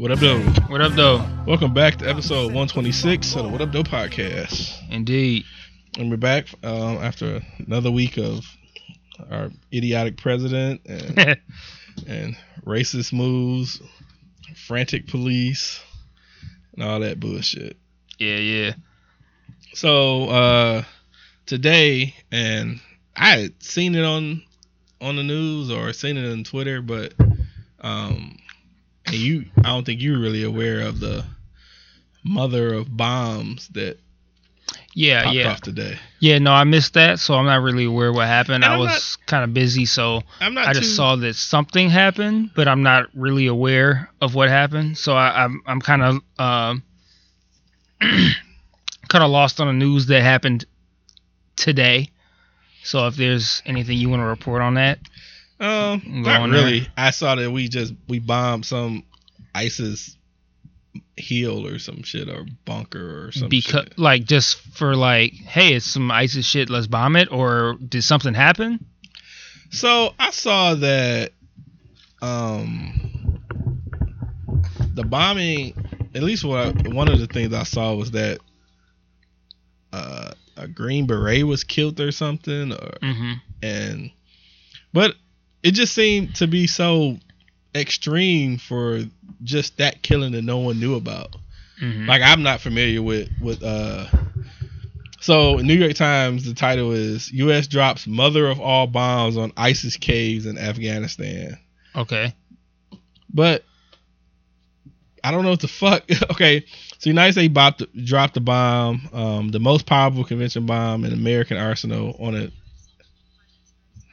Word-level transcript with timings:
What 0.00 0.12
up, 0.12 0.18
though? 0.20 0.40
What 0.68 0.80
up, 0.80 0.92
though? 0.94 1.22
Welcome 1.46 1.74
back 1.74 1.96
to 1.96 2.08
episode 2.08 2.46
126 2.54 3.36
of 3.36 3.42
the 3.42 3.48
What 3.50 3.60
Up, 3.60 3.70
Though 3.70 3.82
podcast. 3.82 4.72
Indeed. 4.90 5.44
And 5.98 6.10
we're 6.10 6.16
back 6.16 6.46
um, 6.64 6.96
after 6.96 7.42
another 7.58 7.90
week 7.90 8.16
of 8.16 8.46
our 9.30 9.50
idiotic 9.70 10.16
president 10.16 10.80
and, 10.86 11.18
and 12.08 12.34
racist 12.64 13.12
moves, 13.12 13.82
frantic 14.56 15.06
police, 15.06 15.82
and 16.72 16.82
all 16.82 17.00
that 17.00 17.20
bullshit. 17.20 17.76
yeah, 18.18 18.38
yeah. 18.38 18.72
So 19.74 20.30
uh, 20.30 20.84
today, 21.44 22.14
and 22.32 22.80
I 23.14 23.36
had 23.36 23.62
seen 23.62 23.94
it 23.94 24.04
on 24.06 24.44
on 25.02 25.16
the 25.16 25.24
news 25.24 25.70
or 25.70 25.92
seen 25.92 26.16
it 26.16 26.32
on 26.32 26.42
Twitter, 26.42 26.80
but 26.80 27.12
um, 27.82 28.38
and 29.12 29.18
you, 29.20 29.46
I 29.64 29.68
don't 29.68 29.84
think 29.84 30.00
you're 30.02 30.18
really 30.18 30.42
aware 30.44 30.80
of 30.80 31.00
the 31.00 31.24
mother 32.24 32.74
of 32.74 32.96
bombs 32.96 33.68
that 33.68 33.98
Yeah, 34.94 35.24
popped 35.24 35.36
yeah. 35.36 35.48
off 35.52 35.60
today. 35.62 35.98
Yeah, 36.20 36.38
no, 36.38 36.52
I 36.52 36.64
missed 36.64 36.94
that, 36.94 37.18
so 37.18 37.34
I'm 37.34 37.46
not 37.46 37.62
really 37.62 37.84
aware 37.84 38.12
what 38.12 38.26
happened. 38.26 38.64
And 38.64 38.64
I 38.64 38.74
I'm 38.74 38.78
was 38.78 39.16
kind 39.26 39.44
of 39.44 39.54
busy, 39.54 39.86
so 39.86 40.22
I'm 40.40 40.54
not 40.54 40.68
I 40.68 40.72
just 40.72 40.90
too, 40.90 40.94
saw 40.96 41.16
that 41.16 41.34
something 41.34 41.90
happened, 41.90 42.50
but 42.54 42.68
I'm 42.68 42.82
not 42.82 43.08
really 43.14 43.46
aware 43.46 44.10
of 44.20 44.34
what 44.34 44.48
happened. 44.48 44.98
So 44.98 45.14
I, 45.14 45.44
I'm 45.44 45.62
I'm 45.66 45.80
kind 45.80 46.02
of 46.02 46.20
um, 46.38 46.82
kind 48.00 49.24
of 49.24 49.30
lost 49.30 49.60
on 49.60 49.66
the 49.66 49.72
news 49.72 50.06
that 50.06 50.22
happened 50.22 50.64
today. 51.56 52.10
So 52.82 53.06
if 53.06 53.16
there's 53.16 53.62
anything 53.66 53.98
you 53.98 54.08
want 54.08 54.20
to 54.20 54.26
report 54.26 54.62
on 54.62 54.74
that, 54.74 54.98
Um, 55.60 56.02
not 56.06 56.48
really. 56.48 56.80
there. 56.80 56.88
I 56.96 57.10
saw 57.10 57.34
that 57.34 57.50
we 57.50 57.68
just 57.68 57.92
we 58.08 58.18
bombed 58.18 58.64
some 58.64 59.04
ISIS 59.54 60.16
hill 61.16 61.66
or 61.66 61.78
some 61.78 62.02
shit 62.02 62.28
or 62.30 62.46
bunker 62.64 63.26
or 63.26 63.32
some 63.32 63.48
because 63.50 63.84
shit. 63.84 63.98
like 63.98 64.24
just 64.24 64.56
for 64.56 64.96
like, 64.96 65.32
hey, 65.34 65.74
it's 65.74 65.84
some 65.86 66.10
ISIS 66.10 66.46
shit, 66.46 66.70
let's 66.70 66.86
bomb 66.86 67.14
it, 67.16 67.30
or 67.30 67.76
did 67.86 68.02
something 68.02 68.32
happen? 68.34 68.84
So 69.70 70.14
I 70.18 70.30
saw 70.30 70.74
that 70.76 71.32
um 72.22 73.40
the 74.94 75.04
bombing 75.04 75.74
at 76.14 76.22
least 76.22 76.44
what 76.44 76.58
I, 76.86 76.88
one 76.88 77.08
of 77.08 77.18
the 77.20 77.26
things 77.26 77.52
I 77.54 77.62
saw 77.62 77.94
was 77.94 78.10
that 78.12 78.40
uh 79.92 80.32
a 80.56 80.68
green 80.68 81.06
beret 81.06 81.44
was 81.46 81.64
killed 81.64 82.00
or 82.00 82.12
something 82.12 82.72
or 82.72 82.90
Mm-hmm. 83.02 83.32
and 83.62 84.10
but 84.92 85.14
it 85.62 85.72
just 85.72 85.94
seemed 85.94 86.34
to 86.36 86.46
be 86.46 86.66
so 86.66 87.18
extreme 87.74 88.58
for 88.58 89.02
just 89.42 89.78
that 89.78 90.02
killing 90.02 90.32
that 90.32 90.42
no 90.42 90.58
one 90.58 90.80
knew 90.80 90.94
about. 90.94 91.36
Mm-hmm. 91.80 92.06
Like 92.06 92.22
I'm 92.22 92.42
not 92.42 92.60
familiar 92.60 93.02
with 93.02 93.28
with 93.40 93.62
uh 93.62 94.06
so 95.20 95.56
New 95.56 95.74
York 95.74 95.94
Times 95.94 96.44
the 96.44 96.54
title 96.54 96.92
is 96.92 97.30
US 97.32 97.66
drops 97.66 98.06
mother 98.06 98.46
of 98.46 98.60
all 98.60 98.86
bombs 98.86 99.36
on 99.36 99.52
ISIS 99.56 99.96
caves 99.96 100.46
in 100.46 100.58
Afghanistan. 100.58 101.58
okay. 101.94 102.34
But 103.32 103.64
I 105.22 105.30
don't 105.30 105.44
know 105.44 105.50
what 105.50 105.60
the 105.60 105.68
fuck. 105.68 106.04
okay, 106.30 106.64
so 106.98 107.10
United 107.10 107.32
States 107.32 107.54
the, 107.78 107.88
dropped 108.04 108.34
the 108.34 108.40
bomb, 108.40 109.08
um, 109.12 109.48
the 109.48 109.60
most 109.60 109.86
powerful 109.86 110.24
convention 110.24 110.66
bomb 110.66 111.04
in 111.04 111.12
American 111.12 111.56
arsenal 111.56 112.16
on 112.18 112.34
a. 112.36 112.50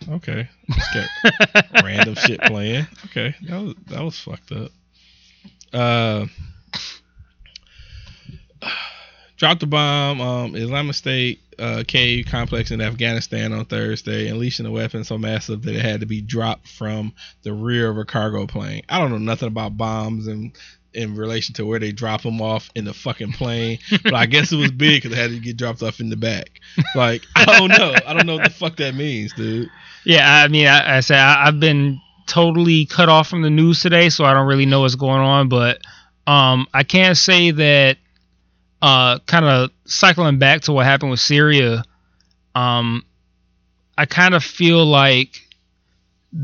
Okay, 0.10 0.48
just 0.72 0.94
got 0.94 1.66
random 1.84 2.16
shit 2.16 2.40
playing. 2.42 2.88
Okay, 3.06 3.36
that 3.44 3.62
was 3.62 3.76
that 3.88 4.04
was 4.04 4.20
fucked 4.20 4.52
up. 4.52 4.72
Uh, 5.74 6.28
dropped 9.38 9.60
the 9.60 9.68
bomb. 9.68 10.22
Um, 10.22 10.56
Islamic 10.56 10.96
State 10.96 11.42
uh, 11.60 11.84
cave 11.88 12.26
complex 12.28 12.72
in 12.72 12.82
Afghanistan 12.82 13.54
on 13.54 13.66
Thursday, 13.66 14.28
unleashing 14.28 14.66
a 14.66 14.72
weapon 14.72 15.04
so 15.04 15.18
massive 15.18 15.64
that 15.64 15.76
it 15.76 15.82
had 15.82 16.02
to 16.02 16.06
be 16.06 16.22
dropped 16.22 16.68
from 16.68 17.14
the 17.44 17.54
rear 17.54 17.90
of 17.90 17.98
a 17.98 18.06
cargo 18.06 18.48
plane. 18.48 18.84
I 18.90 19.00
don't 19.00 19.12
know 19.12 19.18
nothing 19.18 19.48
about 19.48 19.78
bombs 19.78 20.28
and 20.28 20.56
in 20.94 21.16
relation 21.16 21.54
to 21.54 21.66
where 21.66 21.80
they 21.80 21.92
drop 21.92 22.24
them 22.24 22.42
off 22.42 22.72
in 22.74 22.86
the 22.86 22.94
fucking 22.94 23.32
plane, 23.34 23.78
but 24.04 24.16
I 24.16 24.26
guess 24.26 24.52
it 24.52 24.56
was 24.56 24.72
big 24.72 25.04
because 25.04 25.16
it 25.16 25.22
had 25.22 25.30
to 25.30 25.40
get 25.40 25.58
dropped 25.58 25.84
off 25.84 26.00
in 26.00 26.10
the 26.10 26.16
back. 26.16 26.60
Like 26.96 27.24
I 27.36 27.46
don't 27.60 27.70
know. 27.70 27.94
I 28.06 28.14
don't 28.14 28.26
know 28.26 28.36
what 28.36 28.46
the 28.46 28.50
fuck 28.50 28.78
that 28.78 28.96
means, 28.96 29.34
dude. 29.34 29.70
Yeah, 30.08 30.26
I 30.26 30.48
mean, 30.48 30.68
I, 30.68 30.98
I 30.98 31.00
say 31.02 31.18
I, 31.18 31.48
I've 31.48 31.60
been 31.60 32.00
totally 32.28 32.86
cut 32.86 33.10
off 33.10 33.28
from 33.28 33.42
the 33.42 33.50
news 33.50 33.82
today, 33.82 34.08
so 34.08 34.24
I 34.24 34.34
don't 34.34 34.48
really 34.48 34.66
know 34.66 34.82
what's 34.82 34.96
going 34.96 35.20
on. 35.20 35.50
But 35.50 35.82
um, 36.26 36.66
I 36.74 36.84
can't 36.84 37.18
say 37.18 37.52
that. 37.52 37.98
Uh, 38.80 39.18
kind 39.26 39.44
of 39.44 39.72
cycling 39.86 40.38
back 40.38 40.62
to 40.62 40.72
what 40.72 40.86
happened 40.86 41.10
with 41.10 41.20
Syria. 41.20 41.84
Um, 42.56 43.04
I 43.98 44.06
kind 44.06 44.34
of 44.36 44.44
feel 44.44 44.86
like, 44.86 45.42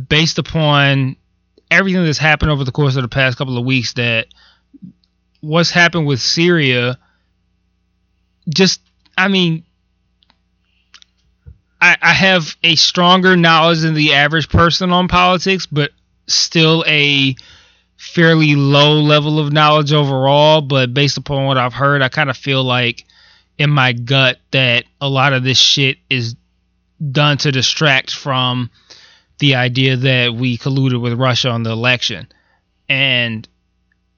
based 0.10 0.40
upon 0.40 1.16
everything 1.70 2.04
that's 2.04 2.18
happened 2.18 2.50
over 2.52 2.64
the 2.64 2.72
course 2.72 2.96
of 2.96 3.04
the 3.04 3.08
past 3.08 3.38
couple 3.38 3.58
of 3.58 3.66
weeks, 3.66 3.94
that 3.94 4.28
what's 5.42 5.70
happened 5.70 6.08
with 6.08 6.20
Syria, 6.20 6.98
just 8.50 8.82
I 9.16 9.28
mean, 9.28 9.64
I, 11.84 11.98
I 12.02 12.14
have 12.14 12.56
a 12.64 12.78
stronger 12.78 13.36
knowledge 13.36 13.82
than 13.82 13.94
the 13.94 14.14
average 14.14 14.48
person 14.48 14.94
on 14.94 15.10
politics, 15.10 15.66
but 15.66 15.92
still 16.28 16.86
a 16.88 17.36
fairly 17.98 18.56
low 18.56 19.02
level 19.02 19.38
of 19.38 19.52
knowledge 19.52 19.92
overall. 19.92 20.62
But 20.62 20.94
based 20.94 21.18
upon 21.18 21.46
what 21.46 21.58
I've 21.58 21.74
heard, 21.74 22.02
I 22.02 22.08
kind 22.08 22.30
of 22.30 22.38
feel 22.38 22.64
like 22.64 23.04
in 23.58 23.70
my 23.70 23.92
gut 23.92 24.40
that 24.52 24.86
a 25.02 25.10
lot 25.10 25.34
of 25.34 25.44
this 25.44 25.58
shit 25.58 25.98
is 26.10 26.38
done 27.12 27.38
to 27.40 27.52
distract 27.52 28.16
from 28.16 28.72
the 29.40 29.56
idea 29.56 29.98
that 29.98 30.34
we 30.34 30.58
colluded 30.58 31.02
with 31.02 31.20
Russia 31.20 31.50
on 31.50 31.64
the 31.64 31.72
election. 31.72 32.30
And 32.88 33.46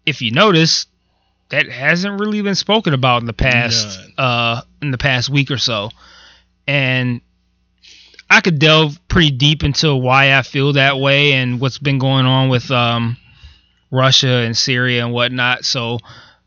if 0.06 0.22
you 0.22 0.30
notice, 0.30 0.86
that 1.50 1.68
hasn't 1.68 2.20
really 2.20 2.44
been 2.44 2.54
spoken 2.54 2.94
about 2.94 3.22
in 3.22 3.26
the 3.26 3.34
past 3.34 4.00
uh 4.20 4.62
in 4.84 4.92
the 4.92 5.00
past 5.00 5.30
week 5.30 5.50
or 5.50 5.58
so. 5.58 5.90
And 6.68 7.22
I 8.30 8.42
could 8.42 8.60
delve 8.60 9.00
pretty 9.08 9.32
deep 9.32 9.64
into 9.64 9.96
why 9.96 10.36
I 10.36 10.42
feel 10.42 10.74
that 10.74 11.00
way 11.00 11.34
and 11.34 11.60
what's 11.60 11.78
been 11.78 12.00
going 12.00 12.26
on 12.26 12.50
with 12.50 12.72
um, 12.72 13.18
Russia 13.92 14.28
and 14.28 14.58
Syria 14.58 15.06
and 15.06 15.14
whatnot. 15.14 15.66
So 15.66 15.96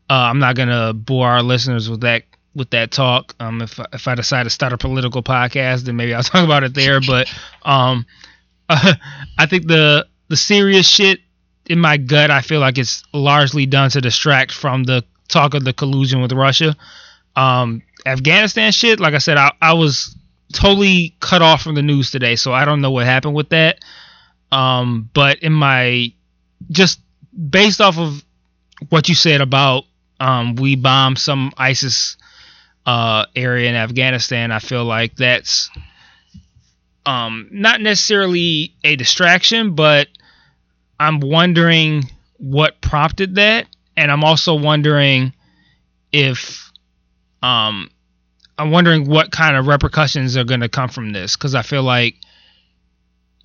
uh, 0.09 0.13
I'm 0.13 0.39
not 0.39 0.55
gonna 0.55 0.93
bore 0.93 1.27
our 1.27 1.43
listeners 1.43 1.89
with 1.89 2.01
that 2.01 2.23
with 2.55 2.71
that 2.71 2.91
talk. 2.91 3.35
Um, 3.39 3.61
if 3.61 3.79
if 3.93 4.07
I 4.07 4.15
decide 4.15 4.43
to 4.43 4.49
start 4.49 4.73
a 4.73 4.77
political 4.77 5.23
podcast, 5.23 5.83
then 5.83 5.95
maybe 5.95 6.13
I'll 6.13 6.23
talk 6.23 6.43
about 6.43 6.63
it 6.63 6.73
there. 6.73 6.99
But 6.99 7.33
um, 7.63 8.05
I 8.69 9.45
think 9.47 9.67
the 9.67 10.07
the 10.27 10.37
serious 10.37 10.87
shit 10.87 11.21
in 11.65 11.79
my 11.79 11.97
gut, 11.97 12.31
I 12.31 12.41
feel 12.41 12.59
like 12.59 12.77
it's 12.77 13.03
largely 13.13 13.65
done 13.65 13.89
to 13.91 14.01
distract 14.01 14.51
from 14.51 14.83
the 14.83 15.03
talk 15.27 15.53
of 15.53 15.63
the 15.63 15.73
collusion 15.73 16.21
with 16.21 16.31
Russia. 16.33 16.75
Um, 17.35 17.83
Afghanistan 18.05 18.71
shit, 18.71 18.99
like 18.99 19.13
I 19.13 19.19
said, 19.19 19.37
I, 19.37 19.53
I 19.61 19.73
was 19.73 20.15
totally 20.53 21.15
cut 21.19 21.41
off 21.41 21.61
from 21.61 21.75
the 21.75 21.81
news 21.81 22.11
today, 22.11 22.35
so 22.35 22.53
I 22.53 22.65
don't 22.65 22.81
know 22.81 22.91
what 22.91 23.05
happened 23.05 23.35
with 23.35 23.49
that. 23.49 23.79
Um, 24.51 25.09
but 25.13 25.39
in 25.39 25.53
my 25.53 26.13
just 26.71 26.99
based 27.49 27.81
off 27.81 27.97
of 27.97 28.23
what 28.89 29.09
you 29.09 29.15
said 29.15 29.41
about 29.41 29.83
um, 30.19 30.55
we 30.55 30.75
bombed 30.75 31.19
some 31.19 31.51
ISIS 31.57 32.17
uh, 32.85 33.25
area 33.35 33.69
in 33.69 33.75
Afghanistan, 33.75 34.51
I 34.51 34.59
feel 34.59 34.83
like 34.83 35.15
that's 35.15 35.69
um, 37.05 37.47
not 37.51 37.81
necessarily 37.81 38.73
a 38.83 38.95
distraction, 38.95 39.75
but 39.75 40.07
I'm 40.99 41.19
wondering 41.19 42.03
what 42.37 42.81
prompted 42.81 43.35
that, 43.35 43.67
and 43.95 44.11
I'm 44.11 44.23
also 44.23 44.55
wondering 44.55 45.33
if 46.11 46.71
um, 47.41 47.89
I'm 48.59 48.71
wondering 48.71 49.09
what 49.09 49.31
kind 49.31 49.57
of 49.57 49.67
repercussions 49.67 50.37
are 50.37 50.45
going 50.45 50.61
to 50.61 50.69
come 50.69 50.89
from 50.89 51.13
this 51.13 51.37
because 51.37 51.55
I 51.55 51.63
feel 51.63 51.83
like 51.83 52.17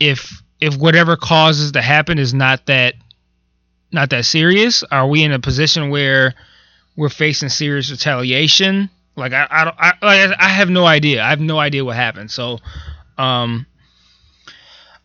if 0.01 0.43
if 0.61 0.77
whatever 0.77 1.17
causes 1.17 1.73
to 1.73 1.83
happen 1.83 2.19
is 2.19 2.35
not 2.35 2.67
that 2.67 2.97
not 3.93 4.11
that 4.11 4.27
serious, 4.27 4.85
are 4.85 5.09
we 5.09 5.25
in 5.25 5.33
a 5.33 5.41
position 5.41 5.91
where 5.91 6.35
we're 6.97 7.11
facing 7.11 7.51
serious 7.51 7.91
retaliation 7.91 8.91
Like 9.17 9.33
I 9.33 9.47
I 9.51 9.65
don't 9.65 9.77
I 9.79 9.95
like, 10.03 10.39
I 10.41 10.49
have 10.51 10.71
no 10.71 10.87
idea. 10.87 11.23
I 11.23 11.31
have 11.31 11.41
no 11.41 11.59
idea 11.59 11.85
what 11.85 11.97
happened. 11.97 12.31
So, 12.31 12.61
um, 13.19 13.67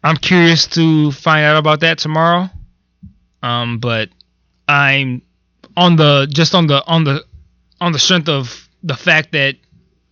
I'm 0.04 0.18
curious 0.18 0.68
to 0.70 1.12
find 1.12 1.46
out 1.46 1.58
about 1.58 1.82
that 1.82 2.00
tomorrow. 2.00 2.50
Um, 3.44 3.80
but 3.80 4.10
I'm 4.68 5.24
on 5.78 5.98
the 5.98 6.28
just 6.32 6.56
on 6.56 6.68
the 6.68 6.86
on 6.88 7.06
the 7.06 7.26
on 7.82 7.94
the 7.94 8.00
strength 8.00 8.30
of 8.30 8.70
the 8.84 8.96
fact 8.96 9.34
that 9.34 9.56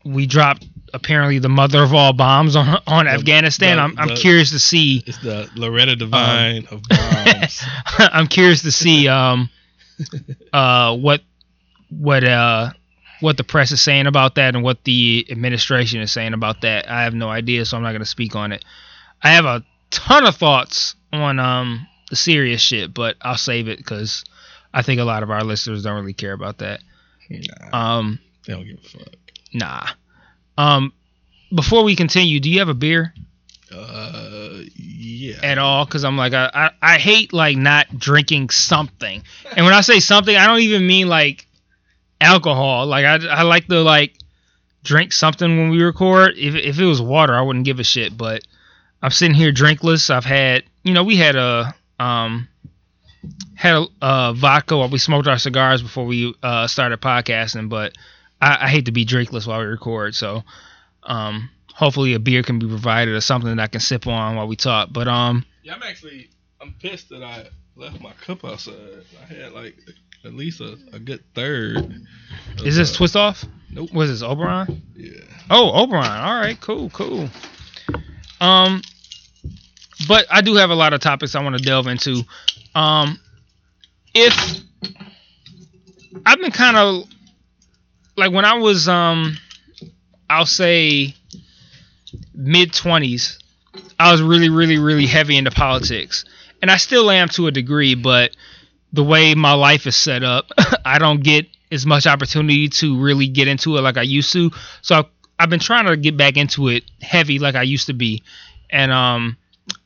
we 0.07 0.25
dropped 0.25 0.65
apparently 0.94 1.38
the 1.39 1.50
mother 1.50 1.83
of 1.83 1.94
all 1.94 2.13
bombs 2.13 2.56
on 2.56 2.81
on 2.88 3.06
The- 3.06 3.12
Afghanistan. 3.12 3.77
the- 3.77 3.83
I'm 3.83 4.00
I'm 4.00 4.07
the- 4.09 4.15
curious 4.15 4.51
to 4.51 4.59
see. 4.59 5.04
It's 5.06 5.18
the 5.19 5.50
Loretta 5.56 5.95
Devine 5.95 6.65
of 6.71 6.81
bombs. 6.89 7.63
I'm 8.00 8.27
curious 8.27 8.62
to 8.63 8.71
see 8.71 9.07
um 9.07 9.50
uh 10.54 10.95
what 10.95 11.21
what 11.89 12.24
uh 12.24 12.71
what 13.19 13.36
the 13.38 13.44
press 13.44 13.71
is 13.71 13.81
saying 13.81 14.06
about 14.07 14.36
that 14.36 14.54
and 14.56 14.63
what 14.63 14.83
the 14.83 15.25
administration 15.31 16.01
is 16.01 16.12
saying 16.12 16.33
about 16.33 16.62
that. 16.62 16.89
I 16.89 17.04
have 17.04 17.13
no 17.15 17.30
idea, 17.30 17.65
so 17.65 17.75
I'm 17.77 17.83
not 17.83 17.92
gonna 17.94 18.06
speak 18.06 18.36
on 18.36 18.51
it. 18.51 18.63
I 19.24 19.30
have 19.31 19.45
a 19.45 19.63
ton 19.89 20.25
of 20.25 20.36
thoughts 20.36 20.95
on 21.12 21.39
um 21.39 21.88
the 22.09 22.15
serious 22.15 22.62
shit, 22.62 22.94
but 22.94 23.15
I'll 23.21 23.38
save 23.38 23.68
it 23.68 23.77
because 23.77 24.24
I 24.74 24.81
think 24.83 25.00
a 25.01 25.04
lot 25.04 25.24
of 25.24 25.31
our 25.31 25.44
listeners 25.44 25.83
don't 25.83 25.95
really 26.00 26.13
care 26.13 26.33
about 26.33 26.59
that. 26.59 26.81
nah, 27.30 27.98
Um, 27.98 28.19
they 28.45 28.54
don't 28.54 28.65
give 28.65 28.77
a 28.77 28.88
fuck. 28.88 29.13
Nah. 29.53 29.88
Um, 30.57 30.94
before 31.53 31.83
we 31.83 31.95
continue, 31.95 32.39
do 32.39 32.49
you 32.49 32.59
have 32.59 32.69
a 32.69 32.73
beer? 32.73 33.13
Uh, 33.71 34.61
yeah. 34.77 35.35
at 35.44 35.57
all 35.57 35.83
because 35.83 36.05
I'm 36.05 36.15
like 36.15 36.33
I, 36.33 36.49
I 36.53 36.69
I 36.81 36.97
hate 36.97 37.33
like 37.33 37.57
not 37.57 37.97
drinking 37.97 38.49
something, 38.49 39.23
and 39.55 39.65
when 39.65 39.73
I 39.73 39.81
say 39.81 39.99
something, 39.99 40.35
I 40.35 40.47
don't 40.47 40.61
even 40.61 40.88
mean 40.88 41.09
like 41.09 41.45
alcohol. 42.21 42.85
Like 42.88 43.05
I 43.05 43.25
I 43.27 43.41
like 43.41 43.67
to 43.67 43.81
like 43.81 44.17
drink 44.83 45.11
something 45.11 45.57
when 45.57 45.69
we 45.69 45.83
record. 45.83 46.38
If 46.38 46.55
if 46.55 46.79
it 46.79 46.85
was 46.85 47.01
water, 47.01 47.35
I 47.35 47.41
wouldn't 47.41 47.65
give 47.65 47.79
a 47.79 47.83
shit. 47.83 48.17
But 48.17 48.44
I'm 49.01 49.11
sitting 49.11 49.35
here 49.35 49.51
drinkless. 49.51 50.09
I've 50.09 50.25
had 50.25 50.63
you 50.83 50.94
know 50.94 51.03
we 51.03 51.17
had 51.17 51.35
a 51.35 51.75
um 51.99 52.47
had 53.55 53.75
a 53.75 53.88
uh, 54.01 54.33
vodka 54.33 54.77
while 54.77 54.89
we 54.89 54.97
smoked 54.97 55.27
our 55.27 55.39
cigars 55.39 55.81
before 55.81 56.05
we 56.05 56.33
uh, 56.41 56.67
started 56.67 57.01
podcasting, 57.01 57.69
but 57.69 57.97
I, 58.41 58.65
I 58.65 58.67
hate 58.69 58.85
to 58.85 58.91
be 58.91 59.05
drinkless 59.05 59.47
while 59.47 59.59
we 59.59 59.65
record. 59.65 60.15
So 60.15 60.43
um 61.03 61.49
hopefully 61.73 62.15
a 62.15 62.19
beer 62.19 62.41
can 62.41 62.57
be 62.57 62.67
provided 62.67 63.13
or 63.13 63.21
something 63.21 63.55
that 63.55 63.61
I 63.61 63.67
can 63.67 63.79
sip 63.79 64.07
on 64.07 64.35
while 64.35 64.47
we 64.47 64.55
talk. 64.55 64.89
But 64.91 65.07
um, 65.07 65.45
Yeah, 65.61 65.75
I'm 65.75 65.83
actually 65.83 66.29
I'm 66.59 66.73
pissed 66.79 67.09
that 67.09 67.23
I 67.23 67.47
left 67.75 68.01
my 68.01 68.11
cup 68.13 68.43
outside. 68.43 68.73
I 69.21 69.33
had 69.33 69.53
like 69.53 69.75
at 70.25 70.33
least 70.33 70.59
a, 70.59 70.77
a 70.93 70.99
good 70.99 71.23
third. 71.35 72.03
is 72.63 72.75
this 72.75 72.93
uh, 72.93 72.97
twist 72.97 73.15
off? 73.15 73.45
Nope. 73.71 73.93
Was 73.93 74.09
this 74.09 74.23
Oberon? 74.23 74.81
Yeah. 74.95 75.21
Oh, 75.51 75.83
Oberon. 75.83 76.03
All 76.03 76.39
right, 76.39 76.59
cool, 76.59 76.89
cool. 76.89 77.29
Um, 78.41 78.81
but 80.07 80.25
I 80.31 80.41
do 80.41 80.55
have 80.55 80.71
a 80.71 80.75
lot 80.75 80.93
of 80.93 80.99
topics 80.99 81.35
I 81.35 81.43
want 81.43 81.57
to 81.57 81.63
delve 81.63 81.87
into. 81.87 82.23
Um, 82.73 83.19
if 84.15 84.61
I've 86.25 86.39
been 86.39 86.51
kind 86.51 86.75
of 86.75 87.03
like 88.17 88.33
when 88.33 88.43
I 88.45 88.55
was 88.55 88.87
um, 88.89 89.37
I'll 90.29 90.45
say 90.45 91.15
mid 92.33 92.73
twenties, 92.73 93.39
I 93.99 94.11
was 94.11 94.21
really, 94.21 94.49
really, 94.49 94.77
really 94.77 95.05
heavy 95.05 95.37
into 95.37 95.51
politics, 95.51 96.25
and 96.61 96.69
I 96.69 96.77
still 96.77 97.09
am 97.09 97.29
to 97.29 97.47
a 97.47 97.51
degree. 97.51 97.95
But 97.95 98.35
the 98.91 99.03
way 99.03 99.35
my 99.35 99.53
life 99.53 99.87
is 99.87 99.95
set 99.95 100.23
up, 100.23 100.51
I 100.85 100.97
don't 100.97 101.23
get 101.23 101.45
as 101.71 101.85
much 101.85 102.07
opportunity 102.07 102.69
to 102.69 102.99
really 102.99 103.27
get 103.27 103.47
into 103.47 103.77
it 103.77 103.81
like 103.81 103.97
I 103.97 104.01
used 104.03 104.33
to. 104.33 104.51
So 104.81 104.95
I've, 104.95 105.05
I've 105.39 105.49
been 105.49 105.59
trying 105.59 105.85
to 105.85 105.95
get 105.95 106.17
back 106.17 106.37
into 106.37 106.69
it 106.69 106.83
heavy 107.01 107.39
like 107.39 107.55
I 107.55 107.63
used 107.63 107.87
to 107.87 107.93
be, 107.93 108.23
and 108.69 108.91
um, 108.91 109.37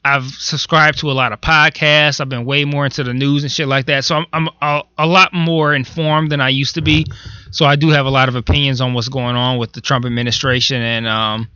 I've 0.03 0.25
subscribed 0.25 0.99
to 0.99 1.11
a 1.11 1.13
lot 1.13 1.31
of 1.31 1.41
podcasts. 1.41 2.19
I've 2.19 2.29
been 2.29 2.45
way 2.45 2.65
more 2.65 2.85
into 2.85 3.03
the 3.03 3.13
news 3.13 3.43
and 3.43 3.51
shit 3.51 3.67
like 3.67 3.85
that. 3.85 4.03
So 4.03 4.15
I'm 4.15 4.25
I'm 4.33 4.49
a, 4.61 4.83
a 4.97 5.07
lot 5.07 5.33
more 5.33 5.73
informed 5.73 6.31
than 6.31 6.41
I 6.41 6.49
used 6.49 6.75
to 6.75 6.81
be. 6.81 7.05
So 7.51 7.65
I 7.65 7.75
do 7.75 7.89
have 7.89 8.05
a 8.05 8.09
lot 8.09 8.29
of 8.29 8.35
opinions 8.35 8.81
on 8.81 8.93
what's 8.93 9.09
going 9.09 9.35
on 9.35 9.57
with 9.57 9.73
the 9.73 9.81
Trump 9.81 10.05
administration 10.05 10.81
and 10.81 11.07
um, 11.07 11.49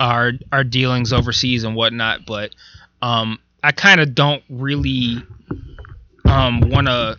our 0.00 0.32
our 0.52 0.64
dealings 0.64 1.12
overseas 1.12 1.64
and 1.64 1.76
whatnot. 1.76 2.20
But 2.26 2.54
um, 3.02 3.38
I 3.62 3.72
kind 3.72 4.00
of 4.00 4.14
don't 4.14 4.42
really 4.48 5.22
um, 6.24 6.60
want 6.70 6.86
to 6.86 7.18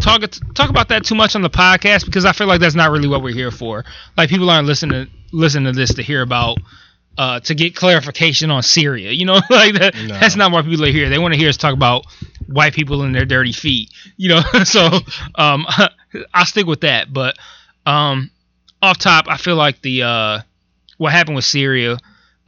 talk 0.00 0.22
talk 0.54 0.70
about 0.70 0.88
that 0.88 1.04
too 1.04 1.14
much 1.14 1.34
on 1.34 1.42
the 1.42 1.50
podcast 1.50 2.04
because 2.04 2.24
I 2.24 2.32
feel 2.32 2.46
like 2.46 2.60
that's 2.60 2.74
not 2.74 2.90
really 2.90 3.08
what 3.08 3.22
we're 3.22 3.34
here 3.34 3.50
for. 3.50 3.84
Like 4.16 4.28
people 4.28 4.50
aren't 4.50 4.66
listening 4.66 5.08
listening 5.32 5.72
to 5.72 5.78
this 5.78 5.94
to 5.94 6.02
hear 6.02 6.22
about 6.22 6.58
uh, 7.16 7.40
to 7.40 7.54
get 7.54 7.76
clarification 7.76 8.50
on 8.50 8.62
Syria. 8.62 9.12
You 9.12 9.26
know, 9.26 9.34
like 9.50 9.74
that. 9.74 9.94
No. 9.94 10.18
That's 10.18 10.36
not 10.36 10.52
why 10.52 10.62
people 10.62 10.84
are 10.84 10.90
here. 10.90 11.08
They 11.08 11.18
want 11.18 11.34
to 11.34 11.38
hear 11.38 11.48
us 11.48 11.56
talk 11.56 11.74
about 11.74 12.06
white 12.46 12.74
people 12.74 13.02
and 13.02 13.14
their 13.14 13.24
dirty 13.24 13.52
feet. 13.52 13.90
You 14.16 14.30
know, 14.30 14.40
so 14.64 14.90
um, 15.34 15.66
I'll 16.34 16.46
stick 16.46 16.66
with 16.66 16.82
that. 16.82 17.12
But 17.12 17.36
um, 17.86 18.30
off 18.82 18.98
top, 18.98 19.26
I 19.28 19.36
feel 19.36 19.56
like 19.56 19.80
the 19.82 20.02
uh, 20.02 20.38
what 20.98 21.12
happened 21.12 21.36
with 21.36 21.44
Syria, 21.44 21.98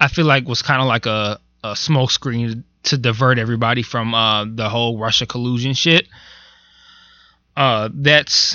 I 0.01 0.09
feel 0.09 0.27
like 0.27 0.47
was 0.47 0.63
kind 0.63 0.81
of 0.81 0.89
like 0.89 1.07
a, 1.07 1.39
a 1.63 1.73
smokescreen 1.73 2.63
to 2.85 2.99
divert 2.99 3.39
everybody 3.39 3.83
from 3.83 4.15
uh, 4.15 4.45
the 4.45 4.69
whole 4.69 4.99
Russia 4.99 5.27
collusion 5.27 5.75
shit. 5.75 6.07
Uh, 7.57 7.89
that's 7.93 8.55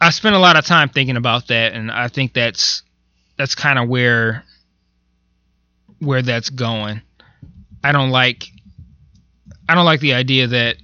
I 0.00 0.10
spent 0.10 0.34
a 0.34 0.38
lot 0.38 0.56
of 0.56 0.64
time 0.64 0.88
thinking 0.88 1.16
about 1.16 1.48
that, 1.48 1.74
and 1.74 1.90
I 1.90 2.08
think 2.08 2.32
that's 2.32 2.82
that's 3.36 3.54
kind 3.54 3.78
of 3.78 3.88
where 3.88 4.44
where 6.02 6.22
that's 6.22 6.50
going. 6.50 7.00
I 7.84 7.92
don't 7.92 8.10
like 8.10 8.44
I 9.68 9.74
don't 9.74 9.84
like 9.84 10.00
the 10.00 10.14
idea 10.14 10.48
that 10.48 10.76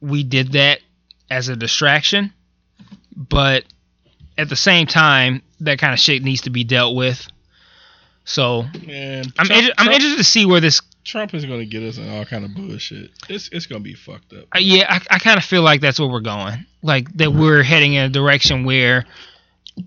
we 0.00 0.24
did 0.24 0.52
that 0.52 0.80
as 1.30 1.48
a 1.48 1.56
distraction, 1.56 2.32
but 3.16 3.64
at 4.36 4.48
the 4.48 4.56
same 4.56 4.86
time, 4.86 5.42
that 5.60 5.78
kind 5.78 5.92
of 5.92 6.00
shit 6.00 6.22
needs 6.22 6.42
to 6.42 6.50
be 6.50 6.64
dealt 6.64 6.96
with. 6.96 7.26
So 8.24 8.62
Man, 8.86 9.24
I'm 9.38 9.50
inter- 9.50 9.72
I'm 9.78 9.86
Trump, 9.86 9.92
interested 9.92 10.16
to 10.18 10.24
see 10.24 10.46
where 10.46 10.60
this. 10.60 10.80
Trump 11.04 11.34
is 11.34 11.44
gonna 11.44 11.64
get 11.64 11.82
us 11.82 11.98
in 11.98 12.08
all 12.08 12.24
kind 12.24 12.44
of 12.44 12.54
bullshit. 12.54 13.10
It's 13.28 13.48
it's 13.52 13.66
gonna 13.66 13.80
be 13.80 13.94
fucked 13.94 14.32
up. 14.32 14.44
uh, 14.54 14.58
Yeah, 14.60 14.86
I, 14.88 15.00
I 15.16 15.18
kind 15.18 15.38
of 15.38 15.44
feel 15.44 15.62
like 15.62 15.80
that's 15.80 15.98
where 15.98 16.08
we're 16.08 16.20
going. 16.20 16.64
Like 16.82 17.12
that 17.16 17.32
we're 17.32 17.62
heading 17.62 17.94
in 17.94 18.04
a 18.04 18.08
direction 18.08 18.64
where, 18.64 19.04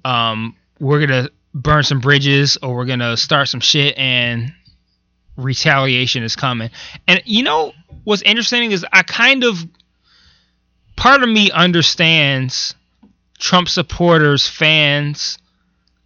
um, 0.04 0.56
we're 0.80 1.06
gonna 1.06 1.30
burn 1.56 1.84
some 1.84 2.02
bridges 2.02 2.57
or 2.62 2.76
we're 2.76 2.85
gonna 2.85 3.16
start 3.16 3.47
some 3.47 3.62
shit 3.62 3.97
and 3.97 4.54
retaliation 5.38 6.21
is 6.21 6.35
coming. 6.35 6.69
And 7.07 7.24
you 7.26 7.44
know 7.44 7.74
what's 8.04 8.21
interesting 8.21 8.71
is 8.71 8.85
I 8.92 9.04
kind 9.04 9.44
of 9.45 9.57
part 10.97 11.24
of 11.24 11.30
me 11.30 11.50
understands 11.52 12.76
Trump 13.40 13.69
supporters 13.69 14.47
fans 14.47 15.38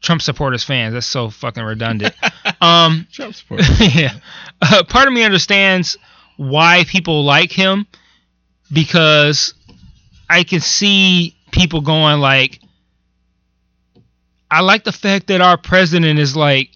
Trump 0.01 0.21
supporters 0.21 0.63
fans 0.63 0.93
that's 0.93 1.07
so 1.07 1.29
fucking 1.31 1.63
redundant. 1.63 2.13
um 2.61 3.07
Trump 3.11 3.33
support. 3.33 3.61
yeah. 3.79 4.13
Uh, 4.61 4.83
part 4.83 5.07
of 5.07 5.13
me 5.13 5.23
understands 5.23 5.97
why 6.37 6.83
people 6.87 7.25
like 7.25 7.51
him 7.51 7.87
because 8.71 9.55
I 10.29 10.43
can 10.43 10.59
see 10.59 11.35
people 11.51 11.81
going 11.81 12.19
like 12.19 12.58
I 14.51 14.61
like 14.61 14.83
the 14.83 14.91
fact 14.91 15.27
that 15.27 15.41
our 15.41 15.57
president 15.57 16.19
is 16.19 16.35
like 16.35 16.71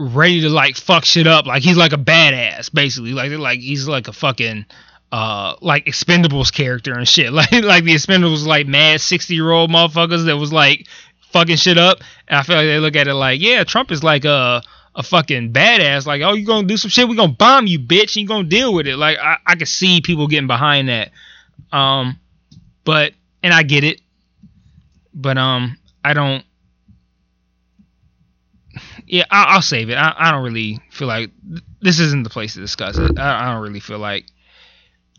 ready 0.00 0.40
to 0.40 0.48
like 0.48 0.76
fuck 0.76 1.04
shit 1.04 1.26
up. 1.26 1.46
Like 1.46 1.62
he's 1.62 1.76
like 1.76 1.92
a 1.92 1.98
badass 1.98 2.72
basically. 2.72 3.12
Like 3.12 3.30
like 3.32 3.60
he's 3.60 3.86
like 3.86 4.08
a 4.08 4.12
fucking 4.12 4.64
uh 5.12 5.56
like 5.60 5.84
expendables 5.84 6.52
character 6.52 6.94
and 6.94 7.06
shit. 7.06 7.32
Like 7.32 7.52
like 7.52 7.84
the 7.84 7.94
expendables 7.94 8.46
like 8.46 8.66
mad 8.66 9.00
60 9.00 9.34
year 9.34 9.50
old 9.50 9.70
motherfuckers 9.70 10.24
that 10.26 10.36
was 10.36 10.52
like 10.52 10.86
fucking 11.32 11.56
shit 11.56 11.78
up. 11.78 11.98
And 12.26 12.38
i 12.38 12.42
feel 12.42 12.56
like 12.56 12.66
they 12.66 12.78
look 12.78 12.96
at 12.96 13.06
it 13.08 13.14
like 13.14 13.40
yeah 13.40 13.62
trump 13.64 13.92
is 13.92 14.02
like 14.02 14.24
a 14.24 14.62
a 14.96 15.02
fucking 15.02 15.52
badass. 15.52 16.06
Like 16.06 16.22
oh 16.22 16.32
you 16.32 16.46
gonna 16.46 16.66
do 16.66 16.76
some 16.76 16.88
shit? 16.88 17.08
We 17.08 17.14
gonna 17.14 17.32
bomb 17.32 17.66
you 17.66 17.78
bitch. 17.78 18.16
You 18.16 18.26
gonna 18.26 18.48
deal 18.48 18.74
with 18.74 18.86
it. 18.86 18.96
Like 18.96 19.18
i 19.18 19.36
i 19.46 19.54
can 19.54 19.66
see 19.66 20.00
people 20.00 20.26
getting 20.26 20.48
behind 20.48 20.88
that. 20.88 21.10
Um 21.72 22.18
but 22.84 23.12
and 23.42 23.52
i 23.52 23.62
get 23.62 23.84
it. 23.84 24.00
But 25.12 25.36
um 25.36 25.76
i 26.04 26.12
don't 26.14 26.44
yeah, 29.06 29.24
I'll, 29.30 29.56
I'll 29.56 29.62
save 29.62 29.90
it. 29.90 29.94
I, 29.94 30.14
I 30.16 30.30
don't 30.30 30.44
really 30.44 30.78
feel 30.90 31.08
like 31.08 31.30
this 31.80 31.98
isn't 31.98 32.22
the 32.22 32.30
place 32.30 32.54
to 32.54 32.60
discuss 32.60 32.96
it. 32.98 33.18
I, 33.18 33.42
I 33.42 33.52
don't 33.52 33.62
really 33.62 33.80
feel 33.80 33.98
like 33.98 34.26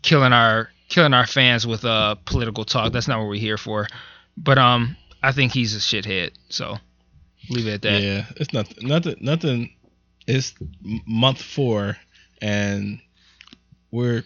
killing 0.02 0.32
our 0.32 0.70
killing 0.88 1.14
our 1.14 1.26
fans 1.26 1.66
with 1.66 1.84
uh 1.84 2.16
political 2.24 2.64
talk. 2.64 2.92
That's 2.92 3.08
not 3.08 3.18
what 3.18 3.28
we're 3.28 3.40
here 3.40 3.58
for. 3.58 3.86
But 4.36 4.58
um, 4.58 4.96
I 5.22 5.32
think 5.32 5.52
he's 5.52 5.76
a 5.76 5.78
shithead. 5.78 6.32
So 6.48 6.78
leave 7.50 7.66
it 7.66 7.74
at 7.74 7.82
that. 7.82 8.02
Yeah, 8.02 8.24
it's 8.36 8.52
nothing. 8.52 8.88
Nothing. 8.88 9.16
Nothing. 9.20 9.74
It's 10.26 10.54
month 11.06 11.42
four, 11.42 11.96
and 12.40 13.00
we're 13.90 14.24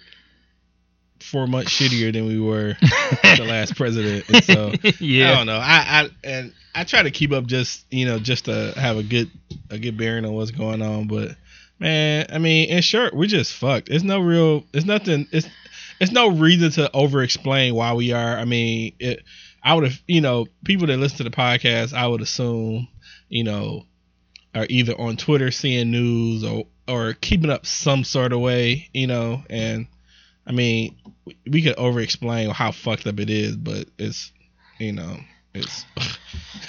four 1.21 1.47
months 1.47 1.71
shittier 1.71 2.13
than 2.13 2.27
we 2.27 2.41
were 2.41 2.77
the 2.81 3.47
last 3.47 3.77
president. 3.77 4.29
And 4.29 4.45
so 4.45 4.73
yeah, 5.01 5.33
I 5.33 5.35
don't 5.35 5.47
know. 5.47 5.59
I, 5.59 5.85
I 6.03 6.11
and 6.25 6.53
I 6.75 6.85
try 6.85 7.03
to 7.03 7.11
keep 7.11 7.33
up 7.33 7.47
just 7.47 7.85
you 7.91 8.07
know 8.07 8.19
just 8.19 8.47
to 8.47 8.73
have 8.77 8.97
a 8.97 9.03
good 9.03 9.31
a 9.71 9.79
good 9.79 9.97
bearing 9.97 10.25
on 10.25 10.33
what's 10.33 10.51
going 10.51 10.83
on. 10.83 11.09
But 11.09 11.37
man, 11.79 12.27
I 12.31 12.39
mean, 12.39 12.69
in 12.69 12.83
short, 12.83 13.15
we 13.15 13.27
just 13.27 13.55
fucked. 13.55 13.89
It's 13.89 14.05
no 14.05 14.21
real. 14.21 14.65
It's 14.73 14.87
nothing. 14.87 15.29
It's 15.33 15.49
it's 16.01 16.13
no 16.13 16.29
reason 16.29 16.71
to 16.73 16.93
over 16.93 17.23
explain 17.23 17.75
why 17.75 17.95
we 17.95 18.13
are. 18.13 18.37
I 18.37 18.45
mean, 18.45 18.95
it. 18.99 19.25
I 19.63 19.75
would 19.75 19.85
have 19.85 20.01
you 20.07 20.21
know 20.21 20.47
people 20.65 20.87
that 20.87 20.97
listen 20.97 21.19
to 21.19 21.25
the 21.25 21.31
podcast. 21.31 21.93
I 21.93 22.07
would 22.07 22.21
assume 22.21 22.89
you 23.29 23.45
know 23.45 23.85
are 24.55 24.67
either 24.69 24.99
on 24.99 25.17
Twitter 25.17 25.51
seeing 25.51 25.91
news 25.91 26.45
or 26.45 26.67
or 26.89 27.15
keeping 27.15 27.51
up 27.51 27.67
some 27.67 28.05
sort 28.05 28.33
of 28.33 28.41
way. 28.41 28.89
You 28.93 29.07
know, 29.07 29.43
and 29.51 29.87
I 30.47 30.53
mean, 30.53 30.97
we- 31.51 31.63
could 31.63 31.77
over 31.77 32.01
explain 32.01 32.51
how 32.51 32.73
fucked 32.73 33.07
up 33.07 33.19
it 33.21 33.31
is, 33.31 33.57
but 33.57 33.89
it's 33.99 34.33
you 34.79 34.93
know 34.93 35.19
it's 35.55 35.85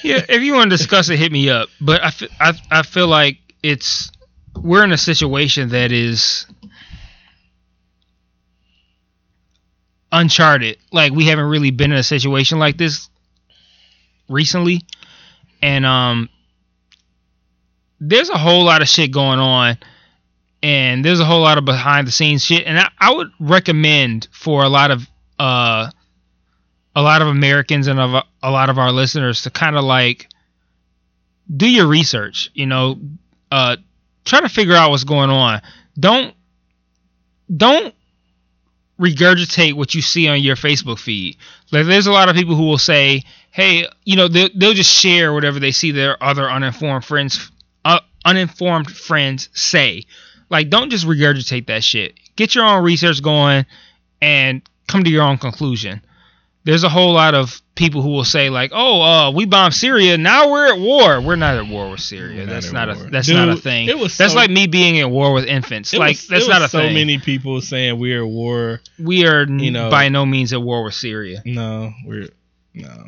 Yeah, 0.04 0.24
if 0.30 0.42
you 0.42 0.54
want 0.54 0.70
to 0.72 0.78
discuss 0.78 1.10
it, 1.10 1.18
hit 1.18 1.32
me 1.32 1.50
up. 1.50 1.70
But 1.82 2.04
I, 2.04 2.12
I, 2.40 2.54
I 2.72 2.82
feel 2.84 3.08
like 3.08 3.38
it's 3.64 4.12
we're 4.56 4.84
in 4.84 4.92
a 4.92 4.98
situation 4.98 5.70
that 5.70 5.92
is 5.92 6.46
uncharted. 10.12 10.78
Like 10.92 11.12
we 11.14 11.26
haven't 11.26 11.46
really 11.46 11.72
been 11.72 11.92
in 11.92 11.98
a 11.98 12.04
situation 12.04 12.60
like 12.60 12.78
this 12.78 13.10
recently, 14.30 14.82
and 15.62 15.86
um, 15.86 16.30
there's 18.00 18.30
a 18.30 18.38
whole 18.38 18.64
lot 18.64 18.82
of 18.82 18.88
shit 18.88 19.12
going 19.12 19.40
on, 19.40 19.78
and 20.64 21.04
there's 21.04 21.20
a 21.20 21.26
whole 21.26 21.42
lot 21.42 21.58
of 21.58 21.66
behind 21.66 22.08
the 22.08 22.12
scenes 22.12 22.44
shit. 22.44 22.66
And 22.66 22.80
I, 22.80 22.90
I 23.00 23.14
would 23.14 23.32
recommend 23.40 24.28
for 24.32 24.64
a 24.64 24.70
lot 24.70 24.92
of 24.92 25.08
uh 25.40 25.92
a 26.96 27.02
lot 27.02 27.22
of 27.22 27.28
Americans 27.28 27.88
and 27.88 28.00
of 28.00 28.24
a 28.42 28.52
lot 28.52 28.70
of 28.70 28.80
our 28.80 28.92
listeners 28.92 29.44
to 29.44 29.52
kind 29.52 29.76
of 29.76 29.84
like 29.84 30.30
do 31.56 31.70
your 31.70 31.88
research, 31.88 32.50
you 32.54 32.66
know, 32.66 33.00
uh 33.52 33.78
try 34.26 34.42
to 34.42 34.50
figure 34.50 34.76
out 34.76 34.90
what's 34.90 35.04
going 35.04 35.30
on. 35.30 35.62
Don't 36.00 36.34
don't 37.56 37.94
regurgitate 39.00 39.74
what 39.74 39.94
you 39.94 40.02
see 40.02 40.28
on 40.28 40.42
your 40.42 40.56
Facebook 40.56 41.00
feed. 41.00 41.38
Like 41.72 41.86
there's 41.86 42.08
a 42.08 42.12
lot 42.12 42.30
of 42.30 42.36
people 42.36 42.56
who 42.56 42.66
will 42.66 42.80
say, 42.80 43.24
"Hey, 43.52 43.88
you 44.04 44.16
know, 44.16 44.28
they'll, 44.28 44.50
they'll 44.56 44.74
just 44.74 44.92
share 44.92 45.34
whatever 45.34 45.60
they 45.60 45.72
see 45.72 45.92
their 45.92 46.22
other 46.22 46.50
uninformed 46.50 47.06
friends 47.06 47.52
uh, 47.86 48.00
uninformed 48.26 48.92
friends 48.92 49.50
say." 49.54 50.06
Like 50.50 50.70
don't 50.70 50.90
just 50.90 51.06
regurgitate 51.06 51.68
that 51.68 51.84
shit. 51.84 52.16
Get 52.36 52.56
your 52.56 52.66
own 52.66 52.84
research 52.84 53.22
going 53.22 53.66
and 54.22 54.62
come 54.88 55.04
to 55.04 55.10
your 55.10 55.24
own 55.24 55.38
conclusion 55.38 56.02
there's 56.68 56.84
a 56.84 56.90
whole 56.90 57.14
lot 57.14 57.34
of 57.34 57.62
people 57.76 58.02
who 58.02 58.10
will 58.10 58.26
say 58.26 58.50
like, 58.50 58.72
"Oh, 58.74 59.02
uh, 59.02 59.32
we 59.32 59.46
bombed 59.46 59.74
Syria. 59.74 60.18
Now 60.18 60.52
we're 60.52 60.74
at 60.74 60.78
war. 60.78 61.22
We're 61.22 61.38
not 61.38 61.56
at 61.56 61.66
war 61.66 61.90
with 61.90 62.02
Syria. 62.02 62.46
Not 62.46 62.50
that's 62.50 62.74
not 62.74 62.94
war. 62.94 63.08
a 63.08 63.10
that's 63.10 63.30
not 63.30 63.48
a 63.48 63.56
thing. 63.56 63.88
it 63.88 63.98
was 63.98 64.18
that's 64.18 64.34
so- 64.34 64.38
like 64.38 64.50
me 64.50 64.68
being 64.68 65.00
at 65.00 65.10
war 65.10 65.32
with 65.32 65.46
infants. 65.46 65.94
Like 65.94 66.18
was- 66.18 66.28
that's 66.28 66.48
not 66.50 66.62
a 66.62 66.68
so 66.68 66.80
thing. 66.80 66.90
So 66.90 66.94
many 66.94 67.20
people 67.20 67.62
saying 67.62 67.98
we're 67.98 68.22
at 68.22 68.28
war. 68.28 68.82
we 69.00 69.26
are 69.26 69.48
you 69.48 69.72
know 69.72 69.90
by 69.90 70.10
no 70.10 70.26
means 70.26 70.52
at 70.52 70.62
war 70.62 70.84
with 70.84 70.94
Syria. 70.94 71.42
No, 71.46 71.94
we're 72.06 72.28
no, 72.74 73.06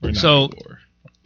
we're 0.00 0.12
not 0.12 0.16
So- 0.16 0.44
at 0.44 0.54
war. 0.64 0.78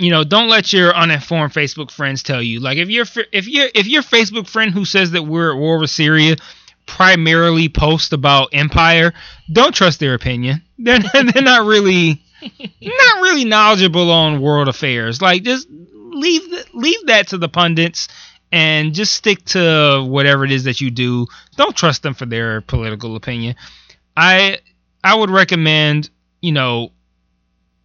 You 0.05 0.11
know, 0.11 0.23
don't 0.23 0.51
let 0.51 0.71
your 0.71 0.95
uninformed 0.95 1.55
Facebook 1.55 1.91
friends 1.91 2.23
tell 2.23 2.43
you. 2.43 2.61
Like 2.61 2.77
if 2.77 2.91
your 2.91 3.07
if 3.33 3.49
your 3.49 3.69
if 3.75 3.87
your 3.87 4.03
Facebook 4.03 4.47
friend 4.47 4.71
who 4.71 4.85
says 4.85 5.13
that 5.13 5.23
we're 5.23 5.53
at 5.53 5.59
war 5.59 5.79
with 5.79 5.89
Syria 5.89 6.37
primarily 6.85 7.71
posts 7.71 8.13
about 8.13 8.51
empire, 8.53 9.15
don't 9.51 9.75
trust 9.75 10.01
their 10.01 10.13
opinion. 10.13 10.63
They're 10.79 10.99
they're 10.99 11.43
not 11.43 11.67
really 11.67 12.23
not 12.43 13.23
really 13.23 13.47
knowledgeable 13.47 14.11
on 14.11 14.43
world 14.43 14.69
affairs. 14.69 15.23
Like 15.23 15.43
just 15.43 15.69
leave 15.71 16.43
leave 16.75 17.07
that 17.07 17.29
to 17.29 17.39
the 17.39 17.49
pundits 17.49 18.09
and 18.53 18.95
just 18.95 19.15
stick 19.15 19.43
to 19.47 20.05
whatever 20.07 20.45
it 20.45 20.53
is 20.53 20.65
that 20.65 20.83
you 20.83 20.91
do. 20.91 21.27
Don't 21.57 21.75
trust 21.75 22.03
them 22.03 22.13
for 22.13 22.27
their 22.27 22.61
political 22.61 23.17
opinion. 23.17 23.57
I 24.15 24.59
I 25.03 25.15
would 25.15 25.31
recommend, 25.31 26.11
you 26.43 26.53
know, 26.53 26.93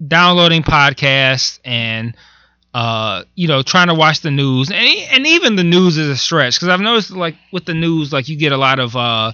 downloading 0.06 0.64
podcasts 0.64 1.60
and 1.66 2.16
uh 2.74 3.24
you 3.36 3.48
know 3.48 3.62
trying 3.62 3.88
to 3.88 3.96
watch 3.96 4.22
the 4.22 4.32
news. 4.32 4.70
And, 4.70 4.80
and 4.80 5.28
even 5.28 5.56
the 5.56 5.64
news 5.64 5.98
is 5.98 6.08
a 6.08 6.18
stretch 6.18 6.56
because 6.56 6.68
i've 6.70 6.80
noticed 6.80 7.12
like 7.12 7.36
with 7.52 7.66
the 7.66 7.74
news 7.74 8.14
like 8.14 8.30
you 8.30 8.38
get 8.38 8.52
a 8.52 8.58
lot 8.58 8.80
of 8.80 8.96
uh 8.96 9.32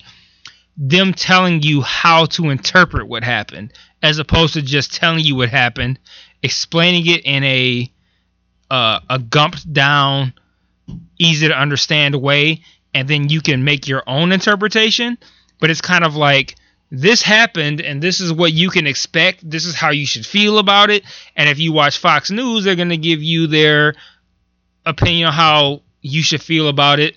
them 0.78 1.14
telling 1.14 1.62
you 1.62 1.82
how 1.82 2.26
to 2.26 2.50
interpret 2.50 3.08
what 3.08 3.24
happened 3.24 3.74
as 4.02 4.20
opposed 4.20 4.54
to 4.54 4.62
just 4.62 4.94
telling 4.94 5.24
you 5.24 5.36
what 5.36 5.50
happened 5.50 6.00
explaining 6.44 7.06
it 7.08 7.22
in 7.26 7.44
a 7.44 7.92
uh, 8.72 9.00
a 9.10 9.20
gumped 9.20 9.72
down 9.72 10.34
easy 11.20 11.48
to 11.48 11.54
understand 11.58 12.16
way 12.16 12.62
and 12.94 13.08
then 13.08 13.30
you 13.30 13.42
can 13.42 13.64
make 13.64 13.88
your 13.88 14.04
own 14.08 14.32
interpretation. 14.32 15.18
But 15.60 15.70
it's 15.70 15.82
kind 15.82 16.04
of 16.04 16.16
like 16.16 16.56
this 17.02 17.22
happened 17.22 17.82
and 17.82 18.02
this 18.02 18.20
is 18.20 18.32
what 18.32 18.54
you 18.54 18.70
can 18.70 18.88
expect 18.88 19.50
this 19.50 19.66
is 19.66 19.76
how 19.76 19.92
you 19.92 20.06
should 20.06 20.26
feel 20.26 20.58
about 20.58 20.90
it 20.90 21.04
and 21.36 21.50
if 21.50 21.60
you 21.60 21.72
watch 21.72 21.98
fox 21.98 22.32
news 22.32 22.64
they're 22.64 22.76
going 22.76 22.90
to 22.90 22.98
give 22.98 23.22
you 23.22 23.48
their 23.48 23.96
opinion 24.86 25.28
on 25.28 25.34
how 25.34 25.82
you 26.02 26.22
should 26.22 26.42
feel 26.42 26.68
about 26.68 27.00
it 27.00 27.16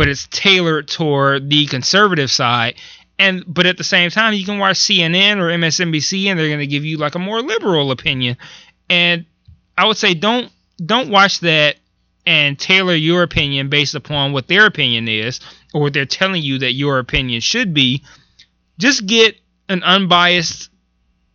but 0.00 0.08
it's 0.08 0.26
tailored 0.28 0.88
toward 0.88 1.50
the 1.50 1.66
conservative 1.66 2.30
side. 2.30 2.74
And 3.18 3.44
but 3.46 3.66
at 3.66 3.76
the 3.76 3.84
same 3.84 4.10
time 4.10 4.32
you 4.32 4.46
can 4.46 4.58
watch 4.58 4.76
CNN 4.76 5.36
or 5.36 5.48
MSNBC 5.48 6.26
and 6.26 6.38
they're 6.38 6.48
going 6.48 6.60
to 6.60 6.66
give 6.66 6.84
you 6.86 6.96
like 6.96 7.14
a 7.14 7.18
more 7.18 7.42
liberal 7.42 7.90
opinion. 7.90 8.36
And 8.88 9.26
I 9.76 9.86
would 9.86 9.98
say 9.98 10.14
don't 10.14 10.50
don't 10.84 11.10
watch 11.10 11.40
that 11.40 11.76
and 12.24 12.58
tailor 12.58 12.94
your 12.94 13.22
opinion 13.22 13.68
based 13.68 13.94
upon 13.94 14.32
what 14.32 14.46
their 14.46 14.64
opinion 14.64 15.06
is 15.06 15.40
or 15.74 15.82
what 15.82 15.92
they're 15.92 16.06
telling 16.06 16.42
you 16.42 16.58
that 16.58 16.72
your 16.72 16.98
opinion 16.98 17.40
should 17.42 17.74
be 17.74 18.02
just 18.80 19.06
get 19.06 19.36
an 19.68 19.82
unbiased 19.82 20.70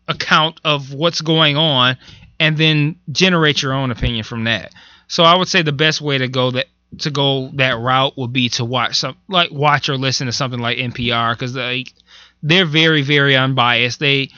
account 0.08 0.60
of 0.64 0.94
what's 0.94 1.22
going 1.22 1.58
on 1.58 1.98
and 2.40 2.58
then 2.58 2.98
generate 3.12 3.62
your 3.62 3.74
own 3.74 3.92
opinion 3.92 4.24
from 4.24 4.44
that. 4.44 4.74
So 5.08 5.24
I 5.24 5.36
would 5.36 5.48
say 5.48 5.62
the 5.62 5.72
best 5.72 6.02
way 6.02 6.18
to 6.18 6.28
go 6.28 6.52
that 6.52 6.66
to 7.00 7.12
go 7.12 7.50
that 7.56 7.78
route 7.78 8.18
would 8.18 8.32
be 8.32 8.50
to 8.50 8.64
watch 8.64 8.98
some 8.98 9.18
like 9.28 9.52
watch 9.52 9.90
or 9.90 9.98
listen 9.98 10.28
to 10.28 10.34
something 10.34 10.60
like 10.60 10.78
NPR 10.78 11.38
cuz 11.38 11.56
like 11.56 11.94
they're 12.42 12.66
very 12.66 13.02
very 13.02 13.36
unbiased. 13.36 14.00
They 14.00 14.30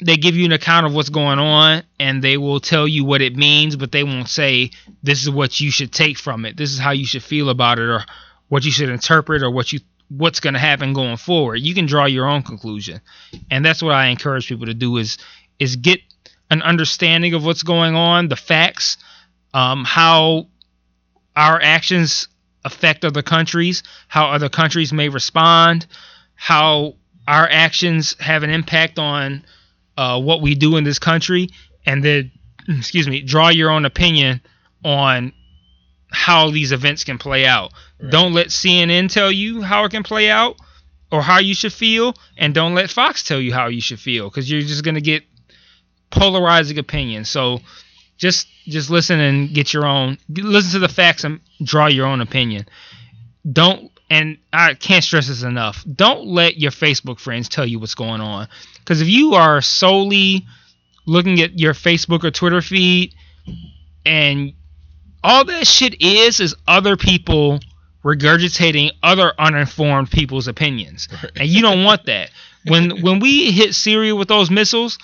they 0.00 0.16
give 0.16 0.36
you 0.36 0.44
an 0.44 0.52
account 0.52 0.86
of 0.86 0.94
what's 0.94 1.08
going 1.08 1.38
on 1.38 1.82
and 1.98 2.22
they 2.22 2.36
will 2.36 2.60
tell 2.60 2.86
you 2.86 3.04
what 3.04 3.22
it 3.22 3.36
means, 3.36 3.76
but 3.76 3.92
they 3.92 4.04
won't 4.04 4.28
say 4.28 4.70
this 5.02 5.22
is 5.22 5.30
what 5.30 5.58
you 5.58 5.70
should 5.70 5.92
take 5.92 6.18
from 6.18 6.44
it. 6.44 6.56
This 6.56 6.72
is 6.72 6.78
how 6.78 6.90
you 6.90 7.06
should 7.06 7.22
feel 7.22 7.48
about 7.48 7.78
it 7.78 7.88
or 7.88 8.04
what 8.48 8.64
you 8.64 8.70
should 8.70 8.90
interpret 8.90 9.42
or 9.42 9.50
what 9.50 9.72
you 9.72 9.80
what's 10.08 10.40
going 10.40 10.54
to 10.54 10.60
happen 10.60 10.92
going 10.92 11.16
forward. 11.16 11.56
You 11.56 11.74
can 11.74 11.86
draw 11.86 12.04
your 12.06 12.26
own 12.26 12.42
conclusion. 12.42 13.00
And 13.50 13.64
that's 13.64 13.82
what 13.82 13.94
I 13.94 14.06
encourage 14.06 14.48
people 14.48 14.66
to 14.66 14.74
do 14.74 14.96
is 14.96 15.18
is 15.58 15.76
get 15.76 16.00
an 16.50 16.62
understanding 16.62 17.34
of 17.34 17.44
what's 17.44 17.62
going 17.62 17.96
on, 17.96 18.28
the 18.28 18.36
facts, 18.36 18.98
um, 19.54 19.84
how 19.84 20.46
our 21.34 21.60
actions 21.60 22.28
affect 22.64 23.04
other 23.04 23.22
countries, 23.22 23.82
how 24.08 24.26
other 24.30 24.48
countries 24.48 24.92
may 24.92 25.08
respond, 25.08 25.86
how 26.34 26.94
our 27.26 27.48
actions 27.50 28.16
have 28.20 28.42
an 28.42 28.50
impact 28.50 28.98
on 28.98 29.44
uh, 29.96 30.20
what 30.20 30.42
we 30.42 30.54
do 30.54 30.76
in 30.76 30.84
this 30.84 30.98
country, 30.98 31.48
and 31.84 32.04
then, 32.04 32.30
excuse 32.68 33.08
me, 33.08 33.22
draw 33.22 33.48
your 33.48 33.70
own 33.70 33.84
opinion 33.84 34.40
on 34.84 35.32
how 36.10 36.50
these 36.50 36.72
events 36.72 37.04
can 37.04 37.18
play 37.18 37.46
out. 37.46 37.72
Right. 38.00 38.10
Don't 38.10 38.32
let 38.32 38.48
CNN 38.48 39.10
tell 39.10 39.32
you 39.32 39.62
how 39.62 39.84
it 39.84 39.90
can 39.90 40.02
play 40.02 40.30
out 40.30 40.56
or 41.10 41.22
how 41.22 41.38
you 41.38 41.54
should 41.54 41.72
feel, 41.72 42.14
and 42.36 42.54
don't 42.54 42.74
let 42.74 42.90
Fox 42.90 43.22
tell 43.22 43.40
you 43.40 43.52
how 43.52 43.68
you 43.68 43.80
should 43.80 44.00
feel 44.00 44.28
because 44.28 44.50
you're 44.50 44.60
just 44.60 44.84
gonna 44.84 45.00
get 45.00 45.24
polarizing 46.10 46.78
opinions. 46.78 47.28
So 47.28 47.60
just 48.16 48.48
just 48.66 48.90
listen 48.90 49.20
and 49.20 49.52
get 49.52 49.72
your 49.72 49.86
own 49.86 50.18
listen 50.28 50.72
to 50.72 50.78
the 50.78 50.92
facts 50.92 51.24
and 51.24 51.40
draw 51.62 51.86
your 51.86 52.06
own 52.06 52.20
opinion. 52.20 52.66
Don't 53.50 53.90
and 54.08 54.38
I 54.52 54.74
can't 54.74 55.04
stress 55.04 55.28
this 55.28 55.42
enough. 55.42 55.84
Don't 55.92 56.26
let 56.26 56.58
your 56.58 56.70
Facebook 56.70 57.18
friends 57.18 57.48
tell 57.48 57.66
you 57.66 57.78
what's 57.78 57.94
going 57.94 58.20
on 58.20 58.48
because 58.78 59.00
if 59.00 59.08
you 59.08 59.34
are 59.34 59.60
solely 59.60 60.46
looking 61.06 61.40
at 61.40 61.58
your 61.58 61.74
Facebook 61.74 62.24
or 62.24 62.30
Twitter 62.30 62.62
feed 62.62 63.14
and 64.04 64.52
all 65.22 65.44
that 65.44 65.66
shit 65.66 66.00
is 66.00 66.40
is 66.40 66.54
other 66.66 66.96
people 66.96 67.60
regurgitating 68.06 68.92
other 69.02 69.32
uninformed 69.36 70.10
people's 70.10 70.46
opinions. 70.46 71.08
And 71.34 71.48
you 71.48 71.60
don't 71.60 71.82
want 71.82 72.06
that. 72.06 72.30
When 72.66 73.02
when 73.02 73.18
we 73.18 73.50
hit 73.50 73.74
Syria 73.74 74.14
with 74.14 74.28
those 74.28 74.50
missiles, 74.50 74.98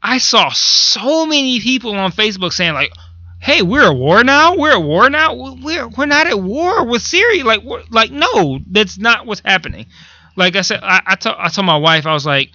I 0.00 0.18
saw 0.18 0.50
so 0.50 1.26
many 1.26 1.60
people 1.60 1.96
on 1.96 2.12
Facebook 2.12 2.52
saying 2.52 2.74
like, 2.74 2.92
"Hey, 3.40 3.62
we're 3.62 3.90
at 3.90 3.96
war 3.96 4.22
now. 4.22 4.54
We're 4.56 4.72
at 4.72 4.82
war 4.82 5.10
now. 5.10 5.34
We're 5.34 5.88
we're 5.88 6.06
not 6.06 6.28
at 6.28 6.40
war 6.40 6.86
with 6.86 7.02
Syria. 7.02 7.44
Like 7.44 7.62
we're, 7.62 7.82
like 7.90 8.12
no, 8.12 8.60
that's 8.70 8.96
not 8.96 9.26
what's 9.26 9.42
happening. 9.44 9.86
Like 10.36 10.54
I 10.54 10.60
said, 10.60 10.80
I 10.82 11.02
I 11.04 11.14
told 11.16 11.36
I 11.38 11.48
told 11.48 11.66
my 11.66 11.78
wife 11.78 12.06
I 12.06 12.12
was 12.12 12.26
like, 12.26 12.50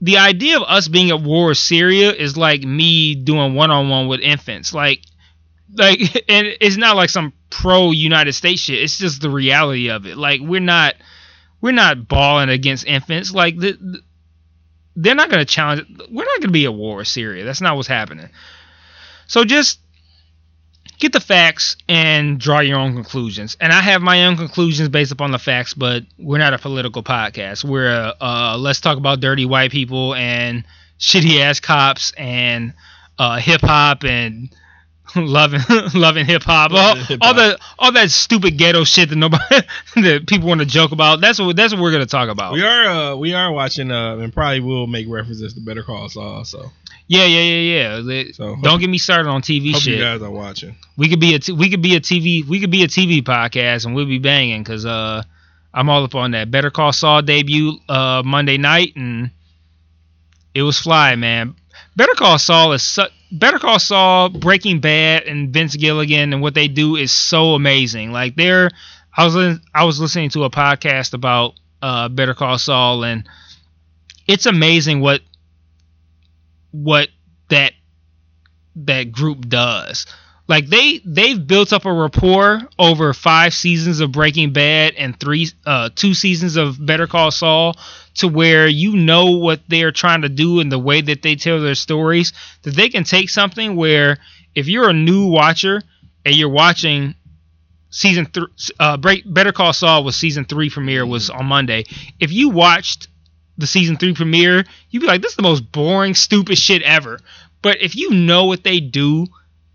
the 0.00 0.18
idea 0.18 0.56
of 0.56 0.64
us 0.66 0.88
being 0.88 1.10
at 1.10 1.20
war 1.20 1.48
with 1.48 1.58
Syria 1.58 2.12
is 2.12 2.36
like 2.36 2.62
me 2.62 3.14
doing 3.14 3.54
one 3.54 3.70
on 3.70 3.88
one 3.88 4.08
with 4.08 4.20
infants. 4.20 4.74
Like, 4.74 5.02
like, 5.72 6.00
and 6.28 6.48
it's 6.60 6.76
not 6.76 6.96
like 6.96 7.10
some 7.10 7.32
pro 7.60 7.92
United 7.92 8.32
States 8.32 8.62
shit. 8.62 8.82
It's 8.82 8.98
just 8.98 9.20
the 9.20 9.30
reality 9.30 9.88
of 9.90 10.06
it. 10.06 10.16
Like, 10.16 10.40
we're 10.40 10.60
not 10.60 10.94
we're 11.60 11.72
not 11.72 12.08
balling 12.08 12.50
against 12.50 12.84
infants. 12.86 13.32
Like, 13.32 13.56
the, 13.58 13.72
the- 13.72 14.02
they're 14.96 15.14
not 15.14 15.30
gonna 15.30 15.44
challenge. 15.44 15.86
We're 16.10 16.24
not 16.24 16.40
gonna 16.40 16.52
be 16.52 16.64
at 16.66 16.74
war 16.74 16.96
with 16.96 17.08
Syria. 17.08 17.44
That's 17.44 17.60
not 17.60 17.76
what's 17.76 17.88
happening. 17.88 18.28
So 19.26 19.44
just 19.44 19.80
get 20.98 21.12
the 21.12 21.20
facts 21.20 21.76
and 21.88 22.38
draw 22.38 22.60
your 22.60 22.78
own 22.78 22.94
conclusions. 22.94 23.56
And 23.60 23.72
I 23.72 23.80
have 23.80 24.02
my 24.02 24.26
own 24.26 24.36
conclusions 24.36 24.88
based 24.88 25.10
upon 25.12 25.30
the 25.32 25.38
facts, 25.38 25.74
but 25.74 26.04
we're 26.18 26.38
not 26.38 26.54
a 26.54 26.58
political 26.58 27.02
podcast. 27.02 27.64
We're 27.64 27.90
a 27.90 28.14
uh, 28.20 28.56
let's 28.58 28.80
talk 28.80 28.98
about 28.98 29.20
dirty 29.20 29.44
white 29.46 29.70
people 29.72 30.14
and 30.14 30.64
shitty 31.00 31.40
ass 31.40 31.58
cops 31.60 32.12
and 32.16 32.74
uh, 33.18 33.38
hip 33.38 33.62
hop 33.62 34.04
and 34.04 34.54
loving 35.26 35.60
loving 35.94 36.26
hip 36.26 36.42
hop. 36.42 36.72
All, 36.72 36.96
all 37.20 37.34
the 37.34 37.58
all 37.78 37.92
that 37.92 38.10
stupid 38.10 38.56
ghetto 38.58 38.84
shit 38.84 39.08
that 39.10 39.16
nobody 39.16 39.44
that 39.96 40.24
people 40.26 40.48
want 40.48 40.60
to 40.60 40.66
joke 40.66 40.92
about. 40.92 41.20
That's 41.20 41.38
what 41.38 41.56
that's 41.56 41.72
what 41.72 41.82
we're 41.82 41.92
gonna 41.92 42.06
talk 42.06 42.28
about. 42.28 42.52
We 42.52 42.62
are 42.62 42.84
uh, 42.86 43.16
we 43.16 43.34
are 43.34 43.52
watching 43.52 43.90
uh, 43.90 44.16
and 44.18 44.32
probably 44.32 44.60
will 44.60 44.86
make 44.86 45.06
references 45.08 45.54
to 45.54 45.60
Better 45.60 45.82
Call 45.82 46.08
Saul. 46.08 46.44
So 46.44 46.70
Yeah, 47.06 47.24
yeah, 47.26 47.40
yeah, 47.42 47.78
yeah. 47.96 47.96
Let- 48.02 48.34
So, 48.34 48.56
Don't 48.62 48.80
get 48.80 48.88
me 48.90 48.98
started 48.98 49.28
on 49.28 49.42
TV 49.42 49.72
hope 49.72 49.82
shit. 49.82 49.94
you 49.98 50.00
guys 50.04 50.22
are 50.22 50.30
watching. 50.30 50.76
we 50.96 51.08
could 51.08 51.20
be 51.20 51.34
a 51.34 51.38
t- 51.38 51.52
we 51.52 51.70
could 51.70 51.82
be 51.82 51.96
a 51.96 52.00
TV 52.00 52.46
we 52.46 52.60
could 52.60 52.70
be 52.70 52.82
a 52.84 52.88
TV 52.88 53.22
podcast 53.22 53.86
and 53.86 53.94
we'll 53.94 54.06
be 54.06 54.18
banging 54.18 54.62
because 54.62 54.84
uh 54.86 55.22
I'm 55.72 55.88
all 55.88 56.04
up 56.04 56.14
on 56.14 56.30
that. 56.32 56.50
Better 56.50 56.70
Call 56.70 56.92
Saul 56.92 57.22
debut 57.22 57.78
uh 57.88 58.22
Monday 58.24 58.58
night 58.58 58.94
and 58.96 59.30
it 60.54 60.62
was 60.62 60.78
fly, 60.78 61.16
man. 61.16 61.56
Better 61.96 62.12
Call 62.14 62.38
Saul 62.38 62.72
is 62.72 62.82
su- 62.82 63.06
Better 63.34 63.58
Call 63.58 63.78
Saul, 63.78 64.28
Breaking 64.28 64.80
Bad, 64.80 65.24
and 65.24 65.52
Vince 65.52 65.74
Gilligan 65.76 66.32
and 66.32 66.40
what 66.40 66.54
they 66.54 66.68
do 66.68 66.96
is 66.96 67.10
so 67.10 67.54
amazing. 67.54 68.12
Like 68.12 68.36
they're 68.36 68.70
I 69.16 69.24
was 69.24 69.58
I 69.74 69.84
was 69.84 70.00
listening 70.00 70.30
to 70.30 70.44
a 70.44 70.50
podcast 70.50 71.14
about 71.14 71.54
uh 71.82 72.08
Better 72.08 72.34
Call 72.34 72.58
Saul 72.58 73.04
and 73.04 73.28
it's 74.26 74.46
amazing 74.46 75.00
what 75.00 75.20
what 76.70 77.08
that 77.48 77.72
that 78.76 79.12
group 79.12 79.48
does. 79.48 80.06
Like 80.46 80.66
they 80.66 81.00
they've 81.04 81.44
built 81.44 81.72
up 81.72 81.86
a 81.86 81.92
rapport 81.92 82.60
over 82.78 83.12
five 83.14 83.54
seasons 83.54 84.00
of 84.00 84.12
Breaking 84.12 84.52
Bad 84.52 84.94
and 84.94 85.18
three 85.18 85.48
uh 85.66 85.90
two 85.94 86.14
seasons 86.14 86.56
of 86.56 86.84
Better 86.84 87.06
Call 87.06 87.30
Saul 87.30 87.76
to 88.14 88.28
where 88.28 88.66
you 88.66 88.96
know 88.96 89.32
what 89.32 89.60
they're 89.68 89.92
trying 89.92 90.22
to 90.22 90.28
do 90.28 90.60
and 90.60 90.70
the 90.70 90.78
way 90.78 91.00
that 91.00 91.22
they 91.22 91.36
tell 91.36 91.60
their 91.60 91.74
stories 91.74 92.32
that 92.62 92.74
they 92.74 92.88
can 92.88 93.04
take 93.04 93.28
something 93.28 93.76
where 93.76 94.18
if 94.54 94.68
you're 94.68 94.88
a 94.88 94.94
new 94.94 95.26
watcher 95.26 95.82
and 96.24 96.34
you're 96.34 96.48
watching 96.48 97.14
season 97.90 98.26
three 98.26 98.46
uh 98.78 98.96
Break 98.96 99.22
Better 99.26 99.52
Call 99.52 99.72
Saul 99.72 100.04
was 100.04 100.16
season 100.16 100.44
three 100.44 100.70
premiere 100.70 101.06
was 101.06 101.30
on 101.30 101.46
Monday. 101.46 101.84
If 102.20 102.32
you 102.32 102.50
watched 102.50 103.08
the 103.56 103.66
season 103.66 103.96
three 103.96 104.14
premiere, 104.14 104.64
you'd 104.90 105.00
be 105.00 105.06
like, 105.06 105.22
this 105.22 105.32
is 105.32 105.36
the 105.36 105.42
most 105.42 105.70
boring, 105.70 106.14
stupid 106.14 106.58
shit 106.58 106.82
ever. 106.82 107.20
But 107.62 107.80
if 107.80 107.96
you 107.96 108.10
know 108.10 108.46
what 108.46 108.64
they 108.64 108.80
do 108.80 109.26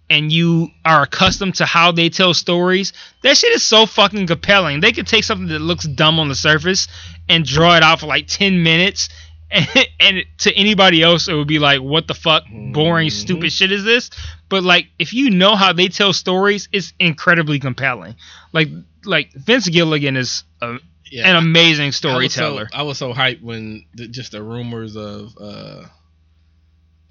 and 0.10 0.32
you 0.32 0.70
are 0.84 1.04
accustomed 1.04 1.56
to 1.56 1.66
how 1.66 1.92
they 1.92 2.10
tell 2.10 2.34
stories, 2.34 2.94
that 3.24 3.38
shit 3.38 3.54
is 3.54 3.63
so 3.63 3.86
fucking 3.86 4.28
compelling. 4.28 4.80
They 4.80 4.92
could 4.92 5.08
take 5.08 5.24
something 5.24 5.48
that 5.50 5.60
looks 5.60 5.86
dumb 5.86 6.20
on 6.20 6.30
the 6.30 6.36
surface 6.36 6.88
and 7.28 7.46
draw 7.46 7.75
it 7.78 7.84
out 7.84 8.00
for 8.00 8.08
like 8.08 8.28
10 8.28 8.63
minutes. 8.63 9.10
And, 9.51 9.68
and 10.00 10.18
to 10.39 10.54
anybody 10.54 11.01
else, 11.01 11.28
it 11.28 11.34
would 11.34 11.48
be 11.48 11.58
like, 11.58 11.82
what 11.82 12.06
the 12.08 12.13
fuck, 12.13 12.44
boring, 12.72 13.08
Mhm. 13.08 13.12
stupid 13.12 13.51
shit 13.51 13.72
is 13.72 13.84
this? 13.84 14.12
But 14.48 14.62
like, 14.63 14.89
if 15.00 15.12
you 15.12 15.32
know 15.32 15.56
how 15.56 15.74
they 15.74 15.88
tell 15.88 16.13
stories, 16.13 16.70
it's 16.72 16.94
incredibly 17.00 17.58
compelling. 17.58 18.13
Like, 18.54 18.68
like 19.06 19.34
Vince 19.34 19.67
Gilligan 19.67 20.17
is 20.17 20.43
a, 20.62 20.76
Yeah, 21.10 21.32
an 21.32 21.36
amazing 21.38 21.86
I 21.86 21.88
was 21.88 21.95
so- 21.95 22.10
storyteller. 22.10 22.69
I 22.72 22.84
was 22.84 23.00
so, 23.00 23.12
hyped 23.12 23.41
when 23.41 23.86
the, 23.95 24.08
just 24.08 24.34
the 24.34 24.43
rumors 24.43 24.95
of 24.95 25.36
uh 25.41 25.86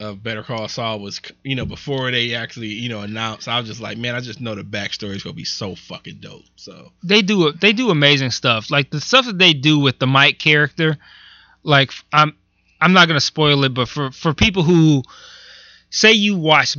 of 0.00 0.22
Better 0.22 0.42
Call 0.42 0.68
Saul 0.68 1.00
was, 1.00 1.20
you 1.42 1.56
know, 1.56 1.64
before 1.64 2.11
they 2.11 2.34
actually, 2.34 2.68
you 2.68 2.88
know, 2.88 3.00
announced. 3.00 3.48
I 3.48 3.58
was 3.58 3.68
just 3.68 3.80
like, 3.80 3.98
man, 3.98 4.14
I 4.14 4.20
just 4.20 4.40
know 4.40 4.54
the 4.54 4.62
backstory 4.62 5.16
is 5.16 5.22
gonna 5.22 5.34
be 5.34 5.44
so 5.44 5.74
fucking 5.74 6.18
dope. 6.20 6.44
So 6.56 6.92
they 7.02 7.22
do 7.22 7.52
they 7.52 7.72
do 7.72 7.90
amazing 7.90 8.30
stuff. 8.30 8.70
Like 8.70 8.90
the 8.90 9.00
stuff 9.00 9.26
that 9.26 9.38
they 9.38 9.52
do 9.52 9.78
with 9.78 9.98
the 9.98 10.06
Mike 10.06 10.38
character, 10.38 10.98
like 11.62 11.92
I'm 12.12 12.37
I'm 12.80 12.92
not 12.92 13.08
gonna 13.08 13.20
spoil 13.20 13.64
it, 13.64 13.74
but 13.74 13.88
for 13.88 14.12
for 14.12 14.34
people 14.34 14.62
who 14.62 15.02
say 15.90 16.12
you 16.12 16.37
watch 16.37 16.76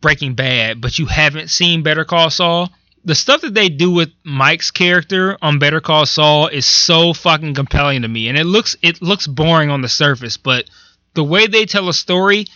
Breaking 0.00 0.34
Bad 0.34 0.80
but 0.80 0.98
you 0.98 1.06
haven't 1.06 1.50
seen 1.50 1.82
Better 1.82 2.04
Call 2.04 2.30
Saul, 2.30 2.70
the 3.04 3.14
stuff 3.14 3.42
that 3.42 3.54
they 3.54 3.68
do 3.68 3.90
with 3.90 4.10
Mike's 4.24 4.70
character 4.70 5.36
on 5.42 5.58
Better 5.58 5.80
Call 5.80 6.06
Saul 6.06 6.48
is 6.48 6.64
so 6.64 7.12
fucking 7.12 7.54
compelling 7.54 8.02
to 8.02 8.08
me. 8.08 8.28
And 8.28 8.38
it 8.38 8.44
looks 8.44 8.76
it 8.80 9.02
looks 9.02 9.26
boring 9.26 9.70
on 9.70 9.82
the 9.82 9.88
surface, 9.88 10.38
but 10.38 10.70
the 11.14 11.24
way 11.24 11.46
they 11.46 11.66
tell 11.66 11.90
a 11.90 11.94
story 11.94 12.46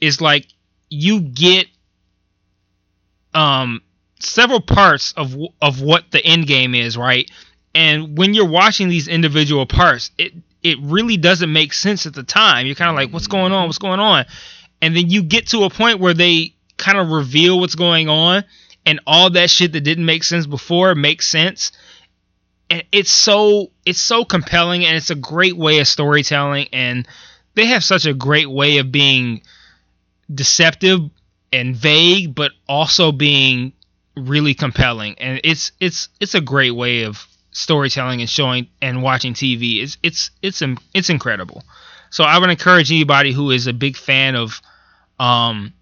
is 0.00 0.20
like 0.20 0.46
you 0.88 1.20
get 1.20 1.66
um 3.34 3.82
several 4.20 4.60
parts 4.60 5.12
of 5.16 5.36
of 5.60 5.80
what 5.80 6.10
the 6.10 6.24
end 6.24 6.46
game 6.46 6.74
is, 6.74 6.96
right? 6.96 7.30
And 7.74 8.16
when 8.16 8.32
you're 8.34 8.48
watching 8.48 8.88
these 8.88 9.08
individual 9.08 9.66
parts, 9.66 10.10
it 10.18 10.32
it 10.62 10.78
really 10.80 11.16
doesn't 11.16 11.52
make 11.52 11.72
sense 11.72 12.06
at 12.06 12.14
the 12.14 12.22
time. 12.22 12.66
You're 12.66 12.74
kind 12.74 12.90
of 12.90 12.96
like, 12.96 13.12
what's 13.12 13.28
going 13.28 13.52
on? 13.52 13.66
What's 13.66 13.78
going 13.78 14.00
on? 14.00 14.24
And 14.82 14.96
then 14.96 15.10
you 15.10 15.22
get 15.22 15.48
to 15.48 15.64
a 15.64 15.70
point 15.70 16.00
where 16.00 16.14
they 16.14 16.54
kind 16.76 16.98
of 16.98 17.10
reveal 17.10 17.60
what's 17.60 17.74
going 17.74 18.08
on, 18.08 18.44
and 18.84 19.00
all 19.06 19.30
that 19.30 19.50
shit 19.50 19.72
that 19.72 19.82
didn't 19.82 20.06
make 20.06 20.24
sense 20.24 20.46
before 20.46 20.94
makes 20.94 21.26
sense. 21.26 21.72
And 22.68 22.82
it's 22.90 23.10
so 23.10 23.70
it's 23.84 24.00
so 24.00 24.24
compelling, 24.24 24.84
and 24.84 24.96
it's 24.96 25.10
a 25.10 25.14
great 25.14 25.56
way 25.56 25.78
of 25.78 25.86
storytelling, 25.86 26.68
and 26.72 27.06
they 27.54 27.66
have 27.66 27.84
such 27.84 28.06
a 28.06 28.14
great 28.14 28.50
way 28.50 28.78
of 28.78 28.90
being 28.90 29.42
deceptive 30.32 31.00
and 31.52 31.74
vague, 31.74 32.34
but 32.34 32.52
also 32.68 33.12
being 33.12 33.72
really 34.16 34.54
compelling. 34.54 35.18
And 35.18 35.40
it's 35.44 35.72
it's 35.80 36.08
it's 36.20 36.34
a 36.34 36.40
great 36.40 36.72
way 36.72 37.04
of 37.04 37.26
storytelling 37.52 38.20
and 38.20 38.28
showing 38.28 38.68
and 38.82 39.02
watching 39.02 39.34
TV. 39.34 39.82
It's 39.82 39.96
it's 40.02 40.30
it's 40.42 40.62
it's 40.94 41.10
incredible. 41.10 41.64
So 42.10 42.24
I 42.24 42.38
would 42.38 42.50
encourage 42.50 42.90
anybody 42.90 43.32
who 43.32 43.50
is 43.50 43.66
a 43.66 43.72
big 43.72 43.96
fan 43.96 44.36
of 44.36 44.60
um 45.18 45.72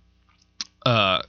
uh 0.87 1.22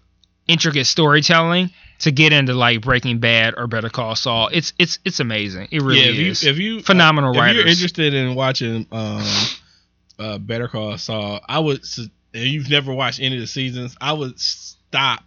intricate 0.48 0.86
storytelling 0.86 1.72
to 2.00 2.12
get 2.12 2.34
into 2.34 2.54
like 2.54 2.82
Breaking 2.82 3.20
Bad 3.20 3.56
or 3.58 3.68
Better 3.68 3.90
Call 3.90 4.16
Saul. 4.16 4.50
It's 4.52 4.74
it's 4.78 5.00
it's 5.06 5.20
amazing. 5.20 5.70
It 5.72 5.82
really 5.82 6.02
yeah, 6.02 6.10
if 6.12 6.16
you 6.16 6.32
is. 6.32 6.44
if 6.44 6.58
you 6.58 6.82
Phenomenal 6.82 7.32
if 7.32 7.36
you're 7.36 7.68
interested 7.68 8.14
in 8.14 8.36
watching 8.36 8.86
um 8.92 9.26
uh 10.20 10.38
Better 10.38 10.68
Call 10.68 10.98
Saul, 10.98 11.40
I 11.48 11.60
would. 11.60 11.86
su- 11.86 12.04
If 12.04 12.10
you've 12.40 12.70
never 12.70 12.94
watched 12.94 13.20
any 13.20 13.36
of 13.36 13.42
the 13.42 13.48
seasons, 13.48 13.96
I 14.00 14.14
would 14.14 14.40
stop 14.40 15.24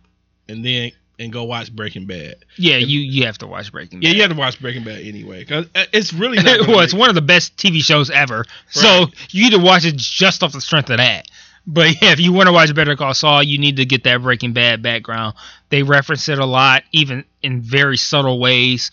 and 0.49 0.65
then 0.65 0.93
and 1.19 1.33
go 1.33 1.45
watch 1.45 1.75
Breaking 1.75 2.07
Bad. 2.07 2.45
yeah, 2.57 2.77
you 2.77 3.01
you 3.01 3.27
have 3.27 3.39
to 3.39 3.47
watch 3.47 3.73
Breaking 3.73 4.01
Bad. 4.01 4.09
Yeah, 4.09 4.15
you 4.15 4.23
have 4.23 4.31
to 4.31 4.37
watch 4.37 4.61
Breaking 4.61 4.85
Bad 4.85 5.01
anyway 5.01 5.41
because 5.41 5.67
uh, 5.75 5.85
it's 5.93 6.13
really 6.13 6.39
well, 6.67 6.81
it's 6.81 6.95
one 6.95 7.09
of 7.09 7.15
the 7.15 7.23
best 7.23 7.57
TV 7.57 7.83
shows 7.83 8.11
ever. 8.11 8.45
So 8.71 9.07
you 9.31 9.45
need 9.45 9.57
to 9.57 9.63
watch 9.63 9.85
it 9.85 9.97
just 9.97 10.43
off 10.43 10.53
the 10.53 10.61
strength 10.61 10.91
of 10.91 10.99
that. 10.99 11.27
But 11.67 12.01
yeah, 12.01 12.13
if 12.13 12.21
you 12.21 12.33
want 12.33 12.47
to 12.47 12.53
watch 12.53 12.75
Better 12.75 12.97
Call 12.97 13.13
Saul, 13.13 13.43
you 13.43 13.59
need 13.59 13.77
to 13.77 13.85
get 13.85 14.05
that 14.05 14.23
Breaking 14.23 14.53
Bad 14.53 14.83
background. 14.83 15.35
They 15.69 15.83
reference 15.83 16.29
it 16.29 16.39
a 16.39 16.47
lot, 16.47 16.85
even 16.93 17.25
in 17.43 17.61
very 17.61 17.99
subtle 17.99 18.41
ways. 18.41 18.91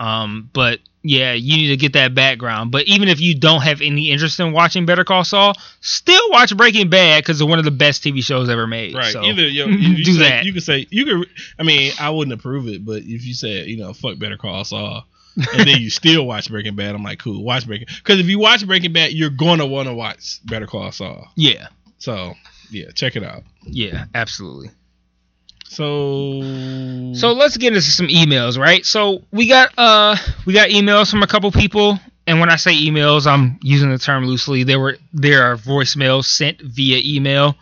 Um, 0.00 0.48
but 0.54 0.80
yeah, 1.02 1.34
you 1.34 1.56
need 1.56 1.68
to 1.68 1.76
get 1.76 1.92
that 1.92 2.14
background. 2.14 2.72
But 2.72 2.86
even 2.86 3.08
if 3.08 3.20
you 3.20 3.38
don't 3.38 3.60
have 3.62 3.80
any 3.80 4.10
interest 4.10 4.40
in 4.40 4.52
watching 4.52 4.86
Better 4.86 5.04
Call 5.04 5.24
Saul, 5.24 5.54
still 5.80 6.30
watch 6.30 6.56
Breaking 6.56 6.88
Bad 6.88 7.22
because 7.22 7.40
it's 7.40 7.48
one 7.48 7.58
of 7.58 7.64
the 7.64 7.70
best 7.70 8.02
TV 8.02 8.22
shows 8.24 8.48
ever 8.48 8.66
made. 8.66 8.94
Right. 8.94 9.12
So 9.12 9.22
Either 9.22 9.46
you, 9.46 9.66
you, 9.68 9.88
you 9.96 10.04
do 10.04 10.14
say, 10.14 10.18
that. 10.20 10.44
You 10.44 10.52
could 10.52 10.62
say 10.62 10.86
you 10.90 11.04
could. 11.04 11.28
I 11.58 11.62
mean, 11.62 11.92
I 12.00 12.10
wouldn't 12.10 12.32
approve 12.32 12.66
it, 12.66 12.84
but 12.84 13.02
if 13.02 13.24
you 13.24 13.34
said 13.34 13.66
you 13.66 13.76
know 13.76 13.92
fuck 13.92 14.18
Better 14.18 14.36
Call 14.38 14.64
Saul, 14.64 15.04
and 15.36 15.68
then 15.68 15.80
you 15.80 15.90
still 15.90 16.26
watch 16.26 16.50
Breaking 16.50 16.76
Bad, 16.76 16.94
I'm 16.94 17.02
like 17.02 17.18
cool. 17.18 17.44
Watch 17.44 17.66
Breaking 17.66 17.88
because 17.88 18.18
if 18.18 18.26
you 18.26 18.38
watch 18.38 18.66
Breaking 18.66 18.92
Bad, 18.92 19.12
you're 19.12 19.30
gonna 19.30 19.66
want 19.66 19.88
to 19.88 19.94
watch 19.94 20.40
Better 20.46 20.66
Call 20.66 20.92
Saul. 20.92 21.28
yeah, 21.36 21.68
So 21.98 22.34
yeah, 22.70 22.90
check 22.94 23.16
it 23.16 23.24
out. 23.24 23.42
yeah, 23.64 24.06
absolutely. 24.14 24.70
So 25.70 26.42
So 27.14 27.32
let's 27.32 27.56
get 27.56 27.68
into 27.68 27.80
some 27.82 28.08
emails, 28.08 28.58
right? 28.58 28.84
So 28.84 29.22
we 29.32 29.46
got 29.48 29.72
uh 29.78 30.16
we 30.46 30.52
got 30.52 30.70
emails 30.70 31.10
from 31.10 31.22
a 31.22 31.26
couple 31.26 31.50
people, 31.52 31.98
and 32.26 32.40
when 32.40 32.50
I 32.50 32.56
say 32.56 32.72
emails, 32.74 33.26
I'm 33.26 33.58
using 33.62 33.90
the 33.90 33.98
term 33.98 34.26
loosely. 34.26 34.64
There 34.64 34.80
were 34.80 34.98
there 35.12 35.44
are 35.44 35.56
voicemails 35.56 36.24
sent 36.24 36.60
via 36.60 37.00
email. 37.04 37.56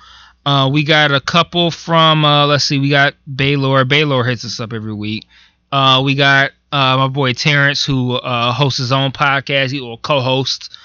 Uh, 0.47 0.71
we 0.73 0.83
got 0.83 1.13
a 1.13 1.21
couple 1.21 1.71
from 1.71 2.25
uh, 2.25 2.47
let's 2.47 2.65
see, 2.65 2.79
we 2.79 2.89
got 2.89 3.15
Baylor. 3.33 3.85
Baylor 3.85 4.25
hits 4.25 4.45
us 4.45 4.61
up 4.61 4.73
every 4.73 4.95
week, 4.95 5.27
Uh, 5.71 6.01
we 6.05 6.15
got 6.15 6.53
uh, 6.73 6.97
my 6.97 7.09
boy 7.09 7.33
Terrence 7.35 7.85
who 7.85 8.15
uh, 8.15 8.53
hosts 8.53 8.79
his 8.79 8.93
own 8.93 9.13
podcast. 9.13 9.71
He 9.71 9.81
will 9.81 9.99
co-host 9.99 10.77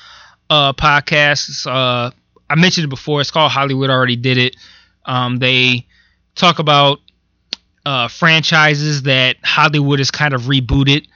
uh, 0.49 0.73
podcasts. 0.73 1.65
Uh, 1.67 2.11
I 2.49 2.55
mentioned 2.55 2.85
it 2.85 2.89
before. 2.89 3.21
It's 3.21 3.31
called 3.31 3.51
Hollywood 3.51 3.89
Already 3.89 4.17
Did 4.17 4.37
It. 4.37 4.55
Um, 5.05 5.37
they 5.37 5.85
talk 6.35 6.59
about 6.59 6.99
uh, 7.85 8.07
franchises 8.07 9.03
that 9.03 9.37
Hollywood 9.43 9.99
has 9.99 10.11
kind 10.11 10.33
of 10.33 10.43
rebooted, 10.43 11.07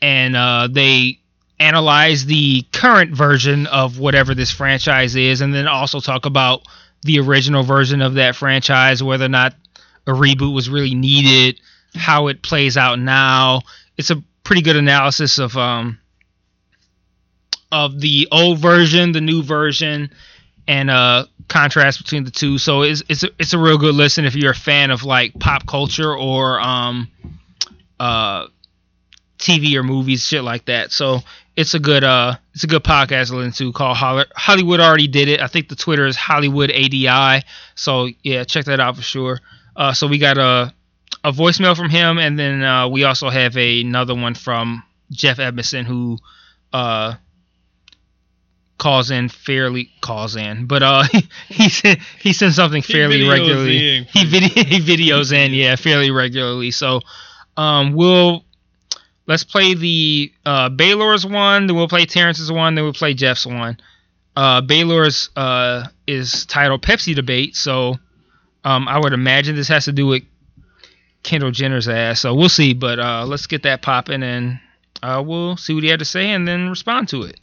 and 0.00 0.36
uh, 0.36 0.68
they 0.70 1.20
analyze 1.60 2.24
the 2.24 2.62
current 2.72 3.14
version 3.14 3.66
of 3.66 3.98
whatever 3.98 4.34
this 4.34 4.50
franchise 4.50 5.16
is, 5.16 5.40
and 5.40 5.52
then 5.52 5.66
also 5.66 6.00
talk 6.00 6.24
about 6.26 6.62
the 7.02 7.18
original 7.20 7.62
version 7.62 8.02
of 8.02 8.14
that 8.14 8.36
franchise, 8.36 9.02
whether 9.02 9.24
or 9.24 9.30
not 9.30 9.54
a 10.06 10.12
reboot 10.12 10.54
was 10.54 10.70
really 10.70 10.94
needed, 10.94 11.60
how 11.94 12.28
it 12.28 12.42
plays 12.42 12.76
out 12.76 12.98
now. 12.98 13.60
It's 13.96 14.10
a 14.10 14.22
pretty 14.44 14.62
good 14.62 14.76
analysis 14.76 15.38
of 15.38 15.56
um, 15.56 15.98
of 17.70 18.00
the 18.00 18.28
old 18.32 18.58
version, 18.58 19.12
the 19.12 19.20
new 19.20 19.42
version, 19.42 20.10
and 20.68 20.90
uh 20.90 21.24
contrast 21.48 21.98
between 21.98 22.24
the 22.24 22.30
two. 22.30 22.58
So 22.58 22.82
it's 22.82 23.02
it's 23.08 23.24
a, 23.24 23.30
it's 23.38 23.54
a 23.54 23.58
real 23.58 23.78
good 23.78 23.94
listen 23.94 24.24
if 24.26 24.36
you're 24.36 24.52
a 24.52 24.56
fan 24.56 24.90
of 24.90 25.02
like 25.02 25.36
pop 25.40 25.66
culture 25.66 26.14
or 26.14 26.60
um 26.60 27.08
uh 27.98 28.46
TV 29.38 29.74
or 29.74 29.82
movies, 29.82 30.26
shit 30.26 30.44
like 30.44 30.66
that. 30.66 30.92
So 30.92 31.20
it's 31.56 31.74
a 31.74 31.80
good 31.80 32.04
uh 32.04 32.36
it's 32.54 32.64
a 32.64 32.68
good 32.68 32.84
podcast 32.84 33.28
to 33.28 33.36
listen 33.36 33.52
to 33.66 33.72
called 33.72 33.96
Hollywood 33.96 34.78
already 34.78 35.08
did 35.08 35.28
it. 35.28 35.40
I 35.40 35.46
think 35.46 35.68
the 35.68 35.76
Twitter 35.76 36.06
is 36.06 36.16
Hollywood 36.16 36.70
ADI. 36.70 37.44
So 37.74 38.08
yeah, 38.22 38.44
check 38.44 38.66
that 38.66 38.78
out 38.78 38.96
for 38.96 39.02
sure. 39.02 39.40
Uh, 39.74 39.92
so 39.94 40.06
we 40.06 40.18
got 40.18 40.38
a 40.38 40.74
a 41.24 41.32
voicemail 41.32 41.76
from 41.76 41.88
him, 41.90 42.18
and 42.18 42.38
then 42.38 42.62
uh, 42.62 42.88
we 42.88 43.04
also 43.04 43.28
have 43.28 43.56
a, 43.56 43.80
another 43.80 44.14
one 44.14 44.34
from 44.34 44.84
Jeff 45.10 45.38
Edmondson 45.38 45.84
who 45.86 46.18
uh 46.72 47.14
calls 48.78 49.10
in 49.10 49.28
fairly 49.28 49.90
calls 50.00 50.36
in, 50.36 50.66
but 50.66 50.82
uh 50.82 51.02
he 51.48 51.68
he, 51.68 51.96
he 52.20 52.32
sends 52.32 52.56
something 52.56 52.82
fairly 52.82 53.20
videos 53.20 53.30
regularly. 53.30 53.96
in. 53.98 54.04
He 54.04 54.24
video 54.24 54.64
he 54.64 54.80
videos 54.80 55.32
in 55.32 55.52
yeah 55.52 55.76
fairly 55.76 56.10
regularly. 56.10 56.70
So 56.70 57.00
um 57.56 57.92
we'll 57.92 58.44
let's 59.26 59.44
play 59.44 59.74
the 59.74 60.32
uh 60.46 60.68
Baylor's 60.70 61.26
one, 61.26 61.66
then 61.66 61.76
we'll 61.76 61.88
play 61.88 62.06
Terrence's 62.06 62.50
one, 62.50 62.76
then 62.76 62.84
we'll 62.84 62.92
play 62.92 63.14
Jeff's 63.14 63.44
one. 63.46 63.78
Uh 64.36 64.60
Baylor's 64.60 65.30
uh 65.36 65.88
is 66.06 66.46
titled 66.46 66.82
Pepsi 66.82 67.14
debate, 67.14 67.56
so 67.56 67.96
um 68.64 68.86
I 68.88 68.98
would 68.98 69.12
imagine 69.12 69.56
this 69.56 69.68
has 69.68 69.86
to 69.86 69.92
do 69.92 70.06
with 70.06 70.22
Kendall 71.24 71.50
Jenner's 71.50 71.88
ass. 71.88 72.20
So 72.20 72.32
we'll 72.34 72.48
see, 72.48 72.74
but 72.74 73.00
uh 73.00 73.26
let's 73.26 73.48
get 73.48 73.64
that 73.64 73.82
popping 73.82 74.22
and 74.22 74.60
uh 75.02 75.20
we'll 75.26 75.56
see 75.56 75.74
what 75.74 75.82
he 75.82 75.90
had 75.90 75.98
to 75.98 76.04
say 76.04 76.30
and 76.30 76.46
then 76.46 76.68
respond 76.68 77.08
to 77.08 77.24
it. 77.24 77.40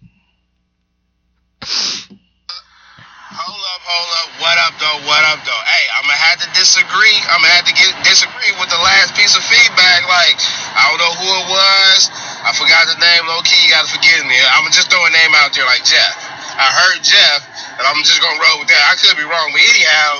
Hold 1.65 3.57
up, 3.57 3.81
hold 3.83 4.09
up. 4.21 4.29
What 4.37 4.57
up, 4.61 4.75
though? 4.77 4.99
What 5.09 5.23
up, 5.33 5.41
though? 5.49 5.63
Hey, 5.65 5.85
I'm 5.97 6.05
gonna 6.05 6.21
have 6.29 6.39
to 6.45 6.49
disagree. 6.53 7.17
I'm 7.33 7.41
gonna 7.41 7.57
have 7.57 7.65
to 7.65 7.75
get 7.75 7.89
disagree 8.05 8.53
with 8.61 8.69
the 8.69 8.77
last 8.79 9.17
piece 9.17 9.33
of 9.33 9.41
feedback. 9.43 10.05
Like, 10.05 10.37
I 10.77 10.87
don't 10.93 11.01
know 11.01 11.13
who 11.17 11.25
it 11.25 11.47
was. 11.49 11.99
I 12.45 12.53
forgot 12.53 12.85
the 12.87 13.01
name. 13.01 13.25
Low 13.25 13.41
key, 13.41 13.57
you 13.65 13.73
gotta 13.73 13.89
forgive 13.89 14.23
me. 14.29 14.37
I'm 14.53 14.63
gonna 14.63 14.77
just 14.77 14.93
throw 14.93 15.01
a 15.03 15.11
name 15.11 15.33
out 15.41 15.51
there 15.57 15.65
like 15.65 15.81
Jeff. 15.83 16.13
I 16.55 16.69
heard 16.69 17.01
Jeff, 17.01 17.39
and 17.81 17.85
I'm 17.89 17.99
just 18.05 18.21
gonna 18.21 18.37
roll 18.37 18.61
with 18.61 18.69
that. 18.69 18.83
I 18.87 18.93
could 19.01 19.17
be 19.17 19.25
wrong, 19.25 19.49
but 19.51 19.61
anyhow, 19.65 20.11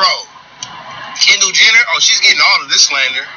bro, 0.00 0.12
Kendall 1.20 1.52
Jenner. 1.52 1.84
Oh, 1.92 2.00
she's 2.00 2.24
getting 2.24 2.40
all 2.40 2.64
of 2.64 2.72
this 2.72 2.88
slander. 2.88 3.28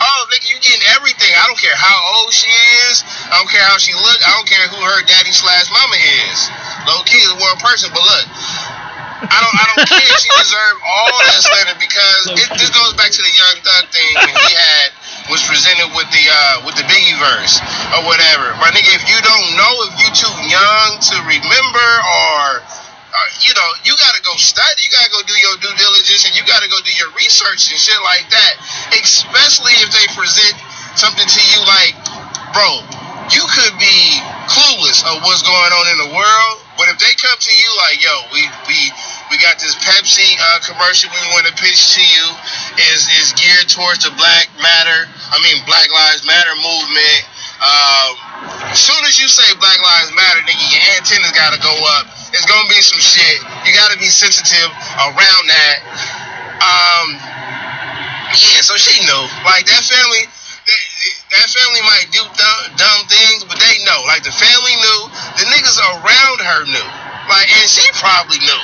Oh, 0.00 0.20
nigga, 0.32 0.48
you 0.48 0.56
getting 0.64 0.84
everything. 0.96 1.28
I 1.36 1.44
don't 1.44 1.60
care 1.60 1.76
how 1.76 1.96
old 2.16 2.32
she 2.32 2.48
is. 2.88 3.04
I 3.28 3.36
don't 3.36 3.52
care 3.52 3.60
how 3.68 3.76
she 3.76 3.92
look. 3.92 4.18
I 4.24 4.32
don't 4.32 4.48
care 4.48 4.64
who 4.72 4.80
her 4.80 5.00
daddy 5.04 5.32
slash 5.32 5.68
mama 5.68 5.98
is. 6.24 6.38
Low 6.88 7.04
key 7.04 7.20
is 7.20 7.36
one 7.36 7.60
person, 7.60 7.92
but 7.92 8.00
look, 8.00 8.26
I 9.28 9.36
don't, 9.44 9.52
I 9.52 9.64
don't 9.76 9.84
care. 9.84 10.08
She 10.16 10.32
deserved 10.32 10.80
all 10.80 11.12
that 11.28 11.40
slander 11.44 11.76
because 11.76 12.22
it, 12.32 12.48
this 12.56 12.72
goes 12.72 12.96
back 12.96 13.12
to 13.12 13.20
the 13.20 13.28
Young 13.28 13.56
Thug 13.60 13.84
thing 13.92 14.12
when 14.16 14.32
he 14.32 14.52
had 14.56 14.88
was 15.28 15.44
presented 15.44 15.92
with 15.92 16.08
the 16.08 16.24
uh, 16.24 16.64
with 16.64 16.80
the 16.80 16.86
Biggie 16.88 17.16
verse 17.20 17.60
or 17.92 18.08
whatever. 18.08 18.56
My 18.56 18.72
nigga, 18.72 18.88
if 18.96 19.04
you 19.04 19.20
don't 19.20 19.48
know, 19.60 19.72
if 19.92 19.94
you 20.00 20.08
too 20.16 20.34
young 20.48 20.88
to 20.96 21.16
remember 21.28 21.88
or 22.00 22.64
uh, 23.10 23.28
you 23.42 23.52
know, 23.54 23.68
you 23.82 23.94
gotta 23.98 24.22
go 24.22 24.34
study, 24.38 24.86
you 24.86 24.90
gotta 24.94 25.10
go 25.10 25.20
do 25.26 25.34
your 25.34 25.56
due 25.58 25.74
diligence, 25.74 26.26
and 26.30 26.34
you 26.38 26.46
gotta 26.46 26.70
go 26.70 26.78
do 26.86 26.94
your 26.94 27.10
research 27.18 27.70
and 27.70 27.78
shit 27.78 27.98
like 28.06 28.26
that. 28.30 28.54
Especially 29.02 29.74
if 29.82 29.90
they 29.90 30.06
present 30.14 30.54
something 30.94 31.26
to 31.26 31.42
you 31.42 31.60
like, 31.66 31.94
bro, 32.54 32.70
you 33.34 33.42
could 33.46 33.74
be 33.78 33.98
clueless 34.50 35.06
of 35.06 35.22
what's 35.22 35.42
going 35.42 35.72
on 35.74 35.84
in 35.94 35.98
the 36.06 36.10
world, 36.14 36.54
but 36.78 36.90
if 36.90 36.98
they 36.98 37.14
come 37.18 37.38
to 37.38 37.54
you 37.54 37.70
like, 37.86 37.98
yo, 38.02 38.14
we 38.34 38.42
we 38.66 38.78
we 39.30 39.38
got 39.38 39.58
this 39.58 39.74
Pepsi 39.78 40.34
uh, 40.38 40.58
commercial 40.66 41.10
we 41.10 41.22
want 41.34 41.46
to 41.46 41.54
pitch 41.54 41.98
to 41.98 42.02
you 42.02 42.24
is 42.94 43.06
is 43.22 43.34
geared 43.38 43.70
towards 43.70 44.02
the 44.06 44.14
Black 44.18 44.50
Matter, 44.58 45.06
I 45.30 45.38
mean 45.42 45.62
Black 45.66 45.90
Lives 45.90 46.26
Matter 46.26 46.54
movement. 46.58 47.22
Um, 47.60 48.29
as 48.72 48.80
soon 48.80 49.02
as 49.04 49.20
you 49.20 49.28
say 49.28 49.44
Black 49.58 49.76
Lives 49.82 50.14
Matter, 50.16 50.40
nigga, 50.46 50.64
your 50.72 50.84
antennas 50.96 51.32
gotta 51.32 51.60
go 51.60 51.74
up. 51.98 52.06
It's 52.32 52.46
gonna 52.46 52.70
be 52.70 52.80
some 52.80 53.02
shit. 53.02 53.38
You 53.66 53.74
gotta 53.74 53.98
be 53.98 54.08
sensitive 54.08 54.70
around 54.96 55.44
that. 55.50 55.76
Um, 56.60 57.06
yeah, 58.32 58.62
so 58.62 58.78
she 58.80 58.96
knew. 59.04 59.22
Like 59.44 59.66
that 59.66 59.82
family, 59.84 60.24
that, 60.24 60.82
that 61.36 61.46
family 61.50 61.82
might 61.82 62.08
do 62.14 62.22
dumb, 62.22 62.60
dumb 62.78 63.00
things, 63.10 63.44
but 63.44 63.58
they 63.58 63.82
know. 63.84 64.06
Like 64.06 64.22
the 64.22 64.32
family 64.32 64.74
knew. 64.78 65.00
The 65.36 65.44
niggas 65.50 65.78
around 65.82 66.38
her 66.40 66.62
knew. 66.70 66.88
Like, 67.28 67.48
and 67.50 67.68
she 67.68 67.84
probably 67.98 68.38
knew. 68.40 68.62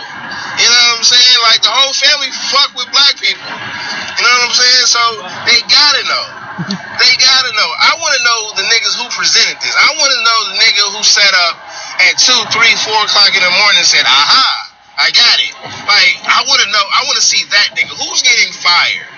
You 0.56 0.68
know 0.70 0.82
what 0.94 0.98
I'm 1.02 1.06
saying? 1.06 1.38
Like 1.44 1.60
the 1.60 1.74
whole 1.74 1.92
family 1.92 2.30
fuck 2.32 2.72
with 2.78 2.88
black 2.94 3.18
people. 3.20 3.44
You 3.44 4.20
know 4.24 4.32
what 4.40 4.48
I'm 4.48 4.56
saying? 4.56 4.86
So 4.88 5.02
they 5.50 5.58
gotta 5.68 6.02
know. 6.08 6.45
They 6.56 7.12
gotta 7.20 7.52
know. 7.52 7.68
I 7.68 8.00
want 8.00 8.16
to 8.16 8.22
know 8.24 8.40
the 8.56 8.64
niggas 8.72 8.96
who 8.96 9.04
presented 9.12 9.60
this. 9.60 9.76
I 9.76 9.92
want 9.92 10.08
to 10.08 10.20
know 10.24 10.38
the 10.52 10.56
nigga 10.56 10.84
who 10.96 11.04
sat 11.04 11.32
up 11.48 11.60
at 12.08 12.16
two, 12.16 12.40
three, 12.48 12.72
four 12.80 12.96
o'clock 13.04 13.32
in 13.36 13.44
the 13.44 13.52
morning 13.60 13.84
and 13.84 13.88
said, 13.88 14.08
"Aha, 14.08 14.48
I 14.96 15.12
got 15.12 15.36
it." 15.36 15.52
Like 15.84 16.16
I 16.24 16.48
want 16.48 16.64
to 16.64 16.68
know. 16.72 16.80
I 16.80 17.04
want 17.04 17.20
to 17.20 17.26
see 17.26 17.44
that 17.52 17.76
nigga 17.76 17.92
who's 17.92 18.24
getting 18.24 18.56
fired. 18.56 19.12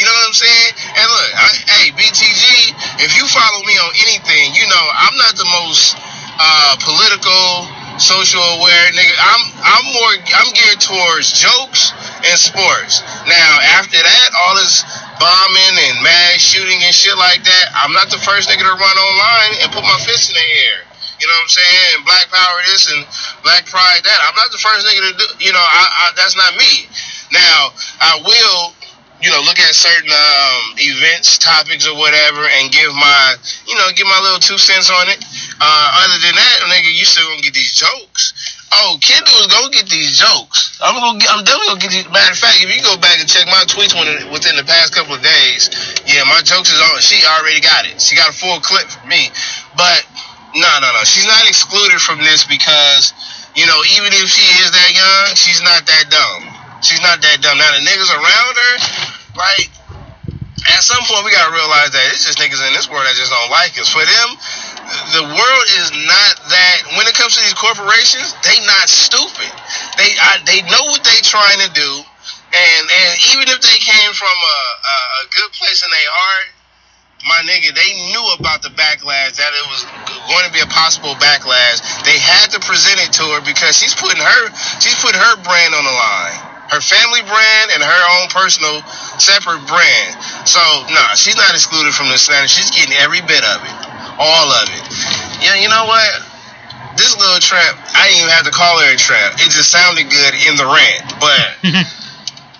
You 0.00 0.06
know 0.08 0.14
what 0.14 0.32
I'm 0.32 0.38
saying? 0.38 0.70
And 0.96 1.06
look, 1.10 1.30
I, 1.36 1.46
hey 1.76 1.86
BTG, 1.92 3.04
if 3.04 3.18
you 3.18 3.26
follow 3.28 3.60
me 3.66 3.76
on 3.76 3.92
anything, 4.08 4.56
you 4.56 4.64
know 4.70 4.84
I'm 4.94 5.16
not 5.20 5.36
the 5.36 5.48
most 5.60 5.98
uh, 6.40 6.72
political, 6.80 7.68
social 8.00 8.42
aware 8.58 8.86
nigga. 8.94 9.14
I'm 9.18 9.42
I'm 9.62 9.86
more 9.92 10.12
I'm 10.34 10.50
geared 10.54 10.80
towards 10.80 11.34
jokes 11.34 11.92
and 12.24 12.38
sports. 12.38 13.02
Now 13.26 13.50
after 13.78 13.98
that, 13.98 14.28
all 14.38 14.54
this 14.56 14.82
bombing 15.18 15.76
and 15.90 16.02
mass 16.02 16.38
shooting 16.38 16.78
and 16.82 16.94
shit 16.94 17.18
like 17.18 17.42
that, 17.42 17.64
I'm 17.74 17.92
not 17.92 18.10
the 18.10 18.18
first 18.18 18.48
nigga 18.48 18.62
to 18.62 18.74
run 18.74 18.96
online 18.96 19.52
and 19.62 19.68
put 19.72 19.82
my 19.82 19.98
fist 20.06 20.30
in 20.30 20.36
the 20.38 20.48
air. 20.70 20.78
You 21.18 21.26
know 21.26 21.34
what 21.34 21.50
I'm 21.50 21.54
saying? 21.58 21.86
And 21.98 22.04
black 22.06 22.30
power 22.30 22.58
this 22.70 22.86
and 22.94 23.02
black 23.42 23.66
pride 23.66 24.06
that. 24.06 24.18
I'm 24.22 24.38
not 24.38 24.54
the 24.54 24.62
first 24.62 24.86
nigga 24.86 25.02
to 25.02 25.14
do. 25.18 25.26
You 25.42 25.52
know, 25.52 25.62
I, 25.62 25.82
I 25.90 26.04
that's 26.14 26.38
not 26.38 26.54
me. 26.54 26.86
Now 27.34 27.74
I 28.00 28.22
will 28.22 28.77
you 29.22 29.30
know, 29.30 29.42
look 29.42 29.58
at 29.58 29.74
certain 29.74 30.10
um, 30.10 30.78
events, 30.78 31.38
topics, 31.38 31.86
or 31.86 31.98
whatever, 31.98 32.46
and 32.46 32.70
give 32.70 32.94
my, 32.94 33.34
you 33.66 33.74
know, 33.74 33.90
give 33.94 34.06
my 34.06 34.20
little 34.22 34.38
two 34.38 34.58
cents 34.58 34.90
on 34.90 35.10
it. 35.10 35.18
Uh, 35.58 35.86
other 36.06 36.18
than 36.22 36.34
that, 36.38 36.54
nigga, 36.70 36.90
you 36.94 37.02
still 37.02 37.26
gonna 37.26 37.42
get 37.42 37.54
these 37.54 37.74
jokes. 37.74 38.32
Oh, 38.70 39.00
Kendall 39.00 39.42
is 39.42 39.50
gonna 39.50 39.74
get 39.74 39.90
these 39.90 40.22
jokes. 40.22 40.78
I'm 40.78 40.94
gonna, 40.94 41.18
get, 41.18 41.30
I'm 41.34 41.42
definitely 41.42 41.66
gonna 41.74 41.82
get 41.82 41.92
these. 41.98 42.06
Matter 42.14 42.30
of 42.30 42.38
fact, 42.38 42.62
if 42.62 42.70
you 42.70 42.78
go 42.78 42.94
back 43.02 43.18
and 43.18 43.26
check 43.26 43.50
my 43.50 43.66
tweets 43.66 43.96
within, 43.96 44.30
within 44.30 44.54
the 44.54 44.66
past 44.66 44.94
couple 44.94 45.18
of 45.18 45.22
days, 45.24 45.66
yeah, 46.06 46.22
my 46.30 46.38
jokes 46.46 46.70
is 46.70 46.78
on. 46.78 47.02
She 47.02 47.18
already 47.26 47.58
got 47.58 47.90
it. 47.90 47.98
She 47.98 48.14
got 48.14 48.30
a 48.30 48.36
full 48.36 48.62
clip 48.62 48.86
from 48.86 49.10
me. 49.10 49.34
But 49.74 50.06
no, 50.54 50.70
no, 50.78 50.88
no, 50.94 51.02
she's 51.02 51.26
not 51.26 51.42
excluded 51.48 51.98
from 51.98 52.22
this 52.22 52.46
because, 52.46 53.12
you 53.58 53.66
know, 53.66 53.82
even 53.98 54.14
if 54.14 54.30
she 54.30 54.46
is 54.62 54.70
that 54.70 54.90
young, 54.94 55.34
she's 55.34 55.60
not 55.60 55.82
that 55.90 56.06
dumb. 56.06 56.57
She's 56.80 57.02
not 57.02 57.18
that 57.20 57.42
dumb. 57.42 57.58
Now 57.58 57.74
the 57.74 57.82
niggas 57.82 58.10
around 58.14 58.54
her, 58.54 58.74
like, 59.34 59.70
at 60.74 60.82
some 60.82 61.02
point 61.06 61.26
we 61.26 61.32
gotta 61.34 61.50
realize 61.54 61.90
that 61.90 62.06
it's 62.14 62.26
just 62.26 62.38
niggas 62.38 62.62
in 62.62 62.74
this 62.74 62.86
world 62.86 63.06
that 63.06 63.18
just 63.18 63.34
don't 63.34 63.50
like 63.50 63.74
us. 63.78 63.90
For 63.90 64.02
them, 64.02 64.28
the 65.14 65.24
world 65.26 65.66
is 65.80 65.90
not 66.06 66.32
that. 66.50 66.76
When 66.94 67.06
it 67.06 67.14
comes 67.18 67.34
to 67.34 67.42
these 67.42 67.56
corporations, 67.58 68.34
they 68.46 68.58
not 68.66 68.86
stupid. 68.86 69.50
They 69.98 70.10
I, 70.18 70.38
they 70.46 70.62
know 70.70 70.84
what 70.92 71.02
they 71.02 71.18
trying 71.26 71.58
to 71.66 71.70
do, 71.74 71.90
and 72.54 72.82
and 72.86 73.10
even 73.34 73.50
if 73.50 73.58
they 73.58 73.78
came 73.82 74.12
from 74.14 74.34
a, 74.34 74.58
a, 74.78 74.96
a 75.22 75.34
good 75.34 75.50
place 75.58 75.82
in 75.82 75.90
their 75.90 76.10
heart, 76.14 76.48
my 77.26 77.42
nigga, 77.42 77.74
they 77.74 77.90
knew 78.14 78.26
about 78.38 78.62
the 78.62 78.70
backlash 78.70 79.34
that 79.38 79.50
it 79.50 79.66
was 79.66 79.82
going 80.30 80.46
to 80.46 80.52
be 80.54 80.62
a 80.62 80.70
possible 80.70 81.18
backlash. 81.18 81.82
They 82.06 82.18
had 82.18 82.54
to 82.54 82.60
present 82.62 83.02
it 83.02 83.12
to 83.18 83.24
her 83.34 83.40
because 83.42 83.74
she's 83.74 83.94
putting 83.94 84.22
her 84.22 84.40
she's 84.78 84.94
putting 85.02 85.18
her 85.18 85.34
brand 85.42 85.74
on 85.74 85.84
the 85.84 85.90
line. 85.90 86.47
Her 86.68 86.80
family 86.80 87.24
brand 87.24 87.66
and 87.72 87.80
her 87.80 88.02
own 88.20 88.28
personal 88.28 88.84
separate 89.16 89.64
brand. 89.64 90.10
So 90.44 90.60
nah, 90.92 91.16
she's 91.16 91.36
not 91.36 91.52
excluded 91.52 91.94
from 91.94 92.08
the 92.12 92.18
slander. 92.20 92.48
She's 92.48 92.70
getting 92.70 92.96
every 93.00 93.20
bit 93.24 93.40
of 93.40 93.58
it, 93.64 93.76
all 94.20 94.48
of 94.52 94.66
it. 94.68 94.84
Yeah, 95.40 95.56
you 95.56 95.68
know 95.68 95.88
what? 95.88 96.08
This 97.00 97.14
little 97.16 97.38
trap, 97.38 97.78
I 97.94 98.10
didn't 98.10 98.26
even 98.26 98.34
have 98.34 98.46
to 98.50 98.54
call 98.54 98.80
her 98.82 98.90
a 98.92 98.98
trap. 98.98 99.38
It 99.38 99.48
just 99.54 99.70
sounded 99.70 100.10
good 100.10 100.34
in 100.44 100.58
the 100.58 100.66
rant, 100.66 101.06
but 101.22 101.46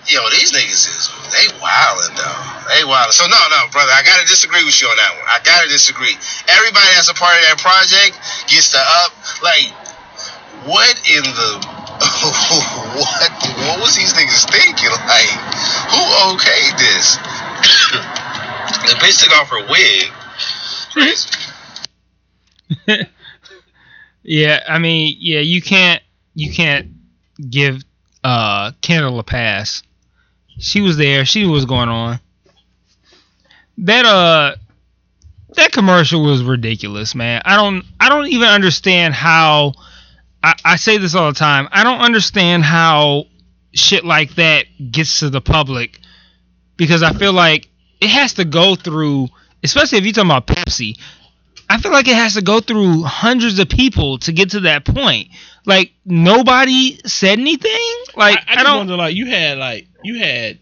yo, 0.09 0.25
these 0.33 0.51
niggas 0.55 0.89
is 0.89 1.11
they 1.29 1.45
wildin' 1.61 2.17
though. 2.17 2.39
They 2.73 2.81
wildin'. 2.81 3.13
So 3.13 3.29
no, 3.29 3.37
no, 3.53 3.69
brother, 3.69 3.93
I 3.93 4.01
gotta 4.01 4.25
disagree 4.25 4.65
with 4.65 4.79
you 4.81 4.89
on 4.89 4.97
that 4.97 5.13
one. 5.13 5.27
I 5.29 5.37
gotta 5.45 5.69
disagree. 5.69 6.15
Everybody 6.49 6.89
that's 6.97 7.09
a 7.09 7.17
part 7.17 7.37
of 7.37 7.43
that 7.45 7.59
project 7.61 8.17
gets 8.49 8.73
to 8.73 8.81
up. 8.81 9.13
Like, 9.45 9.69
what 10.65 10.97
in 11.05 11.23
the 11.23 11.49
what? 12.97 13.28
What 13.69 13.79
was 13.79 13.95
these 13.95 14.13
niggas 14.13 14.49
thinking? 14.49 14.89
Like, 15.05 15.29
who 15.93 16.01
okayed 16.33 16.77
this? 16.77 17.17
the 18.89 18.97
bitch 18.97 19.21
took 19.23 19.31
off 19.37 19.49
her 19.49 19.61
wig. 19.69 20.11
Crazy. 20.93 21.29
Yeah, 24.23 24.63
I 24.67 24.77
mean, 24.77 25.17
yeah, 25.19 25.39
you 25.39 25.59
can't 25.59 26.03
you 26.35 26.51
can't 26.51 26.89
give 27.49 27.83
uh 28.23 28.73
Kendall 28.81 29.17
a 29.17 29.23
pass. 29.23 29.81
She 30.59 30.81
was 30.81 30.97
there. 30.97 31.25
She 31.25 31.45
was 31.47 31.65
going 31.65 31.89
on. 31.89 32.19
That 33.79 34.05
uh 34.05 34.55
that 35.55 35.71
commercial 35.71 36.21
was 36.21 36.43
ridiculous, 36.43 37.15
man. 37.15 37.41
I 37.43 37.55
don't 37.55 37.83
I 37.99 38.09
don't 38.09 38.27
even 38.27 38.49
understand 38.49 39.15
how 39.15 39.73
I, 40.43 40.53
I 40.63 40.75
say 40.75 40.99
this 40.99 41.15
all 41.15 41.31
the 41.31 41.39
time. 41.39 41.67
I 41.71 41.83
don't 41.83 42.01
understand 42.01 42.63
how 42.63 43.25
shit 43.73 44.05
like 44.05 44.35
that 44.35 44.65
gets 44.91 45.19
to 45.19 45.29
the 45.29 45.41
public 45.41 45.99
because 46.77 47.03
I 47.03 47.13
feel 47.13 47.33
like 47.33 47.67
it 48.01 48.09
has 48.09 48.33
to 48.35 48.45
go 48.45 48.75
through 48.75 49.29
especially 49.63 49.97
if 49.97 50.05
you're 50.05 50.13
talking 50.13 50.29
about 50.31 50.47
Pepsi. 50.47 50.97
I 51.69 51.77
feel 51.77 51.91
like 51.91 52.07
it 52.07 52.15
has 52.15 52.33
to 52.33 52.41
go 52.41 52.61
through 52.61 53.03
hundreds 53.03 53.59
of 53.59 53.69
people 53.69 54.17
to 54.19 54.31
get 54.31 54.51
to 54.51 54.61
that 54.61 54.85
point. 54.85 55.29
Like 55.65 55.91
nobody 56.03 56.99
said 57.05 57.37
anything. 57.37 57.93
Like 58.15 58.39
I, 58.47 58.55
I 58.55 58.61
I, 58.61 58.63
don't. 58.63 58.77
wonder, 58.77 58.95
like 58.95 59.15
you 59.15 59.27
had 59.27 59.57
like 59.59 59.87
you 60.03 60.17
had 60.17 60.57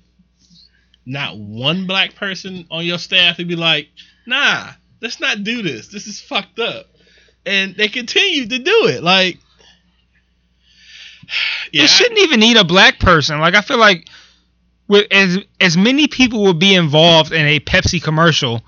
not 1.05 1.37
one 1.37 1.87
black 1.87 2.15
person 2.15 2.67
on 2.69 2.85
your 2.85 2.97
staff 2.97 3.37
to 3.37 3.45
be 3.45 3.55
like, 3.55 3.87
nah, 4.25 4.71
let's 5.01 5.21
not 5.21 5.43
do 5.45 5.61
this. 5.61 5.87
This 5.87 6.07
is 6.07 6.19
fucked 6.19 6.59
up, 6.59 6.87
and 7.45 7.75
they 7.75 7.87
continued 7.87 8.49
to 8.49 8.59
do 8.59 8.87
it. 8.87 9.01
Like, 9.01 9.37
yeah, 11.71 11.83
it 11.83 11.87
shouldn't 11.87 12.19
even 12.19 12.39
need 12.39 12.57
a 12.57 12.63
black 12.63 12.99
person. 12.99 13.39
Like 13.39 13.55
I 13.55 13.61
feel 13.61 13.77
like 13.77 14.07
with 14.87 15.07
as 15.11 15.39
as 15.59 15.77
many 15.77 16.07
people 16.07 16.43
would 16.43 16.59
be 16.59 16.75
involved 16.75 17.31
in 17.31 17.45
a 17.45 17.59
Pepsi 17.59 18.01
commercial, 18.01 18.61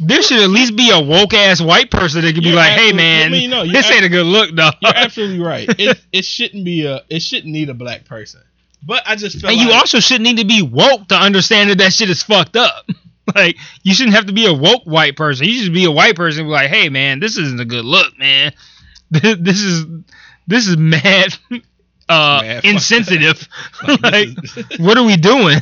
there 0.00 0.22
should 0.22 0.40
at 0.40 0.50
least 0.50 0.76
be 0.76 0.90
a 0.90 1.00
woke 1.00 1.34
ass 1.34 1.60
white 1.60 1.90
person 1.90 2.22
that 2.22 2.34
could 2.34 2.44
be 2.44 2.52
like, 2.52 2.72
"Hey 2.72 2.92
man, 2.92 3.28
I 3.28 3.30
mean, 3.30 3.50
no, 3.50 3.62
you're 3.62 3.72
this 3.72 3.90
ain't 3.90 4.04
a 4.04 4.08
good 4.08 4.26
look, 4.26 4.54
though." 4.54 4.70
You're 4.80 4.96
absolutely 4.96 5.40
right. 5.40 5.68
It 5.78 6.00
it 6.12 6.24
shouldn't 6.24 6.64
be 6.64 6.86
a 6.86 7.02
it 7.08 7.20
shouldn't 7.20 7.52
need 7.52 7.68
a 7.68 7.74
black 7.74 8.04
person. 8.04 8.40
But 8.86 9.02
I 9.06 9.16
just 9.16 9.40
feel 9.40 9.50
and 9.50 9.58
like 9.58 9.66
you 9.66 9.72
also 9.74 9.98
shouldn't 9.98 10.24
need 10.24 10.38
to 10.38 10.46
be 10.46 10.62
woke 10.62 11.08
to 11.08 11.16
understand 11.16 11.70
that 11.70 11.78
that 11.78 11.92
shit 11.92 12.10
is 12.10 12.22
fucked 12.22 12.56
up. 12.56 12.86
like 13.34 13.56
you 13.82 13.92
shouldn't 13.92 14.14
have 14.14 14.26
to 14.26 14.32
be 14.32 14.46
a 14.46 14.52
woke 14.52 14.84
white 14.84 15.16
person. 15.16 15.46
You 15.46 15.62
should 15.62 15.74
be 15.74 15.84
a 15.84 15.90
white 15.90 16.16
person 16.16 16.42
and 16.42 16.48
be 16.48 16.52
like, 16.52 16.70
"Hey 16.70 16.88
man, 16.88 17.20
this 17.20 17.36
isn't 17.36 17.60
a 17.60 17.64
good 17.64 17.84
look, 17.84 18.18
man. 18.18 18.52
This 19.10 19.60
is 19.60 19.86
this 20.46 20.68
is 20.68 20.76
mad." 20.76 21.36
Uh, 22.08 22.40
fucked 22.42 22.64
insensitive. 22.64 23.48
Like, 23.86 24.02
like, 24.02 24.28
this 24.36 24.56
is- 24.70 24.78
what 24.78 24.96
are 24.98 25.04
we 25.04 25.16
doing? 25.16 25.58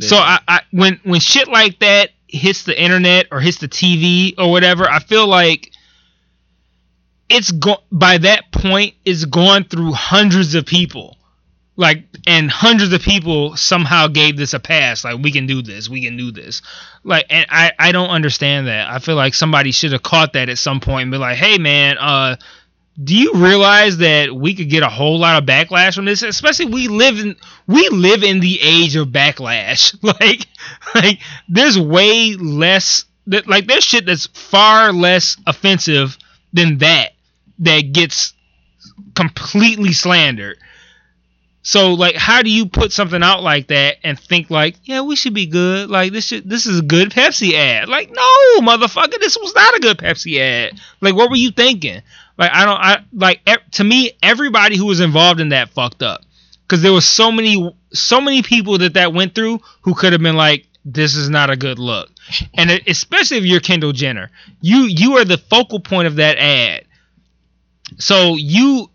So 0.00 0.16
I, 0.16 0.40
I 0.46 0.60
when 0.72 1.00
when 1.04 1.20
shit 1.20 1.48
like 1.48 1.78
that 1.80 2.10
hits 2.28 2.64
the 2.64 2.80
internet 2.80 3.28
or 3.30 3.40
hits 3.40 3.58
the 3.58 3.68
TV 3.68 4.34
or 4.38 4.50
whatever, 4.50 4.88
I 4.88 4.98
feel 4.98 5.26
like 5.26 5.72
it's 7.28 7.50
go 7.50 7.78
by 7.90 8.18
that 8.18 8.52
point 8.52 8.94
it's 9.04 9.24
gone 9.24 9.64
through 9.64 9.92
hundreds 9.92 10.54
of 10.54 10.66
people. 10.66 11.16
Like 11.78 12.04
and 12.26 12.50
hundreds 12.50 12.92
of 12.94 13.02
people 13.02 13.54
somehow 13.56 14.08
gave 14.08 14.36
this 14.38 14.54
a 14.54 14.60
pass. 14.60 15.04
Like 15.04 15.18
we 15.22 15.30
can 15.30 15.46
do 15.46 15.60
this, 15.62 15.88
we 15.90 16.02
can 16.02 16.16
do 16.16 16.30
this. 16.32 16.62
Like 17.04 17.26
and 17.28 17.46
I 17.50 17.72
I 17.78 17.92
don't 17.92 18.08
understand 18.08 18.66
that. 18.68 18.88
I 18.90 18.98
feel 18.98 19.14
like 19.16 19.34
somebody 19.34 19.72
should 19.72 19.92
have 19.92 20.02
caught 20.02 20.32
that 20.34 20.48
at 20.48 20.56
some 20.58 20.80
point 20.80 21.02
and 21.02 21.10
be 21.12 21.18
like, 21.18 21.36
hey 21.36 21.58
man, 21.58 21.98
uh 21.98 22.36
do 23.02 23.14
you 23.14 23.32
realize 23.34 23.98
that 23.98 24.34
we 24.34 24.54
could 24.54 24.70
get 24.70 24.82
a 24.82 24.88
whole 24.88 25.18
lot 25.18 25.42
of 25.42 25.48
backlash 25.48 25.94
from 25.94 26.06
this? 26.06 26.22
Especially 26.22 26.66
we 26.66 26.88
live 26.88 27.18
in 27.18 27.36
we 27.66 27.88
live 27.90 28.22
in 28.22 28.40
the 28.40 28.58
age 28.60 28.96
of 28.96 29.08
backlash. 29.08 29.94
Like 30.02 30.46
like 30.94 31.18
there's 31.48 31.78
way 31.78 32.34
less 32.34 33.04
that 33.26 33.46
like 33.46 33.66
there's 33.66 33.84
shit 33.84 34.06
that's 34.06 34.26
far 34.26 34.92
less 34.92 35.36
offensive 35.46 36.16
than 36.52 36.78
that 36.78 37.12
that 37.58 37.92
gets 37.92 38.32
completely 39.14 39.92
slandered. 39.92 40.58
So 41.62 41.94
like 41.94 42.14
how 42.14 42.42
do 42.42 42.50
you 42.50 42.66
put 42.66 42.92
something 42.92 43.22
out 43.22 43.42
like 43.42 43.66
that 43.68 43.96
and 44.04 44.18
think 44.18 44.48
like, 44.48 44.76
yeah, 44.84 45.02
we 45.02 45.16
should 45.16 45.34
be 45.34 45.46
good. 45.46 45.90
Like 45.90 46.12
this 46.12 46.26
should 46.26 46.48
this 46.48 46.66
is 46.66 46.78
a 46.78 46.82
good 46.82 47.10
Pepsi 47.10 47.52
ad. 47.52 47.88
Like, 47.88 48.10
no, 48.10 48.60
motherfucker, 48.60 49.18
this 49.18 49.36
was 49.36 49.54
not 49.54 49.76
a 49.76 49.80
good 49.80 49.98
Pepsi 49.98 50.38
ad. 50.38 50.80
Like 51.00 51.14
what 51.14 51.28
were 51.28 51.36
you 51.36 51.50
thinking? 51.50 52.02
Like 52.38 52.50
I 52.52 52.64
don't 52.64 52.78
I 52.78 53.04
like 53.12 53.40
e- 53.48 53.70
to 53.72 53.84
me 53.84 54.12
everybody 54.22 54.76
who 54.76 54.86
was 54.86 55.00
involved 55.00 55.40
in 55.40 55.50
that 55.50 55.70
fucked 55.70 56.02
up. 56.02 56.22
Cuz 56.68 56.82
there 56.82 56.92
was 56.92 57.06
so 57.06 57.32
many 57.32 57.72
so 57.92 58.20
many 58.20 58.42
people 58.42 58.78
that 58.78 58.94
that 58.94 59.12
went 59.12 59.34
through 59.34 59.60
who 59.82 59.94
could 59.94 60.12
have 60.12 60.22
been 60.22 60.36
like 60.36 60.66
this 60.84 61.16
is 61.16 61.28
not 61.28 61.50
a 61.50 61.56
good 61.56 61.78
look. 61.78 62.10
And 62.54 62.70
it, 62.70 62.88
especially 62.88 63.36
if 63.38 63.44
you're 63.44 63.60
Kendall 63.60 63.92
Jenner. 63.92 64.30
You 64.60 64.84
you 64.84 65.16
are 65.18 65.24
the 65.24 65.38
focal 65.38 65.80
point 65.80 66.06
of 66.08 66.16
that 66.16 66.38
ad. 66.38 66.84
So 67.98 68.34
you 68.36 68.90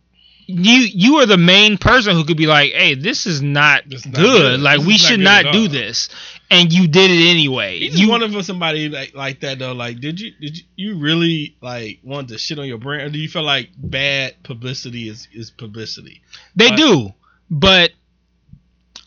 you 0.48 0.74
you 0.94 1.16
are 1.18 1.26
the 1.26 1.38
main 1.38 1.78
person 1.78 2.16
who 2.16 2.24
could 2.26 2.38
be 2.38 2.48
like, 2.48 2.72
"Hey, 2.74 2.96
this 2.96 3.26
is 3.26 3.42
not, 3.42 3.84
This 3.88 4.02
is 4.02 4.06
not 4.08 4.16
good. 4.16 4.42
good. 4.42 4.60
Like 4.62 4.80
This 4.80 4.88
we 4.88 4.94
is 4.96 5.02
not 5.02 5.08
should 5.10 5.20
not 5.22 5.54
do 5.54 5.68
this." 5.68 6.10
And 6.50 6.72
you 6.74 6.88
did 6.88 7.10
it 7.12 7.30
anyway. 7.30 7.78
You 7.78 7.90
just 7.90 8.02
You 8.02 8.10
wonder 8.10 8.30
for 8.30 8.44
somebody 8.44 8.90
like 8.90 9.16
like 9.16 9.40
that 9.42 9.60
though. 9.60 9.72
Like, 9.74 10.00
did 10.00 10.20
you 10.20 10.32
did 10.40 10.58
you, 10.58 10.64
you 10.76 11.00
really 11.00 11.56
like 11.62 12.00
want 12.04 12.28
to 12.30 12.38
shit 12.38 12.60
on 12.60 12.68
your 12.68 12.78
brand, 12.78 13.04
or 13.04 13.10
do 13.10 13.20
you 13.20 13.30
feel 13.30 13.44
like 13.44 13.70
bad 13.78 14.36
publicity 14.44 15.08
is 15.08 15.28
is 15.34 15.50
publicity? 15.52 16.22
They 16.56 16.70
But- 16.70 16.78
do, 16.78 17.14
but 17.50 17.92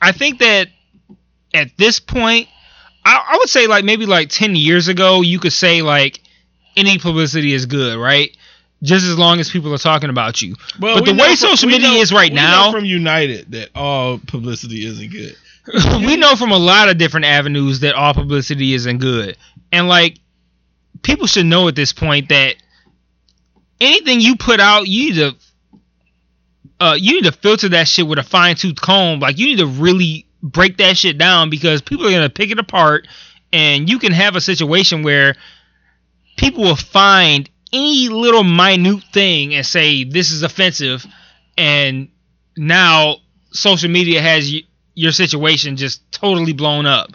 I 0.00 0.12
think 0.12 0.38
that 0.40 0.68
at 1.52 1.76
this 1.76 2.00
point, 2.00 2.48
I, 3.04 3.22
I 3.32 3.36
would 3.38 3.48
say 3.48 3.66
like 3.66 3.84
maybe 3.84 4.06
like 4.06 4.28
ten 4.30 4.56
years 4.56 4.88
ago, 4.88 5.20
you 5.20 5.38
could 5.38 5.52
say 5.52 5.82
like 5.82 6.20
any 6.76 6.98
publicity 6.98 7.52
is 7.52 7.66
good, 7.66 7.98
right? 7.98 8.36
Just 8.84 9.06
as 9.06 9.18
long 9.18 9.40
as 9.40 9.50
people 9.50 9.72
are 9.72 9.78
talking 9.78 10.10
about 10.10 10.42
you. 10.42 10.54
Well, 10.78 10.96
But 10.96 11.06
the 11.06 11.14
way 11.14 11.28
from- 11.28 11.36
social 11.36 11.68
media 11.70 11.88
know- 11.88 12.00
is 12.00 12.12
right 12.12 12.30
we 12.30 12.36
know 12.36 12.42
now- 12.42 12.70
from 12.70 12.84
United 12.84 13.50
that 13.52 13.70
all 13.74 14.18
publicity 14.18 14.84
isn't 14.84 15.10
good. 15.10 15.34
we 16.06 16.16
know 16.16 16.36
from 16.36 16.52
a 16.52 16.58
lot 16.58 16.90
of 16.90 16.98
different 16.98 17.24
avenues 17.26 17.80
that 17.80 17.94
all 17.94 18.12
publicity 18.12 18.74
isn't 18.74 18.98
good. 18.98 19.36
And 19.72 19.88
like 19.88 20.18
people 21.02 21.26
should 21.26 21.46
know 21.46 21.66
at 21.68 21.74
this 21.74 21.92
point 21.94 22.28
that 22.28 22.56
anything 23.80 24.20
you 24.20 24.36
put 24.36 24.60
out, 24.60 24.86
you 24.86 25.10
need 25.10 25.14
to 25.16 25.36
uh 26.80 26.96
you 26.98 27.14
need 27.14 27.24
to 27.24 27.32
filter 27.32 27.70
that 27.70 27.88
shit 27.88 28.06
with 28.06 28.18
a 28.18 28.22
fine 28.22 28.56
tooth 28.56 28.80
comb. 28.80 29.20
Like 29.20 29.38
you 29.38 29.46
need 29.46 29.58
to 29.58 29.66
really 29.66 30.26
break 30.42 30.76
that 30.76 30.98
shit 30.98 31.16
down 31.16 31.48
because 31.48 31.80
people 31.80 32.06
are 32.06 32.10
gonna 32.10 32.28
pick 32.28 32.50
it 32.50 32.58
apart 32.58 33.08
and 33.52 33.88
you 33.88 33.98
can 33.98 34.12
have 34.12 34.36
a 34.36 34.40
situation 34.42 35.02
where 35.02 35.36
people 36.36 36.62
will 36.64 36.76
find 36.76 37.48
any 37.74 38.08
little 38.08 38.44
minute 38.44 39.02
thing 39.12 39.54
and 39.54 39.66
say 39.66 40.04
this 40.04 40.30
is 40.30 40.42
offensive 40.42 41.04
and 41.58 42.08
now 42.56 43.16
social 43.50 43.90
media 43.90 44.20
has 44.22 44.50
y- 44.50 44.62
your 44.94 45.12
situation 45.12 45.76
just 45.76 46.00
totally 46.12 46.52
blown 46.52 46.86
up. 46.86 47.10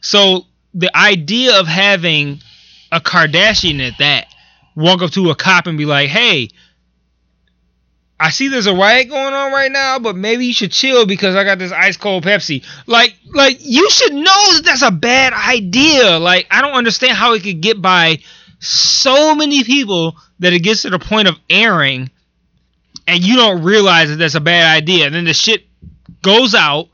So 0.00 0.46
the 0.72 0.94
idea 0.96 1.60
of 1.60 1.66
having 1.66 2.40
a 2.90 3.00
Kardashian 3.00 3.86
at 3.86 3.98
that 3.98 4.26
walk 4.74 5.02
up 5.02 5.10
to 5.12 5.30
a 5.30 5.34
cop 5.34 5.66
and 5.66 5.78
be 5.78 5.84
like, 5.84 6.08
"Hey, 6.08 6.48
I 8.18 8.30
see 8.30 8.48
there's 8.48 8.66
a 8.66 8.74
riot 8.74 9.08
going 9.08 9.34
on 9.34 9.52
right 9.52 9.70
now, 9.70 9.98
but 9.98 10.16
maybe 10.16 10.46
you 10.46 10.52
should 10.52 10.72
chill 10.72 11.04
because 11.04 11.34
I 11.36 11.44
got 11.44 11.58
this 11.58 11.72
ice 11.72 11.96
cold 11.96 12.24
Pepsi." 12.24 12.64
Like, 12.86 13.14
like 13.32 13.58
you 13.60 13.90
should 13.90 14.14
know 14.14 14.52
that 14.54 14.62
that's 14.64 14.82
a 14.82 14.90
bad 14.90 15.32
idea. 15.32 16.18
Like, 16.18 16.46
I 16.50 16.62
don't 16.62 16.72
understand 16.72 17.16
how 17.16 17.34
it 17.34 17.42
could 17.42 17.60
get 17.60 17.82
by 17.82 18.18
so 18.66 19.34
many 19.34 19.64
people 19.64 20.16
that 20.40 20.52
it 20.52 20.60
gets 20.60 20.82
to 20.82 20.90
the 20.90 20.98
point 20.98 21.28
of 21.28 21.36
airing, 21.48 22.10
and 23.06 23.24
you 23.24 23.36
don't 23.36 23.62
realize 23.62 24.08
that 24.10 24.16
that's 24.16 24.34
a 24.34 24.40
bad 24.40 24.76
idea. 24.76 25.06
And 25.06 25.14
then 25.14 25.24
the 25.24 25.34
shit 25.34 25.64
goes 26.22 26.54
out 26.54 26.88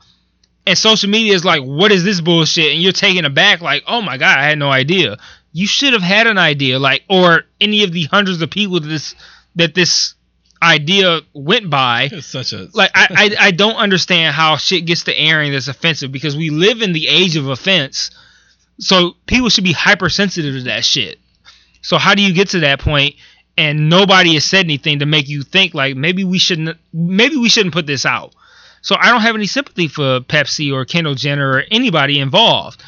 and 0.65 0.77
social 0.77 1.09
media 1.09 1.33
is 1.33 1.45
like, 1.45 1.63
what 1.63 1.91
is 1.91 2.03
this 2.03 2.21
bullshit? 2.21 2.73
And 2.73 2.81
you're 2.81 2.91
taken 2.91 3.25
aback, 3.25 3.61
like, 3.61 3.83
oh 3.87 4.01
my 4.01 4.17
god, 4.17 4.37
I 4.37 4.43
had 4.43 4.59
no 4.59 4.69
idea. 4.69 5.17
You 5.53 5.67
should 5.67 5.93
have 5.93 6.01
had 6.01 6.27
an 6.27 6.37
idea, 6.37 6.79
like, 6.79 7.03
or 7.09 7.43
any 7.59 7.83
of 7.83 7.91
the 7.91 8.03
hundreds 8.03 8.41
of 8.41 8.49
people 8.49 8.79
that 8.79 8.87
this 8.87 9.15
that 9.55 9.73
this 9.75 10.15
idea 10.61 11.21
went 11.33 11.69
by. 11.69 12.09
It's 12.11 12.27
such 12.27 12.53
a 12.53 12.69
Like 12.73 12.91
I, 12.93 13.07
I 13.09 13.47
I 13.47 13.51
don't 13.51 13.75
understand 13.75 14.35
how 14.35 14.57
shit 14.57 14.85
gets 14.85 15.03
to 15.05 15.17
airing 15.17 15.51
that's 15.51 15.67
offensive 15.67 16.11
because 16.11 16.37
we 16.37 16.49
live 16.51 16.81
in 16.81 16.93
the 16.93 17.07
age 17.07 17.35
of 17.35 17.47
offense. 17.47 18.11
So 18.79 19.15
people 19.25 19.49
should 19.49 19.63
be 19.63 19.73
hypersensitive 19.73 20.55
to 20.55 20.63
that 20.63 20.85
shit. 20.85 21.19
So 21.81 21.97
how 21.97 22.15
do 22.15 22.21
you 22.21 22.33
get 22.33 22.49
to 22.49 22.61
that 22.61 22.79
point 22.79 23.15
and 23.57 23.89
nobody 23.89 24.33
has 24.35 24.45
said 24.45 24.65
anything 24.65 24.99
to 24.99 25.05
make 25.05 25.27
you 25.27 25.41
think 25.43 25.73
like 25.73 25.95
maybe 25.95 26.23
we 26.23 26.37
shouldn't 26.37 26.77
maybe 26.93 27.37
we 27.37 27.49
shouldn't 27.49 27.73
put 27.73 27.85
this 27.85 28.05
out. 28.05 28.33
So 28.81 28.95
I 28.99 29.09
don't 29.09 29.21
have 29.21 29.35
any 29.35 29.45
sympathy 29.47 29.87
for 29.87 30.21
Pepsi 30.21 30.73
or 30.73 30.85
Kendall 30.85 31.15
Jenner 31.15 31.51
or 31.51 31.63
anybody 31.69 32.19
involved. 32.19 32.81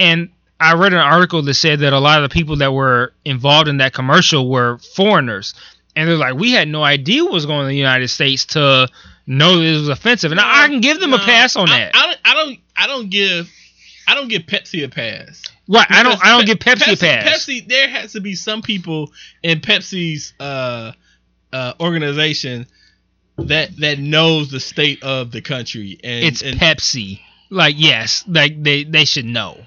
And 0.00 0.30
I 0.58 0.74
read 0.74 0.92
an 0.92 0.98
article 0.98 1.42
that 1.42 1.54
said 1.54 1.80
that 1.80 1.92
a 1.92 1.98
lot 1.98 2.22
of 2.22 2.28
the 2.28 2.32
people 2.32 2.56
that 2.56 2.72
were 2.72 3.12
involved 3.24 3.68
in 3.68 3.76
that 3.76 3.92
commercial 3.92 4.50
were 4.50 4.78
foreigners. 4.78 5.54
And 5.94 6.08
they're 6.08 6.16
like, 6.16 6.34
we 6.34 6.50
had 6.52 6.68
no 6.68 6.82
idea 6.82 7.22
what 7.24 7.32
was 7.32 7.46
going 7.46 7.58
on 7.60 7.64
in 7.66 7.70
the 7.70 7.76
United 7.76 8.08
States 8.08 8.44
to 8.46 8.88
know 9.26 9.58
this 9.58 9.78
was 9.78 9.88
offensive. 9.88 10.30
And 10.32 10.40
I 10.40 10.66
can 10.68 10.80
give 10.80 11.00
them 11.00 11.12
a 11.12 11.18
pass 11.18 11.56
on 11.56 11.68
I- 11.68 11.78
that. 11.78 11.92
I. 11.94 12.14
I 12.24 12.34
don't. 12.34 12.58
I 12.76 12.86
don't 12.86 13.08
give. 13.10 13.50
I 14.06 14.14
don't 14.14 14.28
give 14.28 14.42
Pepsi 14.42 14.84
a 14.84 14.88
pass. 14.88 15.42
right. 15.68 15.86
I 15.90 16.02
don't 16.02 16.24
I 16.24 16.30
don't 16.30 16.40
Pe- 16.40 16.46
give 16.46 16.58
Pepsi, 16.58 16.92
a 16.92 16.96
pass. 16.96 17.46
Pepsi, 17.46 17.66
there 17.66 17.88
has 17.88 18.12
to 18.12 18.20
be 18.20 18.34
some 18.34 18.62
people 18.62 19.10
in 19.42 19.60
Pepsi's 19.60 20.32
uh, 20.38 20.92
uh, 21.52 21.72
organization 21.80 22.66
that 23.38 23.76
that 23.78 23.98
knows 23.98 24.50
the 24.50 24.60
state 24.60 25.02
of 25.02 25.30
the 25.30 25.40
country, 25.40 25.98
and 26.02 26.24
it's 26.24 26.42
and, 26.42 26.58
Pepsi. 26.58 27.20
Like, 27.50 27.74
yes, 27.78 28.24
like 28.26 28.62
they, 28.62 28.84
they 28.84 29.04
should 29.04 29.24
know. 29.26 29.60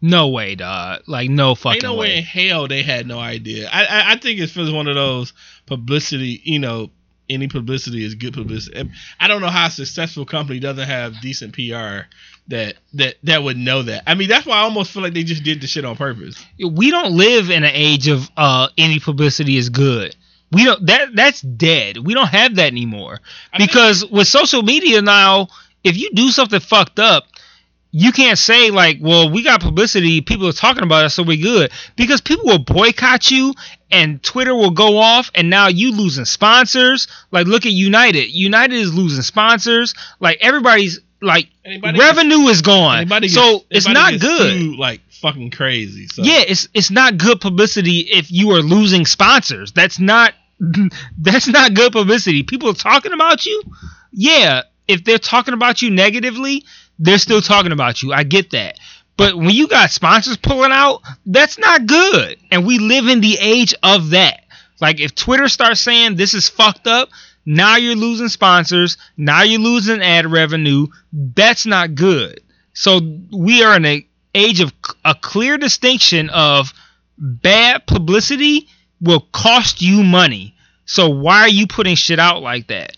No 0.00 0.28
way, 0.28 0.54
dog. 0.54 1.02
Like 1.06 1.28
no 1.28 1.54
fucking 1.54 1.76
Ain't 1.76 1.82
no 1.82 1.96
way 1.96 2.18
in 2.18 2.24
hell 2.24 2.68
they 2.68 2.82
had 2.82 3.06
no 3.06 3.18
idea. 3.18 3.68
I 3.72 3.84
I, 3.84 4.12
I 4.12 4.16
think 4.16 4.38
it's 4.38 4.52
just 4.52 4.72
one 4.72 4.86
of 4.86 4.94
those 4.94 5.32
publicity. 5.66 6.40
You 6.44 6.60
know, 6.60 6.90
any 7.28 7.48
publicity 7.48 8.04
is 8.04 8.14
good 8.14 8.34
publicity. 8.34 8.90
I 9.20 9.28
don't 9.28 9.40
know 9.40 9.48
how 9.48 9.66
a 9.66 9.70
successful 9.70 10.24
company 10.24 10.60
doesn't 10.60 10.86
have 10.86 11.20
decent 11.20 11.54
PR 11.54 12.08
that 12.48 12.76
that 12.94 13.16
that 13.22 13.42
would 13.42 13.56
know 13.56 13.82
that. 13.82 14.02
I 14.06 14.14
mean, 14.14 14.28
that's 14.28 14.46
why 14.46 14.56
I 14.56 14.60
almost 14.60 14.90
feel 14.90 15.02
like 15.02 15.14
they 15.14 15.24
just 15.24 15.44
did 15.44 15.60
the 15.60 15.66
shit 15.66 15.84
on 15.84 15.96
purpose. 15.96 16.44
We 16.58 16.90
don't 16.90 17.12
live 17.12 17.50
in 17.50 17.64
an 17.64 17.72
age 17.72 18.08
of 18.08 18.28
uh 18.36 18.68
any 18.76 19.00
publicity 19.00 19.56
is 19.56 19.68
good. 19.68 20.16
We 20.50 20.64
don't 20.64 20.86
that 20.86 21.14
that's 21.14 21.42
dead. 21.42 21.98
We 21.98 22.14
don't 22.14 22.28
have 22.28 22.56
that 22.56 22.68
anymore. 22.68 23.20
I 23.52 23.58
Because 23.58 24.04
with 24.04 24.28
social 24.28 24.62
media 24.62 25.02
now, 25.02 25.48
if 25.84 25.96
you 25.96 26.10
do 26.14 26.30
something 26.30 26.60
fucked 26.60 26.98
up, 26.98 27.24
you 27.90 28.12
can't 28.12 28.38
say 28.38 28.70
like, 28.70 28.98
well, 29.00 29.30
we 29.30 29.42
got 29.42 29.60
publicity, 29.60 30.20
people 30.20 30.46
are 30.48 30.52
talking 30.52 30.82
about 30.82 31.04
us, 31.04 31.14
so 31.14 31.22
we're 31.22 31.42
good. 31.42 31.70
Because 31.96 32.20
people 32.20 32.46
will 32.46 32.58
boycott 32.58 33.30
you 33.30 33.54
and 33.90 34.22
Twitter 34.22 34.54
will 34.54 34.70
go 34.70 34.98
off 34.98 35.30
and 35.34 35.50
now 35.50 35.68
you 35.68 35.92
losing 35.92 36.24
sponsors. 36.24 37.08
Like 37.30 37.46
look 37.46 37.66
at 37.66 37.72
United. 37.72 38.28
United 38.28 38.74
is 38.74 38.94
losing 38.94 39.22
sponsors. 39.22 39.94
Like 40.20 40.38
everybody's 40.40 41.00
like 41.20 41.48
Anybody 41.64 41.98
revenue 41.98 42.46
is 42.48 42.62
gone. 42.62 42.98
Anybody 42.98 43.28
so 43.28 43.64
it's 43.70 43.88
not 43.88 44.18
good. 44.20 44.76
like 44.76 45.00
fucking 45.10 45.50
crazy. 45.50 46.06
So 46.08 46.22
Yeah, 46.22 46.42
it's 46.46 46.68
it's 46.74 46.90
not 46.90 47.18
good 47.18 47.40
publicity 47.40 48.00
if 48.00 48.30
you 48.30 48.50
are 48.52 48.62
losing 48.62 49.06
sponsors. 49.06 49.72
That's 49.72 49.98
not 49.98 50.34
that's 51.18 51.48
not 51.48 51.74
good 51.74 51.92
publicity. 51.92 52.42
People 52.42 52.70
are 52.70 52.74
talking 52.74 53.12
about 53.12 53.46
you. 53.46 53.62
Yeah, 54.12 54.62
if 54.86 55.04
they're 55.04 55.18
talking 55.18 55.54
about 55.54 55.82
you 55.82 55.90
negatively, 55.90 56.64
they're 56.98 57.18
still 57.18 57.40
talking 57.40 57.72
about 57.72 58.02
you. 58.02 58.12
I 58.12 58.24
get 58.24 58.50
that. 58.50 58.78
But 59.18 59.36
when 59.36 59.50
you 59.50 59.66
got 59.66 59.90
sponsors 59.90 60.36
pulling 60.36 60.72
out, 60.72 61.02
that's 61.26 61.58
not 61.58 61.86
good. 61.86 62.38
And 62.52 62.64
we 62.64 62.78
live 62.78 63.08
in 63.08 63.20
the 63.20 63.36
age 63.38 63.74
of 63.82 64.10
that. 64.10 64.44
Like 64.80 65.00
if 65.00 65.14
Twitter 65.14 65.48
starts 65.48 65.80
saying 65.80 66.14
this 66.14 66.34
is 66.34 66.48
fucked 66.48 66.86
up, 66.86 67.10
now 67.44 67.76
you're 67.76 67.96
losing 67.96 68.28
sponsors, 68.28 68.96
now 69.16 69.42
you're 69.42 69.60
losing 69.60 70.02
ad 70.02 70.30
revenue. 70.30 70.86
That's 71.12 71.66
not 71.66 71.96
good. 71.96 72.40
So 72.74 73.00
we 73.32 73.64
are 73.64 73.76
in 73.76 73.84
a 73.84 74.06
age 74.34 74.60
of 74.60 74.72
a 75.04 75.16
clear 75.16 75.58
distinction 75.58 76.30
of 76.30 76.72
bad 77.18 77.88
publicity 77.88 78.68
will 79.00 79.26
cost 79.32 79.82
you 79.82 80.04
money. 80.04 80.54
So 80.84 81.08
why 81.08 81.40
are 81.40 81.48
you 81.48 81.66
putting 81.66 81.96
shit 81.96 82.20
out 82.20 82.40
like 82.40 82.68
that? 82.68 82.96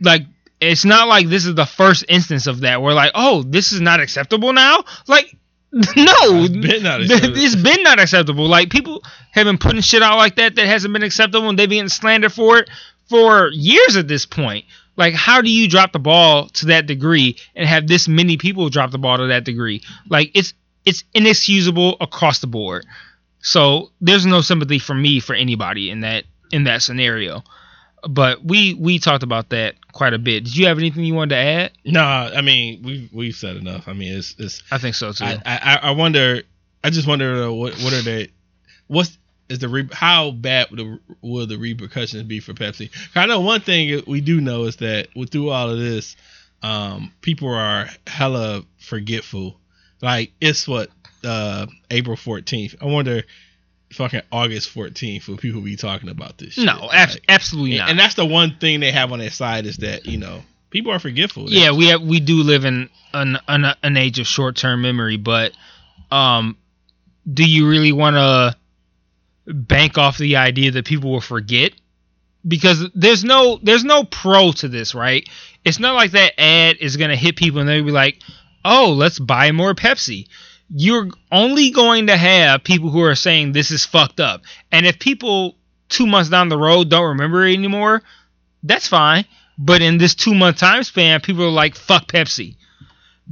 Like 0.00 0.22
it's 0.60 0.84
not 0.84 1.08
like 1.08 1.28
this 1.28 1.46
is 1.46 1.54
the 1.54 1.66
first 1.66 2.04
instance 2.08 2.46
of 2.46 2.60
that. 2.60 2.80
We're 2.80 2.94
like, 2.94 3.12
oh, 3.14 3.42
this 3.42 3.72
is 3.72 3.80
not 3.80 4.00
acceptable 4.00 4.52
now. 4.52 4.84
Like, 5.06 5.34
no, 5.72 5.84
It's 5.96 6.56
been 6.56 6.82
not 6.82 7.00
acceptable. 7.02 7.36
it's 7.36 7.56
been 7.56 7.82
not 7.82 7.98
acceptable. 8.00 8.46
Like 8.46 8.70
people 8.70 9.02
have 9.32 9.44
been 9.44 9.58
putting 9.58 9.82
shit 9.82 10.02
out 10.02 10.16
like 10.16 10.36
that 10.36 10.54
that 10.54 10.66
hasn't 10.66 10.92
been 10.92 11.02
acceptable, 11.02 11.48
and 11.48 11.58
they've 11.58 11.68
been 11.68 11.88
slandered 11.88 12.32
for 12.32 12.58
it 12.58 12.70
for 13.08 13.50
years 13.52 13.96
at 13.96 14.08
this 14.08 14.24
point. 14.26 14.64
Like, 14.96 15.14
how 15.14 15.42
do 15.42 15.50
you 15.50 15.68
drop 15.68 15.92
the 15.92 15.98
ball 16.00 16.48
to 16.48 16.66
that 16.66 16.86
degree 16.86 17.36
and 17.54 17.68
have 17.68 17.86
this 17.86 18.08
many 18.08 18.36
people 18.36 18.68
drop 18.68 18.90
the 18.90 18.98
ball 18.98 19.18
to 19.18 19.28
that 19.28 19.44
degree? 19.44 19.82
Like, 20.08 20.30
it's 20.34 20.54
it's 20.84 21.04
inexcusable 21.14 21.98
across 22.00 22.38
the 22.40 22.46
board. 22.46 22.86
So 23.40 23.90
there's 24.00 24.26
no 24.26 24.40
sympathy 24.40 24.78
for 24.78 24.94
me 24.94 25.20
for 25.20 25.34
anybody 25.34 25.90
in 25.90 26.00
that 26.00 26.24
in 26.50 26.64
that 26.64 26.82
scenario. 26.82 27.44
But 28.08 28.44
we 28.44 28.74
we 28.74 28.98
talked 28.98 29.22
about 29.22 29.50
that 29.50 29.74
quite 29.98 30.14
a 30.14 30.18
bit. 30.18 30.44
Did 30.44 30.56
you 30.56 30.66
have 30.66 30.78
anything 30.78 31.04
you 31.04 31.14
wanted 31.14 31.34
to 31.34 31.40
add? 31.40 31.72
No, 31.84 32.00
I 32.02 32.40
mean 32.40 32.82
we've 32.84 33.12
we've 33.12 33.34
said 33.34 33.56
enough. 33.56 33.88
I 33.88 33.94
mean 33.94 34.16
it's 34.16 34.36
it's. 34.38 34.62
I 34.70 34.78
think 34.78 34.94
so 34.94 35.12
too. 35.12 35.24
I, 35.24 35.40
I 35.44 35.78
I 35.82 35.90
wonder. 35.90 36.42
I 36.84 36.90
just 36.90 37.08
wonder 37.08 37.42
uh, 37.42 37.50
what 37.50 37.74
what 37.80 37.92
are 37.92 38.02
they? 38.02 38.28
What's 38.86 39.18
is 39.48 39.58
the 39.58 39.68
re, 39.68 39.88
how 39.92 40.30
bad 40.30 40.70
would 40.70 40.78
the, 40.78 41.00
will 41.20 41.46
the 41.48 41.58
repercussions 41.58 42.22
be 42.22 42.38
for 42.38 42.54
Pepsi? 42.54 42.90
I 43.16 43.26
know 43.26 43.40
one 43.40 43.60
thing 43.60 44.02
we 44.06 44.20
do 44.20 44.40
know 44.40 44.64
is 44.64 44.76
that 44.76 45.08
with 45.16 45.30
through 45.30 45.50
all 45.50 45.70
of 45.70 45.78
this, 45.78 46.16
um, 46.62 47.12
people 47.20 47.48
are 47.48 47.88
hella 48.06 48.62
forgetful. 48.78 49.58
Like 50.00 50.30
it's 50.40 50.68
what 50.68 50.90
uh 51.24 51.66
April 51.90 52.16
fourteenth. 52.16 52.76
I 52.80 52.84
wonder 52.84 53.24
fucking 53.92 54.22
August 54.30 54.70
fourteenth 54.70 55.28
will 55.28 55.36
people 55.38 55.60
be 55.60 55.76
talking 55.76 56.08
about 56.08 56.38
this? 56.38 56.54
Shit? 56.54 56.64
no, 56.64 56.88
ab- 56.92 57.10
Like, 57.10 57.24
absolutely 57.28 57.72
and, 57.72 57.78
not. 57.80 57.90
and 57.90 57.98
that's 57.98 58.14
the 58.14 58.26
one 58.26 58.56
thing 58.58 58.80
they 58.80 58.92
have 58.92 59.12
on 59.12 59.18
their 59.18 59.30
side 59.30 59.66
is 59.66 59.78
that 59.78 60.06
you 60.06 60.18
know 60.18 60.42
people 60.70 60.92
are 60.92 60.98
forgetful. 60.98 61.50
yeah, 61.50 61.72
we 61.72 61.86
have 61.88 62.02
we 62.02 62.20
do 62.20 62.42
live 62.42 62.64
in 62.64 62.88
an 63.14 63.38
an, 63.48 63.64
an 63.82 63.96
age 63.96 64.18
of 64.18 64.26
short 64.26 64.56
term 64.56 64.82
memory, 64.82 65.16
but 65.16 65.52
um, 66.10 66.56
do 67.32 67.44
you 67.44 67.68
really 67.68 67.92
want 67.92 68.16
to 68.16 68.56
bank 69.52 69.96
off 69.98 70.18
the 70.18 70.36
idea 70.36 70.70
that 70.72 70.84
people 70.84 71.10
will 71.10 71.20
forget? 71.20 71.72
Because 72.46 72.86
there's 72.94 73.24
no 73.24 73.58
there's 73.62 73.84
no 73.84 74.04
pro 74.04 74.52
to 74.52 74.68
this, 74.68 74.94
right? 74.94 75.28
It's 75.64 75.78
not 75.78 75.94
like 75.94 76.12
that 76.12 76.38
ad 76.40 76.76
is 76.80 76.96
gonna 76.96 77.16
hit 77.16 77.36
people 77.36 77.60
and 77.60 77.68
they'll 77.68 77.84
be 77.84 77.90
like, 77.90 78.20
"Oh, 78.64 78.94
let's 78.96 79.18
buy 79.18 79.52
more 79.52 79.74
Pepsi." 79.74 80.28
You're 80.70 81.08
only 81.32 81.70
going 81.70 82.08
to 82.08 82.16
have 82.16 82.64
people 82.64 82.90
who 82.90 83.02
are 83.02 83.14
saying 83.14 83.52
this 83.52 83.70
is 83.70 83.86
fucked 83.86 84.20
up, 84.20 84.42
and 84.70 84.86
if 84.86 84.98
people 84.98 85.56
two 85.88 86.06
months 86.06 86.30
down 86.30 86.48
the 86.48 86.58
road 86.58 86.90
don't 86.90 87.08
remember 87.08 87.46
it 87.46 87.54
anymore, 87.54 88.02
that's 88.62 88.86
fine. 88.86 89.24
But 89.58 89.82
in 89.82 89.98
this 89.98 90.14
two 90.14 90.34
month 90.34 90.58
time 90.58 90.84
span, 90.84 91.20
people 91.20 91.44
are 91.44 91.50
like, 91.50 91.74
fuck 91.74 92.06
Pepsi. 92.06 92.56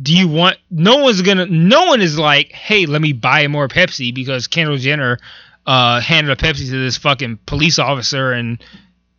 Do 0.01 0.15
you 0.15 0.29
want 0.29 0.59
no 0.71 0.97
one's 0.97 1.23
gonna 1.23 1.47
no 1.47 1.87
one 1.87 2.03
is 2.03 2.19
like, 2.19 2.53
hey, 2.53 2.87
let 2.87 3.01
me 3.01 3.13
buy 3.13 3.47
more 3.49 3.69
Pepsi 3.69 4.15
because 4.15 4.47
Kendall 4.47 4.77
Jenner 4.77 5.19
uh 5.67 6.01
handed 6.01 6.31
a 6.33 6.37
Pepsi 6.37 6.67
to 6.67 6.85
this 6.85 6.97
fucking 6.97 7.39
police 7.47 7.79
officer 7.79 8.33
and 8.33 8.63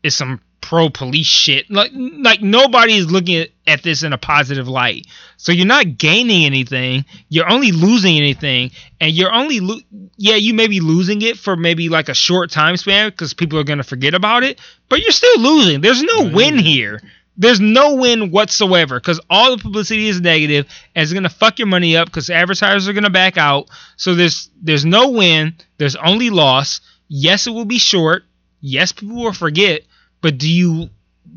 it's 0.04 0.16
some 0.16 0.42
pro 0.60 0.90
police 0.90 1.28
shit. 1.28 1.70
Like 1.72 1.92
like 1.94 2.42
nobody 2.42 2.96
is 2.96 3.10
looking 3.12 3.38
at, 3.38 3.50
at 3.66 3.84
this 3.84 4.04
in 4.04 4.12
a 4.14 4.18
positive 4.18 4.68
light. 4.68 5.08
So 5.38 5.52
you're 5.52 5.66
not 5.66 5.98
gaining 5.98 6.46
anything, 6.46 7.06
you're 7.30 7.50
only 7.50 7.72
losing 7.72 8.18
anything, 8.18 8.72
and 9.00 9.12
you're 9.14 9.32
only 9.34 9.60
lo- 9.60 9.80
yeah, 10.18 10.36
you 10.36 10.54
may 10.54 10.68
be 10.68 10.80
losing 10.80 11.22
it 11.22 11.38
for 11.38 11.56
maybe 11.56 11.90
like 11.90 12.10
a 12.10 12.14
short 12.14 12.52
time 12.52 12.76
span 12.78 13.10
because 13.10 13.34
people 13.34 13.60
are 13.60 13.64
gonna 13.64 13.84
forget 13.84 14.14
about 14.14 14.44
it, 14.44 14.60
but 14.90 15.00
you're 15.02 15.12
still 15.12 15.40
losing. 15.40 15.82
There's 15.82 16.04
no 16.04 16.24
Right. 16.26 16.34
win 16.34 16.58
here. 16.58 17.02
There's 17.40 17.60
no 17.60 17.94
win 17.96 18.32
whatsoever 18.32 19.00
because 19.00 19.20
all 19.30 19.56
the 19.56 19.62
publicity 19.62 20.08
is 20.08 20.20
negative 20.22 20.66
and 20.96 21.04
it's 21.04 21.14
gonna 21.14 21.30
fuck 21.30 21.60
your 21.60 21.68
money 21.68 21.96
up 21.96 22.08
because 22.08 22.32
advertisers 22.32 22.88
are 22.88 22.94
gonna 22.94 23.12
back 23.12 23.38
out. 23.38 23.70
So 23.96 24.16
there's 24.16 24.50
there's 24.62 24.86
no 24.86 25.12
win. 25.12 25.56
There's 25.78 25.96
only 25.96 26.30
loss. 26.32 26.82
Yes, 27.08 27.46
it 27.48 27.52
will 27.52 27.66
be 27.66 27.78
short. 27.78 28.24
Yes, 28.62 28.92
people 28.92 29.18
will 29.18 29.34
forget. 29.34 29.82
But 30.22 30.38
do 30.38 30.50
you 30.50 30.90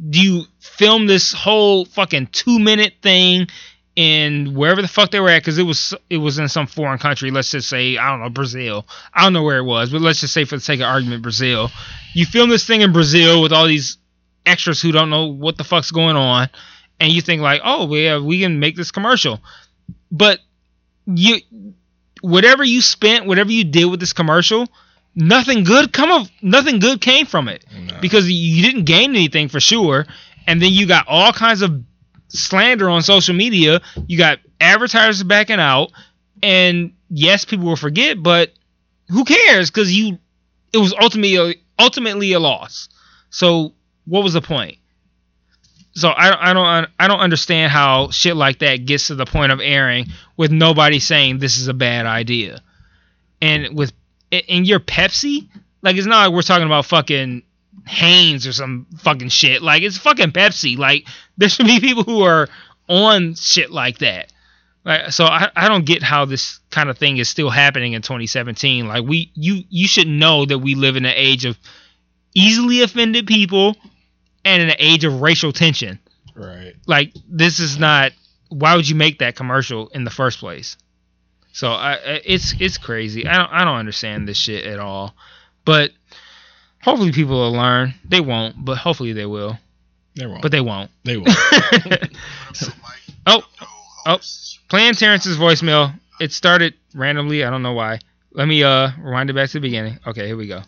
do 0.09 0.21
you 0.21 0.45
film 0.61 1.07
this 1.07 1.33
whole 1.33 1.85
fucking 1.85 2.29
two 2.29 2.59
minute 2.59 2.95
thing 3.03 3.49
in 3.97 4.55
wherever 4.55 4.81
the 4.81 4.89
fuck 4.89 5.11
they 5.11 5.21
were 5.21 5.29
at? 5.29 5.43
Because 5.43 5.59
it 5.59 5.65
was 5.65 5.95
it 6.09 6.19
was 6.19 6.39
in 6.39 6.49
some 6.49 6.67
foreign 6.67 6.99
country. 6.99 7.31
Let's 7.31 7.51
just 7.51 7.69
say 7.69 7.99
I 7.99 8.11
don't 8.11 8.21
know 8.21 8.31
Brazil. 8.31 8.87
I 9.13 9.23
don't 9.23 9.33
know 9.33 9.43
where 9.43 9.59
it 9.59 9.65
was, 9.65 9.91
but 9.91 10.01
let's 10.01 10.21
just 10.21 10.33
say 10.33 10.45
for 10.45 10.57
the 10.57 10.63
sake 10.63 10.81
of 10.81 10.87
argument, 10.87 11.23
Brazil. 11.23 11.71
You 12.15 12.27
film 12.27 12.51
this 12.51 12.67
thing 12.67 12.81
in 12.81 12.93
Brazil 12.93 13.43
with 13.43 13.53
all 13.53 13.67
these 13.67 13.99
extras 14.47 14.81
who 14.81 14.93
don't 14.93 15.11
know 15.11 15.27
what 15.27 15.57
the 15.59 15.65
fuck's 15.65 15.91
going 15.91 16.17
on, 16.17 16.49
and 16.99 17.13
you 17.13 17.21
think 17.21 17.43
like, 17.43 17.61
oh 17.65 17.93
yeah, 17.95 18.19
we 18.19 18.41
can 18.41 18.59
make 18.59 18.77
this 18.77 18.91
commercial, 18.91 19.41
but 20.11 20.41
you 21.07 21.39
whatever 22.23 22.65
you 22.65 22.81
spent, 22.81 23.27
whatever 23.27 23.51
you 23.51 23.65
did 23.65 23.87
with 23.87 24.01
this 24.01 24.13
commercial, 24.13 24.69
nothing 25.21 25.65
good 25.65 25.93
come 25.93 26.11
of 26.11 26.31
nothing 26.43 26.79
good 26.79 27.01
came 27.01 27.27
from 27.27 27.49
it. 27.49 27.65
No. 27.73 28.01
because 28.01 28.31
you 28.31 28.63
didn't 28.63 28.85
gain 28.85 29.11
anything 29.11 29.49
for 29.49 29.61
sure, 29.61 30.07
and 30.47 30.61
then 30.61 30.73
you 30.73 30.87
got 30.87 31.07
all 31.09 31.33
kinds 31.33 31.63
of 31.63 31.83
slander 32.29 32.89
on 32.89 33.03
social 33.03 33.35
media. 33.35 33.81
You 34.07 34.19
got 34.19 34.39
advertisers 34.61 35.23
backing 35.23 35.61
out, 35.61 35.93
and 36.43 36.93
yes, 37.09 37.45
people 37.45 37.67
will 37.67 37.77
forget, 37.77 38.23
but 38.23 38.53
who 39.09 39.25
cares? 39.25 39.71
Because 39.71 39.95
you, 39.95 40.19
it 40.73 40.79
was 40.79 40.95
ultimately 41.01 41.63
ultimately 41.79 42.33
a 42.33 42.41
loss. 42.41 42.89
So 43.31 43.75
what 44.05 44.25
was 44.25 44.33
the 44.33 44.43
point? 44.43 44.79
So 45.93 46.09
I, 46.09 46.51
I 46.51 46.53
don't 46.53 46.89
I 46.99 47.09
don't 47.09 47.21
understand 47.21 47.73
how 47.73 48.11
shit 48.11 48.37
like 48.37 48.61
that 48.61 48.87
gets 48.87 49.09
to 49.09 49.17
the 49.17 49.27
point 49.27 49.53
of 49.53 49.61
airing 49.61 50.07
with 50.37 50.53
nobody 50.53 51.01
saying 51.01 51.39
this 51.39 51.59
is 51.59 51.69
a 51.69 51.75
bad 51.75 52.07
idea, 52.07 52.63
and 53.43 53.77
with 53.77 53.93
and 54.33 54.67
your 54.67 54.81
Pepsi, 54.81 55.49
like 55.83 55.97
it's 55.97 56.07
not 56.07 56.27
like 56.27 56.35
we're 56.35 56.43
talking 56.43 56.67
about 56.67 56.87
fucking 56.87 57.43
Hanes 57.87 58.47
or 58.47 58.53
some 58.53 58.87
fucking 58.99 59.29
shit. 59.29 59.63
Like 59.63 59.83
it's 59.83 59.99
fucking 59.99 60.33
Pepsi. 60.33 60.77
Like 60.79 61.07
there 61.39 61.49
should 61.49 61.67
be 61.67 61.81
people 61.81 62.05
who 62.05 62.23
are 62.23 62.49
on 62.89 63.35
shit 63.35 63.71
like 63.71 63.99
that. 63.99 64.33
Like 64.85 65.13
so 65.13 65.25
I, 65.25 65.51
I 65.55 65.69
don't 65.69 65.85
get 65.85 66.03
how 66.03 66.25
this 66.25 66.61
kind 66.71 66.89
of 66.89 66.99
thing 66.99 67.19
is 67.19 67.29
still 67.29 67.51
happening 67.51 67.93
in 67.93 68.03
2017. 68.03 68.89
Like 68.89 69.05
we 69.05 69.31
you 69.35 69.63
you 69.69 69.87
should 69.87 70.09
know 70.09 70.45
that 70.47 70.59
we 70.59 70.75
live 70.75 70.97
in 70.97 71.05
an 71.05 71.15
age 71.15 71.45
of 71.45 71.59
easily 72.35 72.83
offended 72.83 73.27
people 73.27 73.77
and 74.45 74.63
in 74.63 74.71
an 74.71 74.77
age 74.79 75.05
of 75.05 75.21
racial 75.21 75.53
tension. 75.53 75.99
Right. 76.35 76.75
Like 76.87 77.13
this 77.29 77.61
is 77.61 77.79
not 77.79 78.13
why 78.49 78.75
would 78.75 78.89
you 78.89 78.95
make 78.95 79.19
that 79.19 79.37
commercial 79.37 79.89
in 79.89 80.05
the 80.05 80.11
first 80.11 80.39
place? 80.39 80.77
So 81.53 81.71
I 81.73 81.95
it's 82.25 82.55
it's 82.61 82.79
crazy. 82.79 83.27
I 83.27 83.37
don't 83.37 83.53
I 83.53 83.65
don't 83.65 83.79
understand 83.79 84.29
this 84.29 84.37
shit 84.37 84.67
at 84.67 84.79
all. 84.79 85.15
But 85.65 85.91
hopefully 86.83 87.13
people 87.13 87.37
will 87.37 87.53
learn. 87.53 87.95
They 88.05 88.21
won't, 88.21 88.65
but 88.65 88.79
hopefully 88.79 89.13
they 89.13 89.27
will. 89.27 89.59
They 90.17 90.27
won't. 90.27 90.43
But 90.43 90.53
they 90.53 90.61
won't. 90.61 90.91
they 91.05 91.17
won't. 91.17 91.29
oh, 93.27 93.43
oh, 94.07 94.19
playing 94.69 94.95
Terrence's 94.95 95.37
voicemail. 95.37 95.93
It 96.21 96.33
started 96.33 96.75
randomly. 96.95 97.45
I 97.45 97.51
don't 97.51 97.63
know 97.63 97.73
why. 97.73 98.01
Let 98.33 98.47
me 98.47 98.63
uh 98.63 98.91
rewind 98.99 99.31
it 99.31 99.35
back 99.35 99.49
to 99.51 99.55
the 99.55 99.61
beginning. 99.61 99.99
Okay, 100.07 100.27
here 100.27 100.37
we 100.37 100.47
go. 100.47 100.63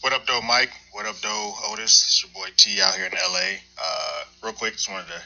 What 0.00 0.12
up, 0.12 0.26
though, 0.26 0.42
Mike? 0.42 0.70
What 0.92 1.06
up, 1.06 1.16
though, 1.22 1.54
Otis? 1.70 2.04
It's 2.04 2.22
your 2.22 2.32
boy 2.34 2.50
T 2.58 2.78
out 2.82 2.94
here 2.94 3.06
in 3.06 3.12
LA. 3.12 3.56
Uh, 3.82 4.24
real 4.42 4.52
quick, 4.52 4.74
just 4.74 4.90
wanted 4.90 5.06
to 5.06 5.22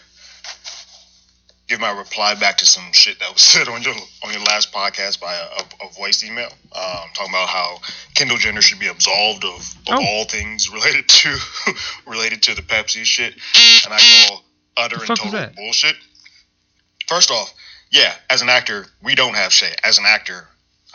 give 1.69 1.81
my 1.81 1.91
reply 1.91 2.35
back 2.35 2.57
to 2.59 2.67
some 2.67 2.85
shit 2.93 3.19
that 3.21 3.33
was 3.33 3.43
said 3.53 3.69
on 3.69 3.83
your 3.83 3.95
on 4.25 4.33
your 4.33 4.43
last 4.43 4.73
podcast 4.73 5.21
by 5.21 5.35
a, 5.35 5.45
a, 5.85 5.89
a 5.89 5.93
voice 5.93 6.25
email. 6.25 6.49
Um, 6.73 7.09
talking 7.15 7.31
about 7.31 7.49
how 7.49 7.79
Kendall 8.15 8.37
Jenner 8.39 8.63
should 8.63 8.79
be 8.81 8.89
absolved 8.89 9.45
of, 9.45 9.55
of 9.61 9.75
Oh. 9.89 10.05
all 10.05 10.25
things 10.25 10.71
related 10.73 11.09
to 11.09 11.39
related 12.07 12.43
to 12.45 12.55
the 12.55 12.63
Pepsi 12.63 13.05
shit, 13.05 13.35
and 13.85 13.93
I 13.95 13.99
call 14.29 14.43
utter 14.77 14.97
and 14.97 15.07
total 15.07 15.47
bullshit. 15.57 15.97
First 17.07 17.31
off, 17.31 17.53
yeah, 17.91 18.15
as 18.29 18.43
an 18.43 18.49
actor, 18.51 18.87
we 19.03 19.15
don't 19.15 19.35
have 19.35 19.51
shit. 19.53 19.81
As 19.83 19.97
an 19.99 20.05
actor, 20.07 20.47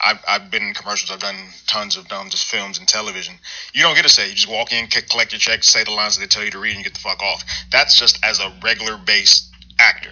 I've, 0.05 0.19
I've 0.27 0.51
been 0.51 0.61
in 0.61 0.73
commercials. 0.75 1.09
I've 1.11 1.19
done 1.19 1.35
tons 1.65 1.97
of 1.97 2.11
um, 2.11 2.29
just 2.29 2.45
films 2.45 2.77
and 2.77 2.87
television. 2.87 3.33
You 3.73 3.81
don't 3.81 3.95
get 3.95 4.03
to 4.03 4.09
say. 4.09 4.29
You 4.29 4.35
just 4.35 4.47
walk 4.47 4.71
in, 4.73 4.85
collect 4.87 5.31
your 5.31 5.39
check, 5.39 5.63
say 5.63 5.83
the 5.83 5.91
lines 5.91 6.15
that 6.15 6.21
they 6.21 6.27
tell 6.27 6.43
you 6.43 6.51
to 6.51 6.59
read, 6.59 6.75
and 6.75 6.79
you 6.79 6.83
get 6.83 6.93
the 6.93 6.99
fuck 6.99 7.19
off. 7.23 7.43
That's 7.71 7.97
just 7.97 8.23
as 8.23 8.39
a 8.39 8.53
regular 8.63 8.97
based 8.97 9.49
actor. 9.79 10.11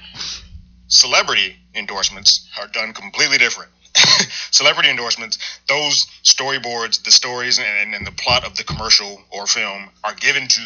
Celebrity 0.91 1.55
endorsements 1.73 2.49
are 2.59 2.67
done 2.67 2.91
completely 2.93 3.37
different. 3.37 3.71
Celebrity 4.51 4.89
endorsements, 4.89 5.37
those 5.67 6.05
storyboards, 6.23 7.01
the 7.03 7.11
stories, 7.11 7.59
and, 7.59 7.95
and 7.95 8.05
the 8.05 8.11
plot 8.11 8.45
of 8.45 8.57
the 8.57 8.63
commercial 8.63 9.21
or 9.31 9.47
film 9.47 9.89
are 10.03 10.13
given 10.13 10.47
to 10.49 10.61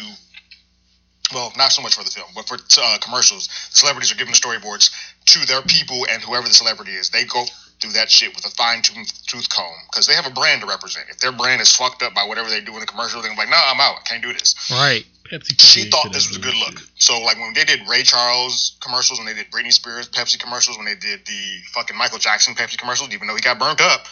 well, 1.34 1.52
not 1.56 1.72
so 1.72 1.82
much 1.82 1.96
for 1.96 2.04
the 2.04 2.10
film, 2.10 2.28
but 2.34 2.46
for 2.46 2.54
uh, 2.54 2.98
commercials, 3.02 3.48
the 3.72 3.78
celebrities 3.78 4.12
are 4.12 4.16
given 4.16 4.32
the 4.32 4.38
storyboards 4.38 4.90
to 5.26 5.44
their 5.46 5.62
people 5.62 6.06
and 6.10 6.22
whoever 6.22 6.46
the 6.46 6.54
celebrity 6.54 6.92
is. 6.92 7.10
They 7.10 7.24
go 7.24 7.44
through 7.80 7.92
that 7.92 8.10
shit 8.10 8.34
with 8.34 8.46
a 8.46 8.50
fine 8.50 8.82
tooth 8.82 9.48
comb 9.48 9.74
because 9.90 10.06
they 10.06 10.14
have 10.14 10.26
a 10.26 10.30
brand 10.30 10.60
to 10.62 10.68
represent. 10.68 11.06
If 11.10 11.18
their 11.18 11.32
brand 11.32 11.60
is 11.60 11.74
fucked 11.74 12.02
up 12.02 12.14
by 12.14 12.24
whatever 12.24 12.48
they 12.48 12.60
do 12.60 12.74
in 12.74 12.80
the 12.80 12.86
commercial, 12.86 13.22
they're 13.22 13.34
like, 13.34 13.50
nah, 13.50 13.70
I'm 13.72 13.80
out. 13.80 13.96
I 14.00 14.02
can't 14.04 14.22
do 14.22 14.32
this. 14.32 14.54
Right. 14.70 15.04
Pepsi. 15.26 15.60
She 15.60 15.90
thought 15.90 16.12
this 16.12 16.28
was 16.28 16.36
a 16.38 16.40
good 16.40 16.54
look. 16.56 16.74
bullshit. 16.74 16.88
So, 17.02 17.20
like, 17.20 17.36
when 17.38 17.52
they 17.54 17.64
did 17.64 17.80
Ray 17.88 18.02
Charles 18.02 18.76
commercials, 18.80 19.18
when 19.18 19.26
they 19.26 19.34
did 19.34 19.50
Britney 19.50 19.72
Spears 19.72 20.08
Pepsi 20.08 20.38
commercials, 20.38 20.76
when 20.76 20.86
they 20.86 20.94
did 20.94 21.26
the 21.26 21.42
fucking 21.74 21.96
Michael 21.96 22.18
Jackson 22.18 22.54
Pepsi 22.54 22.78
commercials, 22.78 23.12
even 23.12 23.26
though 23.28 23.34
he 23.34 23.40
got 23.40 23.58
burnt 23.58 23.80
up, 23.80 24.06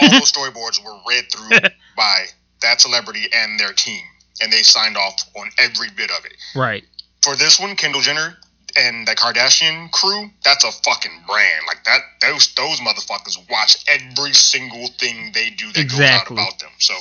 all 0.00 0.10
those 0.10 0.32
storyboards 0.32 0.84
were 0.84 0.96
read 1.08 1.24
through 1.32 1.58
by 1.96 2.24
that 2.62 2.80
celebrity 2.80 3.26
and 3.32 3.58
their 3.60 3.72
team. 3.72 4.00
And 4.40 4.52
they 4.52 4.62
signed 4.62 4.96
off 4.96 5.22
on 5.36 5.48
every 5.58 5.88
bit 5.96 6.10
of 6.10 6.24
it 6.24 6.32
Right. 6.56 6.82
for 7.22 7.36
this 7.36 7.60
one, 7.60 7.76
Kendall 7.76 8.00
Jenner 8.00 8.36
and 8.76 9.06
the 9.06 9.14
Kardashian 9.14 9.88
crew, 9.92 10.28
that's 10.42 10.64
a 10.64 10.72
fucking 10.72 11.12
brand. 11.28 11.62
Like 11.68 11.84
that, 11.84 12.00
those 12.20 12.52
those 12.54 12.80
motherfuckers 12.80 13.38
watch 13.48 13.76
every 13.86 14.32
single 14.32 14.88
thing 14.98 15.30
they 15.32 15.50
do 15.50 15.70
that 15.72 15.80
Exactly. 15.82 16.34
goes 16.36 16.42
out 16.42 16.48
about 16.48 16.58
them. 16.58 16.70
So 16.80 16.94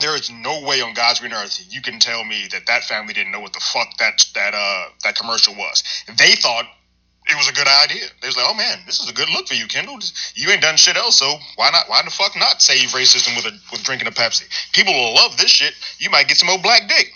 there 0.00 0.14
is 0.16 0.30
no 0.30 0.62
way 0.62 0.80
on 0.80 0.94
God's 0.94 1.20
green 1.20 1.32
earth 1.32 1.60
you 1.70 1.80
can 1.82 1.98
tell 1.98 2.24
me 2.24 2.46
that 2.52 2.66
that 2.66 2.84
family 2.84 3.12
didn't 3.14 3.32
know 3.32 3.40
what 3.40 3.52
the 3.52 3.60
fuck 3.60 3.96
that 3.98 4.24
that 4.34 4.54
uh 4.54 4.84
that 5.04 5.16
commercial 5.16 5.54
was. 5.54 5.82
They 6.16 6.34
thought 6.34 6.66
it 7.30 7.36
was 7.36 7.48
a 7.48 7.52
good 7.52 7.68
idea. 7.84 8.04
They 8.22 8.28
was 8.28 8.36
like, 8.36 8.46
oh 8.48 8.54
man, 8.54 8.78
this 8.86 9.00
is 9.00 9.10
a 9.10 9.12
good 9.12 9.28
look 9.30 9.48
for 9.48 9.54
you, 9.54 9.66
Kendall. 9.66 9.98
You 10.34 10.50
ain't 10.50 10.62
done 10.62 10.76
shit 10.76 10.96
else, 10.96 11.16
so 11.18 11.34
why 11.56 11.70
not? 11.70 11.88
Why 11.88 12.02
the 12.02 12.10
fuck 12.10 12.36
not 12.36 12.62
save 12.62 12.90
racism 12.90 13.36
with 13.36 13.46
a 13.46 13.58
with 13.70 13.82
drinking 13.84 14.08
a 14.08 14.12
Pepsi? 14.12 14.48
People 14.72 14.94
will 14.94 15.14
love 15.14 15.36
this 15.36 15.50
shit. 15.50 15.74
You 15.98 16.10
might 16.10 16.28
get 16.28 16.38
some 16.38 16.48
old 16.48 16.62
black 16.62 16.88
dick 16.88 17.12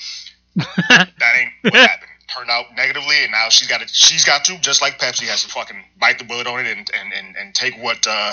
that 0.88 1.32
ain't 1.36 1.52
what 1.62 1.74
happened. 1.74 2.11
Turned 2.36 2.50
out 2.50 2.66
negatively, 2.76 3.22
and 3.22 3.32
now 3.32 3.48
she's 3.48 3.68
got 3.68 3.80
to. 3.80 3.88
She's 3.88 4.24
got 4.24 4.44
to, 4.46 4.58
just 4.60 4.80
like 4.80 4.98
Pepsi 4.98 5.26
has 5.26 5.42
to 5.42 5.50
fucking 5.50 5.76
bite 5.98 6.18
the 6.18 6.24
bullet 6.24 6.46
on 6.46 6.64
it 6.64 6.76
and 6.76 6.90
and, 6.98 7.12
and, 7.12 7.36
and 7.36 7.54
take 7.54 7.76
what 7.76 8.06
uh, 8.08 8.32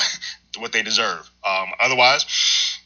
what 0.58 0.72
they 0.72 0.82
deserve. 0.82 1.30
Um, 1.46 1.70
otherwise, 1.80 2.26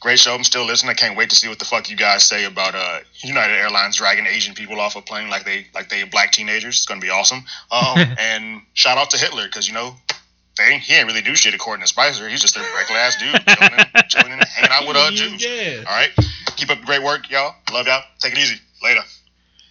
great 0.00 0.18
show. 0.18 0.34
I'm 0.34 0.44
still 0.44 0.64
listening. 0.64 0.90
I 0.90 0.94
can't 0.94 1.16
wait 1.16 1.30
to 1.30 1.36
see 1.36 1.48
what 1.48 1.58
the 1.58 1.64
fuck 1.64 1.88
you 1.90 1.96
guys 1.96 2.24
say 2.24 2.44
about 2.44 2.74
uh, 2.74 3.00
United 3.22 3.54
Airlines 3.54 3.96
dragging 3.96 4.26
Asian 4.26 4.54
people 4.54 4.80
off 4.80 4.96
a 4.96 5.02
plane 5.02 5.30
like 5.30 5.44
they 5.44 5.66
like 5.74 5.88
they 5.88 6.02
black 6.04 6.32
teenagers. 6.32 6.76
It's 6.76 6.86
gonna 6.86 7.00
be 7.00 7.10
awesome. 7.10 7.44
Um, 7.70 7.98
and 8.18 8.62
shout 8.72 8.98
out 8.98 9.10
to 9.10 9.18
Hitler 9.18 9.46
because 9.46 9.68
you 9.68 9.74
know. 9.74 9.94
They 10.56 10.78
he 10.78 10.94
ain't 10.94 11.08
really 11.08 11.20
do 11.20 11.34
shit 11.34 11.52
according 11.52 11.82
to 11.82 11.88
Spicer. 11.88 12.28
He's 12.28 12.40
just 12.40 12.56
a 12.56 12.60
regular 12.60 13.00
ass 13.00 13.16
dude, 13.16 13.34
chilling, 13.58 13.86
chilling 14.06 14.38
hanging 14.38 14.70
out 14.70 14.86
with 14.86 14.96
uh, 14.96 15.10
Jews. 15.10 15.44
Yeah. 15.44 15.78
All 15.78 15.96
right. 15.96 16.10
Keep 16.54 16.70
up 16.70 16.78
the 16.78 16.86
great 16.86 17.02
work, 17.02 17.28
y'all. 17.28 17.56
Love 17.72 17.88
y'all. 17.88 18.04
Take 18.20 18.34
it 18.34 18.38
easy. 18.38 18.60
Later. 18.80 19.00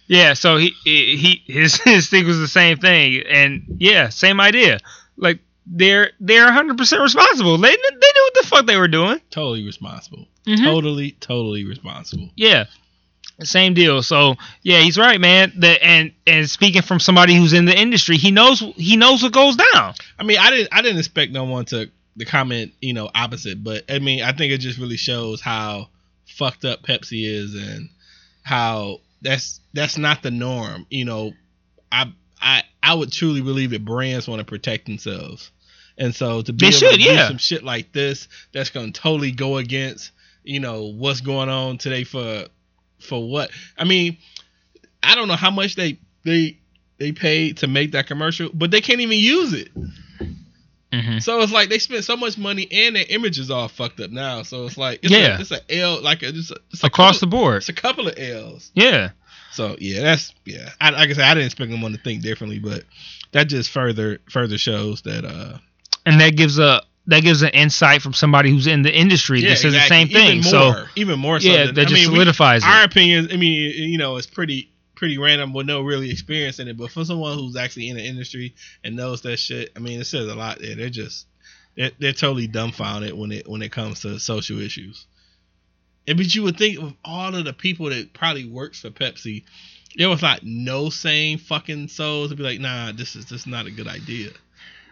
Yeah, 0.06 0.34
so 0.34 0.56
he 0.56 0.74
he 0.84 1.42
his 1.46 1.76
his 1.84 2.08
thing 2.08 2.26
was 2.26 2.38
the 2.38 2.48
same 2.48 2.78
thing, 2.78 3.22
and 3.28 3.76
yeah, 3.78 4.08
same 4.10 4.40
idea. 4.40 4.78
Like 5.16 5.40
they're 5.66 6.10
they're 6.20 6.44
100 6.44 6.76
percent 6.76 7.02
responsible. 7.02 7.56
They 7.58 7.70
they 7.70 7.76
knew 7.76 8.30
what 8.32 8.42
the 8.42 8.48
fuck 8.48 8.66
they 8.66 8.76
were 8.76 8.88
doing. 8.88 9.20
Totally 9.30 9.64
responsible. 9.64 10.26
Mhm. 10.46 10.64
Totally, 10.64 11.12
totally 11.12 11.64
responsible. 11.64 12.28
Yeah, 12.36 12.66
same 13.42 13.72
deal. 13.72 14.02
So 14.02 14.34
yeah, 14.62 14.80
he's 14.80 14.98
right, 14.98 15.20
man. 15.20 15.52
That 15.56 15.82
and 15.82 16.12
and 16.26 16.48
speaking 16.50 16.82
from 16.82 17.00
somebody 17.00 17.34
who's 17.34 17.54
in 17.54 17.64
the 17.64 17.76
industry, 17.78 18.18
he 18.18 18.30
knows 18.30 18.60
he 18.76 18.96
knows 18.96 19.22
what 19.22 19.32
goes 19.32 19.56
down. 19.56 19.94
I 20.18 20.22
mean, 20.24 20.38
I 20.38 20.50
didn't 20.50 20.68
I 20.72 20.82
didn't 20.82 20.98
expect 20.98 21.32
no 21.32 21.44
one 21.44 21.64
to 21.66 21.90
the 22.16 22.24
comment, 22.26 22.72
you 22.80 22.92
know, 22.92 23.10
opposite, 23.14 23.64
but 23.64 23.84
I 23.90 23.98
mean, 23.98 24.22
I 24.22 24.32
think 24.32 24.52
it 24.52 24.58
just 24.58 24.78
really 24.78 24.96
shows 24.98 25.40
how 25.40 25.88
fucked 26.26 26.64
up 26.64 26.82
Pepsi 26.82 27.26
is 27.26 27.54
and 27.54 27.88
how 28.42 29.00
that's 29.24 29.60
that's 29.72 29.98
not 29.98 30.22
the 30.22 30.30
norm. 30.30 30.86
You 30.90 31.04
know, 31.06 31.32
I 31.90 32.12
I 32.40 32.62
I 32.82 32.94
would 32.94 33.10
truly 33.10 33.40
believe 33.40 33.70
that 33.70 33.84
brands 33.84 34.28
want 34.28 34.40
to 34.40 34.44
protect 34.44 34.86
themselves. 34.86 35.50
And 35.96 36.14
so 36.14 36.42
to 36.42 36.52
be 36.52 36.58
They 36.58 36.66
able 36.68 36.78
should, 36.78 36.90
to 36.92 36.96
do 36.98 37.04
yeah. 37.04 37.28
some 37.28 37.38
shit 37.38 37.64
like 37.64 37.92
this 37.92 38.28
that's 38.52 38.70
gonna 38.70 38.92
totally 38.92 39.32
go 39.32 39.56
against, 39.56 40.12
you 40.42 40.60
know, 40.60 40.84
what's 40.84 41.20
going 41.20 41.48
on 41.48 41.78
today 41.78 42.04
for 42.04 42.46
for 43.00 43.28
what? 43.28 43.50
I 43.78 43.84
mean, 43.84 44.18
I 45.02 45.14
don't 45.14 45.28
know 45.28 45.36
how 45.36 45.50
much 45.50 45.74
they 45.76 45.98
they 46.24 46.58
they 46.98 47.12
paid 47.12 47.58
to 47.58 47.66
make 47.66 47.92
that 47.92 48.06
commercial, 48.06 48.50
but 48.52 48.70
they 48.70 48.80
can't 48.80 49.00
even 49.00 49.18
use 49.18 49.52
it. 49.52 49.68
Mm-hmm. 51.00 51.18
So 51.18 51.40
it's 51.40 51.52
like 51.52 51.68
they 51.68 51.78
spent 51.78 52.04
so 52.04 52.16
much 52.16 52.36
money 52.38 52.66
and 52.70 52.96
their 52.96 53.04
image 53.08 53.38
is 53.38 53.50
all 53.50 53.68
fucked 53.68 54.00
up 54.00 54.10
now. 54.10 54.42
So 54.42 54.66
it's 54.66 54.76
like 54.78 55.00
it's 55.02 55.12
Yeah. 55.12 55.36
a, 55.36 55.40
it's 55.40 55.50
a 55.50 55.78
L 55.80 56.02
like 56.02 56.22
a, 56.22 56.28
it's 56.28 56.50
a, 56.50 56.56
it's 56.72 56.84
Across 56.84 57.20
the 57.20 57.26
board. 57.26 57.56
It's 57.58 57.68
a 57.68 57.72
couple 57.72 58.08
of 58.08 58.14
L's. 58.18 58.70
Yeah. 58.74 59.10
So 59.52 59.76
yeah, 59.78 60.02
that's 60.02 60.32
yeah. 60.44 60.70
I, 60.80 60.90
like 60.90 61.10
I 61.10 61.12
said, 61.12 61.24
I 61.24 61.34
didn't 61.34 61.46
expect 61.46 61.70
them 61.70 61.80
to 61.80 61.98
think 62.02 62.22
differently, 62.22 62.58
but 62.58 62.84
that 63.32 63.44
just 63.44 63.70
further 63.70 64.18
further 64.30 64.58
shows 64.58 65.02
that 65.02 65.24
uh 65.24 65.58
and 66.06 66.20
that 66.20 66.36
gives 66.36 66.58
a 66.58 66.82
that 67.06 67.22
gives 67.22 67.42
an 67.42 67.50
insight 67.50 68.00
from 68.02 68.14
somebody 68.14 68.50
who's 68.50 68.66
in 68.66 68.82
the 68.82 68.92
industry 68.92 69.40
yeah, 69.40 69.50
that 69.50 69.56
says 69.58 69.74
exactly. 69.74 70.04
the 70.04 70.06
same 70.06 70.08
thing. 70.08 70.38
Even 70.38 70.42
so 70.50 70.84
even 70.96 71.18
more 71.18 71.38
so. 71.38 71.48
yeah, 71.48 71.66
than, 71.66 71.74
that 71.76 71.80
I 71.82 71.84
just 71.84 71.94
mean, 71.94 72.10
we- 72.10 72.16
solidifies 72.16 72.64
our 72.64 72.82
it. 72.82 72.86
opinions. 72.86 73.28
I 73.32 73.36
mean, 73.36 73.90
you 73.90 73.98
know, 73.98 74.16
it's 74.16 74.26
pretty 74.26 74.70
pretty 74.94 75.18
random 75.18 75.52
with 75.52 75.66
no 75.66 75.82
really 75.82 76.10
experience 76.10 76.58
in 76.58 76.68
it. 76.68 76.76
But 76.76 76.90
for 76.90 77.04
someone 77.04 77.36
who's 77.36 77.56
actually 77.56 77.88
in 77.88 77.96
the 77.96 78.04
industry 78.04 78.54
and 78.82 78.96
knows 78.96 79.22
that 79.22 79.38
shit, 79.38 79.72
I 79.76 79.80
mean, 79.80 80.00
it 80.00 80.04
says 80.04 80.28
a 80.28 80.34
lot. 80.34 80.58
There, 80.60 80.74
they're 80.76 80.90
just 80.90 81.26
they're, 81.76 81.90
they're 81.98 82.12
totally 82.12 82.46
dumbfounded 82.46 83.14
when 83.14 83.32
it 83.32 83.48
when 83.48 83.62
it 83.62 83.72
comes 83.72 84.00
to 84.00 84.18
social 84.18 84.60
issues. 84.60 85.06
And 86.06 86.16
but 86.16 86.34
you 86.34 86.42
would 86.42 86.58
think 86.58 86.78
of 86.78 86.94
all 87.04 87.34
of 87.34 87.44
the 87.44 87.52
people 87.52 87.88
that 87.88 88.12
probably 88.12 88.46
works 88.46 88.80
for 88.80 88.90
Pepsi, 88.90 89.44
there 89.96 90.08
was 90.08 90.22
like 90.22 90.42
no 90.42 90.90
sane 90.90 91.38
fucking 91.38 91.88
souls 91.88 92.30
to 92.30 92.36
be 92.36 92.42
like, 92.42 92.60
nah, 92.60 92.92
this 92.92 93.16
is 93.16 93.24
just 93.24 93.46
not 93.46 93.66
a 93.66 93.70
good 93.70 93.88
idea. 93.88 94.30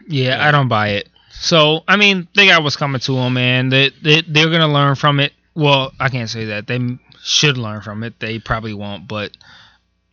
Yeah, 0.09 0.37
Yeah. 0.37 0.49
I 0.49 0.51
don't 0.51 0.69
buy 0.69 0.91
it. 0.91 1.09
So 1.31 1.83
I 1.89 1.97
mean, 1.97 2.29
they 2.35 2.47
got 2.47 2.63
what's 2.63 2.77
coming 2.77 3.01
to 3.01 3.13
them, 3.13 3.35
man. 3.35 3.69
They, 3.69 3.91
they 4.03 4.23
they're 4.23 4.51
gonna 4.51 4.73
learn 4.73 4.95
from 4.97 5.21
it. 5.21 5.33
Well, 5.55 5.93
I 6.01 6.09
can't 6.09 6.31
say 6.31 6.47
that. 6.47 6.67
They 6.67 6.81
should 7.23 7.59
learn 7.59 7.83
from 7.83 8.03
it. 8.03 8.19
They 8.19 8.39
probably 8.39 8.75
won't, 8.75 9.07
but 9.07 9.37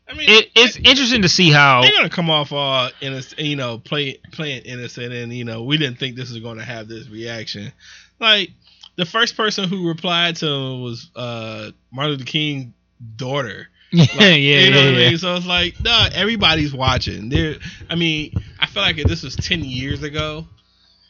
I 0.09 0.13
mean, 0.15 0.27
it, 0.29 0.49
it's 0.55 0.75
interesting 0.77 1.21
to 1.21 1.29
see 1.29 1.51
how. 1.51 1.81
they're 1.81 1.91
gonna 1.91 2.09
come 2.09 2.29
off 2.29 2.51
all 2.51 2.89
innocent, 3.01 3.39
you 3.41 3.55
know, 3.55 3.77
play 3.77 4.17
playing 4.31 4.63
innocent, 4.63 5.13
and 5.13 5.31
you 5.33 5.45
know, 5.45 5.63
we 5.63 5.77
didn't 5.77 5.99
think 5.99 6.15
this 6.15 6.31
was 6.31 6.39
gonna 6.41 6.63
have 6.63 6.87
this 6.87 7.07
reaction. 7.09 7.71
Like 8.19 8.49
the 8.95 9.05
first 9.05 9.37
person 9.37 9.69
who 9.69 9.87
replied 9.87 10.37
to 10.37 10.47
him 10.47 10.81
was 10.81 11.09
uh 11.15 11.71
Martin 11.91 12.13
Luther 12.13 12.25
King's 12.25 12.73
daughter. 13.15 13.67
Yeah, 13.91 14.05
Like, 14.13 14.19
yeah, 14.19 14.59
you 14.59 14.69
know 14.69 14.81
yeah, 14.81 14.85
what 14.85 14.95
I 14.95 14.99
yeah. 14.99 15.09
mean? 15.09 15.17
So 15.17 15.35
it's 15.35 15.47
like, 15.47 15.79
no, 15.83 16.07
everybody's 16.13 16.73
watching. 16.73 17.29
There, 17.29 17.55
I 17.89 17.95
mean, 17.95 18.33
I 18.59 18.67
feel 18.67 18.83
like 18.83 18.99
if 18.99 19.07
this 19.07 19.23
was 19.23 19.35
ten 19.35 19.63
years 19.63 20.03
ago, 20.03 20.45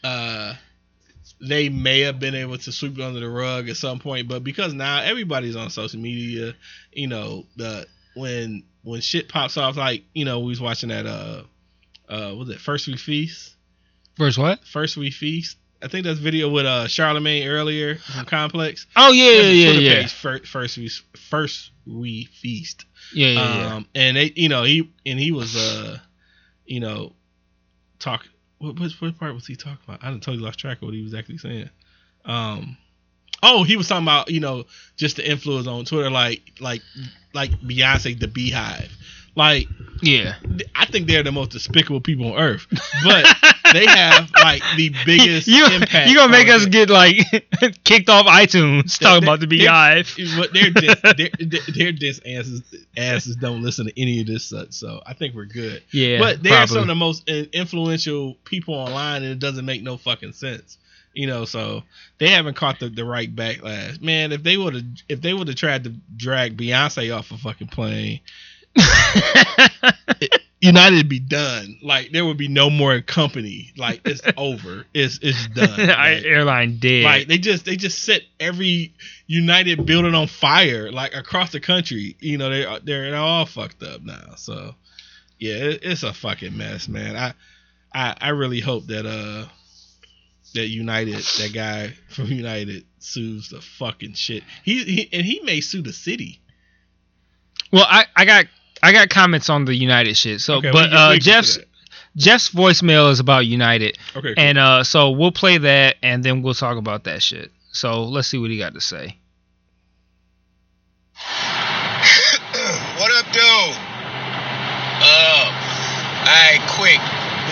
uh, 0.03 0.53
they 1.41 1.69
may 1.69 2.01
have 2.01 2.19
been 2.19 2.35
able 2.35 2.57
to 2.57 2.71
sweep 2.71 2.97
it 2.97 3.03
under 3.03 3.19
the 3.19 3.29
rug 3.29 3.69
at 3.69 3.77
some 3.77 3.99
point. 3.99 4.27
But 4.29 4.43
because 4.45 4.73
now 4.73 5.01
everybody's 5.01 5.55
on 5.57 5.69
social 5.69 5.99
media, 5.99 6.53
you 6.93 7.07
know, 7.07 7.45
the 7.57 7.85
when 8.15 8.63
when 8.83 9.01
shit 9.01 9.29
pops 9.29 9.57
off, 9.57 9.77
like 9.77 10.03
you 10.13 10.25
know, 10.25 10.39
we 10.39 10.47
was 10.47 10.61
watching 10.61 10.89
that 10.89 11.05
uh, 11.05 11.43
uh, 12.07 12.35
was 12.35 12.49
it 12.49 12.59
First 12.59 12.87
We 12.87 12.97
Feast? 12.97 13.55
First 14.17 14.37
what? 14.37 14.65
First 14.65 14.97
We 14.97 15.11
Feast. 15.11 15.57
I 15.81 15.87
think 15.87 16.05
that's 16.05 16.19
video 16.19 16.49
with 16.49 16.65
uh 16.65 16.87
Charlemagne 16.87 17.47
earlier 17.47 17.95
from 17.95 18.25
Complex. 18.25 18.85
Oh 18.95 19.11
yeah, 19.11 19.31
yeah, 19.31 19.41
yeah, 19.41 19.71
yeah, 19.79 20.01
page, 20.01 20.13
Fir- 20.13 20.43
First 20.45 20.77
we 20.77 20.89
first 21.29 21.71
we 21.85 22.25
feast. 22.25 22.85
yeah, 23.13 23.29
yeah, 23.29 23.57
yeah. 23.57 23.75
Um, 23.75 23.87
and 23.95 24.17
they, 24.17 24.33
you 24.35 24.49
know, 24.49 24.63
he 24.63 24.91
and 25.05 25.19
he 25.19 25.31
was, 25.31 25.55
uh, 25.55 25.97
you 26.65 26.79
know, 26.79 27.13
talk. 27.99 28.27
What, 28.57 28.77
what 28.77 28.91
what 28.99 29.17
part 29.17 29.33
was 29.33 29.47
he 29.47 29.55
talking 29.55 29.79
about? 29.87 30.03
I 30.03 30.09
done 30.09 30.19
totally 30.19 30.43
lost 30.43 30.59
track 30.59 30.77
of 30.77 30.83
what 30.83 30.93
he 30.93 31.01
was 31.01 31.13
actually 31.13 31.37
saying. 31.37 31.69
Um, 32.25 32.77
oh, 33.43 33.63
he 33.63 33.77
was 33.77 33.87
talking 33.87 34.05
about 34.05 34.29
you 34.29 34.39
know 34.39 34.65
just 34.97 35.17
the 35.17 35.29
influence 35.29 35.67
on 35.67 35.85
Twitter, 35.85 36.09
like 36.09 36.41
like 36.59 36.81
like 37.33 37.51
Beyonce, 37.61 38.19
the 38.19 38.27
BeyHive. 38.27 38.89
Like 39.35 39.67
yeah. 40.01 40.35
I 40.75 40.85
think 40.85 41.07
they're 41.07 41.23
the 41.23 41.31
most 41.31 41.51
despicable 41.51 42.01
people 42.01 42.33
on 42.33 42.39
earth, 42.39 42.65
but 43.03 43.25
they 43.73 43.85
have 43.85 44.29
like 44.33 44.61
the 44.75 44.93
biggest 45.05 45.47
you 45.47 45.65
impact. 45.65 46.09
you 46.09 46.15
gonna 46.15 46.31
make 46.31 46.49
us 46.49 46.65
it. 46.65 46.71
get 46.71 46.89
like 46.89 47.15
kicked 47.83 48.09
off 48.09 48.25
iTunes 48.25 48.97
talking 48.99 49.21
they- 49.21 49.27
about 49.27 49.39
the 49.39 49.47
BeyHive? 49.47 50.37
But 50.37 50.53
their 50.53 50.71
dis, 50.71 51.69
their, 51.75 51.91
dis 51.91 52.19
asses, 52.25 52.63
asses 52.97 53.35
don't 53.35 53.61
listen 53.61 53.85
to 53.85 54.01
any 54.01 54.21
of 54.21 54.27
this 54.27 54.45
such, 54.45 54.73
so 54.73 55.01
I 55.05 55.13
think 55.13 55.35
we're 55.35 55.45
good. 55.45 55.83
Yeah, 55.91 56.19
but 56.19 56.41
they're 56.43 56.51
probably. 56.53 56.73
some 56.73 56.81
of 56.81 56.87
the 56.87 56.95
most 56.95 57.29
influential 57.29 58.35
people 58.45 58.73
online, 58.73 59.23
and 59.23 59.31
it 59.31 59.39
doesn't 59.39 59.65
make 59.65 59.83
no 59.83 59.97
fucking 59.97 60.33
sense. 60.33 60.77
You 61.13 61.27
know, 61.27 61.45
so 61.45 61.83
they 62.19 62.29
haven't 62.29 62.55
caught 62.55 62.79
the, 62.79 62.89
the 62.89 63.03
right 63.03 63.33
backlash. 63.33 64.01
Man, 64.01 64.31
if 64.31 64.43
they 64.43 64.57
would 64.57 64.75
have 64.75 64.85
if 65.07 65.21
they 65.21 65.33
would 65.33 65.47
have 65.47 65.57
tried 65.57 65.83
to 65.85 65.93
drag 66.15 66.57
Beyonce 66.57 67.15
off 67.15 67.31
a 67.31 67.37
fucking 67.37 67.67
plane, 67.67 68.19
United 70.61 71.07
be 71.07 71.19
done. 71.19 71.77
Like 71.81 72.11
there 72.11 72.25
would 72.25 72.37
be 72.37 72.47
no 72.47 72.69
more 72.69 72.99
company. 73.01 73.71
Like 73.77 74.01
it's 74.05 74.21
over. 74.37 74.85
It's 74.93 75.19
it's 75.21 75.47
done. 75.47 75.69
Like, 75.87 76.23
airline 76.25 76.79
dead. 76.79 77.03
like 77.03 77.27
they 77.27 77.37
just 77.37 77.65
they 77.65 77.75
just 77.75 78.03
set 78.03 78.21
every 78.39 78.93
United 79.27 79.85
building 79.85 80.15
on 80.15 80.27
fire 80.27 80.91
like 80.91 81.15
across 81.15 81.51
the 81.51 81.59
country. 81.59 82.15
You 82.19 82.37
know 82.37 82.49
they 82.49 82.79
they're 82.83 83.15
all 83.15 83.45
fucked 83.45 83.83
up 83.83 84.01
now. 84.03 84.35
So 84.35 84.75
yeah, 85.39 85.55
it, 85.55 85.79
it's 85.83 86.03
a 86.03 86.13
fucking 86.13 86.57
mess, 86.57 86.87
man. 86.87 87.15
I 87.15 87.33
I 87.93 88.15
I 88.19 88.29
really 88.29 88.59
hope 88.59 88.87
that 88.87 89.05
uh 89.05 89.47
that 90.53 90.67
United 90.67 91.15
that 91.15 91.51
guy 91.53 91.93
from 92.09 92.25
United 92.27 92.85
sues 92.99 93.49
the 93.49 93.61
fucking 93.61 94.13
shit. 94.13 94.43
He, 94.63 94.83
he 94.83 95.09
and 95.13 95.25
he 95.25 95.39
may 95.41 95.61
sue 95.61 95.81
the 95.81 95.93
city. 95.93 96.39
well, 97.71 97.85
I, 97.87 98.05
I 98.15 98.25
got 98.25 98.45
I 98.81 98.91
got 98.91 99.09
comments 99.09 99.49
on 99.49 99.65
the 99.65 99.75
United 99.75 100.15
shit. 100.17 100.41
So, 100.41 100.55
Okay, 100.55 100.71
but 100.71 100.89
get- 100.89 100.93
uh, 100.93 101.09
we 101.13 101.19
Jeff's 101.19 101.59
Jeff's 102.15 102.49
voicemail 102.49 103.11
is 103.11 103.19
about 103.19 103.45
United. 103.45 103.97
Okay, 104.15 104.33
cool. 104.33 104.43
and 104.43 104.57
uh, 104.57 104.83
so 104.83 105.11
we'll 105.11 105.31
play 105.31 105.57
that, 105.59 105.95
and 106.01 106.23
then 106.23 106.41
we'll 106.41 106.53
talk 106.53 106.77
about 106.77 107.03
that 107.05 107.21
shit. 107.21 107.51
So 107.71 108.03
let's 108.03 108.27
see 108.27 108.37
what 108.39 108.49
he 108.49 108.57
got 108.57 108.73
to 108.73 108.81
say. 108.81 109.17
what 112.97 113.11
up, 113.13 113.25
though? 113.33 113.71
Uh, 115.01 115.45
alright, 116.25 116.61
quick. 116.75 116.99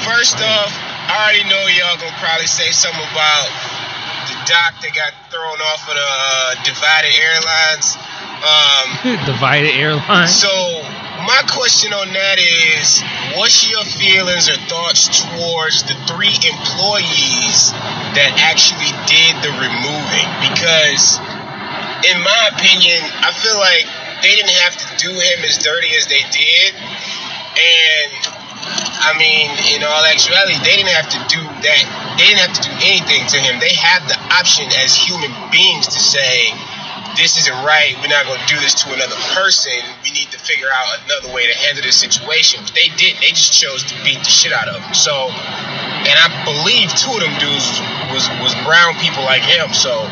First 0.04 0.38
off, 0.42 0.72
I 1.08 1.16
already 1.24 1.48
know 1.48 1.64
y'all 1.72 1.96
gonna 1.96 2.12
probably 2.20 2.52
say 2.52 2.72
something 2.76 3.00
about 3.00 3.48
the 4.28 4.36
doc 4.44 4.76
that 4.84 4.92
got 4.92 5.16
thrown 5.32 5.60
off 5.72 5.88
of 5.88 5.96
the 5.96 6.04
uh, 6.04 6.64
Divided 6.68 7.16
Airlines. 7.16 7.96
Um, 8.38 8.88
Divided 9.26 9.74
airline. 9.74 10.28
so 10.28 10.52
my 11.26 11.42
question 11.50 11.92
on 11.96 12.12
that 12.14 12.38
is, 12.38 13.02
what's 13.34 13.66
your 13.66 13.82
feelings 13.84 14.46
or 14.48 14.60
thoughts 14.70 15.10
towards 15.10 15.84
the 15.90 15.96
three 16.06 16.36
employees 16.46 17.74
that 18.14 18.32
actually 18.46 18.94
did 19.10 19.34
the 19.42 19.52
removing? 19.58 20.30
Because, 20.44 21.18
in 22.06 22.22
my 22.22 22.42
opinion, 22.54 23.02
I 23.26 23.34
feel 23.34 23.58
like 23.58 23.88
they 24.22 24.38
didn't 24.38 24.56
have 24.68 24.76
to 24.76 24.88
do 25.02 25.12
him 25.12 25.40
as 25.42 25.58
dirty 25.58 25.96
as 25.98 26.06
they 26.06 26.22
did, 26.30 26.72
and 26.78 28.37
I 29.08 29.16
mean, 29.16 29.50
in 29.72 29.84
all 29.84 30.04
actuality, 30.04 30.60
they 30.64 30.84
didn't 30.84 30.96
have 30.96 31.10
to 31.16 31.20
do 31.32 31.42
that. 31.42 31.82
They 32.20 32.26
didn't 32.28 32.44
have 32.44 32.56
to 32.60 32.64
do 32.68 32.74
anything 32.84 33.24
to 33.32 33.38
him. 33.40 33.60
They 33.60 33.74
have 33.74 34.04
the 34.08 34.18
option 34.36 34.68
as 34.84 34.96
human 34.96 35.32
beings 35.52 35.88
to 35.88 36.00
say, 36.00 36.52
this 37.18 37.34
isn't 37.42 37.60
right. 37.66 37.98
We're 37.98 38.14
not 38.14 38.30
going 38.30 38.38
to 38.38 38.46
do 38.46 38.60
this 38.62 38.78
to 38.86 38.94
another 38.94 39.18
person. 39.34 39.74
We 40.06 40.14
need 40.14 40.30
to 40.30 40.40
figure 40.40 40.70
out 40.70 41.02
another 41.10 41.34
way 41.34 41.50
to 41.50 41.56
handle 41.58 41.82
this 41.82 41.98
situation. 41.98 42.62
But 42.62 42.78
they 42.78 42.94
didn't. 42.94 43.26
They 43.26 43.34
just 43.34 43.58
chose 43.58 43.82
to 43.90 43.94
beat 44.06 44.22
the 44.22 44.30
shit 44.30 44.54
out 44.54 44.70
of 44.70 44.78
him. 44.78 44.94
So, 44.94 45.34
and 45.34 46.14
I 46.14 46.30
believe 46.46 46.94
two 46.94 47.10
of 47.18 47.26
them 47.26 47.34
dudes 47.42 47.82
was 48.14 48.30
was 48.46 48.54
brown 48.62 48.94
people 49.02 49.26
like 49.26 49.42
him. 49.42 49.74
So, 49.74 50.06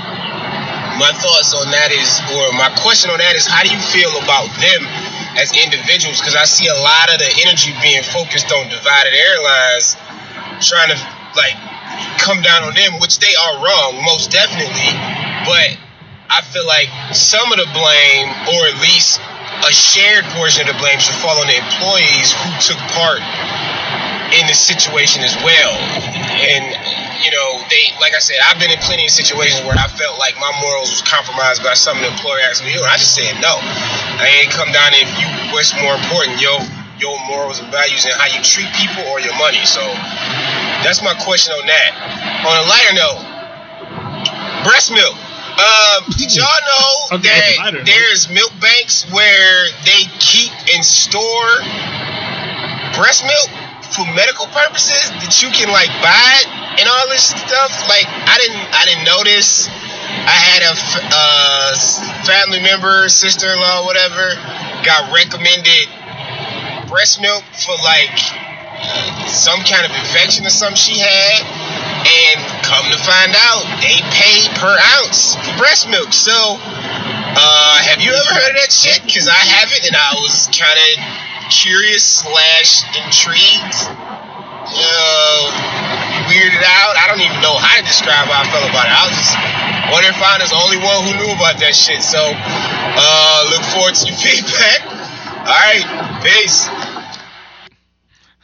my 0.98 1.14
thoughts 1.14 1.54
on 1.54 1.70
that 1.70 1.94
is, 1.94 2.10
or 2.34 2.56
my 2.58 2.74
question 2.82 3.12
on 3.14 3.20
that 3.20 3.38
is, 3.38 3.46
how 3.46 3.62
do 3.62 3.70
you 3.70 3.80
feel 3.80 4.10
about 4.26 4.50
them 4.58 4.82
as 5.36 5.52
individuals? 5.52 6.20
Because 6.20 6.36
I 6.36 6.46
see 6.46 6.68
a 6.68 6.80
lot 6.80 7.12
of 7.12 7.20
the 7.20 7.32
energy 7.46 7.72
being 7.82 8.04
focused 8.04 8.52
on 8.52 8.68
divided 8.70 9.14
airlines, 9.14 9.96
trying 10.64 10.90
to 10.92 10.98
like 11.36 11.56
come 12.20 12.42
down 12.42 12.64
on 12.64 12.74
them, 12.74 13.00
which 13.00 13.20
they 13.20 13.36
are 13.36 13.56
wrong, 13.64 14.02
most 14.04 14.32
definitely. 14.32 14.92
But 15.46 15.78
I 16.30 16.42
feel 16.42 16.66
like 16.66 16.90
some 17.14 17.52
of 17.52 17.60
the 17.60 17.70
blame, 17.70 18.28
or 18.56 18.60
at 18.68 18.82
least 18.82 19.22
a 19.64 19.72
shared 19.72 20.26
portion 20.36 20.68
of 20.68 20.74
the 20.74 20.80
blame, 20.80 21.00
should 21.00 21.16
fall 21.22 21.38
on 21.38 21.48
the 21.48 21.58
employees 21.60 22.34
who 22.34 22.50
took 22.60 22.82
part 22.98 23.22
in 24.34 24.48
the 24.48 24.58
situation 24.58 25.24
as 25.24 25.36
well. 25.46 25.76
And 26.42 26.66
you 27.24 27.32
know, 27.32 27.62
they 27.70 27.92
like 28.02 28.14
I 28.16 28.22
said, 28.24 28.38
I've 28.44 28.60
been 28.60 28.72
in 28.72 28.80
plenty 28.84 29.06
of 29.06 29.14
situations 29.14 29.64
where 29.64 29.78
I 29.78 29.88
felt 29.88 30.20
like 30.20 30.36
my 30.40 30.52
morals 30.60 30.92
was 30.92 31.02
compromised 31.02 31.64
by 31.64 31.74
something 31.74 32.04
the 32.04 32.12
employer 32.12 32.40
asked 32.48 32.64
me 32.64 32.72
to 32.74 32.80
do, 32.80 32.84
and 32.84 32.92
I 32.92 32.98
just 32.98 33.16
said 33.16 33.36
no. 33.40 33.60
I 34.20 34.44
ain't 34.44 34.52
come 34.52 34.72
down 34.72 34.92
to 34.92 34.98
if 35.00 35.12
you 35.20 35.28
what's 35.54 35.72
more 35.80 35.96
important, 35.96 36.42
yo, 36.42 36.60
your 37.00 37.16
morals 37.28 37.60
and 37.60 37.72
values 37.72 38.06
and 38.06 38.14
how 38.16 38.28
you 38.28 38.42
treat 38.44 38.68
people 38.76 39.04
or 39.12 39.20
your 39.20 39.36
money. 39.38 39.64
So 39.66 39.84
that's 40.84 41.04
my 41.04 41.14
question 41.20 41.54
on 41.56 41.66
that. 41.68 41.90
On 42.48 42.56
a 42.56 42.66
lighter 42.68 42.96
note, 42.96 43.20
breast 44.64 44.92
milk. 44.92 45.16
Um, 45.56 46.04
did 46.20 46.36
y'all 46.36 46.48
know 46.68 47.18
Okay, 47.20 47.32
that 47.32 47.56
lighter 47.58 47.84
there's 47.84 48.28
milk 48.28 48.52
banks 48.60 49.08
where 49.12 49.72
they 49.88 50.04
keep 50.20 50.52
and 50.76 50.84
store 50.84 51.64
breast 52.96 53.24
milk 53.24 53.50
for 53.96 54.04
medical 54.12 54.52
purposes 54.52 55.08
that 55.24 55.40
you 55.40 55.48
can 55.56 55.72
like 55.72 55.90
buy 56.04 56.28
it 56.44 56.48
and 56.84 56.86
all 56.92 57.08
this 57.08 57.32
stuff? 57.32 57.72
Like 57.88 58.06
I 58.06 58.36
didn't 58.44 58.66
I 58.76 58.84
didn't 58.86 59.08
this. 59.24 59.68
I 59.68 60.38
had 60.38 60.62
a 60.64 60.74
uh, 60.76 61.74
family 62.26 62.62
member, 62.62 63.10
sister-in-law, 63.10 63.86
whatever, 63.86 64.34
got 64.84 65.14
recommended 65.14 65.90
breast 66.88 67.22
milk 67.22 67.44
for 67.54 67.76
like 67.84 68.14
some 69.28 69.62
kind 69.66 69.86
of 69.86 69.92
infection 69.92 70.46
or 70.46 70.54
something 70.54 70.78
she 70.78 70.98
had, 71.00 71.42
and 72.06 72.38
come 72.64 72.86
to 72.92 73.00
find 73.02 73.34
out, 73.34 73.66
they 73.82 73.98
pay 74.14 74.46
per 74.58 74.76
ounce 74.98 75.36
for 75.36 75.58
breast 75.58 75.90
milk. 75.90 76.14
So, 76.14 76.34
uh, 76.34 77.78
have 77.84 78.02
you 78.02 78.12
ever 78.14 78.34
heard 78.34 78.52
of 78.52 78.58
that 78.62 78.72
shit? 78.72 79.02
Because 79.06 79.28
I 79.28 79.42
haven't, 79.42 79.86
and 79.88 79.96
I 79.96 80.16
was 80.22 80.50
kind 80.54 80.78
of 80.78 81.25
curious 81.50 82.04
slash 82.24 82.84
intrigued, 82.98 83.76
uh, 84.66 85.42
weirded 86.30 86.64
out. 86.66 86.96
I 86.98 87.06
don't 87.08 87.22
even 87.22 87.42
know 87.42 87.56
how 87.58 87.78
to 87.78 87.84
describe 87.86 88.28
how 88.28 88.42
I 88.42 88.48
felt 88.50 88.70
about 88.70 88.86
it. 88.88 88.94
I 88.96 89.04
was 89.08 89.18
just 89.18 89.36
One 89.92 90.02
of 90.02 90.10
their 90.10 90.20
founders, 90.20 90.50
the 90.50 90.58
only 90.58 90.78
one 90.78 91.06
who 91.06 91.14
knew 91.22 91.32
about 91.34 91.60
that 91.60 91.76
shit. 91.76 92.02
So, 92.02 92.20
uh, 92.34 93.40
look 93.54 93.64
forward 93.70 93.96
to 93.96 94.08
your 94.10 94.18
feedback. 94.26 94.82
All 95.46 95.54
right, 95.54 95.86
peace. 96.26 96.70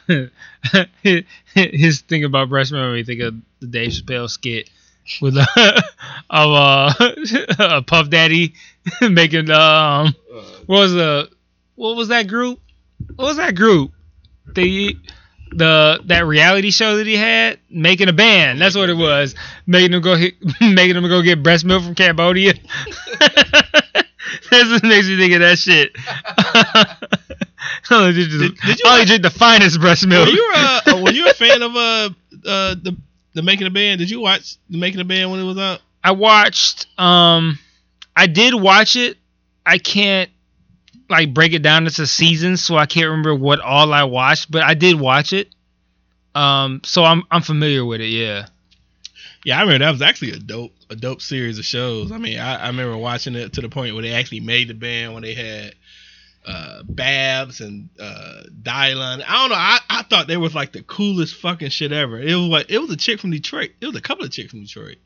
His 1.54 2.00
thing 2.02 2.24
about 2.24 2.48
breast 2.48 2.72
milk 2.72 2.92
made 2.92 2.94
me 2.94 3.04
think 3.04 3.20
of 3.22 3.34
the 3.60 3.66
Dave 3.66 3.90
Chappelle 3.90 4.30
skit 4.30 4.70
with 5.20 5.36
uh, 5.36 5.44
of 6.30 6.52
uh, 6.52 6.92
uh, 7.58 7.80
Puff 7.82 8.08
Daddy 8.10 8.54
making 9.00 9.50
um 9.50 10.14
what 10.66 10.78
was 10.78 10.92
the 10.92 11.28
what 11.74 11.96
was 11.96 12.08
that 12.08 12.28
group? 12.28 12.60
What 13.16 13.26
was 13.28 13.36
that 13.36 13.54
group? 13.54 13.92
The 14.54 14.96
the 15.50 16.00
that 16.06 16.26
reality 16.26 16.70
show 16.70 16.96
that 16.96 17.06
he 17.06 17.16
had 17.16 17.58
making 17.70 18.08
a 18.08 18.12
band. 18.12 18.60
That's 18.60 18.74
what 18.76 18.88
it 18.88 18.96
was. 18.96 19.34
Making 19.66 19.92
them 19.92 20.00
go 20.02 20.16
making 20.60 20.94
them 20.94 21.08
go 21.08 21.22
get 21.22 21.42
breast 21.42 21.64
milk 21.64 21.82
from 21.84 21.94
Cambodia. 21.94 22.54
That's 24.50 24.70
what 24.70 24.82
makes 24.84 25.06
me 25.08 25.16
think 25.18 25.32
of 25.34 25.40
that 25.40 25.58
shit. 25.58 25.92
Only 27.90 28.12
Did- 28.14 28.56
did 28.56 28.78
you 28.80 28.90
only 28.90 29.04
drink 29.04 29.22
the 29.22 29.30
finest 29.30 29.80
breast 29.80 30.06
milk. 30.06 30.26
Were 30.26 30.32
you 30.32 30.52
uh, 30.54 30.80
uh, 30.86 31.00
were 31.02 31.10
you 31.12 31.28
a 31.28 31.34
fan 31.34 31.62
of 31.62 31.76
uh 31.76 32.10
uh 32.46 32.74
the 32.82 32.96
the 33.34 33.42
making 33.42 33.66
a 33.66 33.70
band? 33.70 33.98
Did 33.98 34.10
you 34.10 34.20
watch 34.20 34.56
the 34.70 34.78
making 34.78 35.00
a 35.00 35.04
band 35.04 35.30
when 35.30 35.40
it 35.40 35.44
was 35.44 35.58
up? 35.58 35.80
I 36.02 36.12
watched 36.12 36.86
um 36.98 37.58
I 38.16 38.26
did 38.26 38.54
watch 38.54 38.96
it. 38.96 39.16
I 39.66 39.78
can't 39.78 40.30
like 41.12 41.32
break 41.32 41.52
it 41.52 41.62
down 41.62 41.86
into 41.86 42.06
seasons, 42.06 42.62
so 42.62 42.76
I 42.76 42.86
can't 42.86 43.06
remember 43.08 43.34
what 43.34 43.60
all 43.60 43.92
I 43.92 44.04
watched, 44.04 44.50
but 44.50 44.62
I 44.62 44.74
did 44.74 44.98
watch 44.98 45.32
it. 45.32 45.54
Um 46.34 46.80
so 46.84 47.04
I'm 47.04 47.22
I'm 47.30 47.42
familiar 47.42 47.84
with 47.84 48.00
it, 48.00 48.08
yeah. 48.08 48.46
Yeah, 49.44 49.58
I 49.58 49.62
remember 49.62 49.84
that 49.84 49.90
was 49.90 50.02
actually 50.02 50.32
a 50.32 50.38
dope 50.38 50.72
a 50.88 50.96
dope 50.96 51.20
series 51.20 51.58
of 51.58 51.64
shows. 51.64 52.12
I 52.12 52.18
mean, 52.18 52.38
I, 52.38 52.56
I 52.64 52.66
remember 52.68 52.96
watching 52.96 53.34
it 53.34 53.54
to 53.54 53.60
the 53.60 53.68
point 53.68 53.94
where 53.94 54.02
they 54.02 54.12
actually 54.12 54.40
made 54.40 54.68
the 54.68 54.74
band 54.74 55.14
when 55.14 55.22
they 55.22 55.34
had 55.34 55.74
uh 56.46 56.82
Babs 56.84 57.60
and 57.60 57.88
uh 58.00 58.42
Dylan. 58.62 59.22
I 59.26 59.34
don't 59.34 59.50
know. 59.50 59.56
I, 59.56 59.78
I 59.90 60.02
thought 60.02 60.26
they 60.26 60.36
was 60.36 60.54
like 60.54 60.72
the 60.72 60.82
coolest 60.82 61.36
fucking 61.36 61.70
shit 61.70 61.92
ever. 61.92 62.20
It 62.20 62.34
was 62.34 62.48
like 62.48 62.70
it 62.70 62.78
was 62.78 62.90
a 62.90 62.96
chick 62.96 63.20
from 63.20 63.30
Detroit. 63.30 63.70
It 63.80 63.86
was 63.86 63.96
a 63.96 64.00
couple 64.00 64.24
of 64.24 64.30
chicks 64.30 64.50
from 64.50 64.62
Detroit. 64.62 64.96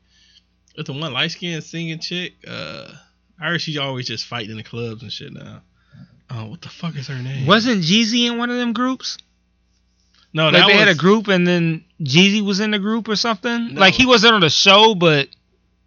It's 0.75 0.87
the 0.87 0.93
one 0.93 1.13
light 1.13 1.31
skinned 1.31 1.63
singing 1.63 1.99
chick. 1.99 2.33
Uh 2.47 2.91
I 3.39 3.49
heard 3.49 3.61
she's 3.61 3.77
always 3.77 4.07
just 4.07 4.25
fighting 4.25 4.51
in 4.51 4.57
the 4.57 4.63
clubs 4.63 5.03
and 5.03 5.11
shit 5.11 5.33
now. 5.33 5.61
Oh, 6.29 6.47
what 6.47 6.61
the 6.61 6.69
fuck 6.69 6.95
is 6.95 7.07
her 7.07 7.15
name? 7.15 7.45
Wasn't 7.45 7.81
Jeezy 7.83 8.27
in 8.27 8.37
one 8.37 8.49
of 8.49 8.57
them 8.57 8.73
groups? 8.73 9.17
no 10.33 10.45
like 10.45 10.53
that 10.53 10.67
they 10.67 10.73
had 10.73 10.87
a 10.89 10.95
group 10.95 11.29
and 11.29 11.47
then 11.47 11.83
Jeezy 12.01 12.41
was 12.41 12.59
in 12.59 12.71
the 12.71 12.79
group 12.79 13.07
or 13.07 13.15
something? 13.15 13.73
No. 13.73 13.79
Like 13.81 13.93
he 13.93 14.05
wasn't 14.05 14.33
on 14.33 14.41
the 14.41 14.49
show, 14.49 14.93
but 14.93 15.29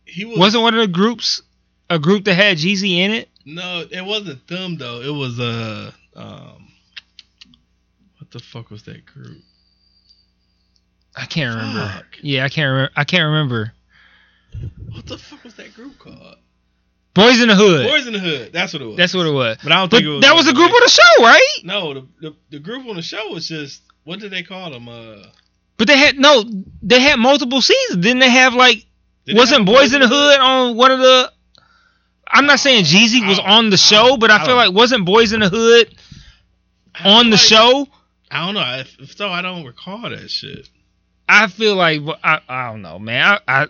He 0.05 0.24
was 0.24 0.38
wasn't 0.38 0.62
one 0.62 0.74
of 0.74 0.80
the 0.80 0.88
groups 0.88 1.43
a 1.88 1.99
group 1.99 2.24
that 2.24 2.34
had 2.34 2.57
Jeezy 2.57 2.99
in 2.99 3.11
it? 3.11 3.28
No, 3.45 3.84
it 3.91 4.05
wasn't 4.05 4.47
them 4.49 4.76
though. 4.78 5.01
It 5.03 5.11
was 5.11 5.38
uh 5.38 5.93
um 6.16 6.68
what 8.18 8.30
the 8.30 8.41
fuck 8.41 8.70
was 8.70 8.82
that 8.84 9.05
group? 9.07 9.43
I 11.16 11.26
can't 11.26 11.55
remember. 11.57 12.07
Yeah, 12.22 12.45
I 12.45 12.49
can't 12.49 12.70
remember. 12.70 12.93
I 12.97 13.05
can't 13.05 13.24
remember. 13.24 13.72
What 14.93 15.07
the 15.07 15.18
fuck 15.18 15.45
was 15.45 15.55
that 15.55 15.74
group 15.74 15.99
called? 15.99 16.36
Boys 17.14 17.40
in 17.40 17.48
the 17.48 17.54
Hood. 17.56 17.86
Boys 17.88 18.06
in 18.06 18.12
the 18.12 18.18
Hood. 18.20 18.52
That's 18.52 18.72
what 18.72 18.82
it 18.82 18.86
was. 18.86 18.96
That's 18.96 19.14
what 19.14 19.26
it 19.26 19.32
was. 19.32 19.56
But 19.62 19.72
I 19.72 19.76
don't 19.76 19.90
But 19.90 19.96
think 19.98 20.06
it 20.06 20.11
was. 20.12 20.20
that 20.22 20.34
was 20.34 20.48
a 20.48 20.52
group 20.54 20.70
on 20.72 20.80
the 20.82 20.88
show, 20.88 21.22
right? 21.24 21.50
No, 21.64 21.94
the, 21.94 22.06
the 22.20 22.36
the 22.50 22.58
group 22.61 22.86
on 22.86 22.96
the 22.96 23.02
show 23.02 23.30
was 23.32 23.48
just 23.48 23.82
what 24.04 24.20
did 24.20 24.30
they 24.30 24.42
call 24.42 24.70
them? 24.70 24.88
Uh, 24.88 25.24
But 25.76 25.88
they 25.88 25.96
had 25.98 26.18
no, 26.18 26.44
they 26.82 27.00
had 27.00 27.18
multiple 27.18 27.61
seasons. 27.61 28.02
Didn't 28.02 28.20
they 28.20 28.30
have 28.30 28.54
like? 28.54 28.86
did 29.26 29.36
wasn't 29.36 29.66
Boys 29.66 29.92
in 29.92 30.00
the 30.00 30.08
Hood 30.08 30.38
on 30.40 30.76
one 30.76 30.92
of 30.92 31.00
the? 31.00 31.32
I'm 32.32 32.46
not 32.46 32.61
saying 32.61 32.84
Jeezy 32.84 33.26
was 33.26 33.40
on 33.40 33.70
the 33.70 33.76
show, 33.76 34.11
don't- 34.11 34.20
but 34.20 34.30
I 34.30 34.42
I 34.42 34.46
feel 34.46 34.54
like 34.54 34.72
wasn't 34.72 35.04
Boys 35.04 35.32
in 35.32 35.40
the 35.40 35.48
Hood 35.48 35.92
on 37.04 37.26
the 37.30 37.36
like- 37.36 37.40
show? 37.40 37.88
I 38.30 38.44
don't 38.46 38.54
know. 38.54 38.78
If, 38.78 38.96
if 39.00 39.16
so, 39.16 39.28
I 39.28 39.42
don't 39.42 39.64
recall 39.64 40.08
that 40.08 40.30
shit. 40.30 40.68
I 41.28 41.48
feel 41.48 41.74
like 41.74 42.00
I, 42.22 42.40
I 42.48 42.70
don't 42.70 42.82
know, 42.82 42.98
man. 43.00 43.38
I, 43.48 43.62
I 43.62 43.66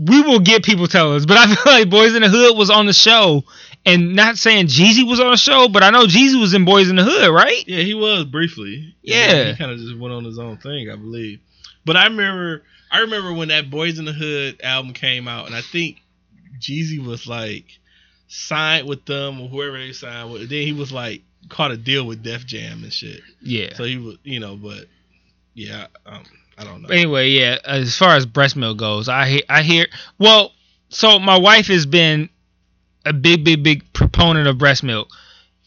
we 0.00 0.22
will 0.22 0.40
get 0.40 0.64
people 0.64 0.86
tell 0.86 1.14
us, 1.14 1.26
but 1.26 1.36
I 1.36 1.46
feel 1.54 1.72
like 1.72 1.90
Boys 1.90 2.14
in 2.14 2.22
the 2.22 2.28
Hood 2.28 2.56
was 2.56 2.70
on 2.70 2.86
the 2.86 2.92
show, 2.92 3.44
and 3.84 4.16
not 4.16 4.38
saying 4.38 4.66
Jeezy 4.66 5.08
was 5.08 5.20
on 5.20 5.30
the 5.30 5.36
show, 5.36 5.68
but 5.68 5.82
I 5.82 5.90
know 5.90 6.06
Jeezy 6.06 6.40
was 6.40 6.54
in 6.54 6.64
Boys 6.64 6.88
in 6.88 6.96
the 6.96 7.04
Hood, 7.04 7.30
right? 7.30 7.64
Yeah, 7.66 7.82
he 7.82 7.94
was 7.94 8.24
briefly. 8.24 8.94
Yeah. 9.02 9.50
he 9.50 9.56
kind 9.56 9.70
of 9.70 9.78
just 9.78 9.98
went 9.98 10.14
on 10.14 10.24
his 10.24 10.38
own 10.38 10.56
thing, 10.56 10.90
I 10.90 10.96
believe. 10.96 11.40
But 11.84 11.96
I 11.96 12.04
remember, 12.04 12.62
I 12.90 13.00
remember 13.00 13.34
when 13.34 13.48
that 13.48 13.70
Boys 13.70 13.98
in 13.98 14.06
the 14.06 14.12
Hood 14.12 14.60
album 14.62 14.94
came 14.94 15.28
out, 15.28 15.46
and 15.46 15.54
I 15.54 15.60
think 15.60 15.98
Jeezy 16.58 17.04
was 17.04 17.26
like 17.26 17.66
signed 18.28 18.88
with 18.88 19.04
them 19.04 19.40
or 19.40 19.48
whoever 19.48 19.78
they 19.78 19.92
signed 19.92 20.32
with. 20.32 20.48
Then 20.48 20.62
he 20.62 20.72
was 20.72 20.92
like 20.92 21.22
caught 21.48 21.72
a 21.72 21.76
deal 21.76 22.06
with 22.06 22.22
Def 22.22 22.46
Jam 22.46 22.84
and 22.84 22.92
shit. 22.92 23.20
Yeah. 23.42 23.74
So 23.74 23.84
he 23.84 23.98
was, 23.98 24.16
you 24.24 24.40
know, 24.40 24.56
but 24.56 24.86
yeah, 25.54 25.88
um, 26.06 26.24
Don't 26.64 26.82
know. 26.82 26.88
Anyway, 26.88 27.30
yeah. 27.30 27.58
As 27.64 27.96
far 27.96 28.16
as 28.16 28.26
breast 28.26 28.56
milk 28.56 28.78
goes, 28.78 29.08
I 29.08 29.42
I 29.48 29.62
hear. 29.62 29.86
Well, 30.18 30.52
so 30.88 31.18
my 31.18 31.38
wife 31.38 31.66
has 31.68 31.86
been 31.86 32.28
a 33.04 33.12
big, 33.12 33.44
big, 33.44 33.62
big 33.62 33.92
proponent 33.92 34.46
of 34.46 34.58
breast 34.58 34.82
milk, 34.82 35.08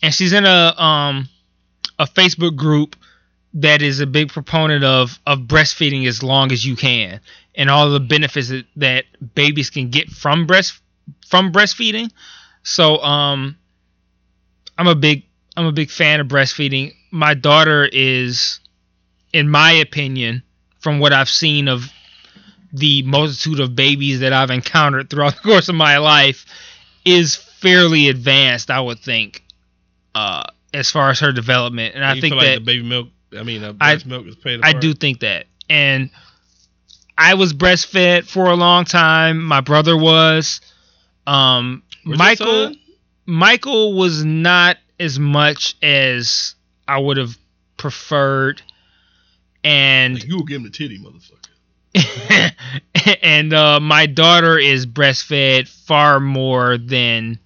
and 0.01 0.13
she's 0.13 0.33
in 0.33 0.45
a 0.45 0.73
um 0.77 1.29
a 1.99 2.05
Facebook 2.05 2.55
group 2.55 2.95
that 3.55 3.81
is 3.81 3.99
a 3.99 4.07
big 4.07 4.29
proponent 4.29 4.83
of 4.83 5.19
of 5.25 5.39
breastfeeding 5.41 6.07
as 6.07 6.23
long 6.23 6.51
as 6.51 6.65
you 6.65 6.75
can, 6.75 7.19
and 7.55 7.69
all 7.69 7.89
the 7.89 7.99
benefits 7.99 8.49
that, 8.49 8.65
that 8.75 9.05
babies 9.35 9.69
can 9.69 9.89
get 9.89 10.09
from 10.09 10.45
breast 10.45 10.79
from 11.27 11.51
breastfeeding. 11.51 12.11
So 12.63 12.97
um, 13.03 13.57
I'm 14.77 14.87
a 14.87 14.95
big 14.95 15.23
I'm 15.55 15.65
a 15.65 15.71
big 15.71 15.89
fan 15.89 16.19
of 16.19 16.27
breastfeeding. 16.27 16.93
My 17.11 17.33
daughter 17.35 17.87
is, 17.91 18.59
in 19.31 19.49
my 19.49 19.71
opinion, 19.73 20.43
from 20.83 20.99
what 20.99 21.13
I've 21.13 21.29
seen 21.29 21.67
of 21.67 21.89
the 22.73 23.01
multitude 23.03 23.59
of 23.59 23.75
babies 23.75 24.19
that 24.19 24.33
I've 24.33 24.49
encountered 24.51 25.09
throughout 25.09 25.35
the 25.41 25.41
course 25.41 25.69
of 25.69 25.75
my 25.75 25.97
life, 25.97 26.45
is 27.05 27.35
fairly 27.35 28.09
advanced. 28.09 28.69
I 28.69 28.81
would 28.81 28.99
think, 28.99 29.43
uh, 30.13 30.43
as 30.73 30.91
far 30.91 31.09
as 31.09 31.19
her 31.21 31.31
development, 31.31 31.95
and 31.95 32.03
I 32.03 32.19
think 32.19 32.33
feel 32.35 32.41
that 32.43 32.55
the 32.55 32.59
baby 32.65 32.83
milk, 32.83 33.07
I 33.37 33.43
mean, 33.43 33.63
uh, 33.63 33.73
I- 33.79 33.95
breast 33.95 34.05
milk 34.05 34.27
is 34.27 34.35
paid. 34.35 34.59
I 34.63 34.73
do 34.73 34.93
think 34.93 35.21
that. 35.21 35.47
And 35.69 36.09
I 37.17 37.35
was 37.35 37.53
breastfed 37.53 38.27
for 38.27 38.47
a 38.47 38.55
long 38.55 38.85
time. 38.85 39.43
My 39.43 39.61
brother 39.61 39.95
was. 39.95 40.61
Um, 41.25 41.83
Was 42.05 42.17
Michael? 42.17 42.75
Michael 43.25 43.93
was 43.93 44.25
not 44.25 44.77
as 44.99 45.17
much 45.17 45.75
as 45.81 46.55
I 46.87 46.97
would 46.97 47.17
have 47.17 47.37
preferred. 47.77 48.61
And 49.63 50.15
Like, 50.15 50.25
you 50.27 50.35
will 50.35 50.43
give 50.43 50.57
him 50.57 50.63
the 50.63 50.69
titty, 50.69 50.99
motherfucker. 50.99 51.39
and 53.21 53.53
uh, 53.53 53.79
my 53.79 54.05
daughter 54.07 54.57
is 54.57 54.85
breastfed 54.85 55.67
far 55.67 56.19
more 56.19 56.77
than 56.77 57.39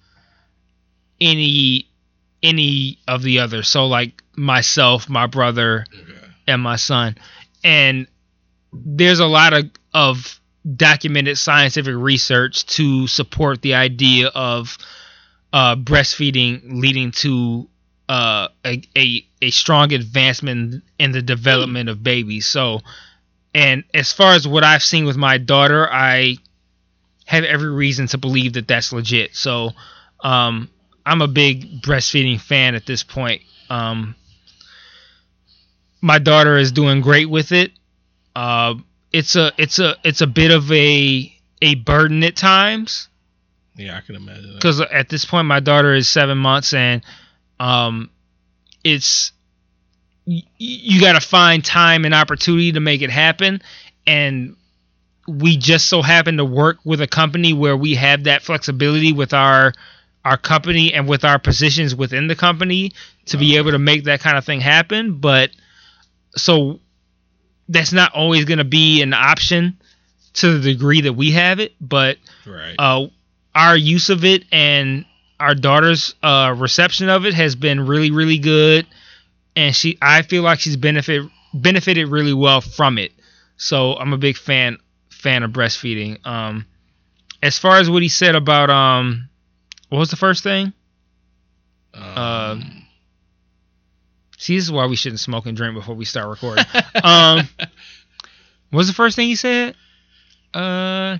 any 1.20 1.88
any 2.42 2.98
of 3.08 3.22
the 3.22 3.40
others. 3.40 3.68
So 3.68 3.86
like 3.86 4.22
myself, 4.36 5.08
my 5.08 5.26
brother, 5.26 5.84
Okay. 5.92 6.28
and 6.46 6.62
my 6.62 6.76
son. 6.76 7.16
And 7.64 8.06
there's 8.72 9.18
a 9.18 9.26
lot 9.26 9.52
of, 9.54 9.70
of 9.92 10.40
documented 10.76 11.36
scientific 11.36 11.94
research 11.96 12.64
to 12.66 13.06
support 13.08 13.60
the 13.62 13.74
idea 13.74 14.28
of 14.28 14.78
uh, 15.52 15.74
breastfeeding 15.76 16.80
leading 16.80 17.10
to 17.10 17.68
uh, 18.08 18.48
a, 18.64 18.82
a, 18.96 19.26
a 19.42 19.50
strong 19.50 19.92
advancement 19.92 20.82
in 20.98 21.12
the 21.12 21.22
development 21.22 21.88
of 21.88 22.02
babies. 22.02 22.46
So, 22.46 22.80
and 23.54 23.84
as 23.94 24.12
far 24.12 24.34
as 24.34 24.46
what 24.46 24.64
I've 24.64 24.82
seen 24.82 25.04
with 25.04 25.16
my 25.16 25.38
daughter, 25.38 25.88
I 25.90 26.36
have 27.26 27.44
every 27.44 27.70
reason 27.70 28.06
to 28.08 28.18
believe 28.18 28.54
that 28.54 28.68
that's 28.68 28.92
legit. 28.92 29.34
So, 29.36 29.72
um, 30.20 30.70
I'm 31.04 31.22
a 31.22 31.28
big 31.28 31.82
breastfeeding 31.82 32.40
fan 32.40 32.74
at 32.74 32.86
this 32.86 33.02
point. 33.02 33.42
Um, 33.70 34.14
my 36.00 36.18
daughter 36.18 36.56
is 36.56 36.72
doing 36.72 37.00
great 37.00 37.28
with 37.28 37.52
it. 37.52 37.72
Uh, 38.36 38.74
it's 39.12 39.36
a 39.36 39.52
it's 39.56 39.78
a 39.78 39.96
it's 40.04 40.20
a 40.20 40.26
bit 40.26 40.50
of 40.50 40.70
a 40.70 41.32
a 41.62 41.74
burden 41.76 42.22
at 42.24 42.36
times 42.36 43.08
Yeah, 43.74 43.96
I 43.96 44.00
can 44.00 44.14
imagine 44.14 44.54
because 44.54 44.80
at 44.80 45.08
this 45.08 45.24
point 45.24 45.46
my 45.46 45.60
daughter 45.60 45.94
is 45.94 46.08
seven 46.08 46.38
months 46.38 46.72
and 46.72 47.02
um, 47.60 48.10
it's 48.84 49.32
y- 50.26 50.42
you 50.58 51.00
got 51.00 51.12
to 51.20 51.26
find 51.26 51.64
time 51.64 52.04
and 52.04 52.14
opportunity 52.14 52.72
to 52.72 52.80
make 52.80 53.02
it 53.02 53.10
happen. 53.10 53.62
And 54.06 54.56
we 55.26 55.56
just 55.56 55.86
so 55.88 56.00
happen 56.02 56.38
to 56.38 56.44
work 56.44 56.78
with 56.84 57.00
a 57.02 57.06
company 57.06 57.52
where 57.52 57.76
we 57.76 57.94
have 57.96 58.24
that 58.24 58.42
flexibility 58.42 59.12
with 59.12 59.32
our 59.34 59.72
our 60.24 60.36
company 60.36 60.92
and 60.92 61.08
with 61.08 61.24
our 61.24 61.38
positions 61.38 61.94
within 61.94 62.26
the 62.26 62.34
company 62.36 62.92
to 63.26 63.36
be 63.38 63.56
able 63.56 63.70
to 63.70 63.78
make 63.78 64.04
that 64.04 64.20
kind 64.20 64.36
of 64.36 64.44
thing 64.44 64.60
happen. 64.60 65.18
But 65.20 65.50
so 66.36 66.80
that's 67.68 67.92
not 67.92 68.12
always 68.14 68.44
going 68.44 68.58
to 68.58 68.64
be 68.64 69.00
an 69.02 69.14
option 69.14 69.78
to 70.34 70.58
the 70.58 70.72
degree 70.74 71.00
that 71.02 71.12
we 71.14 71.30
have 71.32 71.60
it, 71.60 71.74
but 71.80 72.18
Right. 72.46 72.74
uh, 72.78 73.06
our 73.54 73.76
use 73.76 74.10
of 74.10 74.24
it 74.24 74.44
and 74.52 75.04
our 75.40 75.54
daughter's 75.54 76.14
uh, 76.22 76.54
reception 76.56 77.08
of 77.08 77.24
it 77.26 77.34
has 77.34 77.54
been 77.54 77.86
really, 77.86 78.10
really 78.10 78.38
good, 78.38 78.86
and 79.56 79.74
she, 79.74 79.98
I 80.02 80.22
feel 80.22 80.42
like 80.42 80.60
she's 80.60 80.76
benefit 80.76 81.28
benefited 81.54 82.08
really 82.08 82.34
well 82.34 82.60
from 82.60 82.98
it. 82.98 83.12
So 83.56 83.94
I'm 83.94 84.12
a 84.12 84.18
big 84.18 84.36
fan 84.36 84.78
fan 85.10 85.42
of 85.42 85.50
breastfeeding. 85.52 86.24
Um, 86.26 86.66
as 87.42 87.58
far 87.58 87.78
as 87.78 87.88
what 87.90 88.02
he 88.02 88.08
said 88.08 88.34
about 88.34 88.70
um, 88.70 89.28
what 89.88 89.98
was 89.98 90.10
the 90.10 90.16
first 90.16 90.42
thing? 90.42 90.72
uh, 91.94 92.56
See, 94.36 94.54
this 94.56 94.64
is 94.64 94.72
why 94.72 94.86
we 94.86 94.94
shouldn't 94.94 95.18
smoke 95.20 95.46
and 95.46 95.56
drink 95.56 95.74
before 95.74 95.96
we 95.96 96.04
start 96.04 96.28
recording. 96.28 96.64
um, 97.02 97.48
what 97.58 98.78
was 98.78 98.86
the 98.86 98.94
first 98.94 99.16
thing 99.16 99.26
he 99.28 99.34
said? 99.34 99.74
Uh, 100.54 101.18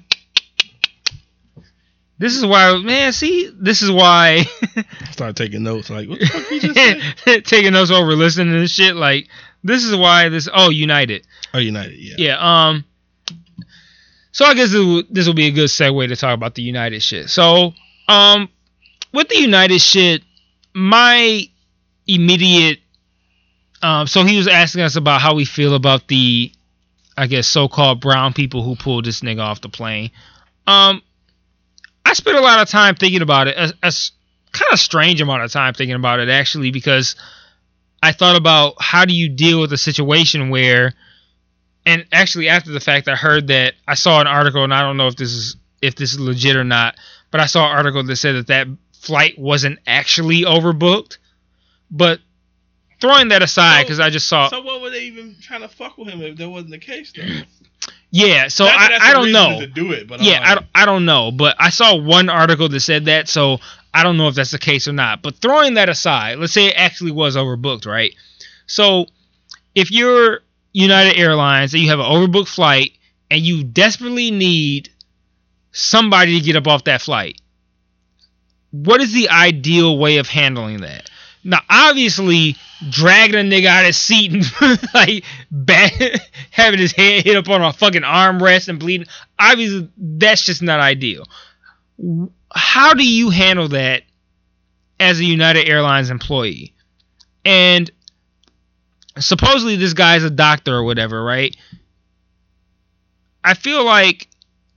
this 2.19 2.35
is 2.35 2.45
why, 2.45 2.77
man. 2.79 3.13
See, 3.13 3.51
this 3.57 3.83
is 3.83 3.91
why 3.91 4.45
Start 5.13 5.37
taking 5.37 5.63
notes. 5.63 5.91
Like, 5.91 6.09
what 6.09 6.21
the 6.21 6.27
fuck 6.27 6.51
you 6.51 6.61
just 6.61 6.75
said? 6.75 7.45
taking 7.45 7.73
notes 7.73 7.91
over 7.91 8.13
listening 8.15 8.53
to 8.53 8.61
this 8.61 8.73
shit. 8.73 8.97
Like, 8.97 9.29
this 9.65 9.85
is 9.85 9.97
why 9.97 10.29
this. 10.29 10.49
Oh, 10.53 10.71
United. 10.71 11.27
Oh, 11.55 11.59
United. 11.59 11.99
Yeah. 11.99 12.15
Yeah. 12.19 12.69
Um. 12.69 12.85
So 14.33 14.45
I 14.45 14.55
guess 14.55 14.71
this 14.71 14.79
will, 14.79 15.03
this 15.11 15.27
will 15.27 15.35
be 15.35 15.47
a 15.47 15.51
good 15.51 15.69
segue 15.69 16.09
to 16.09 16.17
talk 16.17 16.35
about 16.35 16.55
the 16.55 16.63
United 16.63 17.03
shit. 17.03 17.29
So, 17.29 17.73
um, 18.07 18.49
with 19.13 19.29
the 19.29 19.39
United 19.39 19.81
shit, 19.81 20.23
my 20.75 21.43
immediate, 22.07 22.79
um, 23.83 24.07
so 24.07 24.23
he 24.23 24.37
was 24.37 24.47
asking 24.47 24.83
us 24.83 24.95
about 24.95 25.21
how 25.21 25.35
we 25.35 25.45
feel 25.45 25.75
about 25.75 26.07
the, 26.07 26.53
I 27.17 27.27
guess, 27.27 27.49
so-called 27.49 28.01
brown 28.01 28.33
people 28.33 28.63
who 28.63 28.77
pulled 28.77 29.07
this 29.07 29.23
nigga 29.23 29.41
off 29.41 29.61
the 29.61 29.69
plane. 29.69 30.13
Um, 30.69 31.03
I 32.09 32.15
spent 32.15 32.39
a 32.39 32.41
lot 32.41 32.61
of 32.61 32.69
time 32.71 32.95
thinking 32.95 33.21
about 33.21 33.49
it, 33.49 33.57
a, 33.59 33.75
a 33.83 33.93
kind 34.53 34.73
of 34.73 34.81
strange 34.81 35.21
amount 35.21 35.43
of 35.43 35.53
time 35.53 35.75
thinking 35.75 35.95
about 35.95 36.21
it 36.21 36.31
actually, 36.31 36.71
because 36.71 37.17
I 38.03 38.13
thought 38.13 38.37
about 38.37 38.77
how 38.81 39.05
do 39.05 39.15
you 39.15 39.29
deal 39.29 39.61
with 39.61 39.73
a 39.75 39.77
situation 39.77 40.49
where 40.49 40.95
and 41.85 42.07
actually 42.11 42.49
after 42.49 42.71
the 42.73 42.81
fact 42.81 43.09
I 43.09 43.15
heard 43.15 43.49
that 43.49 43.75
I 43.87 43.95
saw 43.95 44.23
an 44.23 44.27
article 44.27 44.65
and 44.65 44.73
I 44.73 44.81
don't 44.81 44.97
know 44.97 45.09
if 45.09 45.17
this 45.17 45.33
is 45.33 45.57
if 45.83 45.97
this 45.97 46.13
is 46.13 46.19
legit 46.19 46.57
or 46.57 46.65
not, 46.65 46.97
but 47.31 47.41
I 47.41 47.47
saw 47.47 47.71
an 47.71 47.77
article 47.77 48.03
that 48.03 48.17
said 48.17 48.37
that 48.37 48.47
that 48.47 48.69
flight 48.93 49.39
wasn't 49.39 49.79
actually 49.87 50.43
overbooked. 50.43 51.19
But 51.91 52.21
throwing 53.03 53.29
that 53.29 53.43
aside 53.43 53.81
So- 53.81 53.85
because 53.85 54.01
I 54.01 54.09
just 54.09 54.29
saw 54.29 54.49
So 54.49 54.63
what 54.63 54.81
were 54.81 54.91
they 54.91 55.05
even 55.05 55.37
trying 55.43 55.61
to 55.61 55.69
fuck 55.69 55.99
with 55.99 56.09
him 56.09 56.23
if 56.23 56.37
that 56.39 56.49
wasn't 56.49 56.71
the 56.71 56.79
case? 56.79 57.13
Though? 57.13 57.43
Yeah, 58.11 58.49
so 58.49 58.65
I, 58.65 58.89
that's 58.89 59.13
don't 59.13 59.33
know. 59.33 59.67
do 59.67 59.93
it, 59.93 60.09
but 60.09 60.21
yeah, 60.21 60.41
I 60.43 60.53
uh, 60.53 60.55
don't, 60.57 60.67
I 60.75 60.87
don't 60.87 61.05
know, 61.05 61.31
but 61.31 61.57
I 61.59 61.69
saw 61.69 61.97
one 61.97 62.29
article 62.29 62.69
that 62.69 62.81
said 62.81 63.05
that, 63.05 63.29
so 63.29 63.59
I 63.93 64.03
don't 64.03 64.17
know 64.17 64.29
if 64.29 64.35
that's 64.35 64.51
the 64.51 64.59
case 64.59 64.89
or 64.89 64.93
not. 64.93 65.23
But 65.23 65.37
throwing 65.37 65.75
that 65.75 65.89
aside, 65.89 66.39
let's 66.39 66.53
say 66.53 66.69
it 66.69 66.75
actually 66.77 67.13
was 67.13 67.37
overbooked, 67.37 67.87
right? 67.87 68.15
So 68.67 69.07
if 69.75 69.91
you're 69.91 70.41
United 70.73 71.19
Airlines 71.19 71.75
and 71.75 71.83
you 71.83 71.91
have 71.91 71.99
an 71.99 72.07
overbooked 72.07 72.49
flight 72.49 72.93
and 73.31 73.43
you 73.43 73.63
desperately 73.63 74.31
need 74.31 74.91
somebody 75.73 76.39
to 76.39 76.45
get 76.45 76.57
up 76.57 76.67
off 76.67 76.85
that 76.85 77.03
flight, 77.03 77.41
what 78.71 79.03
is 79.03 79.13
the 79.13 79.29
ideal 79.29 79.99
way 79.99 80.17
of 80.17 80.29
handling 80.29 80.81
that? 80.81 81.11
Now, 81.49 81.63
obviously, 81.71 82.57
dragging 82.91 83.37
a 83.37 83.39
nigga 83.39 83.67
out 83.69 83.81
of 83.81 83.87
his 83.87 83.97
seat 83.97 84.35
and 84.35 84.89
like 84.95 85.25
having 86.51 86.79
his 86.79 86.93
head 86.93 87.25
hit 87.25 87.39
up 87.39 87.49
on 87.49 87.63
a 87.63 87.73
fucking 87.73 88.03
armrest 88.03 88.69
and 88.69 88.79
bleeding, 88.79 89.07
obviously, 89.39 89.89
that's 89.97 90.45
just 90.45 90.61
not 90.61 90.79
ideal. 90.79 91.25
How 92.55 92.93
do 92.93 93.03
you 93.03 93.31
handle 93.31 93.69
that 93.69 94.03
as 95.01 95.21
a 95.21 95.25
United 95.25 95.67
Airlines 95.67 96.11
employee? 96.11 96.75
And 97.47 97.91
supposedly, 99.19 99.77
this 99.77 99.95
guy's 99.95 100.25
a 100.25 100.31
doctor 100.31 100.75
or 100.75 100.83
whatever, 100.83 101.25
right? 101.25 101.57
I 103.43 103.55
feel 103.55 103.87
like 103.87 104.29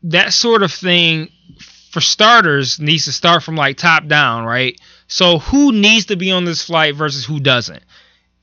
that 0.03 0.31
sort 0.31 0.63
of 0.63 0.71
thing, 0.71 1.27
for 1.91 1.99
starters, 1.99 2.79
needs 2.79 3.03
to 3.05 3.11
start 3.11 3.43
from 3.43 3.57
like 3.57 3.75
top 3.75 4.07
down, 4.07 4.45
right? 4.45 4.79
So 5.11 5.39
who 5.39 5.73
needs 5.73 6.05
to 6.05 6.15
be 6.15 6.31
on 6.31 6.45
this 6.45 6.63
flight 6.63 6.95
versus 6.95 7.25
who 7.25 7.41
doesn't? 7.41 7.83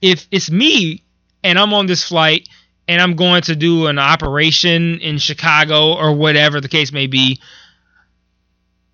If 0.03 0.29
it's 0.31 0.51
me 0.51 1.03
and 1.43 1.59
I'm 1.59 1.73
on 1.73 1.87
this 1.87 2.05
flight 2.07 2.47
and 2.87 3.01
I'm 3.01 3.17
going 3.17 3.41
to 3.43 3.57
do 3.57 3.87
an 3.87 3.99
operation 3.99 4.99
in 5.01 5.17
Chicago 5.17 5.95
or 5.95 6.15
whatever 6.15 6.61
the 6.61 6.69
case 6.69 6.93
may 6.93 7.07
be, 7.07 7.41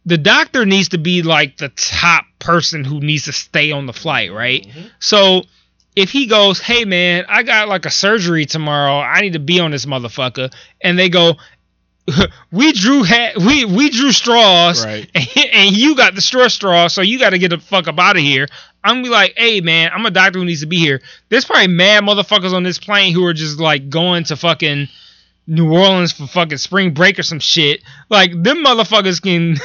the 0.07 0.17
doctor 0.17 0.65
needs 0.65 0.91
to 0.91 0.99
be 0.99 1.23
like 1.23 1.57
the 1.57 1.69
top 1.71 2.27
person 2.39 2.85
who 2.85 3.01
needs 3.01 3.25
to 3.25 3.33
stay 3.33 3.73
on 3.73 3.87
the 3.87 3.93
flight, 3.93 4.33
right? 4.33 4.65
Mm-hmm. 4.65 4.87
So 5.01 5.43
if 5.97 6.11
he 6.11 6.27
goes, 6.27 6.61
"Hey 6.61 6.85
man, 6.85 7.25
I 7.29 7.43
got 7.43 7.67
like 7.67 7.87
a 7.87 7.91
surgery 7.91 8.47
tomorrow. 8.47 9.01
I 9.01 9.21
need 9.21 9.33
to 9.33 9.41
be 9.41 9.59
on 9.59 9.73
this 9.73 9.85
motherfucker," 9.85 10.55
and 10.81 10.97
they 10.97 11.09
go, 11.09 11.39
"We 12.53 12.73
drew 12.73 13.05
ha- 13.05 13.33
we 13.37 13.65
we 13.65 13.91
drew 13.91 14.13
straws, 14.13 14.85
Right. 14.85 15.09
and, 15.15 15.29
and 15.53 15.77
you 15.77 15.95
got 15.97 16.15
the 16.15 16.21
straw 16.21 16.49
straw, 16.49 16.89
so 16.89 17.01
you 17.03 17.19
got 17.19 17.31
to 17.31 17.39
get 17.39 17.49
the 17.51 17.59
fuck 17.59 17.89
up 17.89 17.99
out 17.99 18.17
of 18.17 18.23
here." 18.23 18.47
I'm 18.83 18.97
gonna 18.97 19.03
be 19.05 19.09
like, 19.09 19.35
"Hey 19.37 19.61
man, 19.63 19.91
I'm 19.95 20.05
a 20.05 20.11
doctor 20.11 20.39
who 20.39 20.45
needs 20.45 20.61
to 20.61 20.67
be 20.67 20.79
here." 20.79 21.01
There's 21.31 21.45
probably 21.47 21.69
mad 21.69 22.05
motherfuckers 22.05 22.53
on 22.53 22.63
this 22.63 22.79
plane 22.79 23.15
who 23.15 23.25
are 23.25 23.33
just 23.33 23.59
like 23.59 23.89
going 23.89 24.25
to 24.25 24.37
fucking 24.37 24.89
New 25.47 25.73
Orleans 25.73 26.13
for 26.13 26.27
fucking 26.27 26.59
spring 26.59 26.95
break 26.95 27.19
or 27.19 27.23
some 27.23 27.39
shit. 27.39 27.83
Like 28.09 28.31
them 28.31 28.65
motherfuckers 28.65 29.21
can 29.21 29.59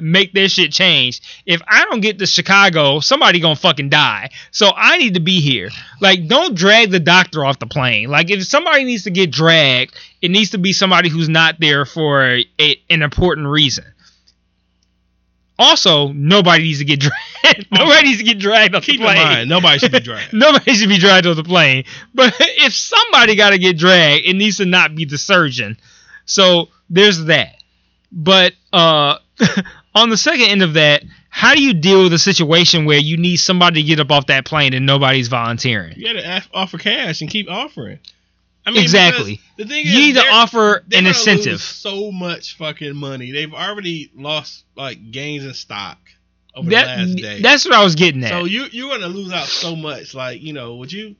make 0.00 0.32
their 0.32 0.48
shit 0.48 0.72
change. 0.72 1.42
If 1.44 1.60
I 1.68 1.84
don't 1.84 2.00
get 2.00 2.18
to 2.18 2.26
Chicago, 2.26 3.00
somebody 3.00 3.40
gonna 3.40 3.56
fucking 3.56 3.90
die. 3.90 4.30
So 4.50 4.70
I 4.74 4.98
need 4.98 5.14
to 5.14 5.20
be 5.20 5.40
here. 5.40 5.68
Like 6.00 6.26
don't 6.28 6.54
drag 6.54 6.90
the 6.90 7.00
doctor 7.00 7.44
off 7.44 7.58
the 7.58 7.66
plane. 7.66 8.08
Like 8.08 8.30
if 8.30 8.44
somebody 8.46 8.84
needs 8.84 9.04
to 9.04 9.10
get 9.10 9.30
dragged, 9.30 9.94
it 10.22 10.30
needs 10.30 10.50
to 10.50 10.58
be 10.58 10.72
somebody 10.72 11.08
who's 11.08 11.28
not 11.28 11.60
there 11.60 11.84
for 11.84 12.38
a, 12.58 12.82
an 12.88 13.02
important 13.02 13.48
reason. 13.48 13.84
Also, 15.58 16.12
nobody 16.12 16.62
needs 16.62 16.78
to 16.78 16.84
get 16.84 17.00
dragged. 17.00 17.66
nobody 17.72 18.08
needs 18.08 18.18
to 18.18 18.24
get 18.24 18.38
dragged 18.38 18.74
off 18.74 18.84
Keep 18.84 19.00
the 19.00 19.06
in 19.06 19.12
plane. 19.14 19.26
mind, 19.28 19.48
nobody 19.48 19.78
should 19.78 19.90
be 19.92 20.00
dragged. 20.00 20.32
Nobody 20.32 20.74
should 20.74 20.88
be 20.88 20.98
dragged 20.98 21.26
off 21.26 21.36
the 21.36 21.42
plane. 21.42 21.84
But 22.14 22.34
if 22.40 22.72
somebody 22.72 23.34
got 23.34 23.50
to 23.50 23.58
get 23.58 23.76
dragged, 23.76 24.26
it 24.26 24.34
needs 24.34 24.58
to 24.58 24.66
not 24.66 24.94
be 24.94 25.04
the 25.04 25.18
surgeon. 25.18 25.76
So 26.26 26.68
there's 26.90 27.24
that. 27.24 27.56
But 28.12 28.52
uh, 28.72 29.18
on 29.94 30.10
the 30.10 30.16
second 30.16 30.46
end 30.48 30.62
of 30.62 30.74
that, 30.74 31.02
how 31.28 31.54
do 31.54 31.62
you 31.62 31.74
deal 31.74 32.04
with 32.04 32.12
a 32.12 32.18
situation 32.18 32.84
where 32.84 32.98
you 32.98 33.16
need 33.16 33.36
somebody 33.36 33.82
to 33.82 33.86
get 33.86 34.00
up 34.00 34.10
off 34.10 34.26
that 34.26 34.44
plane 34.44 34.74
and 34.74 34.86
nobody's 34.86 35.28
volunteering? 35.28 35.94
You 35.96 36.14
gotta 36.14 36.42
offer 36.54 36.78
cash 36.78 37.20
and 37.20 37.28
keep 37.30 37.50
offering. 37.50 37.98
I 38.68 38.70
mean, 38.70 38.82
Exactly. 38.82 39.40
The 39.56 39.64
thing 39.64 39.86
You 39.86 39.94
need 39.98 40.14
to 40.16 40.24
offer 40.30 40.84
an 40.92 41.06
incentive. 41.06 41.52
lose 41.52 41.62
so 41.64 42.12
much 42.12 42.56
fucking 42.56 42.94
money. 42.94 43.32
They've 43.32 43.52
already 43.52 44.10
lost 44.14 44.64
like 44.76 45.10
gains 45.10 45.44
in 45.44 45.54
stock 45.54 45.98
over 46.54 46.70
That, 46.70 46.96
the 46.98 47.02
last 47.06 47.16
day. 47.16 47.40
that's 47.40 47.64
what 47.64 47.74
I 47.74 47.82
was 47.82 47.94
getting 47.94 48.22
at. 48.24 48.30
so 48.30 48.44
you 48.44 48.66
you're 48.70 48.90
gonna 48.90 49.08
lose 49.08 49.32
out 49.32 49.46
so 49.46 49.74
much. 49.74 50.14
Like 50.14 50.42
you 50.42 50.52
know, 50.52 50.76
would 50.76 50.92
you 50.92 51.16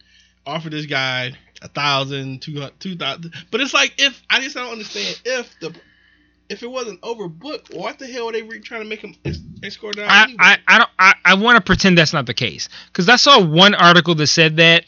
offer 0.46 0.68
this 0.70 0.86
guy 0.86 1.32
a 1.62 1.68
thousand, 1.68 2.42
two 2.42 2.54
hundred, 2.60 2.78
two 2.80 2.96
thousand? 2.96 3.32
But 3.50 3.60
it's 3.60 3.72
like 3.74 3.94
if 3.98 4.22
I 4.30 4.40
just 4.40 4.54
don't 4.54 4.70
understand 4.70 5.20
if 5.24 5.58
the 5.60 5.74
if 6.48 6.62
it 6.62 6.70
wasn't 6.70 7.00
overbooked, 7.02 7.74
what 7.76 7.98
the 7.98 8.06
hell 8.06 8.28
are 8.28 8.32
they 8.32 8.42
re- 8.42 8.60
trying 8.60 8.82
to 8.82 8.88
make 8.88 9.00
him 9.00 9.14
es- 9.24 9.38
escort 9.62 9.96
down? 9.96 10.08
I, 10.08 10.22
anyway? 10.24 10.36
I, 10.38 10.58
I 10.66 10.78
don't 10.78 10.90
I, 10.98 11.14
I 11.24 11.34
want 11.34 11.56
to 11.56 11.62
pretend 11.62 11.96
that's 11.98 12.12
not 12.12 12.26
the 12.26 12.34
case 12.34 12.68
because 12.86 13.08
I 13.08 13.16
saw 13.16 13.42
one 13.44 13.74
article 13.74 14.14
that 14.16 14.26
said 14.28 14.56
that, 14.56 14.84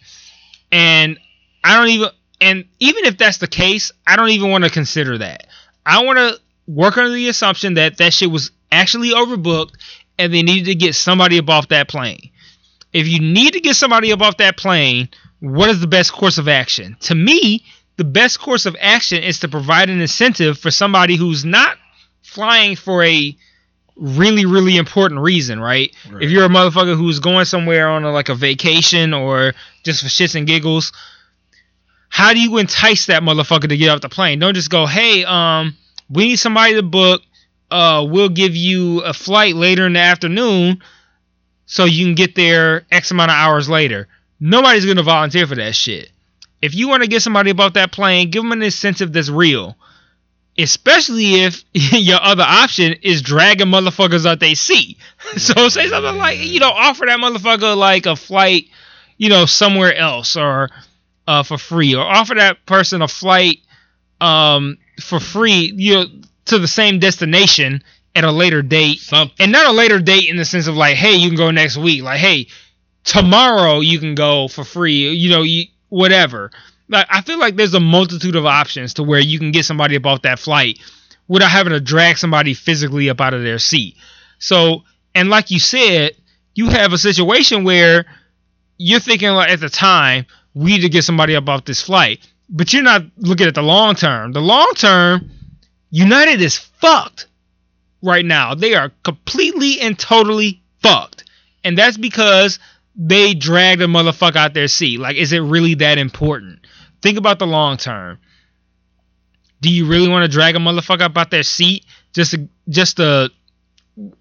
and 0.72 1.18
I 1.64 1.76
don't 1.78 1.88
even 1.88 2.08
and 2.40 2.64
even 2.78 3.04
if 3.04 3.18
that's 3.18 3.38
the 3.38 3.46
case, 3.46 3.92
I 4.06 4.16
don't 4.16 4.30
even 4.30 4.50
want 4.50 4.64
to 4.64 4.70
consider 4.70 5.18
that. 5.18 5.46
I 5.84 6.04
want 6.04 6.18
to 6.18 6.40
work 6.66 6.96
under 6.96 7.10
the 7.10 7.28
assumption 7.28 7.74
that 7.74 7.98
that 7.98 8.14
shit 8.14 8.30
was 8.30 8.50
actually 8.72 9.10
overbooked 9.10 9.72
and 10.18 10.32
they 10.32 10.42
needed 10.42 10.66
to 10.66 10.74
get 10.74 10.94
somebody 10.94 11.38
up 11.38 11.48
off 11.48 11.68
that 11.68 11.88
plane. 11.88 12.30
If 12.92 13.08
you 13.08 13.20
need 13.20 13.52
to 13.54 13.60
get 13.60 13.76
somebody 13.76 14.12
up 14.12 14.20
off 14.20 14.38
that 14.38 14.56
plane, 14.56 15.08
what 15.40 15.70
is 15.70 15.80
the 15.80 15.86
best 15.86 16.12
course 16.12 16.38
of 16.38 16.48
action? 16.48 16.96
To 17.00 17.14
me, 17.14 17.64
the 17.96 18.04
best 18.04 18.40
course 18.40 18.66
of 18.66 18.76
action 18.80 19.22
is 19.22 19.40
to 19.40 19.48
provide 19.48 19.90
an 19.90 20.00
incentive 20.00 20.58
for 20.58 20.70
somebody 20.70 21.16
who's 21.16 21.44
not 21.44 21.76
flying 22.22 22.76
for 22.76 23.02
a 23.04 23.36
really 23.96 24.46
really 24.46 24.78
important 24.78 25.20
reason, 25.20 25.60
right? 25.60 25.94
Right. 26.10 26.22
If 26.22 26.30
you're 26.30 26.46
a 26.46 26.48
motherfucker 26.48 26.96
who's 26.96 27.18
going 27.18 27.44
somewhere 27.44 27.88
on 27.88 28.04
a, 28.04 28.10
like 28.10 28.30
a 28.30 28.34
vacation 28.34 29.12
or 29.12 29.52
just 29.82 30.02
for 30.02 30.08
shits 30.08 30.34
and 30.34 30.46
giggles, 30.46 30.92
how 32.10 32.34
do 32.34 32.40
you 32.40 32.58
entice 32.58 33.06
that 33.06 33.22
motherfucker 33.22 33.68
to 33.70 33.76
get 33.78 33.88
off 33.88 34.02
the 34.02 34.10
plane? 34.10 34.38
Don't 34.40 34.54
just 34.54 34.68
go, 34.70 34.84
"Hey, 34.86 35.24
um, 35.24 35.74
we 36.10 36.26
need 36.26 36.36
somebody 36.36 36.74
to 36.74 36.82
book. 36.82 37.22
Uh, 37.70 38.04
we'll 38.08 38.28
give 38.28 38.54
you 38.54 39.00
a 39.00 39.14
flight 39.14 39.56
later 39.56 39.86
in 39.86 39.94
the 39.94 40.00
afternoon, 40.00 40.82
so 41.66 41.84
you 41.86 42.04
can 42.04 42.14
get 42.16 42.34
there 42.34 42.84
X 42.90 43.10
amount 43.12 43.30
of 43.30 43.36
hours 43.36 43.68
later." 43.68 44.08
Nobody's 44.40 44.84
gonna 44.86 45.02
volunteer 45.04 45.46
for 45.46 45.54
that 45.54 45.74
shit. 45.76 46.10
If 46.60 46.74
you 46.74 46.88
want 46.88 47.02
to 47.04 47.08
get 47.08 47.22
somebody 47.22 47.50
about 47.50 47.74
that 47.74 47.92
plane, 47.92 48.30
give 48.30 48.42
them 48.42 48.52
an 48.52 48.62
incentive 48.62 49.12
that's 49.12 49.30
real. 49.30 49.76
especially 50.58 51.42
if 51.44 51.64
your 51.72 52.20
other 52.22 52.42
option 52.46 52.92
is 53.02 53.22
dragging 53.22 53.68
motherfuckers 53.68 54.26
out 54.26 54.40
they 54.40 54.54
seat. 54.54 54.98
so 55.36 55.68
say 55.68 55.88
something 55.88 56.16
like, 56.16 56.38
you 56.38 56.60
know, 56.60 56.70
offer 56.70 57.06
that 57.06 57.18
motherfucker 57.20 57.76
like 57.76 58.06
a 58.06 58.16
flight, 58.16 58.66
you 59.16 59.28
know, 59.28 59.46
somewhere 59.46 59.94
else 59.94 60.36
or 60.36 60.68
uh, 61.30 61.44
for 61.44 61.58
free, 61.58 61.94
or 61.94 62.02
offer 62.02 62.34
that 62.34 62.66
person 62.66 63.02
a 63.02 63.06
flight 63.08 63.58
um, 64.20 64.78
for 65.00 65.20
free, 65.20 65.72
you 65.76 65.94
know, 65.94 66.04
to 66.46 66.58
the 66.58 66.66
same 66.66 66.98
destination 66.98 67.84
at 68.16 68.24
a 68.24 68.32
later 68.32 68.62
date, 68.62 68.98
Something. 68.98 69.36
and 69.38 69.52
not 69.52 69.68
a 69.68 69.70
later 69.70 70.00
date 70.00 70.28
in 70.28 70.36
the 70.36 70.44
sense 70.44 70.66
of 70.66 70.74
like, 70.74 70.96
hey, 70.96 71.14
you 71.14 71.28
can 71.28 71.36
go 71.36 71.52
next 71.52 71.76
week. 71.76 72.02
Like, 72.02 72.18
hey, 72.18 72.48
tomorrow 73.04 73.78
you 73.78 74.00
can 74.00 74.16
go 74.16 74.48
for 74.48 74.64
free. 74.64 75.10
You 75.10 75.30
know, 75.30 75.42
you 75.42 75.66
whatever. 75.88 76.50
Like, 76.88 77.06
I 77.08 77.20
feel 77.20 77.38
like 77.38 77.54
there's 77.54 77.74
a 77.74 77.80
multitude 77.80 78.34
of 78.34 78.44
options 78.44 78.94
to 78.94 79.04
where 79.04 79.20
you 79.20 79.38
can 79.38 79.52
get 79.52 79.64
somebody 79.64 79.94
about 79.94 80.24
that 80.24 80.40
flight 80.40 80.80
without 81.28 81.52
having 81.52 81.72
to 81.72 81.80
drag 81.80 82.18
somebody 82.18 82.54
physically 82.54 83.08
up 83.08 83.20
out 83.20 83.34
of 83.34 83.44
their 83.44 83.60
seat. 83.60 83.96
So, 84.40 84.82
and 85.14 85.30
like 85.30 85.52
you 85.52 85.60
said, 85.60 86.16
you 86.56 86.70
have 86.70 86.92
a 86.92 86.98
situation 86.98 87.62
where 87.62 88.06
you're 88.78 88.98
thinking 88.98 89.28
like 89.28 89.50
at 89.50 89.60
the 89.60 89.68
time 89.68 90.26
we 90.54 90.72
need 90.72 90.82
to 90.82 90.88
get 90.88 91.04
somebody 91.04 91.36
up 91.36 91.48
off 91.48 91.64
this 91.64 91.82
flight, 91.82 92.26
but 92.48 92.72
you're 92.72 92.82
not 92.82 93.02
looking 93.18 93.46
at 93.46 93.54
the 93.54 93.62
long 93.62 93.94
term. 93.94 94.32
The 94.32 94.40
long 94.40 94.72
term, 94.74 95.30
United 95.90 96.40
is 96.40 96.58
fucked 96.58 97.26
right 98.02 98.24
now. 98.24 98.54
They 98.54 98.74
are 98.74 98.92
completely 99.04 99.80
and 99.80 99.98
totally 99.98 100.62
fucked. 100.82 101.24
And 101.62 101.76
that's 101.76 101.96
because 101.96 102.58
they 102.96 103.34
dragged 103.34 103.82
a 103.82 103.86
motherfucker 103.86 104.36
out 104.36 104.54
their 104.54 104.68
seat. 104.68 104.98
Like, 104.98 105.16
is 105.16 105.32
it 105.32 105.40
really 105.40 105.74
that 105.74 105.98
important? 105.98 106.66
Think 107.02 107.18
about 107.18 107.38
the 107.38 107.46
long 107.46 107.76
term. 107.76 108.18
Do 109.60 109.70
you 109.70 109.86
really 109.86 110.08
want 110.08 110.24
to 110.24 110.28
drag 110.28 110.56
a 110.56 110.58
motherfucker 110.58 111.02
up 111.02 111.16
out 111.16 111.30
their 111.30 111.42
seat 111.42 111.84
just 112.12 112.32
to 112.32 112.48
just 112.68 112.96
to 112.96 113.30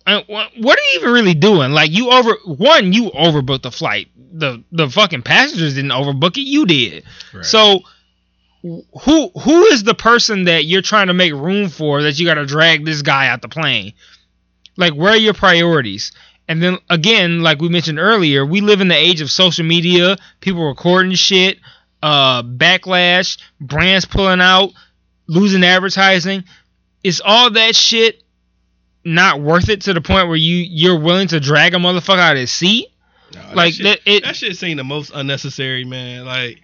what 0.06 0.78
are 0.78 0.82
you 0.82 1.00
even 1.00 1.12
really 1.12 1.34
doing? 1.34 1.72
Like 1.72 1.92
you 1.92 2.10
over 2.10 2.36
one, 2.46 2.94
you 2.94 3.12
overbooked 3.12 3.64
the 3.64 3.72
flight. 3.72 4.10
The 4.16 4.64
the 4.72 4.90
fucking 4.90 5.24
passengers 5.24 5.76
didn't 5.76 5.92
overbook 5.92 6.38
it. 6.38 6.42
You 6.42 6.66
did. 6.66 7.04
Right. 7.34 7.46
So 7.46 7.82
who 8.62 9.30
who 9.30 9.66
is 9.66 9.84
the 9.84 9.96
person 9.96 10.46
that 10.46 10.66
you're 10.66 10.82
trying 10.82 11.08
to 11.08 11.14
make 11.14 11.34
room 11.34 11.70
for 11.70 12.04
that 12.04 12.20
you 12.20 12.26
got 12.26 12.36
to 12.36 12.46
drag 12.46 12.86
this 12.86 13.02
guy 13.02 13.28
out 13.28 13.42
the 13.42 13.50
plane? 13.50 13.94
Like 14.76 14.94
where 14.94 15.14
are 15.14 15.18
your 15.18 15.34
priorities? 15.34 16.12
And 16.48 16.62
then 16.62 16.80
again, 16.90 17.42
like 17.42 17.62
we 17.62 17.70
mentioned 17.70 18.00
earlier, 18.00 18.46
we 18.46 18.62
live 18.62 18.82
in 18.82 18.88
the 18.88 18.98
age 18.98 19.22
of 19.22 19.32
social 19.32 19.66
media, 19.66 20.18
people 20.42 20.68
recording 20.68 21.14
shit, 21.14 21.60
uh 22.04 22.44
backlash, 22.44 23.38
brands 23.62 24.06
pulling 24.06 24.42
out, 24.42 24.72
losing 25.28 25.64
advertising. 25.64 26.44
It's 27.02 27.22
all 27.24 27.52
that 27.52 27.76
shit 27.76 28.24
not 29.04 29.42
worth 29.42 29.70
it 29.70 29.82
to 29.82 29.94
the 29.94 30.02
point 30.02 30.28
where 30.28 30.38
you 30.38 30.58
you're 30.58 31.00
willing 31.00 31.28
to 31.30 31.40
drag 31.40 31.74
a 31.74 31.78
motherfucker 31.78 32.20
out 32.20 32.34
of 32.34 32.40
his 32.40 32.52
seat? 32.52 32.88
No, 33.34 33.42
that 33.42 33.56
like 33.56 33.74
shit, 33.74 33.84
that 33.84 34.00
it 34.06 34.24
that 34.24 34.36
shit 34.36 34.58
seemed 34.58 34.80
the 34.80 34.84
most 34.84 35.12
unnecessary, 35.14 35.86
man. 35.86 36.26
Like 36.26 36.62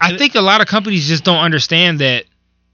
I 0.00 0.16
think 0.16 0.34
a 0.34 0.40
lot 0.40 0.60
of 0.60 0.66
companies 0.66 1.08
just 1.08 1.24
don't 1.24 1.38
understand 1.38 2.00
that 2.00 2.24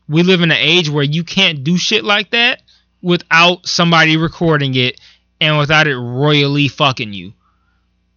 we 0.09 0.23
live 0.23 0.43
in 0.43 0.51
an 0.51 0.59
age 0.59 0.91
where 0.91 1.05
you 1.05 1.25
can't 1.25 1.65
do 1.65 1.79
shit 1.79 2.05
like 2.05 2.31
that 2.31 2.63
without 3.03 3.67
somebody 3.67 4.17
recording 4.17 4.75
it 4.75 5.01
and 5.41 5.59
without 5.59 5.87
it 5.87 5.97
royally 5.97 6.69
fucking 6.69 7.13
you. 7.13 7.33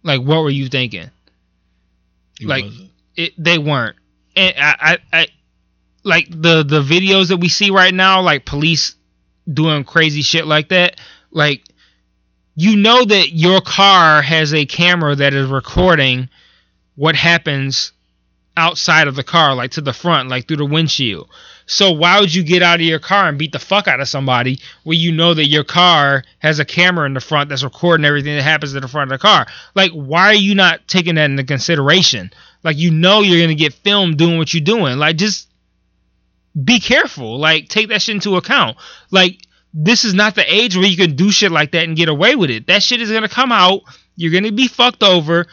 Like, 0.02 0.20
what 0.20 0.42
were 0.42 0.50
you 0.50 0.68
thinking? 0.68 1.10
he 2.38 2.46
like-. 2.46 2.64
It, 3.16 3.32
they 3.36 3.58
weren't. 3.58 3.96
And 4.36 4.54
I, 4.58 4.76
I, 4.80 4.98
I, 5.12 5.26
like 6.04 6.28
the 6.30 6.62
the 6.62 6.82
videos 6.82 7.28
that 7.28 7.38
we 7.38 7.48
see 7.48 7.70
right 7.70 7.92
now, 7.92 8.22
like 8.22 8.44
police 8.44 8.94
doing 9.52 9.84
crazy 9.84 10.22
shit 10.22 10.46
like 10.46 10.68
that. 10.68 11.00
Like, 11.30 11.62
you 12.54 12.76
know 12.76 13.04
that 13.04 13.32
your 13.32 13.60
car 13.60 14.22
has 14.22 14.52
a 14.52 14.66
camera 14.66 15.14
that 15.14 15.32
is 15.32 15.48
recording 15.48 16.28
what 16.96 17.14
happens 17.14 17.92
outside 18.56 19.06
of 19.06 19.14
the 19.14 19.22
car, 19.22 19.54
like 19.54 19.70
to 19.72 19.80
the 19.80 19.92
front, 19.92 20.28
like 20.28 20.48
through 20.48 20.56
the 20.56 20.66
windshield. 20.66 21.28
So 21.66 21.92
why 21.92 22.18
would 22.18 22.34
you 22.34 22.42
get 22.42 22.62
out 22.62 22.80
of 22.80 22.86
your 22.86 22.98
car 22.98 23.28
and 23.28 23.38
beat 23.38 23.52
the 23.52 23.58
fuck 23.58 23.86
out 23.86 24.00
of 24.00 24.08
somebody 24.08 24.58
where 24.84 24.96
you 24.96 25.12
know 25.12 25.34
that 25.34 25.46
your 25.46 25.64
car 25.64 26.24
has 26.38 26.58
a 26.58 26.64
camera 26.64 27.06
in 27.06 27.14
the 27.14 27.20
front 27.20 27.50
that's 27.50 27.62
recording 27.62 28.04
everything 28.06 28.34
that 28.34 28.42
happens 28.42 28.74
in 28.74 28.82
the 28.82 28.88
front 28.88 29.12
of 29.12 29.18
the 29.18 29.22
car? 29.22 29.46
Like, 29.74 29.92
why 29.92 30.28
are 30.28 30.34
you 30.34 30.54
not 30.54 30.88
taking 30.88 31.16
that 31.16 31.30
into 31.30 31.44
consideration? 31.44 32.32
Like, 32.64 32.78
you 32.78 32.90
know 32.90 33.20
you're 33.20 33.40
gonna 33.40 33.54
get 33.54 33.74
filmed 33.74 34.16
doing 34.16 34.38
what 34.38 34.52
you're 34.52 34.64
doing. 34.64 34.98
Like, 34.98 35.16
just 35.16 35.47
be 36.64 36.80
careful. 36.80 37.38
Like, 37.38 37.68
take 37.68 37.88
that 37.88 38.02
shit 38.02 38.16
into 38.16 38.36
account. 38.36 38.76
Like, 39.10 39.46
this 39.74 40.04
is 40.04 40.14
not 40.14 40.34
the 40.34 40.52
age 40.52 40.76
where 40.76 40.86
you 40.86 40.96
can 40.96 41.14
do 41.14 41.30
shit 41.30 41.52
like 41.52 41.72
that 41.72 41.84
and 41.84 41.96
get 41.96 42.08
away 42.08 42.34
with 42.34 42.50
it. 42.50 42.66
That 42.66 42.82
shit 42.82 43.00
is 43.00 43.10
gonna 43.10 43.28
come 43.28 43.52
out. 43.52 43.82
You're 44.16 44.32
gonna 44.32 44.52
be 44.52 44.68
fucked 44.68 45.02
over. 45.02 45.46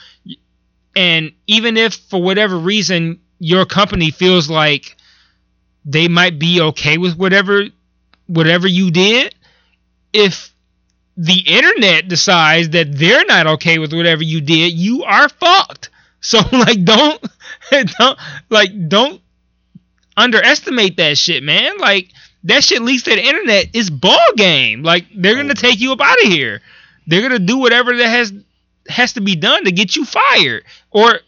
And 0.95 1.33
even 1.47 1.77
if 1.77 1.95
for 1.95 2.21
whatever 2.21 2.57
reason 2.57 3.19
your 3.39 3.65
company 3.65 4.11
feels 4.11 4.49
like 4.49 4.95
they 5.83 6.07
might 6.07 6.39
be 6.39 6.61
okay 6.61 6.97
with 6.97 7.17
whatever 7.17 7.65
whatever 8.27 8.67
you 8.67 8.89
did, 8.89 9.35
if 10.13 10.53
the 11.17 11.39
internet 11.45 12.07
decides 12.07 12.69
that 12.69 12.91
they're 12.91 13.25
not 13.25 13.47
okay 13.47 13.77
with 13.77 13.93
whatever 13.93 14.23
you 14.23 14.41
did, 14.41 14.73
you 14.73 15.03
are 15.03 15.29
fucked. 15.29 15.89
So 16.21 16.39
like 16.51 16.83
don't 16.83 17.23
don't 17.99 18.19
like 18.49 18.89
don't 18.89 19.21
underestimate 20.17 20.97
that 20.97 21.17
shit, 21.17 21.43
man. 21.43 21.77
Like 21.77 22.09
that 22.45 22.63
shit 22.63 22.81
leaks 22.81 23.03
to 23.03 23.11
the 23.11 23.23
internet 23.23 23.75
is 23.75 23.89
ball 23.89 24.17
game. 24.35 24.83
Like 24.83 25.05
they're 25.15 25.35
gonna 25.35 25.51
oh. 25.51 25.53
take 25.53 25.79
you 25.79 25.91
up 25.91 26.01
out 26.01 26.21
of 26.23 26.29
here. 26.31 26.61
They're 27.07 27.21
gonna 27.21 27.39
do 27.39 27.57
whatever 27.57 27.95
that 27.97 28.07
has 28.07 28.33
has 28.87 29.13
to 29.13 29.21
be 29.21 29.35
done 29.35 29.65
to 29.65 29.71
get 29.71 29.95
you 29.95 30.05
fired. 30.05 30.63
Or 30.91 31.19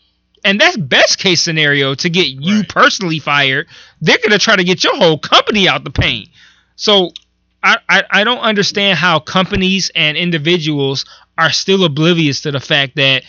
and 0.43 0.61
that's 0.61 0.77
best 0.77 1.17
case 1.19 1.41
scenario 1.41 1.95
to 1.95 2.09
get 2.09 2.27
you 2.27 2.57
Right. 2.57 2.69
personally 2.69 3.19
fired. 3.19 3.67
They're 4.01 4.19
gonna 4.23 4.39
try 4.39 4.55
to 4.55 4.63
get 4.63 4.83
your 4.83 4.95
whole 4.95 5.17
company 5.17 5.67
out 5.67 5.83
the 5.83 5.91
paint. 5.91 6.29
So 6.75 7.11
I, 7.63 7.77
I, 7.89 8.03
I 8.09 8.23
don't 8.23 8.39
understand 8.39 8.99
how 8.99 9.19
companies 9.19 9.91
and 9.95 10.15
individuals 10.15 11.05
are 11.37 11.51
still 11.51 11.83
oblivious 11.83 12.41
to 12.41 12.51
the 12.51 12.59
fact 12.59 12.95
that 12.95 13.23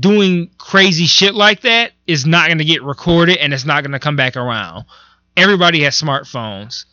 doing 0.00 0.50
crazy 0.58 1.06
shit 1.06 1.34
like 1.34 1.62
that 1.62 1.92
is 2.06 2.26
not 2.26 2.48
going 2.48 2.58
to 2.58 2.64
get 2.64 2.82
recorded 2.82 3.38
and 3.38 3.54
it's 3.54 3.64
not 3.64 3.82
going 3.82 3.92
to 3.92 3.98
come 3.98 4.16
back 4.16 4.36
around. 4.36 4.84
Everybody 5.36 5.82
has 5.84 6.00
smartphones. 6.00 6.84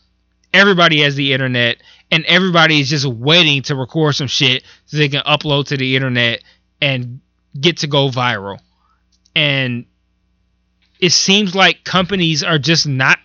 Everybody 0.53 1.01
has 1.01 1.15
the 1.15 1.33
internet 1.33 1.77
and 2.11 2.23
everybody 2.25 2.79
is 2.79 2.89
just 2.89 3.05
waiting 3.05 3.61
to 3.63 3.75
record 3.75 4.15
some 4.15 4.27
shit 4.27 4.63
so 4.85 4.97
they 4.97 5.09
can 5.09 5.21
upload 5.23 5.67
to 5.67 5.77
the 5.77 5.95
internet 5.95 6.41
and 6.81 7.19
get 7.59 7.77
to 7.79 7.87
go 7.87 8.09
viral. 8.09 8.59
And 9.35 9.85
it 10.99 11.11
seems 11.11 11.53
like 11.55 11.83
companies 11.83 12.43
are 12.43 12.57
just 12.59 12.87
not 12.87 13.19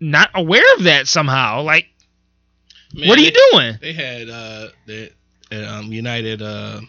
not 0.00 0.30
aware 0.34 0.64
of 0.76 0.84
that 0.84 1.06
somehow. 1.06 1.62
Like 1.62 1.86
Man, 2.94 3.08
what 3.08 3.18
are 3.18 3.22
you 3.22 3.30
they- 3.30 3.50
doing? 3.52 3.78
They 3.80 3.92
had 3.92 4.28
uh 4.28 4.68
that 4.86 5.12
um 5.52 5.92
United 5.92 6.42
uh 6.42 6.80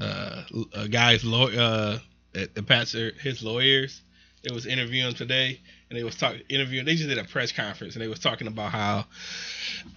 uh, 0.00 0.42
uh 0.74 0.86
guys 0.88 1.24
law 1.24 1.48
uh 1.48 1.98
at 2.34 2.54
the 2.54 2.62
pastor 2.62 3.12
his 3.20 3.42
lawyers 3.42 4.02
they 4.42 4.54
was 4.54 4.66
interviewing 4.66 5.14
today 5.14 5.60
and 5.88 5.98
they 5.98 6.04
was 6.04 6.16
talking 6.16 6.42
interviewing 6.48 6.84
they 6.84 6.94
just 6.94 7.08
did 7.08 7.18
a 7.18 7.24
press 7.24 7.52
conference 7.52 7.94
and 7.94 8.02
they 8.02 8.08
was 8.08 8.18
talking 8.18 8.46
about 8.46 8.70
how 8.70 9.04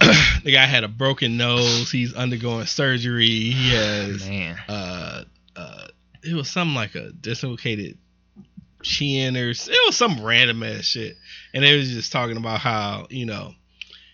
the 0.44 0.52
guy 0.52 0.66
had 0.66 0.84
a 0.84 0.88
broken 0.88 1.36
nose 1.36 1.90
he's 1.90 2.14
undergoing 2.14 2.66
surgery 2.66 3.26
he 3.26 3.70
has 3.70 4.28
Man. 4.28 4.56
uh 4.68 5.24
uh 5.56 5.86
it 6.22 6.34
was 6.34 6.50
something 6.50 6.74
like 6.74 6.94
a 6.94 7.12
dislocated 7.12 7.98
chin 8.82 9.36
or 9.36 9.50
it 9.50 9.86
was 9.86 9.96
some 9.96 10.24
random 10.24 10.62
ass 10.62 10.84
shit 10.84 11.16
and 11.52 11.62
they 11.62 11.76
was 11.76 11.90
just 11.90 12.12
talking 12.12 12.36
about 12.36 12.60
how 12.60 13.06
you 13.10 13.26
know 13.26 13.52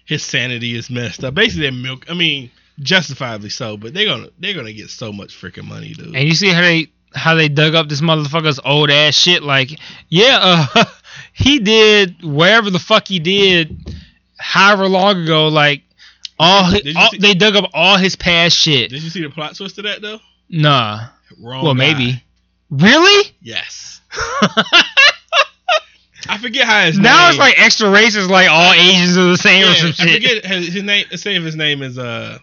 his 0.05 0.25
sanity 0.25 0.75
is 0.75 0.91
messed 0.91 1.23
up 1.25 1.35
basically 1.35 1.71
milk 1.71 2.05
i 2.11 2.15
mean 2.15 2.51
justifiably 2.81 3.49
so 3.49 3.77
but 3.77 3.95
they're 3.95 4.07
gonna 4.07 4.29
they're 4.39 4.55
gonna 4.55 4.73
get 4.73 4.91
so 4.91 5.13
much 5.13 5.35
freaking 5.41 5.65
money 5.65 5.93
dude 5.95 6.15
And 6.15 6.29
you 6.29 6.35
see 6.35 6.51
how 6.51 6.61
they 6.61 6.89
how 7.15 7.35
they 7.35 7.49
dug 7.49 7.75
up 7.75 7.89
this 7.89 8.03
motherfucker's 8.03 8.61
old 8.63 8.91
ass 8.91 9.15
shit. 9.15 9.43
Like, 9.43 9.71
yeah, 10.11 10.39
uh, 10.43 10.85
he 11.33 11.59
did 11.61 12.23
whatever 12.23 12.69
the 12.69 12.79
fuck 12.79 13.09
he 13.09 13.19
did, 13.21 13.75
however 14.37 14.87
long 14.87 15.23
ago. 15.23 15.49
Like, 15.49 15.83
all, 16.39 16.65
all 16.97 17.11
see- 17.11 17.19
they 17.19 17.33
dug 17.33 17.57
up 17.57 17.71
all 17.73 17.97
his 17.97 18.17
past 18.17 18.55
shit. 18.59 18.91
did 18.91 19.03
you 19.03 19.09
see 19.09 19.23
the 19.23 19.31
plot 19.31 19.57
twist 19.57 19.77
to 19.77 19.83
that 19.83 20.03
though 20.03 20.21
Nah. 20.51 21.07
wrong 21.41 21.65
Well, 21.65 21.73
guy. 21.75 21.79
maybe. 21.79 22.23
Really? 22.71 23.31
yes 23.41 24.01
i 26.29 26.39
forget 26.39 26.67
how 26.67 26.85
his 26.87 26.99
now 26.99 27.23
name 27.23 27.29
it's 27.31 27.39
like 27.39 27.55
extra 27.61 27.89
racist, 27.89 28.29
like 28.29 28.49
all 28.51 28.73
Asians 28.73 29.17
are 29.17 29.25
the 29.25 29.37
same 29.39 29.65
yeah, 29.65 29.73
or 29.73 29.75
some 29.77 29.93
shit. 29.93 30.09
I 30.09 30.15
forget 30.15 30.45
his, 30.45 30.75
his 30.75 30.83
name. 30.83 31.07
Say 31.15 31.37
if 31.37 31.43
his 31.45 31.57
name 31.57 31.83
is 31.83 31.99
uh 31.99 32.39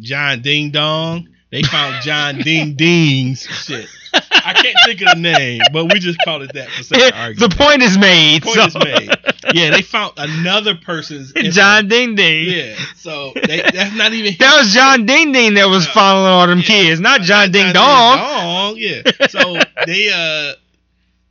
John 0.00 0.42
Ding 0.42 0.70
Dong. 0.70 1.28
They 1.50 1.62
found 1.62 2.02
John 2.02 2.38
Ding 2.38 2.74
Ding's 2.74 3.42
shit. 3.42 3.88
I 4.12 4.52
can't 4.54 4.76
think 4.84 5.00
of 5.02 5.08
the 5.14 5.20
name, 5.20 5.60
but 5.72 5.86
we 5.92 5.98
just 5.98 6.18
called 6.24 6.42
it 6.42 6.52
that 6.54 6.68
for 6.70 6.82
sake 6.82 7.12
of 7.12 7.18
argument. 7.18 7.50
the 7.52 7.56
point 7.56 7.82
is 7.82 7.96
made. 7.96 8.42
Point 8.42 8.56
so- 8.56 8.64
is 8.66 8.74
made. 8.74 9.10
Yeah, 9.54 9.70
they 9.70 9.80
found 9.82 10.12
another 10.18 10.74
person's 10.74 11.32
info. 11.34 11.50
John 11.52 11.88
Ding 11.88 12.14
Ding. 12.14 12.48
Yeah, 12.50 12.76
so 12.96 13.32
they, 13.34 13.62
that's 13.62 13.94
not 13.94 14.12
even 14.12 14.34
That 14.38 14.56
was 14.58 14.74
John 14.74 15.06
Ding 15.06 15.32
Ding 15.32 15.54
that 15.54 15.68
was 15.68 15.86
Yeah. 15.86 15.92
following 15.92 16.26
all 16.32 16.46
them 16.46 16.58
Yeah. 16.58 16.64
kids, 16.64 17.00
not 17.00 17.22
John 17.22 17.50
Ding 17.50 17.64
Ding 17.64 17.72
Dong. 17.74 18.18
Dong. 18.18 18.74
Yeah. 18.76 19.02
So 19.28 19.58
they 19.86 20.10
uh 20.14 20.52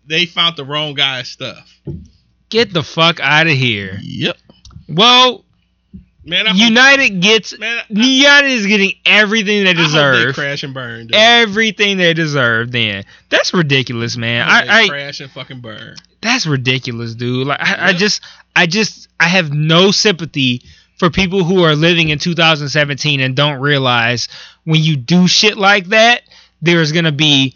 they 0.07 0.26
found 0.26 0.55
the 0.55 0.65
wrong 0.65 0.93
guy's 0.95 1.28
stuff. 1.30 1.80
Get 2.49 2.74
the 2.74 2.84
fuck 2.84 3.20
out 3.20 3.45
of 3.47 3.53
here. 3.53 3.97
Yep. 4.01 4.38
Well, 4.88 5.43
Man, 6.28 6.46
I 6.46 6.50
hope, 6.50 6.60
United 6.60 7.22
gets 7.22 7.58
man, 7.58 7.78
I, 7.80 7.86
United 7.90 8.52
is 8.52 8.68
getting 8.68 8.92
everything 9.06 9.64
they 9.64 9.74
hope 9.74 9.86
deserve. 9.86 10.28
they 10.28 10.34
crash 10.34 10.64
and 10.64 10.74
burn. 10.74 11.08
Dude. 11.08 11.16
everything 11.16 11.98
they 11.98 12.14
deserve. 12.14 12.72
Then 12.72 13.06
that's 13.30 13.54
ridiculous, 13.54 14.18
man. 14.18 14.48
I, 14.48 14.60
hope 14.60 14.70
I, 14.70 14.88
crash 14.90 15.20
and 15.22 15.32
fucking 15.32 15.62
burn. 15.62 15.96
that's 16.22 16.46
ridiculous, 16.46 17.16
dude. 17.16 17.48
Like 17.48 17.62
I, 17.62 17.90
I 17.90 17.94
just 17.94 18.22
I 18.56 18.66
just 18.66 19.08
I 19.20 19.26
have 19.30 19.54
no 19.54 19.92
sympathy 19.92 20.64
for 20.98 21.10
people 21.10 21.44
who 21.44 21.64
are 21.64 21.76
living 21.76 22.10
in 22.10 22.20
2017 22.20 23.22
and 23.22 23.36
don't 23.36 23.60
realize 23.60 24.28
when 24.66 24.82
you 24.84 24.98
do 24.98 25.28
shit 25.28 25.58
like 25.58 25.86
that, 25.88 26.24
there's 26.62 26.92
gonna 26.92 27.12
be 27.14 27.56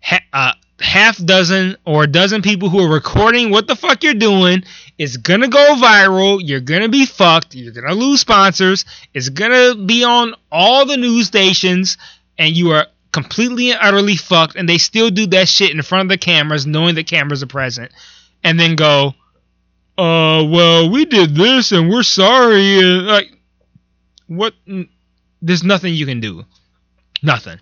ha- 0.00 0.20
uh, 0.32 0.52
half 0.80 1.16
dozen 1.24 1.76
or 1.84 2.04
a 2.04 2.06
dozen 2.06 2.42
people 2.42 2.68
who 2.68 2.80
are 2.80 2.92
recording 2.92 3.50
what 3.50 3.66
the 3.66 3.76
fuck 3.76 4.02
you're 4.02 4.14
doing. 4.14 4.62
It's 4.98 5.16
gonna 5.16 5.48
go 5.48 5.74
viral. 5.76 6.40
You're 6.42 6.60
gonna 6.60 6.88
be 6.88 7.06
fucked. 7.06 7.54
You're 7.54 7.72
gonna 7.72 7.94
lose 7.94 8.20
sponsors. 8.20 8.84
It's 9.14 9.28
gonna 9.28 9.74
be 9.74 10.04
on 10.04 10.34
all 10.50 10.86
the 10.86 10.96
news 10.96 11.26
stations, 11.26 11.96
and 12.38 12.56
you 12.56 12.72
are 12.72 12.86
completely 13.12 13.70
and 13.70 13.80
utterly 13.82 14.16
fucked. 14.16 14.56
And 14.56 14.68
they 14.68 14.78
still 14.78 15.10
do 15.10 15.26
that 15.28 15.48
shit 15.48 15.70
in 15.70 15.80
front 15.82 16.06
of 16.06 16.08
the 16.08 16.18
cameras, 16.18 16.66
knowing 16.66 16.94
the 16.94 17.04
cameras 17.04 17.42
are 17.42 17.46
present, 17.46 17.92
and 18.44 18.58
then 18.58 18.76
go, 18.76 19.14
"Uh, 19.98 20.44
well, 20.46 20.90
we 20.90 21.04
did 21.04 21.34
this, 21.34 21.72
and 21.72 21.90
we're 21.90 22.02
sorry." 22.02 22.78
And 22.78 23.06
like, 23.06 23.32
what? 24.26 24.54
There's 25.42 25.62
nothing 25.64 25.94
you 25.94 26.06
can 26.06 26.20
do. 26.20 26.44
Nothing. 27.22 27.60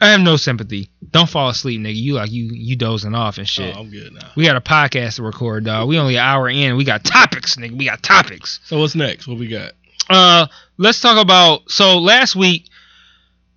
I 0.00 0.10
have 0.10 0.20
no 0.20 0.36
sympathy. 0.36 0.91
Don't 1.12 1.28
fall 1.28 1.50
asleep, 1.50 1.80
nigga. 1.80 1.94
You 1.94 2.14
like 2.14 2.32
you 2.32 2.50
you 2.52 2.74
dozing 2.74 3.14
off 3.14 3.36
and 3.38 3.48
shit. 3.48 3.76
Oh, 3.76 3.80
I'm 3.80 3.90
good 3.90 4.12
now. 4.14 4.30
We 4.34 4.44
got 4.44 4.56
a 4.56 4.62
podcast 4.62 5.16
to 5.16 5.22
record, 5.22 5.64
dog. 5.64 5.88
We 5.88 5.98
only 5.98 6.16
an 6.16 6.22
hour 6.22 6.48
in. 6.48 6.76
We 6.76 6.84
got 6.84 7.04
topics, 7.04 7.56
nigga. 7.56 7.76
We 7.76 7.84
got 7.84 8.02
topics. 8.02 8.60
So 8.64 8.80
what's 8.80 8.94
next? 8.94 9.28
What 9.28 9.38
we 9.38 9.48
got? 9.48 9.72
Uh, 10.08 10.46
let's 10.78 11.00
talk 11.00 11.18
about. 11.18 11.70
So 11.70 11.98
last 11.98 12.34
week 12.34 12.68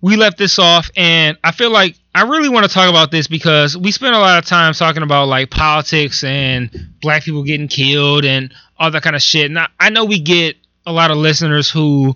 we 0.02 0.16
left 0.16 0.36
this 0.36 0.58
off, 0.58 0.90
and 0.96 1.38
I 1.42 1.52
feel 1.52 1.70
like 1.70 1.96
I 2.14 2.22
really 2.22 2.48
want 2.50 2.66
to 2.66 2.72
talk 2.72 2.90
about 2.90 3.10
this 3.10 3.26
because 3.26 3.76
we 3.76 3.90
spent 3.90 4.14
a 4.14 4.18
lot 4.18 4.38
of 4.38 4.44
time 4.44 4.74
talking 4.74 5.02
about 5.02 5.28
like 5.28 5.50
politics 5.50 6.24
and 6.24 6.70
black 7.00 7.24
people 7.24 7.42
getting 7.42 7.68
killed 7.68 8.24
and 8.24 8.52
all 8.78 8.90
that 8.90 9.02
kind 9.02 9.16
of 9.16 9.22
shit. 9.22 9.46
And 9.46 9.58
I, 9.58 9.68
I 9.80 9.90
know 9.90 10.04
we 10.04 10.20
get 10.20 10.56
a 10.84 10.92
lot 10.92 11.10
of 11.10 11.16
listeners 11.16 11.70
who 11.70 12.14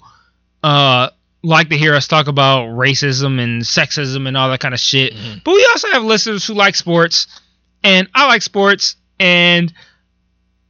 uh 0.63 1.09
like 1.43 1.71
to 1.71 1.77
hear 1.79 1.95
us 1.95 2.07
talk 2.07 2.29
about 2.29 2.69
racism 2.69 3.41
and 3.41 3.63
sexism 3.63 4.29
and 4.29 4.37
all 4.37 4.51
that 4.51 4.61
kind 4.61 4.75
of 4.75 4.81
shit. 4.81 5.15
Mhm. 5.15 5.43
But 5.45 5.55
we 5.55 5.67
also 5.71 5.89
have 5.89 6.03
listeners 6.05 6.47
who 6.47 6.55
like 6.55 6.77
sports, 6.77 7.27
and 7.83 8.09
I 8.15 8.27
like 8.27 8.43
sports, 8.43 8.97
and 9.19 9.73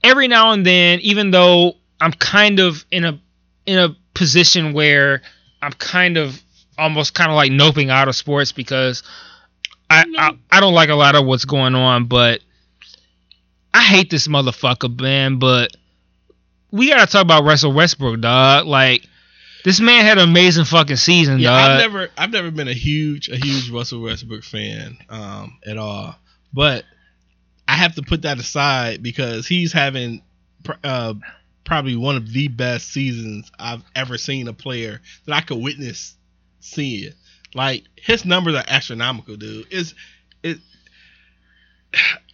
every 0.05 0.29
now 0.29 0.53
and 0.53 0.65
then, 0.65 1.01
even 1.01 1.31
though 1.31 1.75
I'm 2.01 2.13
kind 2.13 2.61
of 2.61 2.85
in 2.91 3.05
a 3.05 3.19
in 3.67 3.79
a 3.79 3.97
position 4.15 4.73
where 4.73 5.23
I'm 5.61 5.73
kind 5.73 6.17
of 6.17 6.41
almost 6.79 7.15
kind 7.15 7.31
of 7.31 7.37
like 7.37 7.51
noping 7.53 7.91
out 7.91 8.09
of 8.09 8.17
sports 8.17 8.53
because 8.53 9.03
I, 9.91 10.05
I 10.17 10.33
I 10.51 10.61
don't 10.61 10.75
like 10.75 10.89
a 10.89 10.95
lot 10.95 11.17
of 11.17 11.27
what's 11.27 11.45
going 11.45 11.75
on, 11.75 12.07
but 12.07 12.41
I 13.75 13.83
hate 13.83 14.09
this 14.11 14.29
motherfucker, 14.29 14.99
man. 15.01 15.39
But 15.39 15.77
we 16.71 16.89
gotta 16.89 17.11
talk 17.11 17.23
about 17.23 17.45
Russell 17.45 17.73
Westbrook, 17.73 18.21
dog. 18.21 18.67
Like 18.67 19.07
this 19.65 19.81
man 19.81 20.05
had 20.05 20.19
an 20.19 20.29
amazing 20.29 20.65
fucking 20.65 20.97
season, 20.97 21.39
Yeah, 21.39 21.51
dog. 21.51 21.71
I've 21.71 21.79
never 21.79 22.09
I've 22.17 22.31
never 22.31 22.51
been 22.51 22.69
a 22.69 22.75
huge 22.75 23.29
a 23.29 23.37
huge 23.37 23.71
Russell 23.71 24.03
Westbrook 24.03 24.45
fan 24.45 24.99
um 25.09 25.59
at 25.67 25.79
all. 25.79 26.15
But 26.53 26.85
I 27.69 27.75
have 27.75 27.95
to 27.97 28.03
put 28.03 28.23
that 28.23 28.39
aside 28.39 29.03
because 29.03 29.47
he's 29.47 29.73
having 29.73 30.23
pr- 30.65 30.73
uh 30.83 31.15
probably 31.65 31.97
one 31.97 32.17
of 32.17 32.33
the 32.33 32.49
best 32.49 32.91
seasons 32.91 33.51
I've 33.59 33.85
ever 33.95 34.19
seen 34.19 34.49
a 34.49 34.53
player 34.53 35.01
that 35.27 35.35
I 35.35 35.41
could 35.41 35.59
witness 35.59 36.17
seeing. 36.61 37.13
Like 37.55 37.85
his 37.97 38.25
numbers 38.25 38.55
are 38.55 38.65
astronomical, 38.67 39.37
dude. 39.37 39.67
It's 39.71 39.95
it 40.43 40.59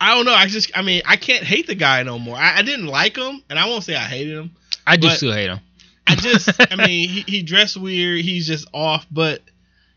I 0.01 0.15
don't 0.15 0.27
know. 0.27 0.35
I 0.35 0.47
just 0.47 0.71
I 0.77 0.83
mean 0.83 1.03
I 1.07 1.17
can't 1.17 1.45
hate 1.45 1.67
the 1.67 1.75
guy 1.75 2.03
no 2.03 2.19
more. 2.19 2.37
I, 2.37 2.59
I 2.59 2.63
didn't 2.63 2.87
like 2.87 3.17
him, 3.17 3.43
and 3.49 3.59
I 3.59 3.67
won't 3.67 3.85
say 3.85 3.95
I 3.95 4.05
hated 4.05 4.37
him. 4.37 4.53
I 4.87 4.97
do 4.97 5.09
still 5.11 5.33
hate 5.33 5.49
him. 5.49 5.61
I 6.07 6.15
just, 6.15 6.51
I 6.73 6.77
mean, 6.87 7.09
he, 7.09 7.25
he 7.27 7.43
dressed 7.43 7.77
weird. 7.77 8.21
He's 8.21 8.47
just 8.47 8.69
off, 8.73 9.07
but 9.11 9.43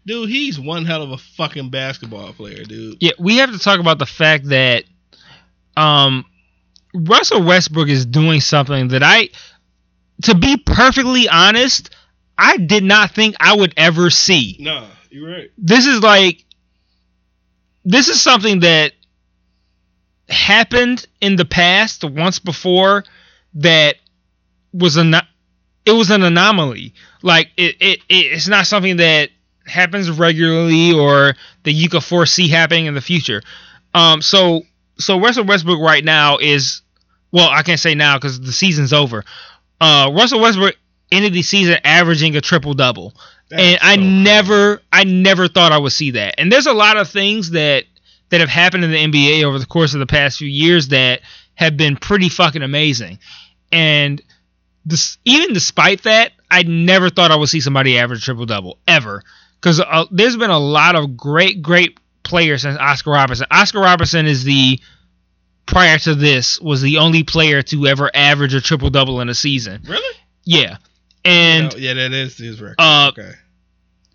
dude, 0.06 0.30
he's 0.30 0.60
one 0.60 0.86
hell 0.86 1.04
of 1.04 1.12
a 1.12 1.18
fucking 1.18 1.70
basketball 1.70 2.34
player, 2.34 2.64
dude. 2.64 2.98
Yeah, 3.00 3.12
we 3.20 3.38
have 3.38 3.52
to 3.52 3.60
talk 3.60 3.80
about 3.80 4.00
the 4.00 4.06
fact 4.06 4.46
that 4.50 4.86
um 5.78 6.26
Russell 6.94 7.44
Westbrook 7.44 7.90
is 7.90 8.06
doing 8.06 8.42
something 8.42 8.90
that 8.90 9.04
I 9.04 9.30
to 10.24 10.36
be 10.36 10.58
perfectly 10.58 11.30
honest, 11.30 11.96
I 12.38 12.58
did 12.58 12.84
not 12.84 13.12
think 13.12 13.36
I 13.40 13.56
would 13.56 13.74
ever 13.78 14.10
see. 14.10 14.58
No, 14.60 14.88
you're 15.10 15.30
right. 15.30 15.52
This 15.58 15.86
is 15.86 16.02
like 16.02 16.44
this 17.86 18.10
is 18.10 18.22
something 18.22 18.62
that 18.62 18.94
happened 20.28 21.06
in 21.22 21.36
the 21.36 21.46
past 21.46 22.04
once 22.04 22.40
before 22.40 23.04
that 23.56 23.96
was 24.74 24.98
a 24.98 25.04
it 25.86 25.92
was 25.92 26.12
an 26.12 26.24
anomaly. 26.24 26.94
Like 27.22 27.50
it, 27.58 27.76
it, 27.80 28.00
it 28.10 28.32
it's 28.34 28.48
not 28.48 28.68
something 28.68 28.98
that 28.98 29.30
happens 29.66 30.10
regularly 30.10 30.94
or 30.94 31.36
that 31.64 31.72
you 31.72 31.90
could 31.90 32.04
foresee 32.04 32.48
happening 32.48 32.86
in 32.86 32.94
the 32.94 33.02
future. 33.02 33.42
Um, 33.94 34.22
so 34.22 34.64
so 34.98 35.20
Russell 35.20 35.46
Westbrook 35.46 35.80
right 35.80 36.04
now 36.04 36.38
is 36.38 36.82
well, 37.32 37.50
I 37.50 37.62
can't 37.62 37.80
say 37.80 37.96
now 37.96 38.18
because 38.18 38.40
the 38.42 38.52
season's 38.52 38.94
over. 38.94 39.24
Uh, 39.80 40.12
Russell 40.14 40.42
Westbrook 40.42 40.76
ended 41.12 41.34
the 41.34 41.42
season 41.42 41.78
averaging 41.84 42.36
a 42.36 42.42
triple 42.42 42.74
double, 42.74 43.14
and 43.52 43.80
I 43.82 43.96
never 43.96 44.82
I 44.92 45.04
never 45.04 45.48
thought 45.48 45.72
I 45.72 45.78
would 45.78 45.92
see 45.92 46.12
that. 46.12 46.36
And 46.38 46.52
there's 46.52 46.68
a 46.68 46.74
lot 46.74 46.98
of 46.98 47.10
things 47.10 47.52
that 47.52 47.86
that 48.30 48.40
have 48.40 48.50
happened 48.50 48.84
in 48.84 48.92
the 48.92 48.98
NBA 48.98 49.44
over 49.44 49.58
the 49.60 49.66
course 49.66 49.94
of 49.94 50.00
the 50.00 50.06
past 50.06 50.38
few 50.38 50.48
years 50.48 50.90
that 50.90 51.22
have 51.56 51.78
been 51.78 51.98
pretty 51.98 52.30
fucking 52.30 52.62
amazing. 52.62 53.20
And 53.72 54.22
this, 54.86 55.18
even 55.26 55.54
despite 55.54 56.04
that, 56.04 56.32
I 56.50 56.64
never 56.64 57.10
thought 57.10 57.32
I 57.32 57.36
would 57.36 57.50
see 57.50 57.62
somebody 57.62 57.98
average 57.98 58.24
triple 58.24 58.46
double 58.46 58.80
ever. 58.88 59.24
Because 59.60 59.80
uh, 59.80 60.06
there's 60.12 60.38
been 60.38 60.52
a 60.52 60.60
lot 60.60 60.96
of 60.96 61.18
great, 61.18 61.62
great 61.62 62.00
players 62.24 62.62
since 62.62 62.78
Oscar 62.78 63.12
Robertson. 63.12 63.48
Oscar 63.52 63.80
Robertson 63.80 64.26
is 64.26 64.44
the 64.44 64.80
prior 65.66 65.98
to 66.00 66.16
this 66.16 66.60
was 66.60 66.82
the 66.82 66.98
only 66.98 67.24
player 67.24 67.62
to 67.62 67.88
ever 67.88 68.10
average 68.14 68.54
a 68.54 68.62
triple 68.62 68.90
double 68.90 69.22
in 69.22 69.30
a 69.30 69.36
season. 69.36 69.82
really. 69.86 70.18
Yeah, 70.46 70.78
and 71.26 71.72
No, 71.72 71.78
yeah, 71.78 71.94
that 71.94 72.12
is 72.12 72.38
his 72.38 72.62
record. 72.62 72.76
Uh, 72.80 73.12
okay. 73.12 73.34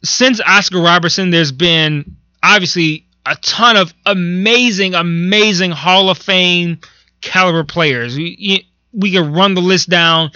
since 0.03 0.41
Oscar 0.41 0.81
Robertson, 0.81 1.31
there's 1.31 1.53
been 1.53 2.17
obviously 2.43 3.07
a 3.27 3.37
ton 3.37 3.77
of 3.77 3.95
amazing, 4.07 4.95
amazing 4.95 5.71
Hall 5.71 6.11
of 6.11 6.19
Fame 6.19 6.79
caliber 7.21 7.65
players. 7.65 8.17
We, 8.17 8.69
we 8.93 9.13
could 9.13 9.27
run 9.27 9.55
the 9.55 9.61
list 9.61 9.89
down 9.89 10.31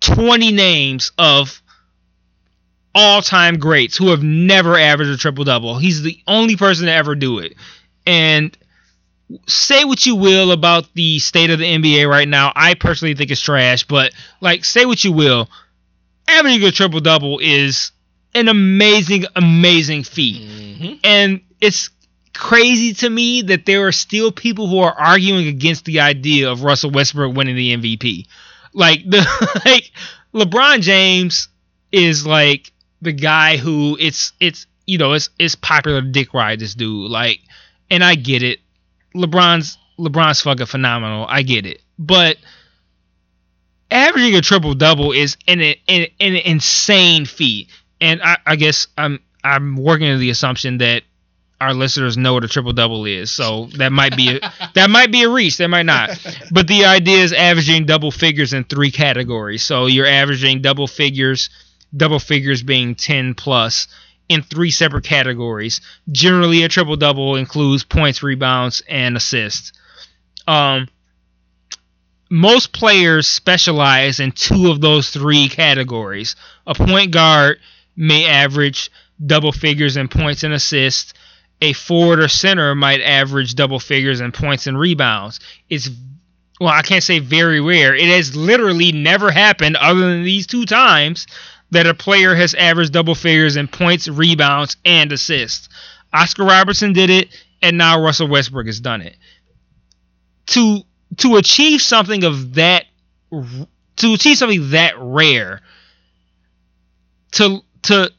20 0.00 0.52
names 0.52 1.12
of 1.18 1.62
all 2.94 3.22
time 3.22 3.58
greats 3.58 3.96
who 3.96 4.08
have 4.08 4.22
never 4.22 4.76
averaged 4.76 5.10
a 5.10 5.16
triple 5.16 5.44
double. 5.44 5.78
He's 5.78 6.02
the 6.02 6.18
only 6.26 6.56
person 6.56 6.86
to 6.86 6.92
ever 6.92 7.14
do 7.14 7.38
it. 7.38 7.54
And 8.06 8.56
say 9.46 9.84
what 9.84 10.04
you 10.06 10.16
will 10.16 10.52
about 10.52 10.92
the 10.94 11.18
state 11.18 11.50
of 11.50 11.58
the 11.58 11.64
NBA 11.64 12.08
right 12.08 12.28
now. 12.28 12.52
I 12.54 12.74
personally 12.74 13.14
think 13.14 13.30
it's 13.30 13.40
trash, 13.40 13.86
but 13.86 14.12
like, 14.40 14.64
say 14.64 14.86
what 14.86 15.04
you 15.04 15.12
will. 15.12 15.48
Averaging 16.26 16.64
a 16.64 16.72
triple 16.72 17.00
double 17.00 17.38
is 17.38 17.92
an 18.34 18.48
amazing, 18.48 19.24
amazing 19.36 20.04
feat. 20.04 20.42
Mm-hmm. 20.42 20.94
And 21.04 21.40
it's 21.60 21.90
crazy 22.34 22.94
to 22.94 23.10
me 23.10 23.42
that 23.42 23.66
there 23.66 23.86
are 23.86 23.92
still 23.92 24.32
people 24.32 24.66
who 24.68 24.78
are 24.80 24.92
arguing 24.92 25.46
against 25.46 25.84
the 25.84 26.00
idea 26.00 26.50
of 26.50 26.62
Russell 26.62 26.90
Westbrook 26.90 27.34
winning 27.34 27.56
the 27.56 27.76
MVP. 27.76 28.26
Like 28.72 29.02
the 29.08 29.26
like 29.64 29.90
LeBron 30.34 30.80
James 30.80 31.48
is 31.92 32.26
like 32.26 32.72
the 33.02 33.12
guy 33.12 33.56
who 33.56 33.96
it's 34.00 34.32
it's 34.40 34.66
you 34.86 34.98
know 34.98 35.12
it's 35.12 35.30
it's 35.38 35.54
popular 35.54 36.00
to 36.00 36.08
dick 36.08 36.34
ride 36.34 36.60
this 36.60 36.74
dude 36.74 37.10
like 37.10 37.40
and 37.90 38.04
I 38.04 38.14
get 38.14 38.42
it. 38.42 38.60
LeBron's 39.14 39.76
LeBron's 39.98 40.40
fucking 40.40 40.66
phenomenal. 40.66 41.26
I 41.28 41.42
get 41.42 41.66
it. 41.66 41.82
But 41.98 42.38
averaging 43.90 44.34
a 44.34 44.40
triple 44.40 44.74
double 44.74 45.12
is 45.12 45.36
an, 45.48 45.60
an 45.60 46.06
an 46.20 46.36
insane 46.36 47.26
feat. 47.26 47.68
And 48.00 48.22
I, 48.22 48.38
I 48.46 48.56
guess 48.56 48.86
I'm 48.96 49.20
I'm 49.44 49.76
working 49.76 50.06
under 50.06 50.18
the 50.18 50.30
assumption 50.30 50.78
that 50.78 51.02
our 51.60 51.74
listeners 51.74 52.16
know 52.16 52.34
what 52.34 52.44
a 52.44 52.48
triple 52.48 52.72
double 52.72 53.04
is. 53.04 53.30
So 53.30 53.66
that 53.76 53.92
might 53.92 54.16
be 54.16 54.36
a, 54.36 54.52
that 54.74 54.88
might 54.90 55.12
be 55.12 55.22
a 55.22 55.28
reach. 55.28 55.58
That 55.58 55.68
might 55.68 55.86
not. 55.86 56.10
But 56.50 56.66
the 56.66 56.86
idea 56.86 57.18
is 57.22 57.32
averaging 57.32 57.86
double 57.86 58.10
figures 58.10 58.52
in 58.52 58.64
three 58.64 58.90
categories. 58.90 59.62
So 59.62 59.86
you're 59.86 60.06
averaging 60.06 60.62
double 60.62 60.86
figures, 60.86 61.50
double 61.96 62.18
figures 62.18 62.62
being 62.62 62.94
10 62.94 63.34
plus 63.34 63.88
in 64.28 64.42
three 64.42 64.70
separate 64.70 65.04
categories. 65.04 65.80
Generally, 66.10 66.62
a 66.62 66.68
triple 66.68 66.96
double 66.96 67.36
includes 67.36 67.84
points, 67.84 68.22
rebounds, 68.22 68.82
and 68.88 69.16
assists. 69.16 69.72
Um, 70.46 70.88
most 72.30 72.72
players 72.72 73.26
specialize 73.26 74.20
in 74.20 74.30
two 74.32 74.70
of 74.70 74.80
those 74.80 75.10
three 75.10 75.48
categories. 75.48 76.36
A 76.66 76.74
point 76.74 77.10
guard 77.10 77.58
may 77.96 78.24
average 78.26 78.90
double 79.24 79.52
figures 79.52 79.96
in 79.96 80.08
points 80.08 80.44
and 80.44 80.54
assists. 80.54 81.12
A 81.62 81.72
forward 81.72 82.20
or 82.20 82.28
center 82.28 82.74
might 82.74 83.00
average 83.02 83.54
double 83.54 83.80
figures 83.80 84.20
in 84.20 84.32
points 84.32 84.66
and 84.66 84.78
rebounds. 84.78 85.40
It's 85.68 85.90
well, 86.60 86.70
I 86.70 86.82
can't 86.82 87.02
say 87.02 87.18
very 87.20 87.60
rare. 87.60 87.94
It 87.94 88.08
has 88.08 88.36
literally 88.36 88.92
never 88.92 89.30
happened 89.30 89.76
other 89.76 90.00
than 90.00 90.24
these 90.24 90.46
two 90.46 90.66
times 90.66 91.26
that 91.70 91.86
a 91.86 91.94
player 91.94 92.34
has 92.34 92.54
averaged 92.54 92.92
double 92.92 93.14
figures 93.14 93.56
in 93.56 93.66
points, 93.66 94.08
rebounds, 94.08 94.76
and 94.84 95.10
assists. 95.10 95.68
Oscar 96.12 96.44
Robertson 96.44 96.92
did 96.92 97.08
it, 97.08 97.28
and 97.62 97.78
now 97.78 98.02
Russell 98.02 98.28
Westbrook 98.28 98.66
has 98.66 98.80
done 98.80 99.00
it. 99.00 99.16
To 100.48 100.82
to 101.18 101.36
achieve 101.36 101.80
something 101.80 102.24
of 102.24 102.54
that 102.54 102.84
to 103.30 104.14
achieve 104.14 104.36
something 104.36 104.70
that 104.70 104.94
rare 104.98 105.60
to 107.32 107.60
to 107.82 108.10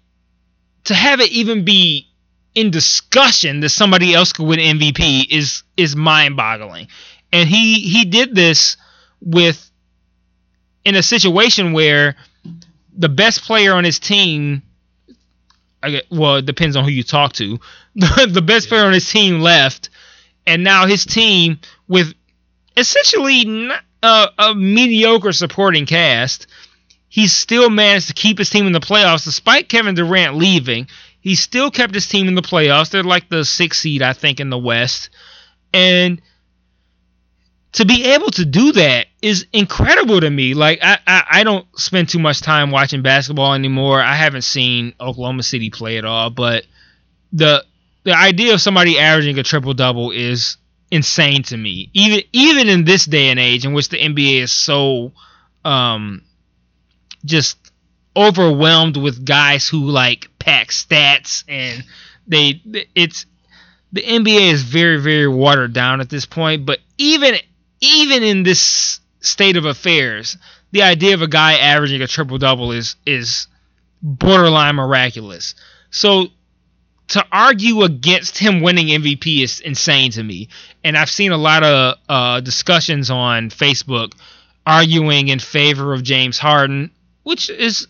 to 0.86 0.94
have 0.94 1.20
it 1.20 1.32
even 1.32 1.66
be 1.66 2.11
in 2.54 2.72
discussion 2.72 3.62
that 3.62 3.70
somebody 3.70 4.14
else 4.14 4.34
could 4.34 4.46
win 4.46 4.60
MVP 4.60 5.28
is 5.30 5.64
is 5.78 5.96
mind-boggling. 5.96 6.88
And 7.32 7.48
he 7.48 7.80
he 7.80 8.06
did 8.06 8.36
this 8.36 8.78
with 9.22 9.70
in 10.84 10.96
a 10.96 11.04
situation 11.04 11.74
where 11.74 12.16
the 12.94 13.10
best 13.10 13.44
player 13.44 13.74
on 13.74 13.84
his 13.84 14.00
team 14.00 14.64
get, 15.84 16.06
well, 16.12 16.38
it 16.38 16.46
depends 16.46 16.76
on 16.76 16.84
who 16.84 16.92
you 16.92 17.04
talk 17.04 17.34
to. 17.34 17.60
the 17.96 18.44
best 18.46 18.70
player 18.70 18.86
on 18.86 18.94
his 18.94 19.10
team 19.10 19.40
left, 19.40 19.90
and 20.46 20.64
now 20.64 20.86
his 20.86 21.06
team 21.06 21.60
with 21.88 22.14
essentially 22.78 23.46
not, 23.46 23.84
uh, 24.04 24.28
a 24.38 24.56
mediocre 24.56 25.32
supporting 25.32 25.86
cast, 25.86 26.48
he's 27.08 27.34
still 27.34 27.70
managed 27.70 28.08
to 28.08 28.14
keep 28.14 28.38
his 28.38 28.50
team 28.50 28.66
in 28.66 28.74
the 28.74 28.80
playoffs 28.80 29.24
despite 29.24 29.70
Kevin 29.70 29.96
Durant 29.96 30.36
leaving. 30.36 30.88
He 31.22 31.36
still 31.36 31.72
kept 31.72 31.94
his 31.94 32.08
team 32.08 32.28
in 32.28 32.36
the 32.36 32.42
playoffs. 32.42 32.90
They're 32.90 33.04
like 33.04 33.30
the 33.30 33.46
sixth 33.46 33.82
seed, 33.82 34.02
I 34.02 34.14
think, 34.14 34.40
in 34.40 34.50
the 34.50 34.58
West, 34.58 35.10
and 35.74 36.22
to 37.74 37.86
be 37.86 38.06
able 38.06 38.32
to 38.32 38.46
do 38.46 38.74
that 38.74 39.08
is 39.22 39.46
incredible 39.54 40.20
to 40.20 40.30
me. 40.30 40.54
Like 40.54 40.80
I, 40.82 41.00
I, 41.08 41.24
I, 41.32 41.44
don't 41.44 41.66
spend 41.80 42.10
too 42.10 42.20
much 42.20 42.42
time 42.42 42.70
watching 42.72 43.02
basketball 43.02 43.54
anymore. 43.54 44.02
I 44.02 44.16
haven't 44.16 44.42
seen 44.42 44.94
Oklahoma 45.00 45.44
City 45.44 45.70
play 45.70 45.98
at 45.98 46.06
all, 46.06 46.30
but 46.30 46.66
the 47.32 47.64
the 48.04 48.14
idea 48.14 48.54
of 48.54 48.62
somebody 48.62 49.00
averaging 49.00 49.38
a 49.40 49.44
triple 49.44 49.74
double 49.74 50.12
is 50.12 50.58
insane 50.90 51.44
to 51.44 51.58
me. 51.58 51.90
Even 51.94 52.22
even 52.34 52.68
in 52.68 52.84
this 52.84 53.06
day 53.06 53.30
and 53.30 53.40
age 53.40 53.66
in 53.66 53.74
which 53.74 53.90
the 53.90 53.98
NBA 53.98 54.42
is 54.42 54.52
so 54.52 55.14
um 55.64 56.24
just 57.24 57.58
overwhelmed 58.16 58.98
with 58.98 59.24
guys 59.24 59.68
who 59.68 59.86
like 59.86 60.30
pack 60.44 60.70
stats 60.70 61.44
and 61.48 61.84
they 62.28 62.62
it's 62.96 63.26
the 63.94 64.02
NBA 64.02 64.52
is 64.52 64.64
very 64.64 65.00
very 65.00 65.28
watered 65.28 65.74
down 65.74 66.02
at 66.02 66.10
this 66.10 66.26
point, 66.26 66.66
but 66.66 66.80
even 66.98 67.36
even 67.80 68.24
in 68.24 68.44
this 68.44 69.00
state 69.22 69.58
of 69.58 69.66
affairs, 69.66 70.38
the 70.72 70.84
idea 70.84 71.14
of 71.14 71.22
a 71.22 71.28
guy 71.28 71.54
averaging 71.54 72.02
a 72.02 72.08
triple 72.08 72.38
double 72.38 72.72
is 72.72 72.96
is 73.06 73.48
borderline 74.02 74.76
miraculous. 74.76 75.56
So 75.90 76.28
to 77.10 77.26
argue 77.32 77.84
against 77.84 78.38
him 78.38 78.62
winning 78.62 78.88
MVP 78.88 79.44
is 79.44 79.60
insane 79.60 80.12
to 80.12 80.24
me. 80.24 80.48
And 80.84 80.98
I've 80.98 81.10
seen 81.10 81.34
a 81.34 81.38
lot 81.38 81.64
of 81.64 81.98
uh, 82.08 82.40
discussions 82.40 83.12
on 83.12 83.50
Facebook 83.50 84.14
arguing 84.66 85.28
in 85.28 85.40
favor 85.40 85.94
of 85.94 86.04
James 86.04 86.38
Harden, 86.38 86.92
which 87.24 87.50
is. 87.50 87.88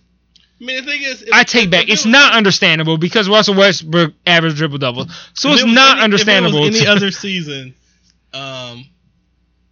I 0.61 0.63
mean, 0.63 0.85
the 0.85 0.91
thing 0.91 1.01
is, 1.01 1.25
I 1.33 1.43
take 1.43 1.71
back. 1.71 1.89
It's 1.89 2.05
not 2.05 2.33
understandable 2.33 2.97
because 2.99 3.27
Russell 3.27 3.55
Westbrook 3.55 4.13
averaged 4.27 4.57
triple 4.57 4.77
double, 4.77 5.07
so 5.33 5.49
it's 5.49 5.65
not 5.65 5.97
any, 5.97 6.03
understandable. 6.03 6.59
If 6.59 6.65
it 6.65 6.71
was 6.71 6.81
any 6.81 6.87
other 6.87 7.11
season, 7.11 7.73
um, 8.31 8.85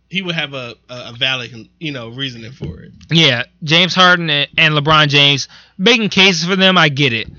he 0.10 0.24
would 0.24 0.34
have 0.34 0.56
a, 0.56 0.76
a 0.90 1.14
valid, 1.14 1.70
you 1.80 1.92
know, 1.92 2.10
reasoning 2.10 2.54
for 2.54 2.82
it. 2.82 2.92
Yeah, 3.12 3.44
James 3.64 3.94
Harden 3.94 4.32
and 4.32 4.50
and 4.58 4.74
LeBron 4.74 5.10
James 5.10 5.48
making 5.78 6.10
cases 6.10 6.48
for 6.48 6.56
them. 6.56 6.76
I 6.76 6.90
get 6.90 7.14
it. 7.14 7.30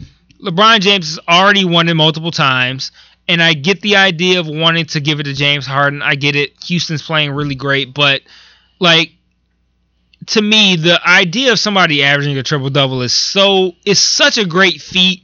LeBron 0.40 0.78
James 0.80 1.16
has 1.16 1.18
already 1.28 1.64
won 1.64 1.88
it 1.88 1.94
multiple 1.94 2.30
times, 2.30 2.92
and 3.26 3.42
I 3.42 3.54
get 3.54 3.80
the 3.80 3.96
idea 3.96 4.38
of 4.38 4.46
wanting 4.46 4.86
to 4.86 5.00
give 5.00 5.18
it 5.18 5.24
to 5.24 5.34
James 5.34 5.66
Harden. 5.66 6.02
I 6.02 6.14
get 6.14 6.36
it. 6.36 6.52
Houston's 6.66 7.02
playing 7.02 7.32
really 7.32 7.56
great, 7.56 7.94
but 7.94 8.22
like 8.78 9.10
to 10.30 10.42
me, 10.42 10.76
the 10.76 11.00
idea 11.06 11.52
of 11.52 11.58
somebody 11.58 12.04
averaging 12.04 12.38
a 12.38 12.42
triple 12.42 12.70
double 12.70 13.02
is 13.02 13.12
so 13.12 13.72
is 13.84 13.98
such 13.98 14.38
a 14.38 14.46
great 14.46 14.80
feat, 14.80 15.22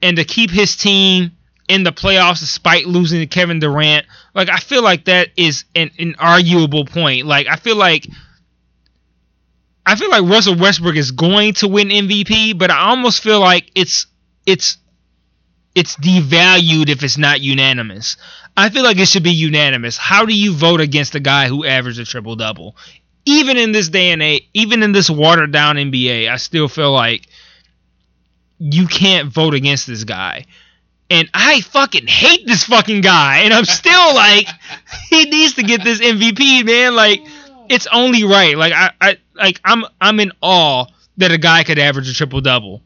and 0.00 0.16
to 0.16 0.24
keep 0.24 0.50
his 0.50 0.76
team 0.76 1.32
in 1.68 1.82
the 1.82 1.92
playoffs 1.92 2.40
despite 2.40 2.86
losing 2.86 3.20
to 3.20 3.26
Kevin 3.26 3.58
Durant, 3.58 4.06
like 4.34 4.48
I 4.48 4.58
feel 4.58 4.82
like 4.82 5.06
that 5.06 5.28
is 5.36 5.64
an, 5.74 5.90
an 5.98 6.14
arguable 6.18 6.84
point. 6.84 7.26
Like 7.26 7.48
I 7.48 7.56
feel 7.56 7.76
like 7.76 8.06
I 9.84 9.96
feel 9.96 10.10
like 10.10 10.22
Russell 10.22 10.56
Westbrook 10.56 10.96
is 10.96 11.10
going 11.10 11.54
to 11.54 11.68
win 11.68 11.88
MVP, 11.88 12.56
but 12.56 12.70
I 12.70 12.90
almost 12.90 13.22
feel 13.22 13.40
like 13.40 13.70
it's 13.74 14.06
it's 14.46 14.78
it's 15.74 15.96
devalued 15.96 16.88
if 16.88 17.02
it's 17.02 17.18
not 17.18 17.40
unanimous. 17.40 18.16
I 18.56 18.70
feel 18.70 18.84
like 18.84 18.98
it 18.98 19.08
should 19.08 19.22
be 19.24 19.32
unanimous. 19.32 19.96
How 19.96 20.24
do 20.24 20.34
you 20.34 20.52
vote 20.54 20.80
against 20.80 21.14
a 21.16 21.20
guy 21.20 21.48
who 21.48 21.64
averaged 21.64 21.98
a 21.98 22.04
triple 22.04 22.36
double? 22.36 22.76
Even 23.26 23.56
in 23.56 23.72
this 23.72 23.88
day 23.88 24.10
and 24.12 24.22
age, 24.22 24.48
even 24.54 24.82
in 24.82 24.92
this 24.92 25.10
watered 25.10 25.52
down 25.52 25.76
NBA, 25.76 26.28
I 26.30 26.36
still 26.36 26.68
feel 26.68 26.92
like 26.92 27.26
you 28.58 28.86
can't 28.86 29.28
vote 29.32 29.54
against 29.54 29.86
this 29.86 30.04
guy. 30.04 30.46
And 31.08 31.28
I 31.34 31.60
fucking 31.60 32.06
hate 32.06 32.46
this 32.46 32.64
fucking 32.64 33.00
guy. 33.00 33.38
And 33.38 33.52
I'm 33.52 33.64
still 33.64 34.14
like, 34.14 34.46
he 35.08 35.24
needs 35.24 35.54
to 35.54 35.62
get 35.62 35.82
this 35.82 36.00
MVP, 36.00 36.64
man. 36.64 36.94
Like, 36.94 37.20
it's 37.68 37.86
only 37.92 38.24
right. 38.24 38.56
Like 38.56 38.72
I, 38.72 38.90
I 39.00 39.16
like 39.34 39.60
I'm 39.64 39.84
I'm 40.00 40.18
in 40.20 40.32
awe 40.40 40.86
that 41.18 41.30
a 41.32 41.38
guy 41.38 41.62
could 41.64 41.78
average 41.78 42.08
a 42.08 42.14
triple 42.14 42.40
double, 42.40 42.82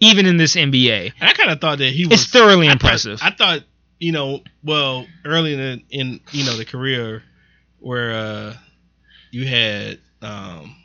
even 0.00 0.26
in 0.26 0.36
this 0.36 0.54
NBA. 0.54 1.12
And 1.20 1.28
I 1.28 1.32
kind 1.32 1.50
of 1.50 1.60
thought 1.60 1.78
that 1.78 1.92
he 1.92 2.06
was 2.06 2.22
It's 2.22 2.30
thoroughly 2.30 2.66
I 2.68 2.70
thought- 2.70 2.82
impressive. 2.82 3.20
I 3.22 3.30
thought, 3.30 3.60
you 3.98 4.12
know, 4.12 4.42
well, 4.62 5.06
early 5.24 5.54
in, 5.54 5.58
the, 5.58 5.82
in 5.90 6.20
you 6.30 6.44
know 6.44 6.56
the 6.56 6.64
career 6.64 7.22
where 7.80 8.12
uh, 8.12 8.54
you 9.32 9.46
had 9.46 10.00
um, 10.22 10.76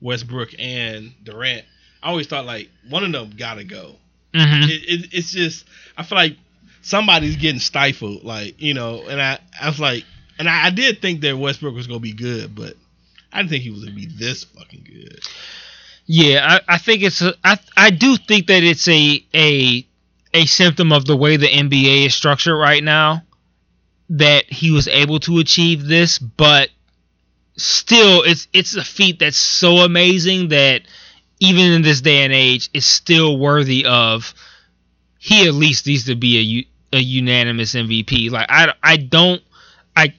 Westbrook 0.00 0.54
and 0.58 1.12
Durant, 1.24 1.66
I 2.02 2.10
always 2.10 2.28
thought 2.28 2.46
like 2.46 2.70
one 2.88 3.04
of 3.04 3.12
them 3.12 3.32
gotta 3.36 3.64
go. 3.64 3.96
hmm 4.34 4.64
It, 4.64 4.82
it, 5.04 5.08
it's 5.14 5.32
just 5.32 5.66
I 5.98 6.04
feel 6.04 6.18
like 6.18 6.38
somebody's 6.82 7.36
getting 7.36 7.60
stifled, 7.60 8.24
like 8.24 8.60
you 8.60 8.74
know, 8.74 9.06
and 9.08 9.20
I 9.22 9.38
I 9.60 9.68
was 9.68 9.80
like, 9.80 10.04
and 10.38 10.48
I, 10.48 10.66
I 10.66 10.70
did 10.70 11.02
think 11.02 11.22
that 11.22 11.38
Westbrook 11.38 11.74
was 11.74 11.88
gonna 11.88 12.00
be 12.00 12.14
good, 12.14 12.54
but 12.54 12.74
I 13.32 13.38
didn't 13.38 13.50
think 13.50 13.64
he 13.64 13.70
was 13.70 13.84
gonna 13.84 13.96
be 13.96 14.06
this 14.06 14.44
fucking 14.44 14.84
good. 14.84 15.20
Yeah, 16.06 16.60
I, 16.68 16.74
I 16.74 16.78
think 16.78 17.02
it's 17.02 17.22
a, 17.22 17.34
I 17.44 17.58
I 17.76 17.90
do 17.90 18.16
think 18.16 18.46
that 18.48 18.62
it's 18.62 18.88
a 18.88 19.24
a 19.34 19.86
a 20.34 20.46
symptom 20.46 20.92
of 20.92 21.06
the 21.06 21.16
way 21.16 21.36
the 21.36 21.48
NBA 21.48 22.06
is 22.06 22.14
structured 22.14 22.58
right 22.58 22.82
now 22.84 23.22
that 24.10 24.44
he 24.52 24.70
was 24.70 24.88
able 24.88 25.20
to 25.20 25.38
achieve 25.40 25.86
this, 25.86 26.18
but 26.18 26.70
still 27.56 28.22
it's 28.22 28.48
it's 28.52 28.76
a 28.76 28.84
feat 28.84 29.18
that's 29.18 29.36
so 29.36 29.78
amazing 29.78 30.48
that 30.48 30.82
even 31.40 31.72
in 31.72 31.82
this 31.82 32.00
day 32.00 32.24
and 32.24 32.32
age 32.32 32.70
it's 32.74 32.86
still 32.86 33.38
worthy 33.38 33.84
of 33.86 34.34
he 35.26 35.48
at 35.48 35.54
least 35.54 35.86
needs 35.86 36.04
to 36.04 36.14
be 36.14 36.68
a, 36.92 36.96
a 36.98 37.00
unanimous 37.00 37.74
MVP. 37.74 38.30
Like 38.30 38.46
I 38.48 38.72
I 38.82 38.96
don't 38.96 39.42
I 39.96 40.14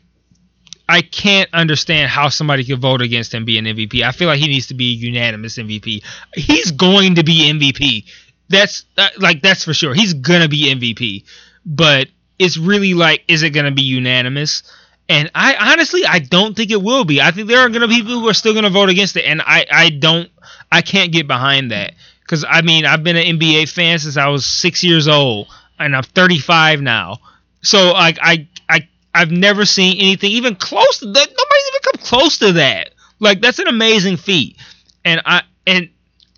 I 0.89 1.01
can't 1.01 1.49
understand 1.53 2.09
how 2.09 2.27
somebody 2.27 2.65
could 2.65 2.81
vote 2.81 3.01
against 3.01 3.33
him 3.33 3.45
being 3.45 3.63
MVP. 3.63 4.03
I 4.03 4.11
feel 4.11 4.27
like 4.27 4.39
he 4.39 4.47
needs 4.47 4.67
to 4.67 4.73
be 4.73 4.91
a 4.91 4.95
unanimous 4.95 5.57
MVP. 5.57 6.03
He's 6.35 6.71
going 6.71 7.15
to 7.15 7.23
be 7.23 7.49
MVP. 7.49 8.05
That's 8.49 8.83
uh, 8.97 9.07
like 9.17 9.41
that's 9.41 9.63
for 9.63 9.73
sure. 9.73 9.93
He's 9.93 10.13
gonna 10.13 10.49
be 10.49 10.73
MVP. 10.73 11.23
But 11.65 12.09
it's 12.37 12.57
really 12.57 12.93
like, 12.93 13.23
is 13.29 13.43
it 13.43 13.51
gonna 13.51 13.71
be 13.71 13.83
unanimous? 13.83 14.63
And 15.09 15.31
I 15.33 15.71
honestly, 15.71 16.05
I 16.05 16.19
don't 16.19 16.55
think 16.55 16.71
it 16.71 16.81
will 16.81 17.05
be. 17.05 17.21
I 17.21 17.31
think 17.31 17.47
there 17.47 17.59
are 17.59 17.69
gonna 17.69 17.87
be 17.87 18.01
people 18.01 18.19
who 18.19 18.27
are 18.27 18.33
still 18.33 18.53
gonna 18.53 18.69
vote 18.69 18.89
against 18.89 19.15
it, 19.15 19.25
and 19.25 19.41
I, 19.41 19.65
I 19.71 19.89
don't, 19.89 20.29
I 20.71 20.81
can't 20.81 21.11
get 21.11 21.27
behind 21.27 21.71
that. 21.71 21.93
Because 22.21 22.43
I 22.47 22.61
mean, 22.61 22.85
I've 22.85 23.03
been 23.03 23.15
an 23.15 23.39
NBA 23.39 23.71
fan 23.71 23.99
since 23.99 24.17
I 24.17 24.27
was 24.27 24.45
six 24.45 24.83
years 24.83 25.07
old, 25.07 25.47
and 25.79 25.95
I'm 25.95 26.03
35 26.03 26.81
now. 26.81 27.19
So 27.61 27.93
like 27.93 28.19
I 28.21 28.47
I 28.67 28.87
I've 29.13 29.31
never 29.31 29.65
seen 29.65 29.97
anything 29.97 30.31
even 30.31 30.55
close 30.55 30.99
to 30.99 31.05
that. 31.05 31.13
Nobody's 31.15 31.69
even 31.69 31.81
come 31.83 32.01
close 32.03 32.37
to 32.39 32.53
that. 32.53 32.91
Like 33.19 33.41
that's 33.41 33.59
an 33.59 33.67
amazing 33.67 34.17
feat. 34.17 34.57
And 35.05 35.21
I 35.25 35.43
and 35.65 35.89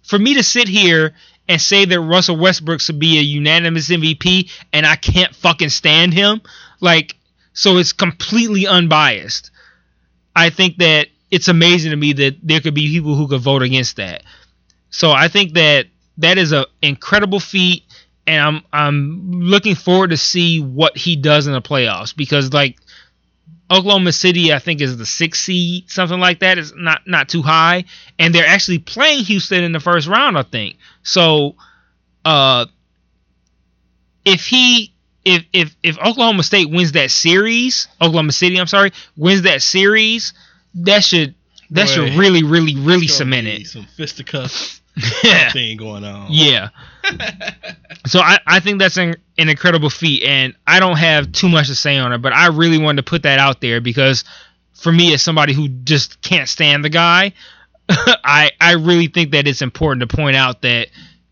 for 0.04 0.20
me 0.20 0.36
to 0.36 0.44
sit 0.44 0.68
here 0.68 1.16
and 1.48 1.60
say 1.60 1.86
that 1.86 2.00
Russell 2.00 2.38
Westbrook 2.38 2.80
should 2.80 3.00
be 3.00 3.18
a 3.18 3.24
unanimous 3.24 3.90
MVP 3.90 4.52
and 4.72 4.86
I 4.86 4.96
can't 4.96 5.36
fucking 5.36 5.70
stand 5.70 6.14
him, 6.14 6.42
like 6.80 7.16
so 7.60 7.76
it's 7.76 7.92
completely 7.92 8.66
unbiased. 8.68 9.52
I 10.34 10.50
think 10.50 10.78
that 10.78 11.10
it's 11.30 11.50
amazing 11.50 11.92
to 11.92 11.98
me 11.98 12.14
that 12.14 12.38
there 12.42 12.62
could 12.62 12.74
be 12.74 12.88
people 12.88 13.16
who 13.16 13.28
could 13.28 13.42
vote 13.42 13.64
against 13.64 13.98
that. 13.98 14.24
So 14.92 15.12
I 15.12 15.28
think 15.28 15.56
that 15.56 15.88
that 16.20 16.38
is 16.38 16.54
a 16.54 16.68
incredible 16.82 17.42
feat 17.42 17.84
and 18.26 18.42
I'm 18.42 18.64
I'm 18.72 19.32
looking 19.42 19.76
forward 19.76 20.12
to 20.12 20.18
see 20.18 20.62
what 20.62 20.96
he 20.96 21.18
does 21.18 21.48
in 21.48 21.54
the 21.54 21.62
playoffs 21.62 22.16
because 22.16 22.54
like 22.54 22.80
Oklahoma 23.70 24.14
City, 24.14 24.54
I 24.54 24.60
think 24.60 24.80
is 24.80 24.96
the 24.96 25.06
sixth 25.06 25.42
seed, 25.42 25.92
something 25.92 26.18
like 26.18 26.40
that. 26.40 26.58
It's 26.58 26.72
not 26.74 27.02
not 27.08 27.28
too 27.28 27.42
high, 27.42 27.84
and 28.18 28.34
they're 28.34 28.48
actually 28.48 28.80
playing 28.80 29.26
Houston 29.26 29.66
in 29.66 29.74
the 29.74 29.82
first 29.82 30.08
round, 30.08 30.38
I 30.38 30.44
think. 30.44 30.78
So, 31.04 31.58
uh, 32.24 32.68
if 34.24 34.46
he 34.46 34.94
if 35.26 35.44
if 35.54 35.76
if 35.84 35.98
Oklahoma 36.00 36.44
State 36.44 36.70
wins 36.70 36.94
that 36.94 37.12
series, 37.12 37.88
Oklahoma 38.02 38.32
City, 38.32 38.60
I'm 38.60 38.68
sorry, 38.68 38.92
wins 39.18 39.44
that 39.44 39.62
series, 39.62 40.34
that 40.76 41.04
should 41.04 41.36
that 41.72 41.88
Boy, 41.88 41.92
should 41.92 42.14
really 42.16 42.44
really 42.44 42.76
really 42.76 43.08
cement 43.08 43.48
it. 43.48 43.68
Some 43.68 43.86
fisticuffs 43.86 44.82
yeah. 45.24 45.52
thing 45.52 45.78
going 45.78 46.04
on. 46.04 46.28
Yeah. 46.30 46.70
So 48.06 48.22
I, 48.22 48.40
I 48.48 48.60
think 48.60 48.80
that's 48.80 48.98
an, 48.98 49.16
an 49.38 49.50
incredible 49.50 49.90
feat, 49.90 50.24
and 50.24 50.56
I 50.66 50.80
don't 50.80 50.98
have 50.98 51.32
too 51.32 51.50
much 51.50 51.68
to 51.68 51.76
say 51.76 51.98
on 51.98 52.14
it, 52.14 52.20
but 52.20 52.34
I 52.34 52.48
really 52.48 52.80
wanted 52.80 53.06
to 53.06 53.10
put 53.10 53.24
that 53.24 53.40
out 53.40 53.62
there 53.62 53.82
because 53.82 54.24
for 54.74 54.92
me, 54.92 55.14
as 55.14 55.22
somebody 55.22 55.54
who 55.54 55.68
just 55.68 56.22
can't 56.22 56.48
stand 56.48 56.84
the 56.84 56.90
guy, 56.90 57.34
I 57.90 58.52
I 58.60 58.74
really 58.74 59.08
think 59.08 59.32
that 59.32 59.48
it's 59.48 59.62
important 59.62 60.10
to 60.10 60.16
point 60.16 60.38
out 60.38 60.62
that 60.62 60.88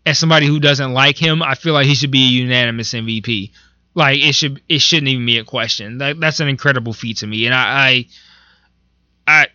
as 0.06 0.18
somebody 0.18 0.46
who 0.46 0.60
doesn't 0.60 0.92
like 0.92 1.16
him, 1.16 1.42
I 1.42 1.54
feel 1.54 1.72
like 1.72 1.86
he 1.86 1.94
should 1.94 2.10
be 2.10 2.24
a 2.24 2.42
unanimous 2.42 2.92
MVP. 2.92 3.50
Like 3.98 4.20
it 4.20 4.32
should 4.36 4.62
it 4.68 4.78
shouldn't 4.78 5.08
even 5.08 5.26
be 5.26 5.38
a 5.38 5.44
question. 5.44 5.98
That, 5.98 6.20
that's 6.20 6.38
an 6.38 6.46
incredible 6.46 6.92
feat 6.92 7.16
to 7.16 7.26
me, 7.26 7.46
and 7.46 7.54
I, 7.54 8.06
I 9.26 9.46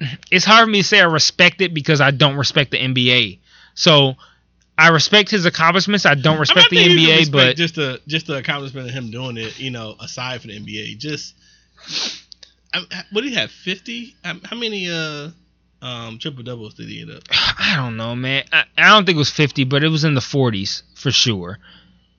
I 0.00 0.10
it's 0.30 0.46
hard 0.46 0.64
for 0.64 0.70
me 0.70 0.80
to 0.80 0.88
say 0.88 1.00
I 1.00 1.04
respect 1.04 1.60
it 1.60 1.74
because 1.74 2.00
I 2.00 2.12
don't 2.12 2.36
respect 2.36 2.70
the 2.70 2.78
NBA. 2.78 3.40
So 3.74 4.14
I 4.78 4.88
respect 4.88 5.30
his 5.30 5.44
accomplishments. 5.44 6.06
I 6.06 6.14
don't 6.14 6.40
respect 6.40 6.68
I 6.72 6.76
mean, 6.76 6.80
I 6.80 6.84
the 6.84 6.94
think 6.94 7.00
you 7.00 7.14
can 7.14 7.26
NBA, 7.26 7.32
but 7.32 7.56
just 7.56 7.74
the 7.74 8.00
just 8.06 8.26
the 8.26 8.36
accomplishment 8.38 8.88
of 8.88 8.94
him 8.94 9.10
doing 9.10 9.36
it, 9.36 9.58
you 9.60 9.70
know, 9.70 9.96
aside 10.00 10.40
from 10.40 10.52
the 10.52 10.58
NBA, 10.58 10.96
just 10.96 11.34
I, 12.72 12.86
what 13.10 13.20
did 13.20 13.32
he 13.32 13.34
have? 13.34 13.50
Fifty? 13.50 14.16
How 14.24 14.36
how 14.44 14.56
many 14.56 14.90
uh 14.90 15.28
um 15.82 16.18
triple 16.18 16.42
doubles 16.42 16.72
did 16.72 16.88
he 16.88 17.02
end 17.02 17.10
up? 17.10 17.24
I 17.30 17.74
don't 17.76 17.98
know, 17.98 18.16
man. 18.16 18.44
I, 18.50 18.64
I 18.78 18.88
don't 18.88 19.04
think 19.04 19.16
it 19.16 19.18
was 19.18 19.30
50, 19.30 19.64
but 19.64 19.84
it 19.84 19.88
was 19.88 20.04
in 20.04 20.14
the 20.14 20.20
40s 20.20 20.84
for 20.94 21.10
sure. 21.10 21.58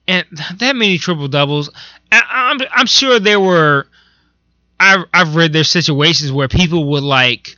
And 0.08 0.24
that 0.56 0.74
many 0.74 0.96
triple 0.96 1.28
doubles, 1.28 1.70
I'm 2.10 2.58
I'm 2.72 2.86
sure 2.86 3.20
there 3.20 3.38
were. 3.38 3.86
I've 4.80 5.04
I've 5.12 5.36
read 5.36 5.52
there's 5.52 5.68
situations 5.68 6.32
where 6.32 6.48
people 6.48 6.90
would 6.92 7.02
like 7.02 7.56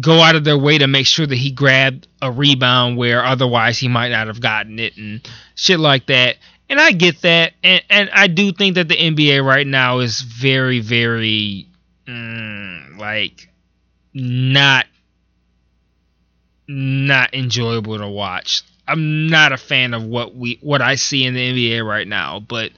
go 0.00 0.20
out 0.20 0.36
of 0.36 0.44
their 0.44 0.58
way 0.58 0.78
to 0.78 0.86
make 0.86 1.06
sure 1.06 1.26
that 1.26 1.36
he 1.36 1.50
grabbed 1.50 2.08
a 2.22 2.32
rebound 2.32 2.96
where 2.96 3.24
otherwise 3.24 3.78
he 3.78 3.88
might 3.88 4.08
not 4.08 4.26
have 4.26 4.40
gotten 4.40 4.78
it 4.78 4.96
and 4.96 5.20
shit 5.54 5.78
like 5.78 6.06
that. 6.06 6.36
And 6.68 6.80
I 6.80 6.92
get 6.92 7.20
that, 7.22 7.52
and 7.62 7.82
and 7.90 8.10
I 8.12 8.26
do 8.26 8.52
think 8.52 8.76
that 8.76 8.88
the 8.88 8.96
NBA 8.96 9.44
right 9.44 9.66
now 9.66 9.98
is 9.98 10.22
very 10.22 10.80
very 10.80 11.68
mm, 12.08 12.98
like 12.98 13.48
not 14.14 14.86
not 16.66 17.34
enjoyable 17.34 17.98
to 17.98 18.08
watch. 18.08 18.62
I'm 18.88 19.28
not 19.28 19.52
a 19.52 19.56
fan 19.56 19.94
of 19.94 20.04
what 20.04 20.34
we 20.34 20.58
what 20.60 20.80
I 20.82 20.94
see 20.94 21.24
in 21.24 21.34
the 21.34 21.52
NBA 21.52 21.86
right 21.86 22.06
now, 22.06 22.40
but 22.40 22.72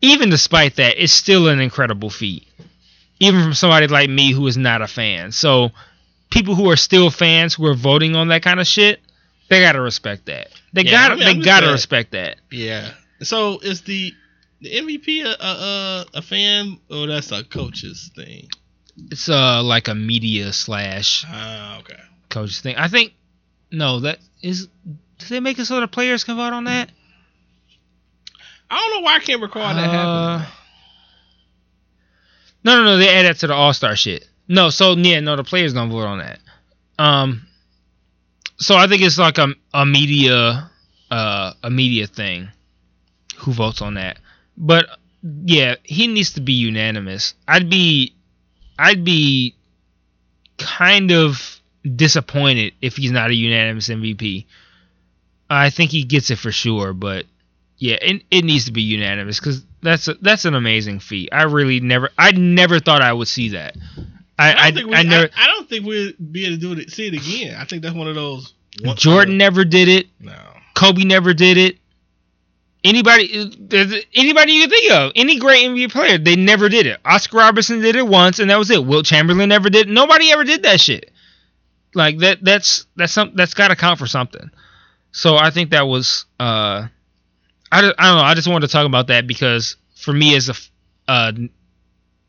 even 0.00 0.30
despite 0.30 0.76
that, 0.76 1.02
it's 1.02 1.12
still 1.12 1.48
an 1.48 1.60
incredible 1.60 2.10
feat. 2.10 2.46
Even 3.20 3.42
from 3.42 3.54
somebody 3.54 3.86
like 3.86 4.10
me 4.10 4.32
who 4.32 4.46
is 4.48 4.56
not 4.56 4.82
a 4.82 4.88
fan. 4.88 5.30
So 5.30 5.70
people 6.30 6.54
who 6.54 6.70
are 6.70 6.76
still 6.76 7.10
fans 7.10 7.54
who 7.54 7.66
are 7.66 7.74
voting 7.74 8.16
on 8.16 8.28
that 8.28 8.42
kind 8.42 8.58
of 8.58 8.66
shit, 8.66 9.00
they 9.48 9.60
gotta 9.60 9.80
respect 9.80 10.26
that. 10.26 10.48
They 10.72 10.82
Yeah, 10.82 10.90
gotta 11.08 11.14
I 11.22 11.32
mean, 11.32 11.38
they 11.40 11.44
gotta 11.44 11.70
respect 11.70 12.12
that. 12.12 12.38
Yeah. 12.50 12.90
So 13.22 13.58
is 13.60 13.82
the 13.82 14.12
the 14.60 14.70
MVP 14.70 15.24
a 15.24 15.44
a, 15.44 16.06
a, 16.14 16.22
fan 16.22 16.78
or 16.90 17.06
that's 17.06 17.30
a 17.30 17.44
coach's 17.44 18.10
thing? 18.16 18.48
It's 19.10 19.28
uh 19.28 19.62
like 19.62 19.88
a 19.88 19.94
media 19.94 20.52
slash 20.52 21.24
Ah, 21.28 21.78
okay. 21.80 22.00
coaches 22.28 22.60
thing. 22.60 22.76
I 22.76 22.88
think 22.88 23.12
no, 23.70 24.00
that 24.00 24.18
is 24.42 24.68
did 25.18 25.28
they 25.28 25.40
make 25.40 25.58
it 25.58 25.64
so 25.66 25.80
the 25.80 25.88
players 25.88 26.24
can 26.24 26.36
vote 26.36 26.52
on 26.52 26.64
that? 26.64 26.90
I 28.70 28.76
don't 28.76 29.00
know 29.00 29.04
why 29.04 29.16
I 29.16 29.20
can't 29.20 29.40
recall 29.42 29.62
that 29.74 29.76
Uh, 29.88 30.38
happening. 30.38 30.52
No, 32.64 32.76
no, 32.76 32.84
no. 32.84 32.96
They 32.96 33.08
add 33.08 33.26
that 33.26 33.38
to 33.40 33.46
the 33.46 33.54
All 33.54 33.72
Star 33.72 33.96
shit. 33.96 34.26
No, 34.48 34.70
so 34.70 34.92
yeah, 34.96 35.20
no, 35.20 35.36
the 35.36 35.44
players 35.44 35.74
don't 35.74 35.90
vote 35.90 36.06
on 36.06 36.18
that. 36.18 36.40
Um, 36.98 37.46
so 38.58 38.76
I 38.76 38.86
think 38.86 39.02
it's 39.02 39.18
like 39.18 39.38
a 39.38 39.48
a 39.74 39.84
media 39.86 40.70
uh 41.10 41.52
a 41.62 41.70
media 41.70 42.06
thing. 42.06 42.48
Who 43.38 43.52
votes 43.52 43.82
on 43.82 43.94
that? 43.94 44.18
But 44.56 44.86
yeah, 45.44 45.76
he 45.82 46.06
needs 46.06 46.32
to 46.34 46.40
be 46.40 46.52
unanimous. 46.52 47.34
I'd 47.46 47.70
be, 47.70 48.14
I'd 48.78 49.04
be 49.04 49.54
kind 50.58 51.10
of 51.12 51.60
disappointed 51.84 52.74
if 52.80 52.96
he's 52.96 53.10
not 53.10 53.30
a 53.30 53.34
unanimous 53.34 53.88
MVP. 53.88 54.46
I 55.50 55.70
think 55.70 55.90
he 55.90 56.04
gets 56.04 56.30
it 56.30 56.36
for 56.36 56.52
sure, 56.52 56.92
but 56.92 57.26
yeah, 57.78 57.96
it, 58.00 58.22
it 58.30 58.44
needs 58.44 58.66
to 58.66 58.72
be 58.72 58.82
unanimous 58.82 59.38
because 59.38 59.64
that's 59.82 60.08
a, 60.08 60.14
that's 60.14 60.44
an 60.44 60.54
amazing 60.54 61.00
feat. 61.00 61.28
I 61.32 61.42
really 61.44 61.80
never, 61.80 62.10
I 62.16 62.32
never 62.32 62.78
thought 62.78 63.02
I 63.02 63.12
would 63.12 63.28
see 63.28 63.50
that. 63.50 63.76
I 64.38 64.52
I 64.52 64.66
I, 64.66 64.70
don't 64.70 64.74
think 64.74 64.90
we, 64.90 64.96
I 64.96 65.02
never. 65.02 65.30
I, 65.36 65.44
I 65.44 65.46
don't 65.48 65.68
think 65.68 65.86
we'll 65.86 66.12
be 66.30 66.46
able 66.46 66.56
to 66.56 66.60
do 66.60 66.80
it. 66.80 66.90
See 66.90 67.08
it 67.08 67.14
again. 67.14 67.56
I 67.58 67.64
think 67.64 67.82
that's 67.82 67.94
one 67.94 68.08
of 68.08 68.14
those. 68.14 68.54
Jordan 68.94 69.36
never 69.36 69.64
did 69.64 69.88
it. 69.88 70.06
No. 70.18 70.32
Kobe 70.74 71.04
never 71.04 71.34
did 71.34 71.58
it. 71.58 71.78
Anybody, 72.84 73.28
anybody 74.14 74.52
you 74.52 74.62
can 74.62 74.70
think 74.70 74.92
of, 74.92 75.12
any 75.14 75.38
great 75.38 75.68
NBA 75.68 75.92
player, 75.92 76.18
they 76.18 76.34
never 76.34 76.68
did 76.68 76.86
it. 76.86 76.98
Oscar 77.04 77.36
Robertson 77.36 77.80
did 77.80 77.94
it 77.94 78.06
once, 78.06 78.40
and 78.40 78.50
that 78.50 78.58
was 78.58 78.70
it. 78.70 78.84
Wilt 78.84 79.06
Chamberlain 79.06 79.48
never 79.48 79.70
did. 79.70 79.88
Nobody 79.88 80.32
ever 80.32 80.42
did 80.42 80.64
that 80.64 80.80
shit. 80.80 81.12
Like 81.94 82.18
that. 82.18 82.38
That's 82.42 82.86
that's 82.96 83.12
some. 83.12 83.32
That's 83.34 83.54
got 83.54 83.68
to 83.68 83.76
count 83.76 83.98
for 83.98 84.06
something. 84.06 84.50
So 85.12 85.36
I 85.36 85.50
think 85.50 85.70
that 85.70 85.86
was. 85.86 86.24
uh 86.40 86.86
I, 87.74 87.80
don't- 87.80 87.94
I 87.98 88.08
don't 88.08 88.18
know. 88.18 88.24
I 88.24 88.34
just 88.34 88.48
wanted 88.48 88.66
to 88.66 88.72
talk 88.72 88.86
about 88.86 89.06
that 89.08 89.26
because 89.26 89.76
for 89.96 90.12
me, 90.12 90.36
as 90.36 90.50
a, 90.50 90.54
uh, 91.08 91.32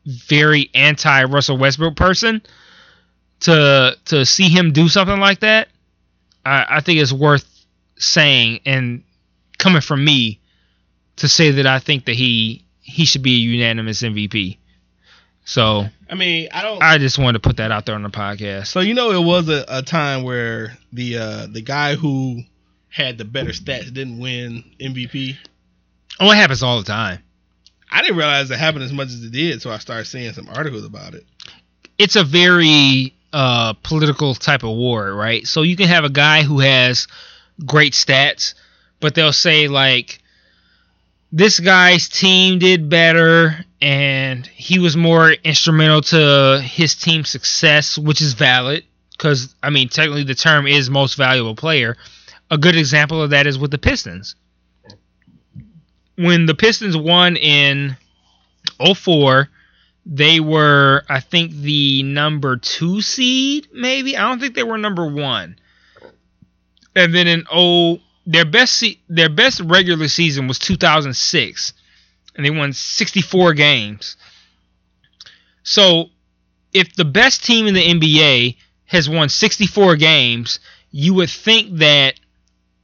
very 0.06 0.70
anti 0.74 1.24
Russell 1.24 1.58
Westbrook 1.58 1.96
person, 1.96 2.42
to 3.40 3.96
to 4.06 4.24
see 4.26 4.48
him 4.48 4.72
do 4.72 4.88
something 4.88 5.18
like 5.18 5.40
that, 5.40 5.68
I, 6.44 6.66
I 6.76 6.80
think 6.80 6.98
it's 7.00 7.12
worth 7.12 7.46
saying 7.96 8.60
and 8.66 9.02
coming 9.58 9.82
from 9.82 10.04
me 10.04 10.40
to 11.16 11.28
say 11.28 11.52
that 11.52 11.66
I 11.66 11.78
think 11.78 12.06
that 12.06 12.14
he 12.14 12.64
he 12.80 13.04
should 13.04 13.22
be 13.22 13.34
a 13.36 13.38
unanimous 13.38 14.02
MVP. 14.02 14.58
So 15.44 15.86
I 16.14 16.16
mean, 16.16 16.48
I 16.52 16.62
don't. 16.62 16.80
I 16.80 16.98
just 16.98 17.18
wanted 17.18 17.42
to 17.42 17.48
put 17.48 17.56
that 17.56 17.72
out 17.72 17.86
there 17.86 17.96
on 17.96 18.04
the 18.04 18.08
podcast. 18.08 18.68
So 18.68 18.78
you 18.78 18.94
know, 18.94 19.10
it 19.10 19.24
was 19.24 19.48
a, 19.48 19.64
a 19.66 19.82
time 19.82 20.22
where 20.22 20.78
the 20.92 21.18
uh, 21.18 21.46
the 21.50 21.60
guy 21.60 21.96
who 21.96 22.42
had 22.88 23.18
the 23.18 23.24
better 23.24 23.50
stats 23.50 23.92
didn't 23.92 24.20
win 24.20 24.62
MVP. 24.80 25.36
Oh, 26.20 26.30
it 26.30 26.36
happens 26.36 26.62
all 26.62 26.78
the 26.78 26.84
time. 26.84 27.18
I 27.90 28.00
didn't 28.00 28.16
realize 28.16 28.48
it 28.48 28.60
happened 28.60 28.84
as 28.84 28.92
much 28.92 29.08
as 29.08 29.24
it 29.24 29.32
did, 29.32 29.60
so 29.60 29.72
I 29.72 29.78
started 29.78 30.04
seeing 30.04 30.32
some 30.32 30.48
articles 30.48 30.84
about 30.84 31.14
it. 31.14 31.26
It's 31.98 32.14
a 32.14 32.22
very 32.22 33.12
uh, 33.32 33.72
political 33.82 34.36
type 34.36 34.62
of 34.62 34.70
war, 34.70 35.12
right? 35.12 35.44
So 35.44 35.62
you 35.62 35.74
can 35.74 35.88
have 35.88 36.04
a 36.04 36.10
guy 36.10 36.44
who 36.44 36.60
has 36.60 37.08
great 37.66 37.92
stats, 37.92 38.54
but 39.00 39.16
they'll 39.16 39.32
say 39.32 39.66
like 39.66 40.20
this 41.32 41.58
guy's 41.58 42.08
team 42.08 42.60
did 42.60 42.88
better 42.88 43.64
and 43.84 44.46
he 44.46 44.78
was 44.78 44.96
more 44.96 45.32
instrumental 45.32 46.00
to 46.00 46.58
his 46.64 46.94
team's 46.94 47.28
success, 47.28 47.98
which 47.98 48.22
is 48.22 48.32
valid 48.32 48.82
because 49.12 49.54
I 49.62 49.68
mean 49.68 49.90
technically 49.90 50.24
the 50.24 50.34
term 50.34 50.66
is 50.66 50.88
most 50.88 51.16
valuable 51.16 51.54
player. 51.54 51.98
A 52.50 52.56
good 52.56 52.76
example 52.76 53.20
of 53.20 53.28
that 53.30 53.46
is 53.46 53.58
with 53.58 53.70
the 53.70 53.76
Pistons. 53.76 54.36
When 56.16 56.46
the 56.46 56.54
Pistons 56.54 56.96
won 56.96 57.36
in 57.36 57.98
04, 58.80 59.50
they 60.06 60.40
were 60.40 61.02
I 61.10 61.20
think 61.20 61.52
the 61.52 62.04
number 62.04 62.56
2 62.56 63.02
seed 63.02 63.68
maybe. 63.70 64.16
I 64.16 64.22
don't 64.22 64.40
think 64.40 64.54
they 64.54 64.62
were 64.62 64.78
number 64.78 65.04
1. 65.06 65.58
And 66.96 67.14
then 67.14 67.26
in 67.26 67.44
0 67.52 67.98
their 68.24 68.46
best 68.46 68.76
se- 68.76 69.00
their 69.10 69.28
best 69.28 69.60
regular 69.60 70.08
season 70.08 70.48
was 70.48 70.58
2006, 70.58 71.74
and 72.36 72.44
they 72.44 72.50
won 72.50 72.72
64 72.72 73.54
games. 73.54 74.16
So, 75.62 76.10
if 76.72 76.94
the 76.94 77.04
best 77.04 77.44
team 77.44 77.66
in 77.66 77.74
the 77.74 77.82
NBA 77.82 78.56
has 78.86 79.08
won 79.08 79.28
64 79.28 79.96
games, 79.96 80.60
you 80.90 81.14
would 81.14 81.30
think 81.30 81.78
that 81.78 82.14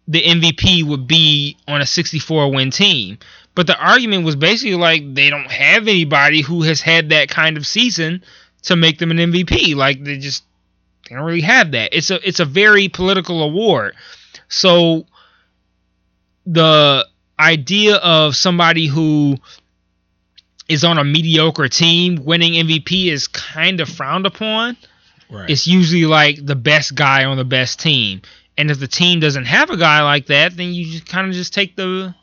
the 0.09 0.22
MVP 0.22 0.85
would 0.85 1.06
be 1.06 1.56
on 1.68 1.81
a 1.81 1.86
64 1.86 2.52
win 2.52 2.70
team. 2.70 3.18
But 3.55 3.66
the 3.66 3.78
argument 3.78 4.24
was 4.24 4.36
basically 4.36 4.77
like 4.77 5.14
they 5.14 5.31
don't 5.31 5.51
have 5.51 5.82
anybody 5.82 6.40
who 6.40 6.62
has 6.62 6.81
had 6.81 7.10
that 7.10 7.28
kind 7.28 7.56
of 7.56 7.66
season 7.66 8.22
to 8.62 8.77
make 8.77 8.98
them 8.98 9.10
an 9.10 9.18
MVP. 9.18 9.74
Like 9.74 10.02
they 10.02 10.18
just 10.18 10.44
they 11.09 11.16
don't 11.16 11.24
really 11.24 11.40
have 11.43 11.72
that. 11.72 11.94
It's 11.97 12.10
a 12.10 12.27
it's 12.27 12.40
a 12.40 12.44
very 12.44 12.89
political 12.89 13.43
award. 13.43 13.94
So 14.48 15.06
the 16.47 17.06
idea 17.40 17.96
of 17.96 18.36
somebody 18.36 18.86
who 18.86 19.36
is 20.68 20.84
on 20.84 20.98
a 20.98 21.04
mediocre 21.04 21.68
team 21.68 22.24
winning 22.24 22.52
MVP 22.52 23.06
is 23.06 23.26
kind 23.26 23.80
of 23.80 23.88
frowned 23.88 24.26
upon. 24.26 24.76
Right. 25.28 25.50
It's 25.50 25.66
usually 25.66 26.06
like 26.06 26.44
the 26.44 26.56
best 26.56 26.94
guy 26.94 27.24
on 27.24 27.36
the 27.36 27.44
best 27.44 27.80
team. 27.80 28.22
And 28.56 28.70
if 28.70 28.78
the 28.78 28.88
team 28.88 29.20
doesn't 29.20 29.46
have 29.46 29.70
a 29.70 29.76
guy 29.76 30.02
like 30.02 30.26
that, 30.26 30.56
then 30.56 30.72
you 30.72 30.84
just 30.84 31.06
kind 31.06 31.26
of 31.26 31.32
just 31.32 31.54
take 31.54 31.76
the 31.76 32.14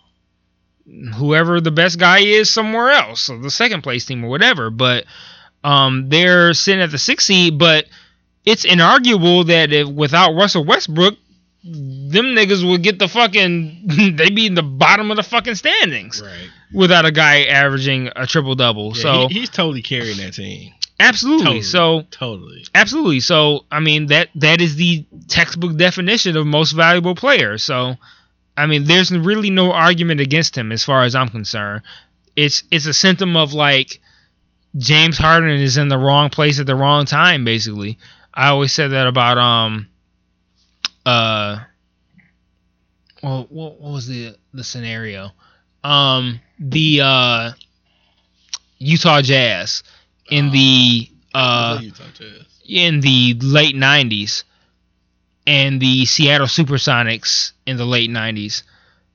whoever 1.15 1.59
the 1.59 1.71
best 1.71 1.99
guy 1.99 2.19
is 2.19 2.49
somewhere 2.49 2.91
else, 2.91 3.21
so 3.21 3.37
the 3.37 3.51
second 3.51 3.81
place 3.81 4.05
team 4.05 4.23
or 4.23 4.29
whatever. 4.29 4.69
But 4.69 5.05
um, 5.63 6.09
they're 6.09 6.53
sitting 6.53 6.81
at 6.81 6.91
the 6.91 6.97
sixth 6.97 7.27
seed. 7.27 7.57
But 7.57 7.85
it's 8.45 8.65
inarguable 8.65 9.47
that 9.47 9.73
if, 9.73 9.87
without 9.89 10.35
Russell 10.35 10.63
Westbrook, 10.63 11.15
them 11.63 12.27
niggas 12.27 12.67
would 12.67 12.83
get 12.83 12.99
the 12.99 13.07
fucking 13.07 14.13
they 14.15 14.29
be 14.29 14.45
in 14.45 14.55
the 14.55 14.63
bottom 14.63 15.11
of 15.11 15.17
the 15.17 15.23
fucking 15.23 15.55
standings 15.55 16.21
right. 16.21 16.49
without 16.73 17.05
a 17.05 17.11
guy 17.11 17.43
averaging 17.43 18.09
a 18.15 18.27
triple 18.27 18.55
double. 18.55 18.93
Yeah, 18.95 19.01
so 19.01 19.27
he, 19.27 19.39
he's 19.39 19.49
totally 19.49 19.81
carrying 19.81 20.17
that 20.17 20.33
team. 20.33 20.73
absolutely. 20.99 21.45
Totally. 21.45 21.61
So 21.63 22.01
Totally. 22.11 22.65
Absolutely. 22.73 23.19
So 23.19 23.65
I 23.71 23.79
mean 23.79 24.07
that 24.07 24.29
that 24.35 24.61
is 24.61 24.75
the 24.75 25.05
textbook 25.27 25.77
definition 25.77 26.37
of 26.37 26.45
most 26.45 26.71
valuable 26.71 27.15
player. 27.15 27.57
So 27.57 27.95
I 28.55 28.67
mean 28.67 28.85
there's 28.85 29.11
really 29.11 29.49
no 29.49 29.73
argument 29.73 30.21
against 30.21 30.57
him 30.57 30.71
as 30.71 30.83
far 30.83 31.03
as 31.03 31.15
I'm 31.15 31.29
concerned. 31.29 31.81
It's 32.35 32.63
it's 32.71 32.85
a 32.85 32.93
symptom 32.93 33.35
of 33.35 33.53
like 33.53 33.99
James 34.77 35.17
Harden 35.17 35.59
is 35.59 35.77
in 35.77 35.87
the 35.87 35.97
wrong 35.97 36.29
place 36.29 36.59
at 36.59 36.67
the 36.67 36.75
wrong 36.75 37.05
time 37.05 37.43
basically. 37.43 37.97
I 38.33 38.49
always 38.49 38.71
said 38.71 38.91
that 38.91 39.07
about 39.07 39.39
um 39.39 39.87
uh 41.07 41.59
well 43.23 43.47
what, 43.49 43.79
what 43.81 43.93
was 43.93 44.07
the 44.07 44.35
the 44.53 44.63
scenario? 44.63 45.31
Um 45.83 46.39
the 46.59 47.01
uh 47.03 47.51
Utah 48.79 49.21
Jazz 49.21 49.83
in 50.29 50.47
Oh. 50.47 50.51
the 50.51 51.11
uh 51.33 51.75
believe 51.75 51.83
you 51.85 51.91
talked 51.91 52.17
to 52.17 52.39
us. 52.41 52.61
in 52.67 52.99
the 53.01 53.35
late 53.41 53.75
90s 53.75 54.43
and 55.47 55.81
the 55.81 56.05
Seattle 56.05 56.47
Supersonics 56.47 57.53
in 57.65 57.77
the 57.77 57.85
late 57.85 58.09
90s. 58.09 58.63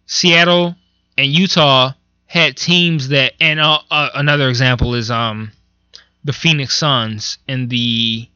Seattle 0.07 0.77
and 1.19 1.27
Utah 1.29 1.93
had 2.27 2.57
teams 2.57 3.09
that 3.09 3.35
and 3.41 3.61
uh, 3.61 3.81
uh, 3.91 4.11
another 4.15 4.49
example 4.49 4.95
is 4.95 5.11
um 5.11 5.53
the 6.25 6.33
Phoenix 6.33 6.77
Suns 6.77 7.39
in 7.49 7.69
the 7.69 8.29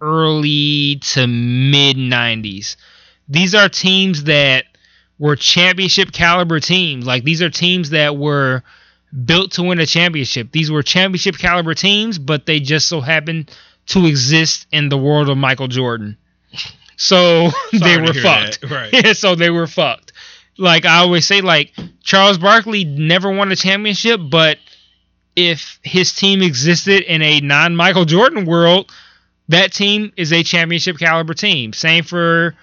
early 0.00 0.96
to 0.96 1.26
mid 1.26 1.96
90s. 1.96 2.76
These 3.28 3.54
are 3.54 3.68
teams 3.68 4.24
that 4.24 4.64
were 5.18 5.36
championship 5.36 6.12
caliber 6.12 6.60
teams. 6.60 7.06
Like 7.06 7.24
these 7.24 7.42
are 7.42 7.50
teams 7.50 7.90
that 7.90 8.16
were 8.16 8.62
built 9.24 9.52
to 9.52 9.62
win 9.62 9.78
a 9.78 9.86
championship. 9.86 10.50
These 10.52 10.70
were 10.70 10.82
championship 10.82 11.36
caliber 11.38 11.74
teams, 11.74 12.18
but 12.18 12.46
they 12.46 12.60
just 12.60 12.88
so 12.88 13.00
happened 13.00 13.50
to 13.86 14.06
exist 14.06 14.66
in 14.72 14.88
the 14.88 14.98
world 14.98 15.28
of 15.28 15.36
Michael 15.36 15.68
Jordan. 15.68 16.16
So 16.96 17.50
they 17.72 17.98
were 17.98 18.14
fucked. 18.14 18.62
that. 18.62 18.70
Right. 18.70 18.92
Yeah, 18.92 19.12
so 19.14 19.34
they 19.34 19.50
were 19.50 19.66
fucked. 19.66 20.12
Like 20.58 20.84
I 20.84 20.98
always 20.98 21.26
say, 21.26 21.40
like 21.40 21.72
Charles 22.02 22.38
Barkley 22.38 22.84
never 22.84 23.30
won 23.30 23.50
a 23.52 23.56
championship, 23.56 24.20
but 24.30 24.58
if 25.36 25.78
his 25.82 26.12
team 26.12 26.42
existed 26.42 27.02
in 27.02 27.22
a 27.22 27.40
non 27.40 27.76
Michael 27.76 28.04
Jordan 28.04 28.44
world, 28.44 28.92
that 29.50 29.72
team 29.72 30.12
is 30.16 30.32
a 30.32 30.42
championship 30.42 30.98
caliber 30.98 31.34
team. 31.34 31.72
Same 31.72 32.04
for 32.04 32.54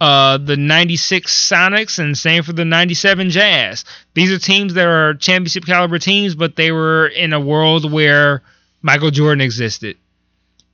uh, 0.00 0.38
the 0.38 0.56
96 0.56 1.32
Sonics 1.32 1.98
and 1.98 2.18
same 2.18 2.42
for 2.42 2.52
the 2.52 2.64
97 2.64 3.30
Jazz. 3.30 3.84
These 4.14 4.32
are 4.32 4.38
teams 4.38 4.74
that 4.74 4.86
are 4.86 5.14
championship 5.14 5.64
caliber 5.64 5.98
teams, 5.98 6.34
but 6.34 6.56
they 6.56 6.72
were 6.72 7.06
in 7.06 7.32
a 7.32 7.40
world 7.40 7.90
where 7.90 8.42
Michael 8.82 9.10
Jordan 9.10 9.40
existed. 9.40 9.96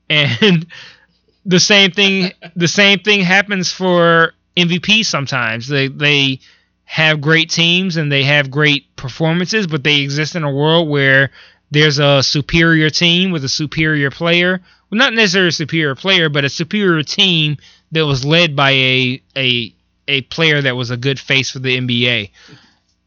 And 0.08 0.66
the 1.44 1.60
same 1.60 1.90
thing 1.90 2.32
the 2.56 2.68
same 2.68 3.00
thing 3.00 3.20
happens 3.20 3.72
for 3.72 4.34
MVP 4.56 5.04
sometimes. 5.04 5.68
They 5.68 5.88
they 5.88 6.40
have 6.84 7.20
great 7.20 7.50
teams 7.50 7.96
and 7.96 8.10
they 8.10 8.22
have 8.22 8.50
great 8.50 8.96
performances, 8.96 9.66
but 9.66 9.84
they 9.84 10.00
exist 10.00 10.34
in 10.34 10.44
a 10.44 10.52
world 10.52 10.88
where 10.88 11.30
there's 11.70 11.98
a 11.98 12.22
superior 12.22 12.90
team 12.90 13.32
with 13.32 13.44
a 13.44 13.48
superior 13.48 14.10
player. 14.10 14.60
Well, 14.92 14.98
not 14.98 15.14
necessarily 15.14 15.48
a 15.48 15.52
superior 15.52 15.94
player, 15.94 16.28
but 16.28 16.44
a 16.44 16.50
superior 16.50 17.02
team 17.02 17.56
that 17.92 18.04
was 18.04 18.26
led 18.26 18.54
by 18.54 18.72
a 18.72 19.22
a 19.34 19.74
a 20.06 20.20
player 20.22 20.60
that 20.60 20.76
was 20.76 20.90
a 20.90 20.98
good 20.98 21.18
face 21.18 21.50
for 21.50 21.60
the 21.60 21.78
NBA. 21.78 22.30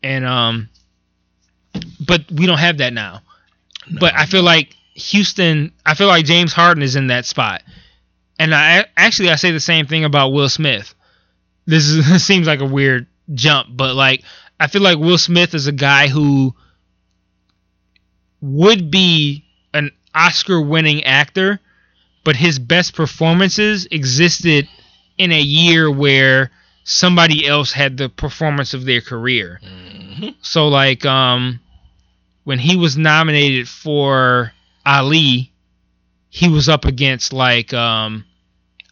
And 0.02 0.26
um 0.26 0.70
but 2.00 2.24
we 2.32 2.48
don't 2.48 2.58
have 2.58 2.80
that 2.80 2.92
now. 2.92 3.22
But 4.00 4.16
I 4.16 4.26
feel 4.26 4.42
like 4.42 4.76
Houston, 4.96 5.74
I 5.86 5.94
feel 5.94 6.08
like 6.08 6.26
James 6.26 6.54
Harden 6.54 6.82
is 6.82 6.96
in 6.96 7.08
that 7.08 7.26
spot. 7.26 7.62
And 8.40 8.56
I 8.56 8.86
actually 8.98 9.30
I 9.30 9.36
say 9.36 9.52
the 9.52 9.60
same 9.60 9.86
thing 9.86 10.06
about 10.06 10.30
Will 10.30 10.50
Smith. 10.50 10.96
This 11.68 11.86
is, 11.86 12.26
seems 12.26 12.48
like 12.48 12.62
a 12.62 12.66
weird 12.66 13.06
jump, 13.36 13.70
but 13.72 13.94
like 13.94 14.24
I 14.60 14.66
feel 14.66 14.82
like 14.82 14.98
Will 14.98 15.20
Smith 15.20 15.54
is 15.54 15.68
a 15.68 15.72
guy 15.72 16.08
who 16.08 16.56
would 18.42 18.90
be 18.90 19.46
an 19.72 19.92
Oscar-winning 20.16 21.04
actor, 21.04 21.60
but 22.26 22.36
his 22.36 22.60
best 22.60 22.94
performances 22.96 23.88
existed 23.92 24.68
in 25.18 25.32
a 25.32 25.40
year 25.40 25.90
where 25.90 26.52
somebody 26.84 27.48
else 27.48 27.72
had 27.72 27.96
the 27.96 28.10
performance 28.10 28.74
of 28.74 28.84
their 28.84 29.00
career. 29.00 29.62
Mhm. 29.64 30.36
So 30.42 30.68
like 30.68 31.06
um 31.06 31.62
when 32.44 32.60
he 32.60 32.76
was 32.76 32.98
nominated 32.98 33.70
for 33.70 34.52
Ali, 34.86 35.52
he 36.30 36.50
was 36.50 36.68
up 36.68 36.84
against 36.84 37.32
like 37.32 37.74
um 37.74 38.26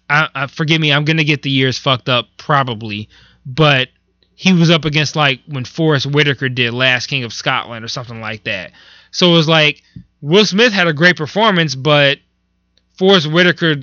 I, 0.09 0.29
I 0.33 0.47
forgive 0.47 0.79
me, 0.79 0.93
I'm 0.93 1.03
gonna 1.05 1.23
get 1.23 1.41
the 1.41 1.51
years 1.51 1.77
fucked 1.77 2.07
up 2.07 2.27
probably, 2.37 3.09
but 3.45 3.89
he 4.35 4.53
was 4.53 4.69
up 4.69 4.85
against 4.85 5.15
like 5.15 5.41
when 5.47 5.65
Forest 5.65 6.05
Whitaker 6.05 6.49
did 6.49 6.73
Last 6.73 7.07
King 7.07 7.23
of 7.23 7.33
Scotland 7.33 7.83
or 7.83 7.87
something 7.87 8.21
like 8.21 8.43
that. 8.45 8.71
So 9.11 9.31
it 9.31 9.33
was 9.35 9.47
like 9.47 9.81
Will 10.21 10.45
Smith 10.45 10.71
had 10.73 10.87
a 10.87 10.93
great 10.93 11.17
performance, 11.17 11.75
but 11.75 12.19
Forest 12.97 13.31
Whitaker 13.31 13.75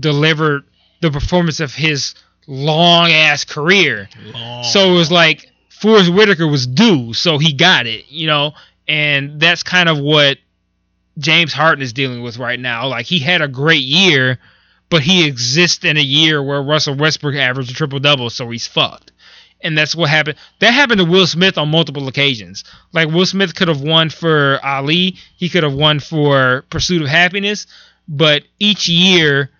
delivered 0.00 0.64
the 1.00 1.10
performance 1.10 1.60
of 1.60 1.74
his 1.74 2.14
long 2.46 3.10
ass 3.10 3.44
career. 3.44 4.08
Long. 4.32 4.64
So 4.64 4.92
it 4.92 4.94
was 4.94 5.10
like 5.10 5.50
Forest 5.68 6.12
Whitaker 6.12 6.46
was 6.46 6.66
due, 6.66 7.12
so 7.12 7.38
he 7.38 7.52
got 7.52 7.86
it, 7.86 8.06
you 8.08 8.26
know, 8.26 8.54
and 8.88 9.40
that's 9.40 9.62
kind 9.62 9.88
of 9.88 9.98
what 9.98 10.38
James 11.18 11.52
Harden 11.52 11.82
is 11.82 11.92
dealing 11.92 12.22
with 12.22 12.38
right 12.38 12.58
now. 12.58 12.88
Like 12.88 13.06
he 13.06 13.18
had 13.18 13.42
a 13.42 13.48
great 13.48 13.82
year, 13.82 14.38
but 14.88 15.02
he 15.02 15.26
exists 15.26 15.84
in 15.84 15.96
a 15.96 16.02
year 16.02 16.42
where 16.42 16.62
Russell 16.62 16.94
Westbrook 16.94 17.34
averaged 17.34 17.70
a 17.70 17.74
triple 17.74 17.98
double, 17.98 18.30
so 18.30 18.48
he's 18.50 18.66
fucked. 18.66 19.12
And 19.62 19.76
that's 19.76 19.96
what 19.96 20.10
happened. 20.10 20.36
That 20.60 20.72
happened 20.72 21.00
to 21.00 21.06
Will 21.06 21.26
Smith 21.26 21.56
on 21.56 21.70
multiple 21.70 22.08
occasions. 22.08 22.64
Like 22.92 23.08
Will 23.08 23.26
Smith 23.26 23.54
could 23.54 23.68
have 23.68 23.80
won 23.80 24.10
for 24.10 24.60
Ali, 24.62 25.16
he 25.36 25.48
could 25.48 25.62
have 25.62 25.74
won 25.74 25.98
for 25.98 26.64
Pursuit 26.70 27.02
of 27.02 27.08
Happiness, 27.08 27.66
but 28.08 28.44
each 28.58 28.88
year 28.88 29.50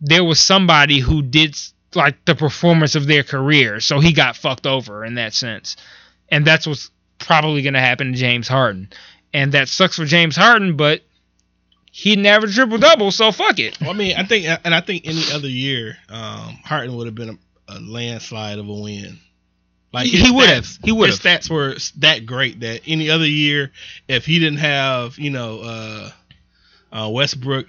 there 0.00 0.24
was 0.24 0.40
somebody 0.40 0.98
who 0.98 1.22
did 1.22 1.56
like 1.94 2.24
the 2.24 2.34
performance 2.34 2.94
of 2.94 3.06
their 3.06 3.22
career, 3.22 3.80
so 3.80 4.00
he 4.00 4.12
got 4.12 4.36
fucked 4.36 4.66
over 4.66 5.04
in 5.04 5.14
that 5.14 5.34
sense. 5.34 5.76
And 6.28 6.46
that's 6.46 6.66
what's 6.66 6.90
probably 7.18 7.62
going 7.62 7.74
to 7.74 7.80
happen 7.80 8.12
to 8.12 8.18
James 8.18 8.46
Harden. 8.48 8.90
And 9.32 9.52
that 9.52 9.68
sucks 9.68 9.96
for 9.96 10.04
James 10.04 10.36
Harden, 10.36 10.76
but 10.76 11.02
he 11.90 12.10
didn't 12.10 12.26
average 12.26 12.54
triple 12.54 12.78
double, 12.78 13.10
so 13.10 13.32
fuck 13.32 13.58
it. 13.58 13.80
Well, 13.80 13.90
I 13.90 13.94
mean, 13.94 14.14
I 14.16 14.24
think, 14.24 14.46
and 14.64 14.74
I 14.74 14.80
think 14.80 15.06
any 15.06 15.22
other 15.32 15.48
year, 15.48 15.96
um, 16.08 16.58
Harden 16.64 16.96
would 16.96 17.06
have 17.06 17.14
been 17.14 17.30
a, 17.30 17.38
a 17.68 17.80
landslide 17.80 18.58
of 18.58 18.68
a 18.68 18.74
win. 18.74 19.18
Like 19.92 20.06
He- 20.06 20.30
would 20.30 20.48
have. 20.48 20.66
He 20.84 20.92
would 20.92 21.10
His 21.10 21.18
stats 21.18 21.50
were 21.50 21.76
that 22.00 22.26
great 22.26 22.60
that 22.60 22.82
any 22.86 23.10
other 23.10 23.26
year, 23.26 23.72
if 24.06 24.26
he 24.26 24.38
didn't 24.38 24.58
have, 24.58 25.18
you 25.18 25.30
know, 25.30 25.60
uh, 25.60 26.10
uh, 26.92 27.08
Westbrook 27.12 27.66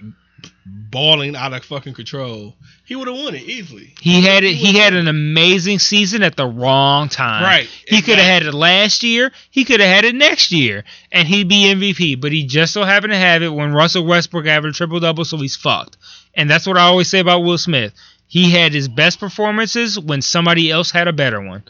balling 0.64 1.36
out 1.36 1.52
of 1.52 1.64
fucking 1.64 1.94
control, 1.94 2.54
he 2.84 2.96
would 2.96 3.08
have 3.08 3.16
won 3.16 3.34
it 3.34 3.42
easily. 3.42 3.94
He 4.00 4.22
had 4.22 4.44
it. 4.44 4.54
He 4.54 4.78
had 4.78 4.94
an 4.94 5.08
amazing 5.08 5.78
season 5.78 6.22
at 6.22 6.36
the 6.36 6.46
wrong 6.46 7.08
time. 7.08 7.42
Right, 7.42 7.68
He 7.86 8.02
could 8.02 8.18
have 8.18 8.26
had 8.26 8.42
it 8.42 8.54
last 8.54 9.02
year. 9.02 9.30
He 9.50 9.64
could 9.64 9.80
have 9.80 9.88
had 9.88 10.04
it 10.04 10.14
next 10.14 10.52
year, 10.52 10.84
and 11.12 11.26
he'd 11.28 11.48
be 11.48 11.72
MVP. 11.72 12.20
But 12.20 12.32
he 12.32 12.46
just 12.46 12.72
so 12.72 12.84
happened 12.84 13.12
to 13.12 13.18
have 13.18 13.42
it 13.42 13.52
when 13.52 13.72
Russell 13.72 14.06
Westbrook 14.06 14.46
averaged 14.46 14.76
a 14.76 14.78
triple 14.78 15.00
double, 15.00 15.24
so 15.24 15.36
he's 15.36 15.56
fucked. 15.56 15.96
And 16.34 16.50
that's 16.50 16.66
what 16.66 16.76
I 16.78 16.82
always 16.82 17.08
say 17.08 17.20
about 17.20 17.40
Will 17.40 17.58
Smith. 17.58 17.92
He 18.26 18.50
had 18.50 18.72
his 18.72 18.88
best 18.88 19.18
performances 19.18 19.98
when 19.98 20.22
somebody 20.22 20.70
else 20.70 20.90
had 20.90 21.08
a 21.08 21.12
better 21.12 21.40
one. 21.40 21.64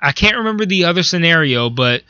I 0.00 0.12
can't 0.12 0.36
remember 0.36 0.66
the 0.66 0.84
other 0.84 1.02
scenario, 1.02 1.70
but 1.70 2.02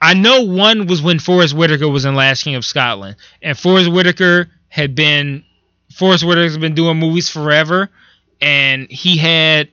I 0.00 0.14
know 0.14 0.42
one 0.42 0.86
was 0.86 1.00
when 1.00 1.18
Forest 1.18 1.54
Whitaker 1.54 1.88
was 1.88 2.04
in 2.04 2.14
Last 2.14 2.42
King 2.44 2.56
of 2.56 2.64
Scotland, 2.64 3.16
and 3.40 3.58
Forest 3.58 3.90
Whitaker 3.90 4.50
had 4.68 4.94
been 4.94 5.44
Forest 5.92 6.24
Whitaker's 6.24 6.58
been 6.58 6.74
doing 6.74 6.98
movies 6.98 7.28
forever, 7.28 7.90
and 8.40 8.90
he 8.90 9.16
had 9.16 9.68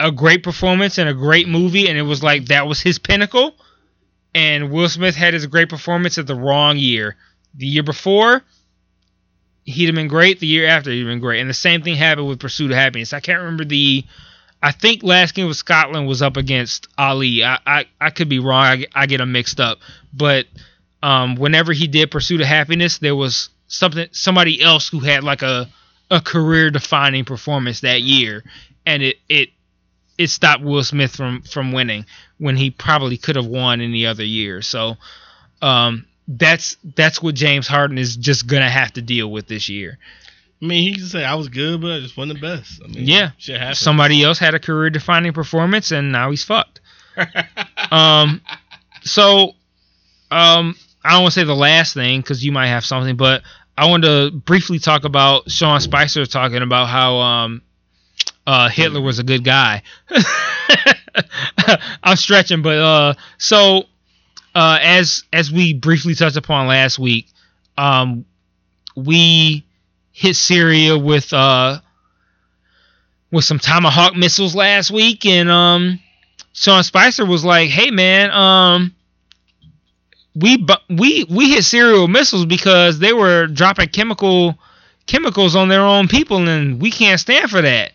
a 0.00 0.12
great 0.12 0.42
performance 0.42 0.98
and 0.98 1.08
a 1.08 1.14
great 1.14 1.48
movie, 1.48 1.88
and 1.88 1.98
it 1.98 2.02
was 2.02 2.22
like 2.22 2.46
that 2.46 2.66
was 2.66 2.80
his 2.80 2.98
pinnacle. 2.98 3.54
And 4.34 4.70
Will 4.70 4.88
Smith 4.88 5.16
had 5.16 5.34
his 5.34 5.46
great 5.46 5.68
performance 5.68 6.18
at 6.18 6.26
the 6.26 6.34
wrong 6.34 6.76
year. 6.76 7.16
The 7.54 7.66
year 7.66 7.82
before, 7.82 8.42
he'd 9.64 9.86
have 9.86 9.94
been 9.94 10.08
great. 10.08 10.38
The 10.38 10.46
year 10.46 10.66
after, 10.66 10.90
he'd 10.90 11.00
have 11.00 11.08
been 11.08 11.20
great. 11.20 11.40
And 11.40 11.50
the 11.50 11.54
same 11.54 11.82
thing 11.82 11.96
happened 11.96 12.28
with 12.28 12.38
Pursuit 12.38 12.70
of 12.70 12.76
Happiness. 12.76 13.12
I 13.12 13.20
can't 13.20 13.40
remember 13.40 13.64
the. 13.64 14.04
I 14.62 14.72
think 14.72 15.02
Last 15.02 15.32
King 15.32 15.48
of 15.48 15.56
Scotland 15.56 16.08
was 16.08 16.22
up 16.22 16.36
against 16.36 16.88
Ali. 16.98 17.44
I 17.44 17.58
I, 17.66 17.84
I 18.00 18.10
could 18.10 18.28
be 18.28 18.38
wrong. 18.38 18.64
I, 18.64 18.86
I 18.94 19.06
get 19.06 19.18
them 19.18 19.32
mixed 19.32 19.60
up. 19.60 19.78
But 20.12 20.46
um, 21.02 21.36
whenever 21.36 21.72
he 21.72 21.86
did 21.86 22.10
Pursuit 22.10 22.40
of 22.40 22.46
Happiness, 22.46 22.98
there 22.98 23.16
was 23.16 23.50
something 23.68 24.08
somebody 24.12 24.60
else 24.60 24.88
who 24.88 25.00
had 25.00 25.22
like 25.24 25.42
a 25.42 25.68
a 26.10 26.20
career 26.20 26.70
defining 26.70 27.24
performance 27.24 27.80
that 27.80 28.02
year, 28.02 28.42
and 28.86 29.02
it 29.02 29.16
it 29.28 29.50
it 30.16 30.28
stopped 30.28 30.62
Will 30.62 30.82
Smith 30.82 31.14
from 31.14 31.42
from 31.42 31.72
winning 31.72 32.04
when 32.38 32.56
he 32.56 32.70
probably 32.70 33.16
could 33.16 33.36
have 33.36 33.46
won 33.46 33.80
any 33.80 34.06
other 34.06 34.24
year. 34.24 34.62
So 34.62 34.96
um, 35.62 36.06
that's 36.26 36.76
that's 36.96 37.22
what 37.22 37.34
James 37.36 37.68
Harden 37.68 37.98
is 37.98 38.16
just 38.16 38.46
gonna 38.46 38.68
have 38.68 38.92
to 38.94 39.02
deal 39.02 39.30
with 39.30 39.46
this 39.46 39.68
year. 39.68 39.98
I 40.60 40.66
mean, 40.66 40.82
he 40.82 40.94
can 40.98 41.06
say 41.06 41.24
I 41.24 41.34
was 41.34 41.48
good, 41.48 41.80
but 41.80 41.92
I 41.92 42.00
just 42.00 42.16
wasn't 42.16 42.40
the 42.40 42.46
best. 42.46 42.80
I 42.84 42.88
mean, 42.88 43.06
Yeah. 43.06 43.30
shit 43.38 43.58
happens. 43.60 43.78
Somebody 43.78 44.22
else 44.24 44.38
had 44.38 44.54
a 44.54 44.58
career 44.58 44.90
defining 44.90 45.32
performance, 45.32 45.92
and 45.92 46.10
now 46.12 46.30
he's 46.30 46.44
fucked. 46.44 46.80
Um, 47.90 48.42
so 49.02 49.54
um, 50.30 50.76
I 51.02 51.12
don't 51.12 51.22
want 51.22 51.32
to 51.34 51.40
say 51.40 51.44
the 51.44 51.54
last 51.56 51.94
thing 51.94 52.20
because 52.20 52.44
you 52.44 52.52
might 52.52 52.66
have 52.66 52.84
something, 52.84 53.16
but 53.16 53.42
I 53.78 53.86
want 53.88 54.04
to 54.04 54.30
briefly 54.30 54.78
talk 54.78 55.04
about 55.04 55.50
Sean 55.50 55.80
Spicer 55.80 56.26
talking 56.26 56.60
about 56.60 56.86
how 56.88 57.16
um, 57.16 57.62
uh, 58.46 58.68
Hitler 58.68 59.00
was 59.00 59.18
a 59.20 59.22
good 59.24 59.42
guy. 59.42 59.82
I'm 62.02 62.16
stretching, 62.16 62.62
but 62.62 62.78
uh, 62.78 63.14
so 63.38 63.84
uh, 64.54 64.78
as 64.82 65.24
as 65.32 65.50
we 65.50 65.72
briefly 65.74 66.14
touched 66.14 66.36
upon 66.36 66.66
last 66.66 66.98
week, 66.98 67.28
um, 67.78 68.24
we 68.96 69.64
hit 70.18 70.34
Syria 70.34 70.98
with 70.98 71.32
uh 71.32 71.78
with 73.30 73.44
some 73.44 73.58
Tomahawk 73.60 74.16
missiles 74.16 74.54
last 74.54 74.90
week, 74.90 75.24
and 75.26 75.48
um, 75.48 76.00
Sean 76.52 76.82
Spicer 76.82 77.24
was 77.24 77.44
like, 77.44 77.70
"Hey 77.70 77.90
man, 77.92 78.30
um, 78.32 78.94
we 80.34 80.66
we 80.88 81.24
we 81.30 81.50
hit 81.50 81.64
serial 81.64 82.08
missiles 82.08 82.46
because 82.46 82.98
they 82.98 83.12
were 83.12 83.46
dropping 83.46 83.90
chemical 83.90 84.58
chemicals 85.06 85.54
on 85.54 85.68
their 85.68 85.82
own 85.82 86.08
people, 86.08 86.48
and 86.48 86.80
we 86.80 86.90
can't 86.90 87.20
stand 87.20 87.48
for 87.48 87.62
that." 87.62 87.92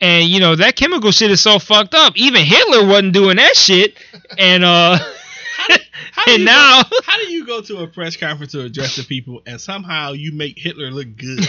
And 0.00 0.28
you 0.28 0.38
know 0.38 0.54
that 0.54 0.76
chemical 0.76 1.10
shit 1.10 1.32
is 1.32 1.40
so 1.40 1.58
fucked 1.58 1.94
up. 1.94 2.12
Even 2.16 2.44
Hitler 2.44 2.86
wasn't 2.86 3.12
doing 3.12 3.38
that 3.38 3.56
shit, 3.56 3.96
and 4.38 4.62
uh, 4.62 4.98
How 5.56 5.66
do 5.68 5.74
and 6.32 6.40
you 6.40 6.44
now 6.44 6.82
go, 6.82 6.96
how 7.04 7.16
do 7.18 7.30
you 7.30 7.46
go 7.46 7.60
to 7.62 7.78
a 7.78 7.86
press 7.86 8.16
conference 8.16 8.52
to 8.52 8.62
address 8.62 8.96
the 8.96 9.04
people 9.04 9.42
and 9.46 9.60
somehow 9.60 10.12
you 10.12 10.32
make 10.32 10.58
Hitler 10.58 10.90
look 10.90 11.16
good? 11.16 11.40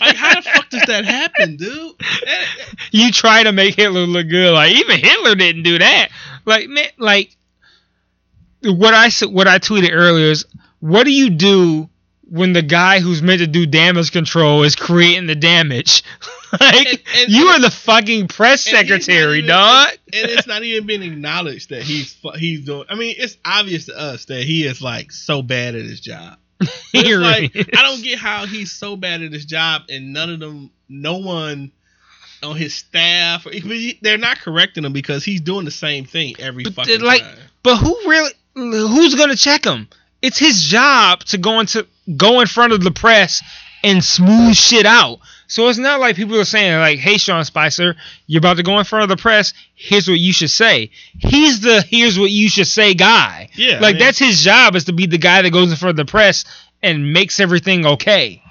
like, 0.00 0.16
how 0.16 0.34
the 0.34 0.42
fuck 0.42 0.68
does 0.70 0.84
that 0.86 1.04
happen, 1.04 1.56
dude? 1.56 1.94
You 2.90 3.10
try 3.10 3.42
to 3.42 3.50
make 3.50 3.74
Hitler 3.74 4.06
look 4.06 4.28
good. 4.28 4.52
Like 4.52 4.72
even 4.72 4.98
Hitler 4.98 5.34
didn't 5.34 5.64
do 5.64 5.78
that. 5.78 6.10
Like 6.44 6.68
man, 6.68 6.86
like 6.96 7.36
what 8.62 8.94
I 8.94 9.10
what 9.26 9.48
I 9.48 9.58
tweeted 9.58 9.90
earlier 9.92 10.30
is 10.30 10.44
what 10.78 11.04
do 11.04 11.12
you 11.12 11.30
do 11.30 11.88
when 12.30 12.52
the 12.52 12.62
guy 12.62 13.00
who's 13.00 13.20
meant 13.20 13.40
to 13.40 13.46
do 13.46 13.66
damage 13.66 14.12
control 14.12 14.62
is 14.62 14.76
creating 14.76 15.26
the 15.26 15.34
damage? 15.34 16.04
like 16.60 16.86
And- 16.88 16.98
and- 17.16 17.30
you 17.32 17.46
are 17.48 17.60
the 17.60 17.70
fucking 17.70 18.28
press 18.28 18.66
and 18.66 18.76
he's 18.76 18.90
not 18.90 19.02
secretary, 19.02 19.38
even- 19.38 19.48
dog. 19.48 19.88
And, 20.12 20.30
it's 20.30 20.46
not 20.46 20.62
even 20.62 20.86
being 20.86 21.02
acknowledged 21.02 21.70
that 21.70 21.82
he's 21.82 22.16
he's 22.38 22.64
doing. 22.64 22.84
I 22.88 22.94
mean, 22.94 23.14
it's 23.18 23.36
obvious 23.44 23.86
to 23.86 23.98
us 23.98 24.24
that 24.26 24.42
he 24.44 24.64
is 24.66 24.80
like 24.80 25.12
so 25.12 25.42
bad 25.42 25.74
at 25.74 25.82
his 25.84 26.00
job. 26.00 26.38
It's 26.94 27.54
like 27.54 27.76
I 27.76 27.82
don't 27.82 28.02
get 28.02 28.18
how 28.18 28.46
he's 28.46 28.70
so 28.72 28.96
bad 28.96 29.22
at 29.22 29.32
his 29.32 29.44
job 29.44 29.82
and 29.88 30.12
none 30.12 30.30
of 30.30 30.38
them, 30.40 30.70
no 30.88 31.16
one 31.18 31.72
on 32.42 32.56
his 32.56 32.74
staff, 32.74 33.46
they're 34.02 34.18
not 34.18 34.38
correcting 34.38 34.84
him 34.84 34.92
because 34.92 35.24
he's 35.24 35.40
doing 35.40 35.64
the 35.64 35.70
same 35.70 36.04
thing 36.04 36.34
every 36.38 36.62
But 36.64 36.74
fucking 36.74 37.00
like- 37.00 37.22
time. 37.22 37.38
But 37.62 37.76
who 37.78 37.96
really? 38.06 38.32
Who's 38.54 39.14
gonna 39.14 39.34
check 39.36 39.64
him? 39.64 39.88
It's 40.22 40.38
his 40.38 40.62
job 40.62 41.24
to 41.24 41.38
go 41.38 41.60
into 41.60 41.86
go 42.16 42.40
in 42.40 42.46
front 42.46 42.72
of 42.72 42.82
the 42.84 42.90
press 42.90 43.42
and 43.82 44.02
smooth 44.04 44.54
shit 44.54 44.86
out. 44.86 45.18
So 45.46 45.68
it's 45.68 45.78
not 45.78 46.00
like 46.00 46.16
people 46.16 46.38
are 46.40 46.44
saying 46.44 46.78
like, 46.78 46.98
"Hey, 46.98 47.18
Sean 47.18 47.44
Spicer, 47.44 47.96
you're 48.26 48.38
about 48.38 48.56
to 48.56 48.62
go 48.62 48.78
in 48.78 48.84
front 48.84 49.04
of 49.04 49.08
the 49.08 49.20
press. 49.20 49.52
Here's 49.74 50.08
what 50.08 50.18
you 50.18 50.32
should 50.32 50.50
say." 50.50 50.90
He's 51.18 51.60
the 51.60 51.82
"Here's 51.82 52.18
what 52.18 52.30
you 52.30 52.48
should 52.48 52.66
say" 52.66 52.94
guy. 52.94 53.48
Yeah, 53.54 53.74
like 53.80 53.82
I 53.82 53.92
mean- 53.92 53.98
that's 53.98 54.18
his 54.18 54.42
job 54.42 54.74
is 54.76 54.84
to 54.84 54.92
be 54.92 55.06
the 55.06 55.18
guy 55.18 55.42
that 55.42 55.50
goes 55.50 55.70
in 55.70 55.76
front 55.76 55.98
of 55.98 56.06
the 56.06 56.10
press 56.10 56.44
and 56.82 57.12
makes 57.12 57.40
everything 57.40 57.86
okay. 57.86 58.42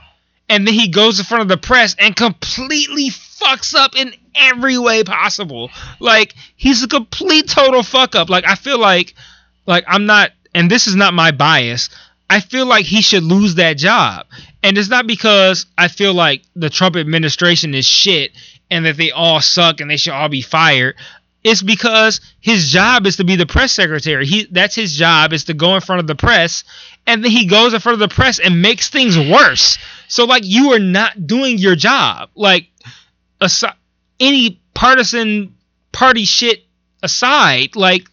And 0.49 0.67
then 0.67 0.73
he 0.73 0.87
goes 0.89 1.19
in 1.19 1.25
front 1.25 1.41
of 1.43 1.47
the 1.47 1.57
press 1.57 1.95
and 1.97 2.15
completely 2.15 3.09
fucks 3.09 3.73
up 3.73 3.95
in 3.95 4.13
every 4.35 4.77
way 4.77 5.03
possible. 5.03 5.71
Like 5.99 6.35
he's 6.55 6.83
a 6.83 6.87
complete 6.87 7.47
total 7.47 7.81
fuck 7.83 8.15
up. 8.15 8.29
Like 8.29 8.45
I 8.47 8.55
feel 8.55 8.77
like 8.79 9.15
like 9.65 9.85
I'm 9.87 10.05
not 10.05 10.31
and 10.53 10.69
this 10.69 10.87
is 10.87 10.95
not 10.95 11.13
my 11.13 11.31
bias. 11.31 11.89
I 12.29 12.39
feel 12.39 12.65
like 12.65 12.85
he 12.85 13.01
should 13.01 13.23
lose 13.23 13.55
that 13.55 13.77
job. 13.77 14.25
And 14.63 14.77
it's 14.77 14.89
not 14.89 15.05
because 15.05 15.65
I 15.77 15.89
feel 15.89 16.13
like 16.13 16.43
the 16.55 16.69
Trump 16.69 16.95
administration 16.95 17.75
is 17.75 17.85
shit 17.85 18.31
and 18.71 18.85
that 18.85 18.95
they 18.95 19.11
all 19.11 19.41
suck 19.41 19.81
and 19.81 19.91
they 19.91 19.97
should 19.97 20.13
all 20.13 20.29
be 20.29 20.41
fired. 20.41 20.95
It's 21.43 21.61
because 21.61 22.21
his 22.39 22.69
job 22.69 23.05
is 23.05 23.17
to 23.17 23.25
be 23.25 23.35
the 23.35 23.45
press 23.45 23.73
secretary. 23.73 24.25
He 24.25 24.47
that's 24.49 24.75
his 24.75 24.95
job 24.95 25.33
is 25.33 25.43
to 25.45 25.53
go 25.53 25.75
in 25.75 25.81
front 25.81 25.99
of 25.99 26.07
the 26.07 26.15
press 26.15 26.63
and 27.05 27.23
then 27.23 27.31
he 27.31 27.45
goes 27.45 27.73
in 27.73 27.81
front 27.81 28.01
of 28.01 28.09
the 28.09 28.13
press 28.13 28.39
and 28.39 28.61
makes 28.61 28.89
things 28.89 29.19
worse. 29.19 29.77
So 30.07 30.23
like 30.23 30.43
you 30.45 30.71
are 30.71 30.79
not 30.79 31.27
doing 31.27 31.57
your 31.57 31.75
job. 31.75 32.29
Like 32.33 32.69
aside, 33.41 33.75
any 34.21 34.61
partisan 34.73 35.55
party 35.91 36.23
shit 36.23 36.63
aside, 37.01 37.75
like 37.75 38.07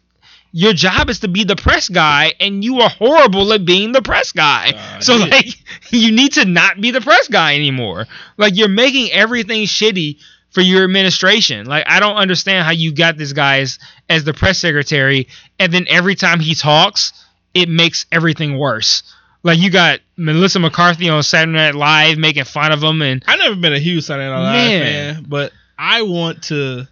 your 0.53 0.73
job 0.73 1.11
is 1.11 1.21
to 1.21 1.29
be 1.29 1.45
the 1.45 1.57
press 1.57 1.89
guy 1.89 2.35
and 2.41 2.65
you 2.65 2.81
are 2.81 2.91
horrible 2.91 3.53
at 3.53 3.65
being 3.65 3.93
the 3.93 4.03
press 4.03 4.33
guy. 4.33 4.73
Uh, 4.75 5.01
so 5.01 5.17
yeah. 5.17 5.27
like 5.27 5.47
you 5.91 6.13
need 6.13 6.33
to 6.35 6.45
not 6.45 6.81
be 6.81 6.91
the 6.91 7.01
press 7.01 7.29
guy 7.29 7.55
anymore. 7.55 8.07
Like 8.37 8.57
you're 8.57 8.69
making 8.69 9.13
everything 9.13 9.65
shitty 9.65 10.19
for 10.51 10.61
your 10.61 10.85
administration. 10.85 11.67
Like 11.67 11.85
I 11.87 12.01
don't 12.01 12.17
understand 12.17 12.65
how 12.65 12.73
you 12.73 12.93
got 12.93 13.17
this 13.17 13.33
guy 13.33 13.61
as, 13.61 13.79
as 14.09 14.25
the 14.25 14.35
press 14.35 14.59
secretary 14.59 15.29
and 15.59 15.73
then 15.73 15.87
every 15.89 16.15
time 16.15 16.41
he 16.41 16.55
talks, 16.55 17.13
it 17.55 17.69
makes 17.69 18.07
everything 18.11 18.59
worse. 18.59 19.03
Like 19.43 19.59
you 19.59 19.71
got 19.71 20.01
Melissa 20.17 20.59
McCarthy 20.59 21.09
on 21.09 21.23
Saturday 21.23 21.57
Night 21.57 21.75
Live 21.75 22.19
making 22.19 22.45
fun 22.45 22.73
of 22.73 22.83
him 22.83 23.01
and 23.03 23.23
I've 23.27 23.39
never 23.39 23.57
been 23.57 23.73
a 23.73 23.79
huge 23.79 24.05
Saturday 24.05 24.29
Night 24.29 24.43
Live 24.43 24.55
Man. 24.55 25.15
fan, 25.15 25.27
but 25.29 25.53
I 25.79 26.03
want 26.03 26.43
to 26.45 26.87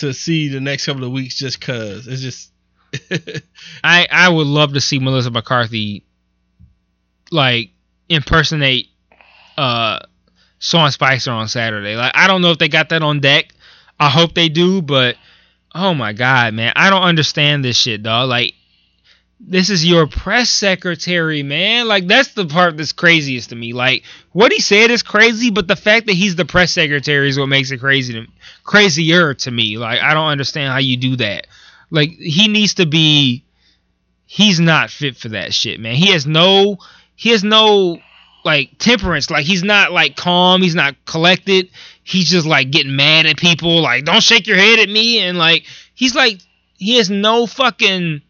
to 0.00 0.14
see 0.14 0.48
the 0.48 0.60
next 0.60 0.86
couple 0.86 1.04
of 1.04 1.12
weeks 1.12 1.36
just 1.36 1.60
cause 1.60 2.06
it's 2.06 2.20
just 2.22 2.52
I 3.84 4.06
I 4.10 4.28
would 4.28 4.46
love 4.46 4.74
to 4.74 4.80
see 4.80 4.98
Melissa 4.98 5.30
McCarthy 5.30 6.04
like 7.30 7.70
impersonate 8.08 8.88
uh 9.56 10.00
Sean 10.58 10.90
Spicer 10.90 11.30
on 11.30 11.48
Saturday. 11.48 11.96
Like 11.96 12.12
I 12.14 12.26
don't 12.26 12.42
know 12.42 12.50
if 12.50 12.58
they 12.58 12.68
got 12.68 12.88
that 12.90 13.02
on 13.02 13.20
deck. 13.20 13.52
I 14.00 14.08
hope 14.08 14.34
they 14.34 14.48
do, 14.48 14.80
but 14.82 15.16
oh 15.74 15.94
my 15.94 16.12
god, 16.12 16.54
man, 16.54 16.72
I 16.76 16.90
don't 16.90 17.02
understand 17.02 17.64
this 17.64 17.76
shit, 17.76 18.02
dog. 18.02 18.28
Like 18.28 18.54
this 19.40 19.70
is 19.70 19.86
your 19.86 20.06
press 20.06 20.50
secretary, 20.50 21.42
man. 21.42 21.86
Like 21.86 22.06
that's 22.06 22.32
the 22.34 22.46
part 22.46 22.76
that's 22.76 22.92
craziest 22.92 23.50
to 23.50 23.56
me. 23.56 23.72
Like 23.72 24.04
what 24.32 24.52
he 24.52 24.60
said 24.60 24.90
is 24.90 25.02
crazy, 25.02 25.50
but 25.50 25.68
the 25.68 25.76
fact 25.76 26.06
that 26.06 26.14
he's 26.14 26.36
the 26.36 26.44
press 26.44 26.72
secretary 26.72 27.28
is 27.28 27.38
what 27.38 27.46
makes 27.46 27.70
it 27.70 27.78
crazy 27.78 28.14
to 28.14 28.26
crazier 28.64 29.34
to 29.34 29.50
me. 29.50 29.78
Like 29.78 30.00
I 30.00 30.14
don't 30.14 30.28
understand 30.28 30.72
how 30.72 30.78
you 30.78 30.96
do 30.96 31.16
that. 31.16 31.46
Like 31.90 32.10
he 32.10 32.48
needs 32.48 32.74
to 32.74 32.86
be 32.86 33.44
he's 34.26 34.58
not 34.60 34.90
fit 34.90 35.16
for 35.16 35.28
that 35.30 35.54
shit, 35.54 35.78
man. 35.78 35.94
He 35.94 36.10
has 36.12 36.26
no 36.26 36.78
he 37.14 37.30
has 37.30 37.44
no 37.44 38.00
like 38.44 38.76
temperance. 38.78 39.30
Like 39.30 39.44
he's 39.44 39.62
not 39.62 39.92
like 39.92 40.16
calm. 40.16 40.62
He's 40.62 40.74
not 40.74 40.96
collected. 41.04 41.70
He's 42.02 42.28
just 42.28 42.46
like 42.46 42.72
getting 42.72 42.96
mad 42.96 43.26
at 43.26 43.36
people. 43.36 43.82
Like 43.82 44.04
don't 44.04 44.22
shake 44.22 44.48
your 44.48 44.56
head 44.56 44.80
at 44.80 44.88
me. 44.88 45.20
And 45.20 45.38
like 45.38 45.64
he's 45.94 46.16
like 46.16 46.40
he 46.76 46.96
has 46.96 47.08
no 47.08 47.46
fucking 47.46 48.22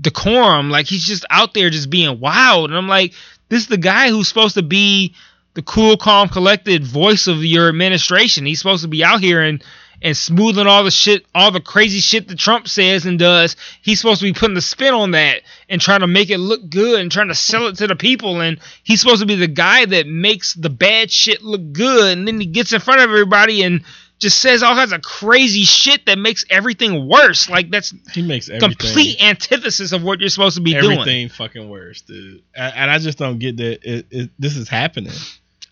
decorum. 0.00 0.70
Like 0.70 0.86
he's 0.86 1.04
just 1.04 1.24
out 1.30 1.54
there 1.54 1.70
just 1.70 1.90
being 1.90 2.20
wild. 2.20 2.70
And 2.70 2.78
I'm 2.78 2.88
like, 2.88 3.14
this 3.48 3.62
is 3.62 3.68
the 3.68 3.76
guy 3.76 4.08
who's 4.10 4.28
supposed 4.28 4.54
to 4.54 4.62
be 4.62 5.14
the 5.54 5.62
cool, 5.62 5.96
calm, 5.96 6.28
collected 6.28 6.84
voice 6.84 7.26
of 7.26 7.44
your 7.44 7.68
administration. 7.68 8.46
He's 8.46 8.58
supposed 8.58 8.82
to 8.82 8.88
be 8.88 9.04
out 9.04 9.20
here 9.20 9.42
and 9.42 9.64
and 10.02 10.16
smoothing 10.16 10.66
all 10.66 10.84
the 10.84 10.90
shit, 10.90 11.24
all 11.34 11.50
the 11.50 11.60
crazy 11.60 12.00
shit 12.00 12.28
that 12.28 12.38
Trump 12.38 12.68
says 12.68 13.06
and 13.06 13.18
does. 13.18 13.56
He's 13.80 13.98
supposed 13.98 14.20
to 14.20 14.26
be 14.26 14.38
putting 14.38 14.54
the 14.54 14.60
spin 14.60 14.92
on 14.92 15.12
that 15.12 15.40
and 15.68 15.80
trying 15.80 16.00
to 16.00 16.06
make 16.06 16.28
it 16.30 16.38
look 16.38 16.68
good 16.68 17.00
and 17.00 17.10
trying 17.10 17.28
to 17.28 17.34
sell 17.34 17.66
it 17.66 17.76
to 17.76 17.86
the 17.86 17.96
people. 17.96 18.40
And 18.40 18.60
he's 18.82 19.00
supposed 19.00 19.20
to 19.20 19.26
be 19.26 19.36
the 19.36 19.46
guy 19.46 19.86
that 19.86 20.06
makes 20.06 20.54
the 20.54 20.70
bad 20.70 21.10
shit 21.10 21.42
look 21.42 21.72
good. 21.72 22.16
And 22.16 22.28
then 22.28 22.38
he 22.38 22.46
gets 22.46 22.72
in 22.72 22.80
front 22.80 23.00
of 23.00 23.08
everybody 23.08 23.62
and 23.62 23.84
just 24.18 24.38
says 24.40 24.62
all 24.62 24.74
kinds 24.74 24.92
of 24.92 25.02
crazy 25.02 25.64
shit 25.64 26.06
that 26.06 26.18
makes 26.18 26.44
everything 26.48 27.08
worse. 27.08 27.50
Like 27.50 27.70
that's 27.70 27.92
He 28.12 28.22
makes 28.22 28.48
everything 28.48 28.70
complete 28.70 29.22
antithesis 29.22 29.92
of 29.92 30.02
what 30.02 30.20
you're 30.20 30.28
supposed 30.28 30.56
to 30.56 30.62
be 30.62 30.72
doing. 30.72 30.98
everything 30.98 31.28
fucking 31.28 31.68
worse, 31.68 32.00
dude. 32.02 32.42
And 32.54 32.74
and 32.74 32.90
I 32.90 32.98
just 32.98 33.18
don't 33.18 33.38
get 33.38 33.56
that 33.58 33.84
it, 33.84 34.06
it, 34.10 34.30
this 34.38 34.56
is 34.56 34.68
happening. 34.68 35.12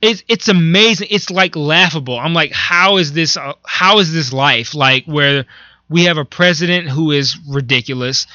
it's 0.03 0.23
it's 0.29 0.49
amazing. 0.49 1.09
It's 1.11 1.31
like 1.31 1.57
laughable. 1.57 2.19
I'm 2.19 2.35
like, 2.35 2.53
how 2.53 2.99
is 2.99 3.13
this? 3.13 3.37
Uh, 3.37 3.55
how 3.65 3.99
is 3.99 4.13
this 4.13 4.33
life? 4.33 4.75
Like 4.75 5.05
where 5.07 5.47
we 5.89 6.05
have 6.05 6.19
a 6.19 6.25
president 6.25 6.89
who 6.89 7.13
is 7.13 7.39
ridiculous, 7.49 8.27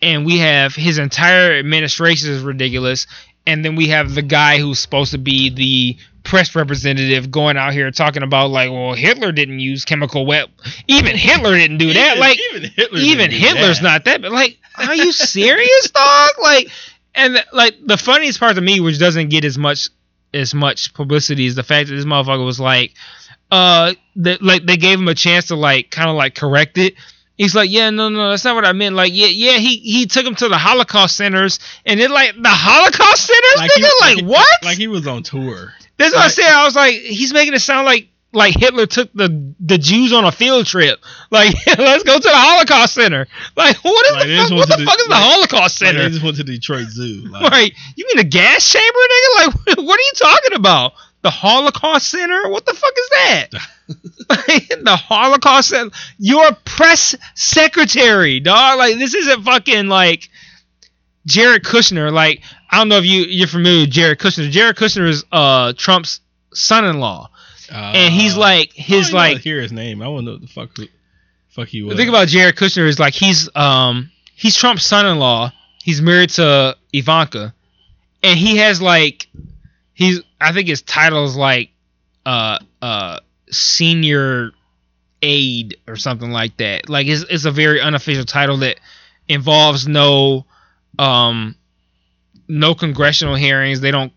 and 0.00 0.24
we 0.24 0.38
have 0.38 0.74
his 0.74 0.98
entire 0.98 1.52
administration 1.58 2.30
is 2.30 2.42
ridiculous, 2.42 3.06
and 3.46 3.64
then 3.64 3.74
we 3.74 3.88
have 3.88 4.14
the 4.14 4.22
guy 4.22 4.58
who's 4.58 4.78
supposed 4.78 5.12
to 5.12 5.18
be 5.18 5.50
the 5.50 5.96
press 6.26 6.54
representative 6.56 7.30
going 7.30 7.56
out 7.56 7.72
here 7.72 7.88
talking 7.92 8.22
about 8.24 8.50
like, 8.50 8.70
well, 8.70 8.92
Hitler 8.94 9.30
didn't 9.32 9.60
use 9.60 9.84
chemical 9.84 10.26
wep. 10.26 10.48
Even 10.88 11.16
Hitler 11.16 11.54
didn't 11.56 11.78
do 11.78 11.92
that. 11.92 12.16
Even- 12.16 12.20
like 12.20 12.38
even 12.50 12.70
Hitler 12.70 12.98
even 12.98 13.30
Hitler's 13.30 13.78
that. 13.78 13.82
not 13.84 14.04
that. 14.06 14.22
But 14.22 14.32
like, 14.32 14.58
are 14.76 14.94
you 14.94 15.12
serious, 15.12 15.90
dog? 15.92 16.30
Like, 16.42 16.68
and 17.14 17.42
like 17.52 17.76
the 17.86 17.96
funniest 17.96 18.40
part 18.40 18.56
to 18.56 18.60
me, 18.60 18.80
which 18.80 18.98
doesn't 18.98 19.28
get 19.28 19.44
as 19.44 19.56
much 19.56 19.88
as 20.34 20.52
much 20.52 20.92
publicity, 20.94 21.46
is 21.46 21.54
the 21.54 21.62
fact 21.62 21.88
that 21.88 21.94
this 21.94 22.04
motherfucker 22.04 22.44
was 22.44 22.58
like, 22.60 22.92
uh, 23.52 23.94
that 24.16 24.42
like 24.42 24.66
they 24.66 24.76
gave 24.76 24.98
him 24.98 25.06
a 25.08 25.14
chance 25.14 25.46
to 25.46 25.54
like 25.56 25.90
kind 25.92 26.10
of 26.10 26.16
like 26.16 26.34
correct 26.34 26.76
it. 26.76 26.94
He's 27.38 27.54
like, 27.54 27.70
yeah, 27.70 27.90
no, 27.90 28.08
no, 28.08 28.30
that's 28.30 28.44
not 28.44 28.54
what 28.56 28.64
I 28.64 28.72
meant. 28.72 28.96
Like, 28.96 29.12
yeah, 29.14 29.26
yeah, 29.28 29.58
he 29.58 29.76
he 29.76 30.06
took 30.06 30.24
him 30.26 30.34
to 30.36 30.48
the 30.48 30.56
Holocaust 30.58 31.16
centers, 31.16 31.60
and 31.84 32.00
then 32.00 32.10
like 32.10 32.34
the 32.34 32.48
Holocaust 32.48 33.26
centers, 33.26 33.74
he- 33.74 33.82
nigga, 33.82 34.00
like, 34.00 34.16
he- 34.18 34.24
what? 34.24 34.64
Like 34.64 34.78
he 34.78 34.88
was 34.88 35.06
on 35.06 35.22
tour. 35.22 35.72
That's 35.98 36.12
what 36.12 36.20
I 36.20 36.24
Like- 36.24 36.32
said. 36.32 36.50
I 36.52 36.64
was 36.64 36.74
like, 36.76 36.94
he's 36.94 37.32
making 37.32 37.54
it 37.54 37.60
sound 37.60 37.86
like 37.86 38.08
like 38.32 38.54
Hitler 38.54 38.84
took 38.86 39.10
the 39.14 39.54
the 39.60 39.78
Jews 39.78 40.12
on 40.12 40.24
a 40.24 40.32
field 40.32 40.66
trip. 40.66 40.98
Like, 41.30 41.54
let's 41.66 42.04
go 42.04 42.14
to 42.14 42.20
the 42.20 42.30
Holocaust 42.32 42.94
Center. 42.94 43.26
Like, 43.56 43.76
what 43.78 44.06
is 44.06 44.12
Like, 44.12 44.26
the 44.26 44.36
fuck? 44.36 44.50
What 44.58 44.68
the 44.68 44.76
the- 44.76 44.84
fuck 44.84 44.98
is 45.00 45.06
the 45.06 45.10
like- 45.10 45.22
Holocaust 45.22 45.80
Like, 45.82 45.88
Center? 45.88 46.02
they 46.04 46.10
just 46.10 46.22
went 46.24 46.36
to 46.36 46.44
Detroit 46.44 46.86
Zoo. 46.88 47.24
Like, 47.30 47.50
Like, 47.50 47.74
you 47.96 48.06
mean 48.08 48.24
a 48.24 48.28
gas 48.28 48.70
chamber, 48.70 48.86
nigga? 48.86 49.46
Like, 49.46 49.76
what 49.78 49.98
are 49.98 50.02
you 50.02 50.12
talking 50.16 50.54
about? 50.56 50.92
The 51.22 51.30
Holocaust 51.30 52.08
Center? 52.10 52.48
What 52.48 52.64
the 52.66 52.74
fuck 52.74 52.92
is 52.96 53.08
that? 53.08 53.48
The 54.84 54.96
Holocaust 54.96 55.70
Center? 55.70 55.94
Your 56.18 56.52
press 56.64 57.16
secretary, 57.34 58.38
dog. 58.40 58.78
Like, 58.78 58.96
this 58.98 59.14
isn't 59.14 59.42
fucking 59.42 59.88
like 59.88 60.28
Jared 61.26 61.64
Kushner. 61.64 62.12
Like, 62.12 62.42
I 62.70 62.78
don't 62.78 62.88
know 62.88 62.98
if 62.98 63.04
you 63.04 63.22
you're 63.22 63.48
familiar 63.48 63.82
with 63.82 63.90
Jared 63.90 64.18
Kushner. 64.18 64.50
Jared 64.50 64.76
Kushner 64.76 65.08
is 65.08 65.24
uh 65.32 65.72
Trump's 65.76 66.20
son-in-law, 66.52 67.30
and 67.70 68.12
he's 68.12 68.36
uh, 68.36 68.40
like 68.40 68.72
I 68.78 68.82
his 68.82 69.12
like 69.12 69.38
hear 69.38 69.60
his 69.60 69.72
name. 69.72 70.02
I 70.02 70.08
want 70.08 70.22
to 70.22 70.24
know 70.26 70.32
what 70.32 70.40
the 70.42 70.48
fuck 70.48 70.76
who, 70.76 70.86
fuck 71.48 71.68
he 71.68 71.82
was. 71.82 71.92
The 71.92 71.96
thing 71.96 72.08
about 72.08 72.28
Jared 72.28 72.56
Kushner 72.56 72.86
is 72.86 72.98
like 72.98 73.14
he's 73.14 73.48
um 73.54 74.10
he's 74.34 74.56
Trump's 74.56 74.84
son-in-law. 74.84 75.52
He's 75.82 76.02
married 76.02 76.30
to 76.30 76.76
Ivanka, 76.92 77.54
and 78.22 78.38
he 78.38 78.56
has 78.58 78.82
like 78.82 79.28
he's 79.94 80.20
I 80.40 80.52
think 80.52 80.68
his 80.68 80.82
title 80.82 81.24
is 81.24 81.36
like 81.36 81.70
uh 82.24 82.58
uh 82.82 83.20
senior 83.50 84.52
aide 85.22 85.76
or 85.86 85.96
something 85.96 86.30
like 86.30 86.56
that. 86.58 86.88
Like 86.88 87.06
it's 87.06 87.22
it's 87.30 87.44
a 87.44 87.50
very 87.50 87.80
unofficial 87.80 88.24
title 88.24 88.58
that 88.58 88.78
involves 89.28 89.86
no 89.88 90.46
um 90.98 91.56
no 92.48 92.74
congressional 92.74 93.34
hearings. 93.34 93.80
They 93.80 93.90
don't 93.90 94.12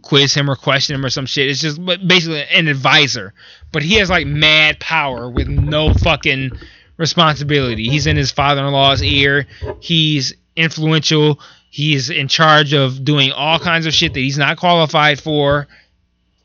quiz 0.00 0.32
him 0.34 0.50
or 0.50 0.56
question 0.56 0.94
him 0.94 1.04
or 1.04 1.10
some 1.10 1.26
shit. 1.26 1.48
It's 1.48 1.60
just 1.60 1.84
basically 1.84 2.44
an 2.44 2.68
advisor. 2.68 3.34
But 3.72 3.82
he 3.82 3.96
has 3.96 4.08
like 4.10 4.26
mad 4.26 4.80
power 4.80 5.28
with 5.28 5.48
no 5.48 5.92
fucking 5.92 6.52
responsibility. 6.96 7.88
He's 7.88 8.06
in 8.06 8.16
his 8.16 8.30
father-in-law's 8.30 9.02
ear. 9.02 9.46
He's 9.80 10.34
influential. 10.56 11.40
He's 11.70 12.10
in 12.10 12.28
charge 12.28 12.74
of 12.74 13.04
doing 13.04 13.32
all 13.32 13.58
kinds 13.58 13.86
of 13.86 13.94
shit 13.94 14.14
that 14.14 14.20
he's 14.20 14.38
not 14.38 14.58
qualified 14.58 15.20
for 15.20 15.68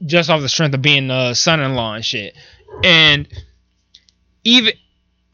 just 0.06 0.30
off 0.30 0.42
the 0.42 0.50
strength 0.50 0.74
of 0.74 0.82
being 0.82 1.10
a 1.10 1.36
son-in-law 1.36 1.96
and 1.96 2.06
shit. 2.06 2.36
And 2.84 3.28
even 4.44 4.74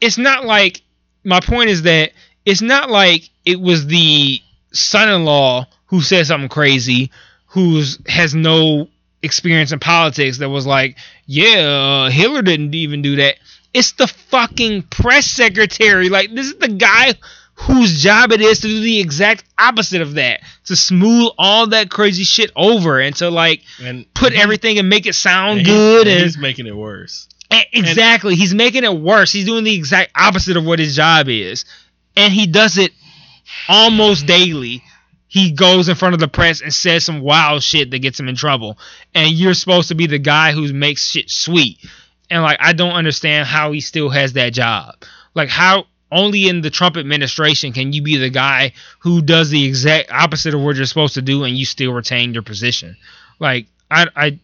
it's 0.00 0.18
not 0.18 0.44
like 0.44 0.82
my 1.22 1.40
point 1.40 1.70
is 1.70 1.82
that 1.82 2.12
it's 2.44 2.62
not 2.62 2.90
like 2.90 3.30
it 3.44 3.60
was 3.60 3.86
the 3.86 4.40
son-in-law 4.74 5.66
who 5.86 6.00
said 6.02 6.26
something 6.26 6.48
crazy 6.48 7.10
who's 7.46 7.98
has 8.06 8.34
no 8.34 8.88
experience 9.22 9.72
in 9.72 9.78
politics 9.78 10.38
that 10.38 10.48
was 10.50 10.66
like, 10.66 10.96
yeah, 11.26 12.06
uh, 12.06 12.10
Hitler 12.10 12.42
didn't 12.42 12.74
even 12.74 13.00
do 13.00 13.16
that. 13.16 13.36
It's 13.72 13.92
the 13.92 14.06
fucking 14.06 14.82
press 14.82 15.26
secretary. 15.26 16.08
Like 16.08 16.34
this 16.34 16.46
is 16.46 16.56
the 16.56 16.68
guy 16.68 17.14
whose 17.54 18.02
job 18.02 18.32
it 18.32 18.40
is 18.40 18.60
to 18.60 18.66
do 18.66 18.80
the 18.80 19.00
exact 19.00 19.44
opposite 19.58 20.02
of 20.02 20.14
that, 20.14 20.40
to 20.66 20.76
smooth 20.76 21.30
all 21.38 21.68
that 21.68 21.90
crazy 21.90 22.24
shit 22.24 22.50
over 22.56 23.00
and 23.00 23.14
to 23.16 23.30
like 23.30 23.62
and 23.80 24.12
put 24.14 24.32
he- 24.32 24.40
everything 24.40 24.78
and 24.78 24.88
make 24.88 25.06
it 25.06 25.14
sound 25.14 25.58
and 25.60 25.66
he- 25.66 25.72
good 25.72 26.06
and 26.08 26.16
and 26.16 26.24
he's 26.24 26.38
making 26.38 26.66
it 26.66 26.76
worse. 26.76 27.28
Exactly. 27.72 28.34
He's 28.34 28.52
making 28.54 28.82
it 28.82 28.94
worse. 28.96 29.30
He's 29.30 29.46
doing 29.46 29.62
the 29.62 29.74
exact 29.74 30.10
opposite 30.16 30.56
of 30.56 30.64
what 30.64 30.80
his 30.80 30.96
job 30.96 31.28
is. 31.28 31.64
And 32.16 32.32
he 32.32 32.46
does 32.46 32.78
it 32.78 32.92
almost 33.68 34.26
daily. 34.26 34.82
He 35.28 35.50
goes 35.50 35.88
in 35.88 35.96
front 35.96 36.14
of 36.14 36.20
the 36.20 36.28
press 36.28 36.60
and 36.60 36.72
says 36.72 37.04
some 37.04 37.20
wild 37.20 37.62
shit 37.62 37.90
that 37.90 37.98
gets 37.98 38.20
him 38.20 38.28
in 38.28 38.36
trouble. 38.36 38.78
And 39.14 39.32
you're 39.32 39.54
supposed 39.54 39.88
to 39.88 39.94
be 39.94 40.06
the 40.06 40.18
guy 40.18 40.52
who 40.52 40.72
makes 40.72 41.10
shit 41.10 41.30
sweet. 41.30 41.78
And 42.30 42.42
like 42.42 42.58
I 42.60 42.72
don't 42.72 42.92
understand 42.92 43.46
how 43.46 43.72
he 43.72 43.80
still 43.80 44.10
has 44.10 44.34
that 44.34 44.52
job. 44.52 44.94
Like 45.34 45.48
how 45.48 45.86
only 46.12 46.48
in 46.48 46.60
the 46.60 46.70
Trump 46.70 46.96
administration 46.96 47.72
can 47.72 47.92
you 47.92 48.00
be 48.00 48.16
the 48.16 48.30
guy 48.30 48.72
who 49.00 49.20
does 49.20 49.50
the 49.50 49.64
exact 49.64 50.12
opposite 50.12 50.54
of 50.54 50.60
what 50.60 50.76
you're 50.76 50.86
supposed 50.86 51.14
to 51.14 51.22
do 51.22 51.42
and 51.42 51.56
you 51.56 51.64
still 51.64 51.92
retain 51.92 52.32
your 52.32 52.42
position. 52.44 52.96
Like 53.40 53.66
I 53.90 54.06
I 54.14 54.38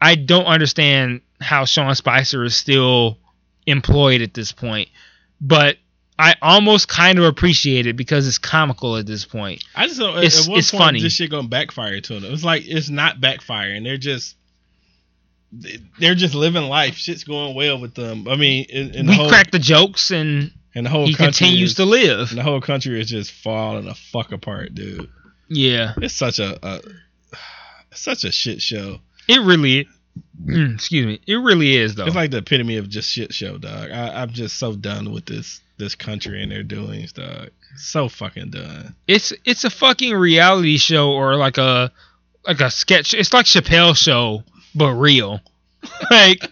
I 0.00 0.14
don't 0.14 0.46
understand 0.46 1.22
how 1.40 1.64
Sean 1.64 1.94
Spicer 1.94 2.44
is 2.44 2.54
still 2.54 3.18
employed 3.66 4.22
at 4.22 4.34
this 4.34 4.52
point, 4.52 4.88
but 5.40 5.76
I 6.20 6.34
almost 6.42 6.88
kind 6.88 7.18
of 7.18 7.24
appreciate 7.24 7.86
it 7.86 7.96
because 7.96 8.28
it's 8.28 8.38
comical 8.38 8.96
at 8.96 9.06
this 9.06 9.24
point. 9.24 9.64
I 9.74 9.86
just 9.86 9.98
don't. 9.98 10.16
It's- 10.18 10.44
at 10.46 10.50
what 10.50 10.58
it's 10.58 10.70
point 10.70 10.82
funny. 10.82 11.00
This 11.02 11.14
shit 11.14 11.30
gonna 11.30 11.48
backfire 11.48 12.00
to 12.00 12.20
them. 12.20 12.32
It's 12.32 12.44
like 12.44 12.64
it's 12.66 12.90
not 12.90 13.20
backfiring. 13.20 13.84
They're 13.84 13.96
just 13.96 14.36
they're 15.98 16.14
just 16.14 16.34
living 16.34 16.64
life. 16.64 16.94
Shit's 16.96 17.24
going 17.24 17.54
well 17.54 17.80
with 17.80 17.94
them. 17.94 18.28
I 18.28 18.36
mean, 18.36 18.66
in, 18.68 18.94
in 18.94 19.06
the 19.06 19.10
we 19.12 19.16
whole 19.16 19.28
crack 19.28 19.50
the 19.50 19.58
jokes 19.58 20.10
and 20.10 20.52
and 20.74 20.86
the 20.86 20.90
whole 20.90 21.06
he 21.06 21.14
continues 21.14 21.70
is, 21.70 21.76
to 21.76 21.84
live. 21.84 22.30
and 22.30 22.38
the 22.38 22.42
whole 22.42 22.60
country 22.60 23.00
is 23.00 23.08
just 23.08 23.32
falling 23.32 23.86
the 23.86 23.94
fuck 23.94 24.30
apart, 24.32 24.74
dude. 24.74 25.08
Yeah, 25.48 25.94
It's 25.96 26.14
such 26.14 26.38
a, 26.38 26.58
a 26.64 26.80
such 27.92 28.22
a 28.24 28.30
shit 28.30 28.62
show. 28.62 29.00
it 29.28 29.40
really. 29.40 29.88
Excuse 30.48 31.06
me. 31.06 31.20
It 31.26 31.36
really 31.36 31.76
is 31.76 31.94
though. 31.96 32.06
It's 32.06 32.14
like 32.14 32.30
the 32.30 32.38
epitome 32.38 32.76
of 32.76 32.88
just 32.88 33.10
shit 33.10 33.32
show, 33.34 33.58
dog. 33.58 33.90
I, 33.90 34.22
I'm 34.22 34.30
just 34.30 34.58
so 34.58 34.74
done 34.76 35.12
with 35.12 35.26
this 35.26 35.60
this 35.80 35.96
country 35.96 36.42
and 36.42 36.52
their 36.52 36.62
doings, 36.62 37.12
dog. 37.12 37.50
So 37.76 38.08
fucking 38.08 38.50
done. 38.50 38.94
it's 39.08 39.32
it's 39.44 39.64
a 39.64 39.70
fucking 39.70 40.14
reality 40.14 40.76
show 40.76 41.10
or 41.12 41.34
like 41.36 41.58
a 41.58 41.90
like 42.46 42.60
a 42.60 42.70
sketch. 42.70 43.14
It's 43.14 43.32
like 43.32 43.46
Chappelle 43.46 43.96
show 43.96 44.44
but 44.74 44.94
real. 44.94 45.40
like 46.10 46.48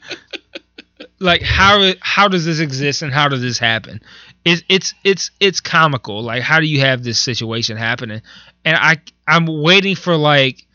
like 1.19 1.43
how 1.43 1.93
how 2.01 2.29
does 2.29 2.45
this 2.45 2.61
exist 2.61 3.03
and 3.03 3.13
how 3.13 3.29
does 3.29 3.43
this 3.43 3.59
happen? 3.59 4.01
It's 4.45 4.63
it's 4.69 4.95
it's 5.05 5.31
it's 5.41 5.61
comical. 5.61 6.23
Like 6.23 6.43
how 6.43 6.61
do 6.61 6.67
you 6.67 6.81
have 6.81 7.03
this 7.03 7.21
situation 7.21 7.77
happening? 7.77 8.23
And 8.65 8.77
I 8.77 9.01
I'm 9.27 9.47
waiting 9.47 9.95
for 9.97 10.17
like 10.17 10.67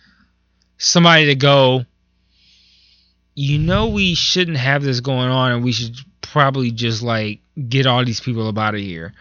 somebody 0.78 1.28
to 1.28 1.36
go. 1.36 1.86
You 3.36 3.58
know 3.58 3.88
we 3.88 4.14
shouldn't 4.14 4.58
have 4.58 4.84
this 4.84 5.00
going 5.00 5.30
on, 5.30 5.54
and 5.54 5.64
we 5.64 5.72
should 5.72 5.96
probably 6.34 6.72
just 6.72 7.04
like 7.04 7.40
get 7.70 7.86
all 7.86 8.04
these 8.04 8.20
people 8.20 8.48
up 8.48 8.58
out 8.58 8.74
of 8.74 8.82
here. 8.82 9.14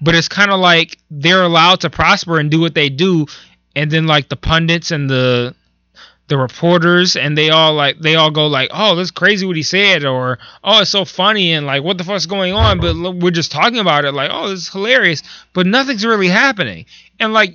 But 0.00 0.14
it's 0.14 0.28
kind 0.28 0.50
of 0.50 0.58
like 0.58 0.98
they're 1.10 1.42
allowed 1.42 1.82
to 1.82 1.90
prosper 1.90 2.40
and 2.40 2.50
do 2.50 2.60
what 2.60 2.74
they 2.74 2.88
do 2.88 3.26
and 3.76 3.90
then 3.90 4.06
like 4.06 4.28
the 4.28 4.36
pundits 4.36 4.90
and 4.90 5.08
the 5.08 5.54
the 6.28 6.36
reporters 6.36 7.14
and 7.14 7.38
they 7.38 7.50
all 7.50 7.74
like 7.74 8.00
they 8.00 8.16
all 8.16 8.32
go 8.32 8.48
like 8.48 8.68
oh 8.72 8.96
that's 8.96 9.12
crazy 9.12 9.46
what 9.46 9.54
he 9.54 9.62
said 9.62 10.04
or 10.04 10.38
oh 10.64 10.80
it's 10.80 10.90
so 10.90 11.04
funny 11.04 11.52
and 11.52 11.66
like 11.66 11.84
what 11.84 11.98
the 11.98 12.04
fuck's 12.04 12.26
going 12.26 12.52
on? 12.52 12.80
But 12.80 12.96
look, 12.96 13.16
we're 13.16 13.30
just 13.30 13.52
talking 13.52 13.78
about 13.78 14.04
it 14.04 14.12
like 14.12 14.30
oh 14.32 14.48
this 14.48 14.60
is 14.62 14.68
hilarious 14.68 15.22
but 15.52 15.66
nothing's 15.66 16.04
really 16.04 16.28
happening. 16.28 16.86
And 17.20 17.32
like 17.32 17.54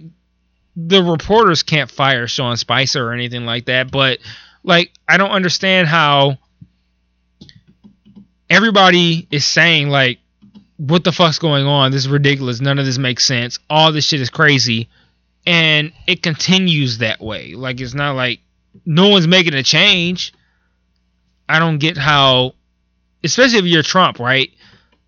the 0.75 1.03
reporters 1.03 1.63
can't 1.63 1.91
fire 1.91 2.27
Sean 2.27 2.55
Spicer 2.55 3.05
or 3.05 3.13
anything 3.13 3.45
like 3.45 3.65
that 3.65 3.91
but 3.91 4.19
like 4.63 4.91
I 5.07 5.17
don't 5.17 5.31
understand 5.31 5.87
how 5.87 6.37
everybody 8.51 9.27
is 9.31 9.45
saying 9.45 9.89
like 9.89 10.19
what 10.77 11.03
the 11.03 11.11
fuck's 11.11 11.39
going 11.39 11.65
on 11.65 11.91
this 11.91 12.01
is 12.01 12.09
ridiculous 12.09 12.61
none 12.61 12.77
of 12.77 12.85
this 12.85 12.97
makes 12.97 13.25
sense 13.25 13.59
all 13.69 13.91
this 13.91 14.05
shit 14.05 14.21
is 14.21 14.29
crazy 14.29 14.89
and 15.47 15.91
it 16.05 16.21
continues 16.21 16.99
that 16.99 17.19
way 17.21 17.53
like 17.55 17.81
it's 17.81 17.93
not 17.93 18.15
like 18.15 18.41
no 18.85 19.09
one's 19.09 19.27
making 19.27 19.53
a 19.53 19.63
change. 19.63 20.33
I 21.47 21.59
don't 21.59 21.79
get 21.79 21.97
how, 21.97 22.53
especially 23.23 23.59
if 23.59 23.65
you're 23.65 23.83
Trump, 23.83 24.19
right? 24.19 24.51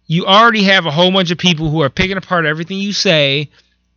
You 0.06 0.26
already 0.26 0.64
have 0.64 0.86
a 0.86 0.92
whole 0.92 1.12
bunch 1.12 1.32
of 1.32 1.38
people 1.38 1.70
who 1.70 1.82
are 1.82 1.90
picking 1.90 2.18
apart 2.18 2.46
everything 2.46 2.78
you 2.78 2.94
say 2.94 3.50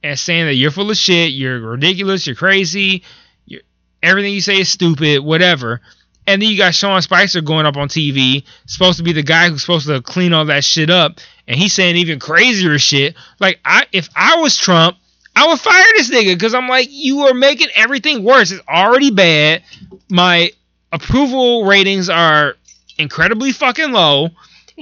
and 0.02 0.18
saying 0.18 0.46
that 0.46 0.54
you're 0.54 0.70
full 0.70 0.90
of 0.90 0.96
shit, 0.96 1.32
you're 1.32 1.58
ridiculous, 1.60 2.26
you're 2.26 2.36
crazy, 2.36 3.02
you're, 3.44 3.62
everything 4.02 4.32
you 4.32 4.40
say 4.40 4.60
is 4.60 4.68
stupid, 4.68 5.24
whatever. 5.24 5.80
And 6.26 6.42
then 6.42 6.48
you 6.48 6.56
got 6.56 6.74
Sean 6.74 7.00
Spicer 7.02 7.40
going 7.40 7.66
up 7.66 7.76
on 7.76 7.88
TV, 7.88 8.44
supposed 8.66 8.98
to 8.98 9.04
be 9.04 9.12
the 9.12 9.22
guy 9.22 9.48
who's 9.48 9.62
supposed 9.62 9.86
to 9.86 10.02
clean 10.02 10.32
all 10.32 10.46
that 10.46 10.64
shit 10.64 10.90
up, 10.90 11.20
and 11.46 11.56
he's 11.56 11.72
saying 11.72 11.96
even 11.96 12.18
crazier 12.18 12.78
shit. 12.78 13.14
Like 13.38 13.60
I, 13.64 13.86
if 13.92 14.08
I 14.16 14.36
was 14.40 14.56
Trump, 14.56 14.96
I 15.36 15.46
would 15.46 15.60
fire 15.60 15.84
this 15.96 16.10
nigga 16.10 16.34
because 16.34 16.54
I'm 16.54 16.68
like, 16.68 16.88
you 16.90 17.20
are 17.26 17.34
making 17.34 17.68
everything 17.74 18.24
worse. 18.24 18.50
It's 18.50 18.66
already 18.66 19.10
bad. 19.10 19.62
My 20.10 20.50
approval 20.90 21.64
ratings 21.66 22.08
are 22.08 22.56
incredibly 22.98 23.52
fucking 23.52 23.92
low. 23.92 24.30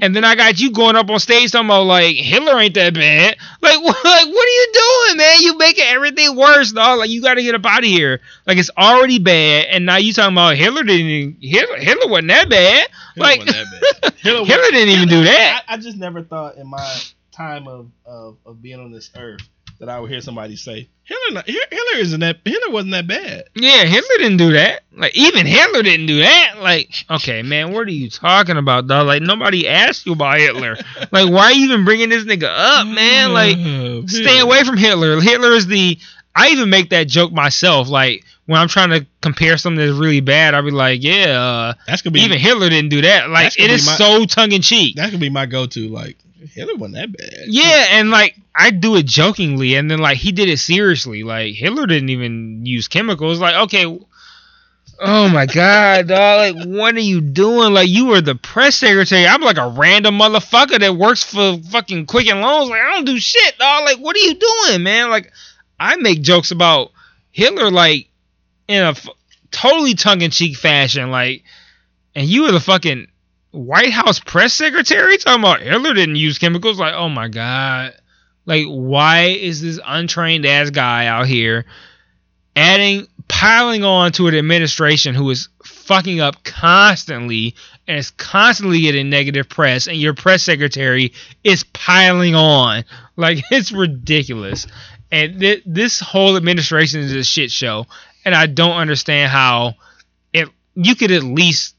And 0.03 0.15
then 0.15 0.25
I 0.25 0.35
got 0.35 0.59
you 0.59 0.73
going 0.73 0.97
up 0.97 1.09
on 1.09 1.21
stage 1.21 1.53
talking 1.53 1.66
about 1.66 1.85
like 1.85 2.16
Hitler 2.16 2.59
ain't 2.59 2.75
that 2.75 2.95
bad. 2.95 3.37
Like 3.62 3.81
what? 3.83 4.05
Like 4.05 4.27
what 4.27 4.49
are 4.49 4.51
you 4.51 4.73
doing, 4.73 5.19
man? 5.19 5.41
You 5.41 5.57
making 5.57 5.85
everything 5.87 6.37
worse, 6.37 6.73
dog. 6.73 6.99
Like 6.99 7.11
you 7.11 7.23
got 7.23 7.35
to 7.35 7.43
get 7.43 7.55
up 7.55 7.65
out 7.65 7.81
of 7.81 7.85
here. 7.85 8.21
Like 8.47 8.59
it's 8.59 8.71
already 8.77 9.19
bad, 9.19 9.66
and 9.71 9.87
now 9.87 9.97
you 9.97 10.12
talking 10.12 10.35
about 10.35 10.57
Hitler 10.57 10.83
didn't. 10.83 11.39
Hitler, 11.41 11.77
Hitler 11.77 12.11
wasn't 12.11 12.29
that 12.29 12.49
bad. 12.49 12.89
Hitler 13.15 13.29
like 13.29 13.39
wasn't 13.41 13.57
that 13.57 14.03
bad. 14.03 14.15
Hitler, 14.19 14.45
Hitler 14.45 14.71
didn't 14.71 14.95
even 14.95 15.09
do 15.09 15.25
that. 15.25 15.65
I, 15.69 15.75
I 15.75 15.77
just 15.77 15.97
never 15.97 16.23
thought 16.23 16.57
in 16.57 16.66
my 16.66 17.01
time 17.31 17.66
of, 17.69 17.91
of, 18.05 18.37
of 18.47 18.62
being 18.62 18.81
on 18.81 18.93
this 18.93 19.11
earth 19.16 19.49
that 19.81 19.89
I 19.89 19.99
would 20.01 20.11
hear 20.11 20.21
somebody 20.21 20.57
say 20.57 20.89
Hitler. 21.03 21.35
Not, 21.35 21.47
Hitler 21.47 21.97
isn't 21.99 22.21
that. 22.21 22.39
Hitler 22.45 22.73
wasn't 22.73 22.93
that 22.93 23.07
bad. 23.07 23.45
Yeah, 23.55 23.85
Hitler 23.85 24.17
didn't 24.19 24.39
do 24.39 24.53
that. 24.53 24.83
Like 24.97 25.17
even 25.17 25.47
Hitler 25.47 25.83
didn't 25.83 26.07
do 26.07 26.21
that. 26.21 26.55
Like, 26.61 26.91
okay, 27.11 27.43
man, 27.43 27.73
what 27.73 27.87
are 27.87 27.91
you 27.91 28.09
talking 28.09 28.57
about, 28.57 28.87
dog? 28.87 29.07
Like 29.07 29.23
nobody 29.23 29.69
asked 29.69 30.07
you 30.07 30.13
about 30.13 30.39
Hitler. 30.39 30.77
like, 31.13 31.31
why 31.31 31.45
are 31.47 31.53
you 31.53 31.65
even 31.67 31.85
bringing 31.85 32.09
this 32.09 32.25
nigga 32.25 32.49
up, 32.49 32.87
man? 32.87 33.33
Like, 33.33 33.57
Oh, 33.59 34.07
stay 34.07 34.39
away 34.41 34.63
from 34.65 34.77
Hitler. 34.77 35.21
Hitler 35.21 35.53
is 35.53 35.67
the. 35.67 35.99
I 36.37 36.49
even 36.49 36.69
make 36.69 36.91
that 36.91 37.07
joke 37.07 37.33
myself. 37.33 37.89
Like 37.89 38.25
when 38.47 38.61
I'm 38.61 38.69
trying 38.69 38.91
to 38.91 39.07
compare 39.21 39.57
something 39.57 39.85
that's 39.85 39.97
really 39.99 40.21
bad, 40.21 40.55
I'll 40.55 40.65
be 40.65 40.71
like, 40.73 41.03
yeah, 41.03 41.41
uh, 41.41 41.75
That's 41.87 42.03
gonna 42.03 42.13
be 42.15 42.21
even 42.21 42.39
Hitler 42.39 42.69
didn't 42.71 42.91
do 42.91 43.03
that. 43.03 43.31
Like 43.31 43.59
it 43.59 43.71
is 43.71 43.87
my- 43.87 43.95
so 43.97 44.25
tongue 44.25 44.53
in 44.53 44.63
cheek. 44.63 44.97
That 44.97 45.07
gonna 45.07 45.19
be 45.19 45.31
my 45.31 45.47
go-to. 45.47 45.89
Like 45.89 46.17
Hitler 46.53 46.77
wasn't 46.77 46.97
that 46.97 47.16
bad. 47.16 47.47
Yeah, 47.47 47.87
and 47.91 48.11
like 48.11 48.37
I 48.55 48.71
do 48.71 48.97
it 48.97 49.07
jokingly, 49.07 49.75
and 49.75 49.91
then 49.91 49.99
like 49.99 50.19
he 50.19 50.33
did 50.33 50.49
it 50.49 50.59
seriously. 50.59 51.23
Like 51.23 51.55
Hitler 51.55 51.87
didn't 51.87 52.11
even 52.11 52.66
use 52.66 52.89
chemicals. 52.89 53.41
Like 53.41 53.55
okay, 53.65 53.85
oh 55.01 55.29
my 55.29 55.47
god, 55.47 56.09
dog! 56.09 56.57
Like 56.57 56.66
what 56.66 56.95
are 56.95 57.01
you 57.01 57.21
doing? 57.21 57.73
Like 57.73 57.89
you 57.89 58.07
were 58.07 58.21
the 58.21 58.35
press 58.35 58.77
secretary. 58.77 59.27
I'm 59.27 59.43
like 59.43 59.59
a 59.59 59.69
random 59.69 60.19
motherfucker 60.19 60.81
that 60.81 60.97
works 60.97 61.23
for 61.23 61.59
fucking 61.71 62.07
Quicken 62.07 62.41
Loans. 62.41 62.71
Like 62.71 62.83
I 62.83 62.95
don't 62.95 63.07
do 63.07 63.19
shit, 63.19 63.59
dog. 63.59 63.85
Like 63.85 63.99
what 63.99 64.16
are 64.16 64.21
you 64.21 64.35
doing, 64.35 64.83
man? 64.83 65.11
Like 65.11 65.33
I 65.79 65.97
make 65.97 66.23
jokes 66.23 66.51
about 66.51 66.91
Hitler 67.33 67.71
like 67.71 68.09
in 68.69 68.83
a 68.83 68.91
f- 68.91 69.09
totally 69.51 69.95
tongue 69.95 70.21
in 70.21 70.31
cheek 70.31 70.57
fashion. 70.57 71.11
Like, 71.11 71.45
and 72.15 72.27
you 72.27 72.43
were 72.43 72.53
the 72.53 72.61
fucking 72.61 73.09
White 73.55 73.93
House 73.93 74.18
press 74.18 74.52
secretary 74.52 75.16
talking 75.16 75.43
about 75.43 75.60
Hitler 75.60 75.94
didn't 75.94 76.16
use 76.16 76.39
chemicals. 76.39 76.78
Like, 76.78 76.94
oh 76.94 77.09
my 77.09 77.28
god, 77.28 77.94
like 78.47 78.66
why 78.66 79.26
is 79.26 79.62
this 79.62 79.81
untrained 79.85 80.44
ass 80.44 80.70
guy 80.70 81.06
out 81.06 81.26
here 81.26 81.64
adding, 82.56 83.06
piling 83.28 83.85
on 83.85 84.12
to 84.12 84.28
an 84.28 84.35
administration 84.35 85.14
who 85.14 85.31
is 85.31 85.48
fucking 85.64 86.20
up 86.20 86.43
constantly 86.44 87.55
and 87.86 87.98
is 87.98 88.10
constantly 88.12 88.81
getting 88.82 89.10
negative 89.10 89.48
press, 89.48 89.86
and 89.86 89.97
your 89.97 90.14
press 90.14 90.43
secretary 90.43 91.12
is 91.43 91.64
piling 91.64 92.35
on. 92.35 92.85
Like 93.16 93.39
it's 93.51 93.72
ridiculous. 93.72 94.66
And 95.12 95.39
th- 95.40 95.62
this 95.66 96.01
whole 96.01 96.36
administration 96.36 97.01
is 97.01 97.12
a 97.12 97.24
shit 97.24 97.51
show, 97.51 97.86
and 98.24 98.35
I 98.35 98.47
don't 98.47 98.76
understand 98.76 99.31
how 99.31 99.74
it. 100.32 100.48
You 100.74 100.97
could 100.97 101.12
at 101.12 101.22
least 101.22 101.74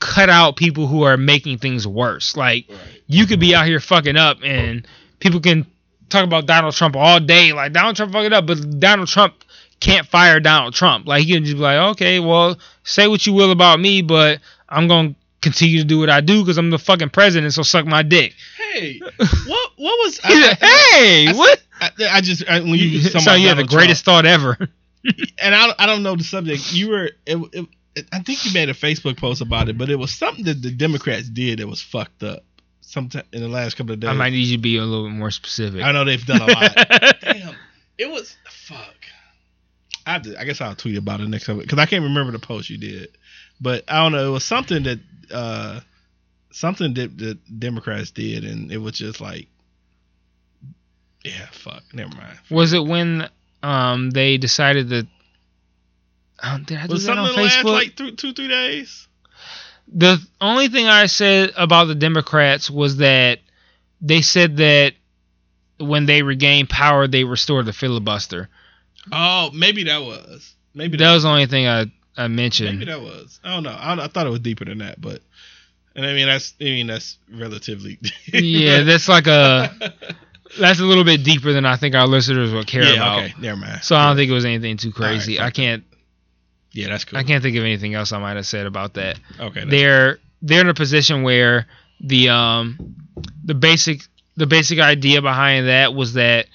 cut 0.00 0.28
out 0.28 0.56
people 0.56 0.86
who 0.86 1.02
are 1.02 1.16
making 1.16 1.58
things 1.58 1.86
worse. 1.86 2.36
Like 2.36 2.66
you 3.06 3.26
could 3.26 3.38
be 3.40 3.54
out 3.54 3.66
here 3.66 3.80
fucking 3.80 4.16
up, 4.16 4.38
and 4.42 4.86
people 5.20 5.40
can 5.40 5.66
talk 6.08 6.24
about 6.24 6.46
Donald 6.46 6.74
Trump 6.74 6.96
all 6.96 7.20
day. 7.20 7.52
Like 7.52 7.72
Donald 7.72 7.96
Trump 7.96 8.12
fucking 8.12 8.32
up, 8.32 8.46
but 8.46 8.80
Donald 8.80 9.08
Trump 9.08 9.34
can't 9.78 10.06
fire 10.06 10.40
Donald 10.40 10.74
Trump. 10.74 11.06
Like 11.06 11.24
he 11.24 11.32
can 11.34 11.44
just 11.44 11.56
be 11.56 11.62
like, 11.62 11.78
okay, 11.92 12.18
well, 12.20 12.58
say 12.82 13.06
what 13.08 13.26
you 13.26 13.32
will 13.32 13.52
about 13.52 13.78
me, 13.80 14.02
but 14.02 14.40
I'm 14.68 14.88
gonna 14.88 15.14
continue 15.40 15.78
to 15.78 15.84
do 15.84 15.98
what 15.98 16.10
I 16.10 16.20
do 16.20 16.42
because 16.42 16.58
I'm 16.58 16.70
the 16.70 16.78
fucking 16.78 17.10
president. 17.10 17.52
So 17.54 17.62
suck 17.62 17.86
my 17.86 18.02
dick. 18.02 18.34
Hey, 18.72 18.98
what 19.16 19.70
what 19.76 19.98
was? 20.04 20.18
He's 20.18 20.40
like, 20.46 20.58
hey, 20.60 21.28
I- 21.28 21.34
what? 21.36 21.62
I, 21.82 21.90
I 22.10 22.20
just 22.20 22.46
I, 22.48 22.60
when 22.60 22.74
you 22.74 23.00
so 23.00 23.34
you 23.34 23.48
had 23.48 23.56
the 23.56 23.64
greatest 23.64 24.04
thought 24.04 24.26
ever. 24.26 24.56
And 25.42 25.54
I 25.54 25.72
I 25.78 25.86
don't 25.86 26.02
know 26.02 26.14
the 26.14 26.22
subject. 26.24 26.74
You 26.74 26.90
were 26.90 27.04
it, 27.24 27.38
it- 27.54 27.66
I 28.12 28.20
think 28.20 28.44
you 28.44 28.52
made 28.52 28.68
a 28.68 28.74
Facebook 28.74 29.16
post 29.16 29.40
about 29.40 29.68
it, 29.68 29.78
but 29.78 29.90
it 29.90 29.96
was 29.96 30.12
something 30.12 30.44
that 30.44 30.62
the 30.62 30.70
Democrats 30.70 31.28
did 31.28 31.58
that 31.58 31.66
was 31.66 31.80
fucked 31.80 32.22
up. 32.22 32.44
Sometime 32.82 33.22
in 33.32 33.40
the 33.40 33.48
last 33.48 33.76
couple 33.76 33.92
of 33.92 34.00
days. 34.00 34.10
I 34.10 34.14
might 34.14 34.30
need 34.30 34.46
you 34.46 34.56
to 34.56 34.62
be 34.62 34.76
a 34.76 34.82
little 34.82 35.06
bit 35.06 35.14
more 35.14 35.30
specific. 35.30 35.84
I 35.84 35.92
know 35.92 36.04
they've 36.04 36.26
done 36.26 36.42
a 36.42 36.46
lot. 36.46 36.74
Damn, 37.20 37.54
it 37.96 38.10
was 38.10 38.36
fuck. 38.48 38.96
I 40.06 40.18
to, 40.18 40.40
I 40.40 40.44
guess 40.44 40.60
I'll 40.60 40.74
tweet 40.74 40.96
about 40.96 41.20
it 41.20 41.28
next 41.28 41.46
time 41.46 41.58
because 41.58 41.78
I 41.78 41.86
can't 41.86 42.02
remember 42.02 42.32
the 42.32 42.40
post 42.40 42.68
you 42.68 42.78
did, 42.78 43.16
but 43.60 43.84
I 43.86 44.02
don't 44.02 44.12
know. 44.12 44.26
It 44.26 44.32
was 44.32 44.44
something 44.44 44.82
that 44.84 44.98
uh 45.32 45.80
something 46.50 46.94
that 46.94 47.16
the 47.16 47.38
Democrats 47.58 48.10
did, 48.10 48.44
and 48.44 48.72
it 48.72 48.78
was 48.78 48.94
just 48.94 49.20
like, 49.20 49.46
yeah, 51.24 51.46
fuck. 51.52 51.82
Never 51.92 52.14
mind. 52.16 52.38
Was 52.50 52.72
it 52.72 52.84
when 52.84 53.28
um 53.62 54.10
they 54.10 54.36
decided 54.36 54.88
that? 54.88 55.06
Oh, 56.42 56.58
Did 56.64 56.78
I 56.78 56.86
do 56.86 56.92
was 56.94 57.04
that 57.04 57.16
something 57.16 57.24
on 57.24 57.36
that 57.36 57.42
last 57.42 57.56
Facebook? 57.58 57.72
like 57.72 57.96
th- 57.96 58.16
two 58.16 58.32
three 58.32 58.48
days? 58.48 59.06
the 59.92 60.18
only 60.40 60.68
thing 60.68 60.86
I 60.86 61.06
said 61.06 61.52
about 61.56 61.86
the 61.86 61.94
Democrats 61.96 62.70
was 62.70 62.98
that 62.98 63.40
they 64.00 64.22
said 64.22 64.56
that 64.58 64.94
when 65.78 66.06
they 66.06 66.22
regained 66.22 66.68
power, 66.68 67.06
they 67.08 67.24
restored 67.24 67.66
the 67.66 67.72
filibuster. 67.72 68.48
Oh, 69.10 69.50
maybe 69.52 69.84
that 69.84 70.02
was. 70.02 70.54
Maybe 70.74 70.96
That 70.98 71.12
was 71.12 71.24
the 71.24 71.28
only 71.30 71.46
thing 71.46 71.66
I 71.66 71.86
I 72.16 72.28
mentioned. 72.28 72.78
Maybe 72.78 72.90
that 72.90 73.00
was. 73.00 73.40
I 73.42 73.50
don't 73.54 73.62
know. 73.64 73.70
I, 73.70 74.04
I 74.04 74.08
thought 74.08 74.26
it 74.26 74.30
was 74.30 74.40
deeper 74.40 74.64
than 74.64 74.78
that, 74.78 75.00
but 75.00 75.20
and 75.96 76.06
I 76.06 76.12
mean 76.14 76.26
that's 76.28 76.54
I 76.60 76.64
mean 76.64 76.86
that's 76.86 77.18
relatively. 77.32 77.98
yeah, 78.32 78.82
that's 78.82 79.08
like 79.08 79.26
a 79.26 79.72
that's 80.58 80.78
a 80.80 80.84
little 80.84 81.04
bit 81.04 81.24
deeper 81.24 81.52
than 81.52 81.66
I 81.66 81.76
think 81.76 81.94
our 81.94 82.06
listeners 82.06 82.52
would 82.52 82.66
care 82.66 82.84
yeah. 82.84 82.94
about. 82.94 83.24
Okay. 83.24 83.34
Never 83.40 83.56
mind. 83.56 83.82
So 83.82 83.96
I 83.96 84.06
don't 84.06 84.16
Yeah. 84.16 84.20
think 84.22 84.30
it 84.30 84.34
was 84.34 84.44
anything 84.44 84.76
too 84.76 84.92
crazy. 84.92 85.36
fuck 85.38 85.46
I 85.46 85.50
can't 85.50 85.84
Yeah, 86.72 86.88
that's 86.88 87.04
cool. 87.04 87.18
I 87.18 87.24
can't 87.24 87.42
think 87.42 87.56
of 87.56 87.64
anything 87.64 87.94
else 87.94 88.12
I 88.12 88.18
might 88.18 88.36
have 88.36 88.46
said 88.46 88.66
about 88.66 88.94
that. 88.94 89.18
Okay. 89.38 89.64
they're 89.64 90.18
they're 90.42 90.60
in 90.60 90.68
a 90.68 90.74
position 90.74 91.22
where 91.22 91.66
the 92.00 92.28
um 92.30 92.96
the 93.44 93.54
basic 93.54 94.02
the 94.36 94.46
basic 94.46 94.78
idea 94.78 95.20
behind 95.20 95.68
that 95.68 95.94
was 95.94 96.14
that 96.14 96.46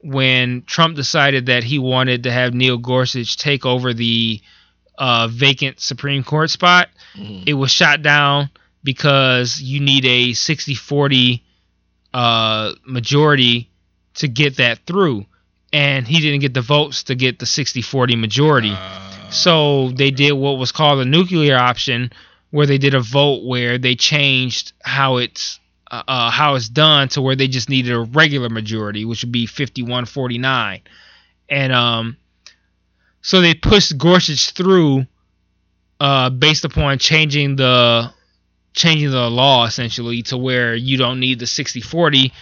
when 0.00 0.62
Trump 0.66 0.96
decided 0.96 1.46
that 1.46 1.64
he 1.64 1.78
wanted 1.78 2.22
to 2.24 2.30
have 2.32 2.54
Neil 2.54 2.78
Gorsuch 2.78 3.36
take 3.36 3.64
over 3.66 3.92
the 3.94 4.40
uh, 4.98 5.28
vacant 5.30 5.80
Supreme 5.80 6.22
Court 6.22 6.50
spot, 6.50 6.88
Mhm. 7.16 7.44
it 7.46 7.54
was 7.54 7.70
shot 7.70 8.02
down 8.02 8.50
because 8.84 9.60
you 9.60 9.80
need 9.80 10.04
a 10.04 10.32
60-40 10.32 11.40
uh, 12.12 12.72
majority 12.86 13.70
to 14.14 14.28
get 14.28 14.58
that 14.58 14.78
through, 14.86 15.26
and 15.72 16.06
he 16.06 16.20
didn't 16.20 16.40
get 16.40 16.54
the 16.54 16.60
votes 16.60 17.04
to 17.04 17.14
get 17.14 17.38
the 17.38 17.46
60-40 17.46 18.16
majority. 18.20 18.70
Uh, 18.72 19.03
So 19.30 19.90
they 19.90 20.10
did 20.10 20.32
what 20.32 20.58
was 20.58 20.72
called 20.72 21.00
a 21.00 21.04
nuclear 21.04 21.56
option, 21.56 22.12
where 22.50 22.66
they 22.66 22.78
did 22.78 22.94
a 22.94 23.00
vote 23.00 23.44
where 23.44 23.78
they 23.78 23.96
changed 23.96 24.72
how 24.82 25.16
it's 25.16 25.58
uh, 25.90 26.02
uh, 26.08 26.30
how 26.30 26.54
it's 26.54 26.68
done 26.68 27.08
to 27.08 27.22
where 27.22 27.36
they 27.36 27.46
just 27.46 27.68
needed 27.68 27.92
a 27.92 28.00
regular 28.00 28.48
majority, 28.48 29.04
which 29.04 29.22
would 29.22 29.32
be 29.32 29.46
51-49. 29.46 30.80
And 31.48 31.72
um, 31.72 32.16
so 33.22 33.40
they 33.40 33.54
pushed 33.54 33.96
Gorsuch 33.96 34.52
through, 34.52 35.06
uh, 36.00 36.30
based 36.30 36.64
upon 36.64 36.98
changing 36.98 37.56
the 37.56 38.10
changing 38.72 39.10
the 39.10 39.30
law 39.30 39.66
essentially 39.66 40.22
to 40.22 40.36
where 40.36 40.74
you 40.74 40.96
don't 40.96 41.20
need 41.20 41.38
the 41.38 41.44
60-40, 41.44 42.32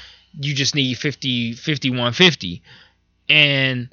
you 0.41 0.55
just 0.55 0.75
need 0.75 0.95
50 0.95 1.55
51-50. 1.55 2.63
And 3.29 3.89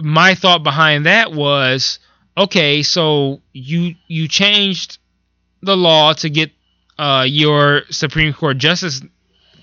my 0.00 0.34
thought 0.34 0.62
behind 0.62 1.06
that 1.06 1.32
was, 1.32 1.98
okay, 2.36 2.82
so 2.82 3.40
you 3.52 3.94
you 4.06 4.28
changed 4.28 4.98
the 5.62 5.76
law 5.76 6.12
to 6.14 6.30
get 6.30 6.50
uh, 6.98 7.24
your 7.26 7.82
Supreme 7.90 8.32
Court 8.32 8.58
justice 8.58 9.02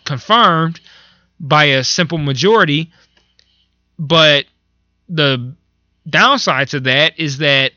confirmed 0.06 0.80
by 1.40 1.66
a 1.66 1.84
simple 1.84 2.18
majority, 2.18 2.92
but 3.98 4.46
the 5.10 5.54
downside 6.10 6.70
to 6.70 6.80
that 6.82 7.20
is 7.20 7.40
that 7.40 7.74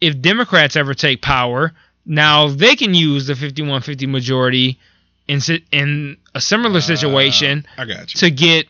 if 0.00 0.20
Democrats 0.20 0.76
ever 0.76 0.94
take 0.94 1.22
power, 1.22 1.72
now 2.04 2.48
they 2.48 2.76
can 2.76 2.94
use 2.94 3.26
the 3.26 3.34
51-50 3.34 4.08
majority 4.08 4.78
in 5.26 5.40
in 5.72 6.16
a 6.34 6.40
similar 6.40 6.80
situation 6.80 7.66
Uh, 7.76 7.82
I 7.82 7.84
got 7.86 8.08
to 8.08 8.30
get 8.30 8.66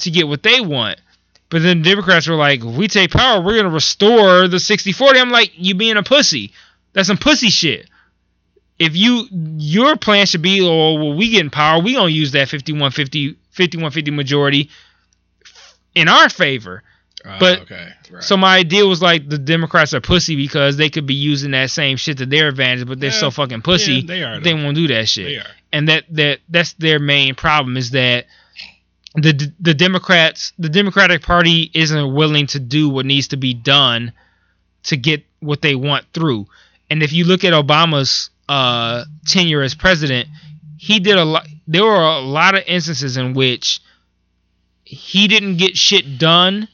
to 0.00 0.10
get 0.10 0.28
what 0.28 0.42
they 0.42 0.60
want. 0.60 1.00
But 1.48 1.62
then 1.62 1.82
Democrats 1.82 2.26
were 2.26 2.34
like, 2.34 2.60
if 2.60 2.74
we 2.76 2.88
take 2.88 3.10
power, 3.12 3.40
we're 3.40 3.56
gonna 3.56 3.70
restore 3.70 4.48
the 4.48 4.56
60-40. 4.56 5.20
I'm 5.20 5.30
like, 5.30 5.52
you 5.54 5.74
being 5.74 5.96
a 5.96 6.02
pussy. 6.02 6.52
That's 6.92 7.06
some 7.08 7.18
pussy 7.18 7.48
shit. 7.50 7.88
If 8.78 8.96
you 8.96 9.26
your 9.30 9.96
plan 9.96 10.26
should 10.26 10.42
be, 10.42 10.60
oh 10.62 10.94
well, 10.94 11.14
we 11.14 11.30
get 11.30 11.40
in 11.40 11.50
power, 11.50 11.80
we 11.80 11.94
gonna 11.94 12.10
use 12.10 12.32
that 12.32 12.48
51-50 12.48 13.36
51-50 13.56 14.12
majority 14.14 14.70
in 15.94 16.08
our 16.08 16.28
favor. 16.28 16.82
Uh, 17.24 17.38
but- 17.40 17.60
okay, 17.62 17.88
right. 18.10 18.22
So 18.22 18.36
my 18.36 18.56
idea 18.58 18.84
was 18.86 19.00
like 19.00 19.28
the 19.28 19.38
Democrats 19.38 19.94
are 19.94 20.00
pussy 20.00 20.36
because 20.36 20.76
they 20.76 20.90
could 20.90 21.06
be 21.06 21.14
using 21.14 21.52
that 21.52 21.70
same 21.70 21.96
shit 21.96 22.18
to 22.18 22.26
their 22.26 22.48
advantage, 22.48 22.86
but 22.86 23.00
they're 23.00 23.10
Yeah. 23.10 23.18
so 23.18 23.30
fucking 23.30 23.62
pussy 23.62 23.94
Yeah, 23.94 24.02
they 24.06 24.22
are. 24.22 24.40
they 24.40 24.54
won't 24.54 24.76
do 24.76 24.88
that 24.88 25.08
shit 25.08 25.26
They 25.26 25.36
are. 25.38 25.46
and 25.72 25.88
that 25.88 26.04
that 26.10 26.40
that's 26.48 26.74
their 26.74 26.98
main 26.98 27.34
problem 27.34 27.76
is 27.76 27.90
that 27.92 28.26
the 29.16 29.52
the 29.60 29.74
Democrats 29.74 30.52
the 30.58 30.68
Democratic 30.68 31.22
Party 31.22 31.70
isn't 31.74 32.14
willing 32.14 32.46
to 32.48 32.60
do 32.60 32.88
what 32.88 33.06
needs 33.06 33.28
to 33.28 33.36
be 33.36 33.54
done 33.54 34.12
to 34.84 34.96
get 34.96 35.24
what 35.40 35.62
they 35.62 35.74
want 35.74 36.04
through. 36.12 36.46
And 36.90 37.02
if 37.02 37.12
you 37.12 37.24
look 37.24 37.42
at 37.44 37.52
Obama's 37.52 38.30
uh, 38.48 39.04
tenure 39.26 39.62
as 39.62 39.74
president, 39.74 40.28
he 40.78 41.00
did 41.00 41.16
a 41.16 41.24
lot. 41.24 41.46
There 41.66 41.84
were 41.84 42.00
a 42.00 42.20
lot 42.20 42.54
of 42.54 42.62
instances 42.66 43.16
in 43.16 43.34
which 43.34 43.80
he 44.84 45.26
didn't 45.26 45.56
get 45.56 45.76
shit 45.76 46.18
done 46.18 46.68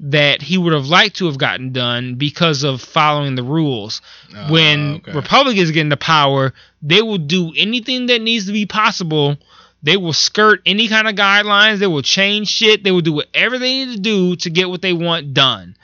that 0.00 0.42
he 0.42 0.58
would 0.58 0.72
have 0.72 0.86
liked 0.86 1.16
to 1.16 1.26
have 1.26 1.38
gotten 1.38 1.72
done 1.72 2.16
because 2.16 2.64
of 2.64 2.80
following 2.80 3.36
the 3.36 3.44
rules 3.44 4.02
Uh, 4.34 4.48
when 4.48 4.94
okay. 4.94 5.12
Republicans 5.12 5.70
get 5.70 5.82
into 5.82 5.96
power, 5.96 6.52
they 6.82 7.02
will 7.02 7.18
do 7.18 7.52
anything 7.56 8.06
that 8.06 8.20
needs 8.20 8.46
to 8.46 8.52
be 8.52 8.66
possible. 8.66 9.36
They 9.82 9.96
will 9.96 10.12
skirt 10.12 10.62
any 10.64 10.88
kind 10.88 11.08
of 11.08 11.14
guidelines. 11.14 11.78
They 11.78 11.86
will 11.86 12.02
change 12.02 12.48
shit. 12.48 12.84
They 12.84 12.92
will 12.92 13.00
do 13.00 13.12
whatever 13.12 13.58
they 13.58 13.84
need 13.84 13.96
to 13.96 14.00
do 14.00 14.36
to 14.36 14.50
get 14.50 14.68
what 14.68 14.82
they 14.82 14.92
want 14.92 15.34
done. 15.34 15.76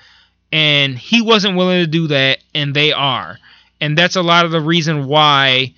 And 0.53 0.97
he 0.97 1.20
wasn't 1.20 1.57
willing 1.57 1.85
to 1.85 1.91
do 1.91 2.07
that, 2.09 2.39
and 2.55 2.75
they 2.75 2.93
are. 2.93 3.39
And 3.81 3.99
that's 3.99 4.16
a 4.16 4.23
lot 4.23 4.45
of 4.45 4.51
the 4.51 4.61
reason 4.61 5.07
why 5.07 5.75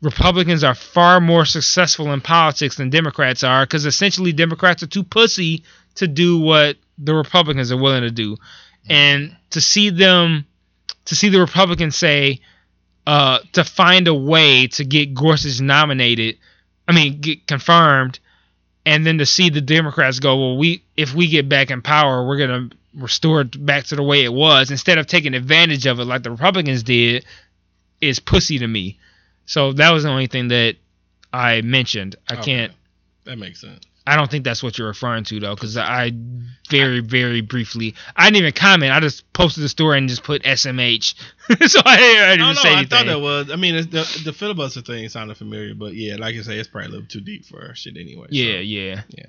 Republicans 0.00 0.64
are 0.64 0.74
far 0.74 1.20
more 1.20 1.44
successful 1.44 2.12
in 2.12 2.20
politics 2.20 2.76
than 2.76 2.90
Democrats 2.90 3.42
are, 3.42 3.64
because 3.64 3.84
essentially 3.84 4.32
Democrats 4.32 4.82
are 4.82 4.88
too 4.88 5.02
pussy 5.04 5.64
to 5.96 6.06
do 6.06 6.38
what 6.38 6.76
the 6.98 7.14
Republicans 7.14 7.72
are 7.72 7.76
willing 7.76 8.02
to 8.02 8.10
do. 8.10 8.36
And 8.88 9.36
to 9.50 9.60
see 9.60 9.90
them 9.90 10.46
to 11.06 11.14
see 11.14 11.28
the 11.28 11.40
Republicans 11.40 11.96
say 11.96 12.40
uh, 13.06 13.38
to 13.52 13.64
find 13.64 14.08
a 14.08 14.14
way 14.14 14.66
to 14.66 14.84
get 14.84 15.14
Gorsuch 15.14 15.60
nominated, 15.60 16.38
I 16.88 16.92
mean 16.92 17.20
get 17.20 17.46
confirmed, 17.46 18.18
and 18.84 19.04
then 19.06 19.18
to 19.18 19.26
see 19.26 19.50
the 19.50 19.60
Democrats 19.60 20.20
go, 20.20 20.36
well, 20.36 20.56
we 20.56 20.82
if 20.96 21.14
we 21.14 21.28
get 21.28 21.48
back 21.48 21.70
in 21.70 21.82
power, 21.82 22.26
we're 22.26 22.38
gonna 22.38 22.70
restore 22.94 23.42
it 23.42 23.64
back 23.64 23.84
to 23.84 23.96
the 23.96 24.02
way 24.02 24.24
it 24.24 24.32
was 24.32 24.70
instead 24.70 24.98
of 24.98 25.06
taking 25.06 25.34
advantage 25.34 25.86
of 25.86 26.00
it 26.00 26.04
like 26.04 26.22
the 26.22 26.30
Republicans 26.30 26.82
did, 26.82 27.24
is 28.00 28.20
pussy 28.20 28.58
to 28.58 28.66
me. 28.66 28.98
So 29.46 29.72
that 29.74 29.90
was 29.90 30.04
the 30.04 30.08
only 30.10 30.26
thing 30.26 30.48
that 30.48 30.76
I 31.32 31.60
mentioned. 31.60 32.16
I 32.28 32.34
Okay. 32.34 32.42
can't. 32.42 32.72
That 33.24 33.38
makes 33.38 33.60
sense. 33.60 33.84
I 34.06 34.14
don't 34.16 34.30
think 34.30 34.44
that's 34.44 34.62
what 34.62 34.78
you're 34.78 34.86
referring 34.86 35.24
to 35.24 35.40
though, 35.40 35.54
because 35.54 35.76
I 35.76 36.12
very, 36.70 37.00
very 37.00 37.40
briefly. 37.40 37.94
I 38.14 38.26
didn't 38.26 38.36
even 38.36 38.52
comment. 38.52 38.92
I 38.92 39.00
just 39.00 39.32
posted 39.32 39.64
the 39.64 39.68
story 39.68 39.98
and 39.98 40.08
just 40.08 40.22
put 40.22 40.42
SMH, 40.44 41.14
so 41.68 41.80
I, 41.84 41.94
I 41.94 42.36
didn't 42.36 42.38
No, 42.38 42.44
even 42.50 42.54
no, 42.54 42.54
say 42.54 42.74
I 42.74 42.84
thought 42.84 43.06
that 43.06 43.20
was. 43.20 43.50
I 43.50 43.56
mean, 43.56 43.74
it's 43.74 43.88
the 43.88 44.22
the 44.24 44.32
filibuster 44.32 44.80
thing 44.82 45.08
sounded 45.08 45.36
familiar, 45.36 45.74
but 45.74 45.94
yeah, 45.94 46.16
like 46.16 46.36
I 46.36 46.42
say, 46.42 46.56
it's 46.58 46.68
probably 46.68 46.86
a 46.88 46.90
little 46.92 47.06
too 47.06 47.20
deep 47.20 47.44
for 47.46 47.74
shit 47.74 47.96
anyway. 47.96 48.26
so, 48.26 48.34
yeah, 48.34 48.58
yeah. 48.58 49.02
yeah. 49.10 49.24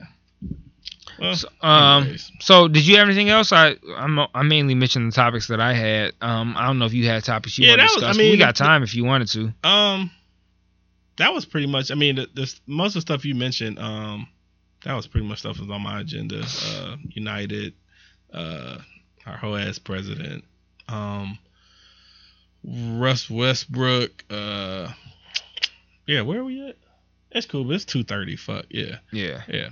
Well, 1.19 1.35
So, 1.35 1.47
um, 1.61 2.15
so 2.39 2.67
did 2.67 2.85
you 2.85 2.97
have 2.97 3.07
anything 3.07 3.29
else? 3.29 3.51
I 3.51 3.75
I'm, 3.95 4.19
I 4.35 4.43
mainly 4.43 4.75
mentioned 4.75 5.11
the 5.11 5.15
topics 5.15 5.47
that 5.47 5.59
I 5.59 5.73
had. 5.73 6.11
Um, 6.21 6.53
I 6.55 6.67
don't 6.67 6.77
know 6.77 6.85
if 6.85 6.93
you 6.93 7.07
had 7.07 7.23
topics 7.23 7.57
you 7.57 7.65
Yeah, 7.65 7.71
want 7.71 7.79
to 7.81 7.81
that 7.81 7.85
was- 7.85 7.95
discuss. 7.95 8.15
I 8.15 8.19
but 8.19 8.31
we 8.31 8.37
got 8.37 8.55
time 8.55 8.83
if 8.83 8.93
you 8.93 9.03
wanted 9.05 9.27
to. 9.29 9.53
Um, 9.67 10.11
that 11.17 11.33
was 11.33 11.45
pretty 11.45 11.65
much. 11.65 11.89
I 11.89 11.95
mean, 11.95 12.17
the, 12.17 12.27
the 12.35 12.53
most 12.67 12.89
of 12.89 12.93
the 12.95 13.01
stuff 13.01 13.25
you 13.25 13.33
mentioned. 13.33 13.79
Um, 13.79 14.27
that 14.87 14.93
was 14.95 15.05
pretty 15.05 15.27
much 15.27 15.39
stuff 15.39 15.59
was 15.59 15.69
on 15.69 15.81
my 15.81 15.99
agenda. 15.99 16.41
Uh, 16.65 16.95
United, 17.09 17.73
uh, 18.33 18.77
our 19.25 19.35
whole 19.37 19.57
ass 19.57 19.77
president, 19.79 20.45
um, 20.87 21.37
Russ 22.63 23.29
Westbrook. 23.29 24.23
Uh, 24.29 24.91
yeah, 26.05 26.21
where 26.21 26.39
are 26.39 26.43
we 26.45 26.67
at? 26.69 26.77
It's 27.31 27.45
cool, 27.45 27.65
but 27.65 27.75
it's 27.75 27.85
two 27.85 28.03
thirty. 28.03 28.37
Fuck 28.37 28.65
yeah, 28.69 28.97
Yeah. 29.11 29.41
yeah, 29.49 29.69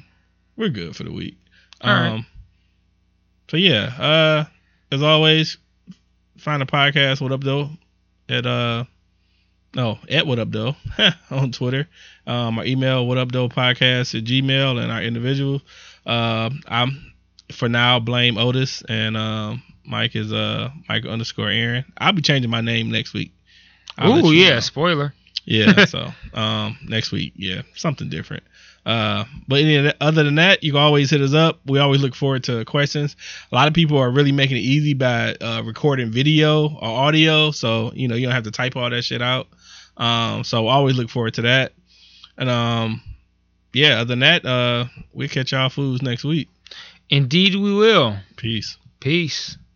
we're 0.57 0.69
good 0.69 0.95
for 0.95 1.03
the 1.03 1.11
week. 1.13 1.37
All 1.81 1.93
right. 1.93 2.07
um, 2.09 2.25
so 3.49 3.55
yeah, 3.57 3.85
uh, 3.97 4.45
as 4.91 5.01
always, 5.01 5.57
find 6.37 6.61
a 6.61 6.65
podcast. 6.65 7.21
What 7.21 7.31
up 7.31 7.41
though? 7.43 7.69
At 8.27 8.45
uh, 8.45 8.83
no, 9.75 9.99
at 10.09 10.25
what 10.25 10.39
up 10.39 10.51
though 10.51 10.75
on 11.29 11.51
Twitter. 11.51 11.87
Um, 12.25 12.57
our 12.57 12.65
email 12.65 13.05
what 13.05 13.17
up 13.17 13.31
though 13.31 13.49
podcast 13.49 14.17
at 14.17 14.23
Gmail 14.23 14.81
and 14.81 14.91
our 14.91 15.01
individual. 15.01 15.61
Uh, 16.05 16.49
I'm 16.67 17.13
for 17.51 17.69
now 17.69 17.99
blame 17.99 18.37
Otis 18.37 18.81
and 18.87 19.15
um 19.15 19.61
Mike 19.85 20.15
is 20.15 20.33
uh 20.33 20.69
Michael 20.89 21.11
underscore 21.11 21.49
Aaron. 21.49 21.85
I'll 21.97 22.13
be 22.13 22.21
changing 22.21 22.49
my 22.49 22.61
name 22.61 22.89
next 22.89 23.13
week. 23.13 23.33
Oh 23.97 24.31
yeah, 24.31 24.55
know. 24.55 24.59
spoiler. 24.61 25.13
Yeah, 25.45 25.85
so 25.85 26.07
um 26.33 26.77
next 26.87 27.11
week, 27.11 27.33
yeah, 27.35 27.61
something 27.75 28.09
different. 28.09 28.43
Uh, 28.85 29.25
but 29.47 29.61
any 29.61 29.91
other 29.99 30.23
than 30.23 30.35
that, 30.35 30.63
you 30.63 30.71
can 30.71 30.81
always 30.81 31.09
hit 31.09 31.19
us 31.19 31.33
up. 31.33 31.59
We 31.65 31.79
always 31.79 32.01
look 32.01 32.13
forward 32.13 32.43
to 32.43 32.63
questions. 32.65 33.15
A 33.51 33.55
lot 33.55 33.67
of 33.67 33.73
people 33.73 33.97
are 33.97 34.11
really 34.11 34.31
making 34.31 34.57
it 34.57 34.61
easy 34.61 34.93
by 34.93 35.33
uh, 35.41 35.63
recording 35.65 36.11
video 36.11 36.67
or 36.67 36.87
audio, 36.87 37.49
so 37.49 37.91
you 37.95 38.07
know 38.07 38.15
you 38.15 38.27
don't 38.27 38.35
have 38.35 38.43
to 38.43 38.51
type 38.51 38.75
all 38.75 38.89
that 38.89 39.01
shit 39.03 39.23
out. 39.23 39.47
Um, 39.97 40.43
so 40.43 40.67
always 40.67 40.97
look 40.97 41.09
forward 41.09 41.35
to 41.35 41.43
that. 41.43 41.73
And 42.37 42.49
um, 42.49 43.01
yeah, 43.73 43.99
other 43.99 44.05
than 44.05 44.19
that, 44.19 44.45
uh, 44.45 44.85
we 45.13 45.27
catch 45.27 45.51
y'all 45.51 45.69
fools 45.69 46.01
next 46.01 46.23
week. 46.23 46.49
Indeed, 47.09 47.55
we 47.55 47.73
will. 47.73 48.17
Peace. 48.35 48.77
Peace. 48.99 49.57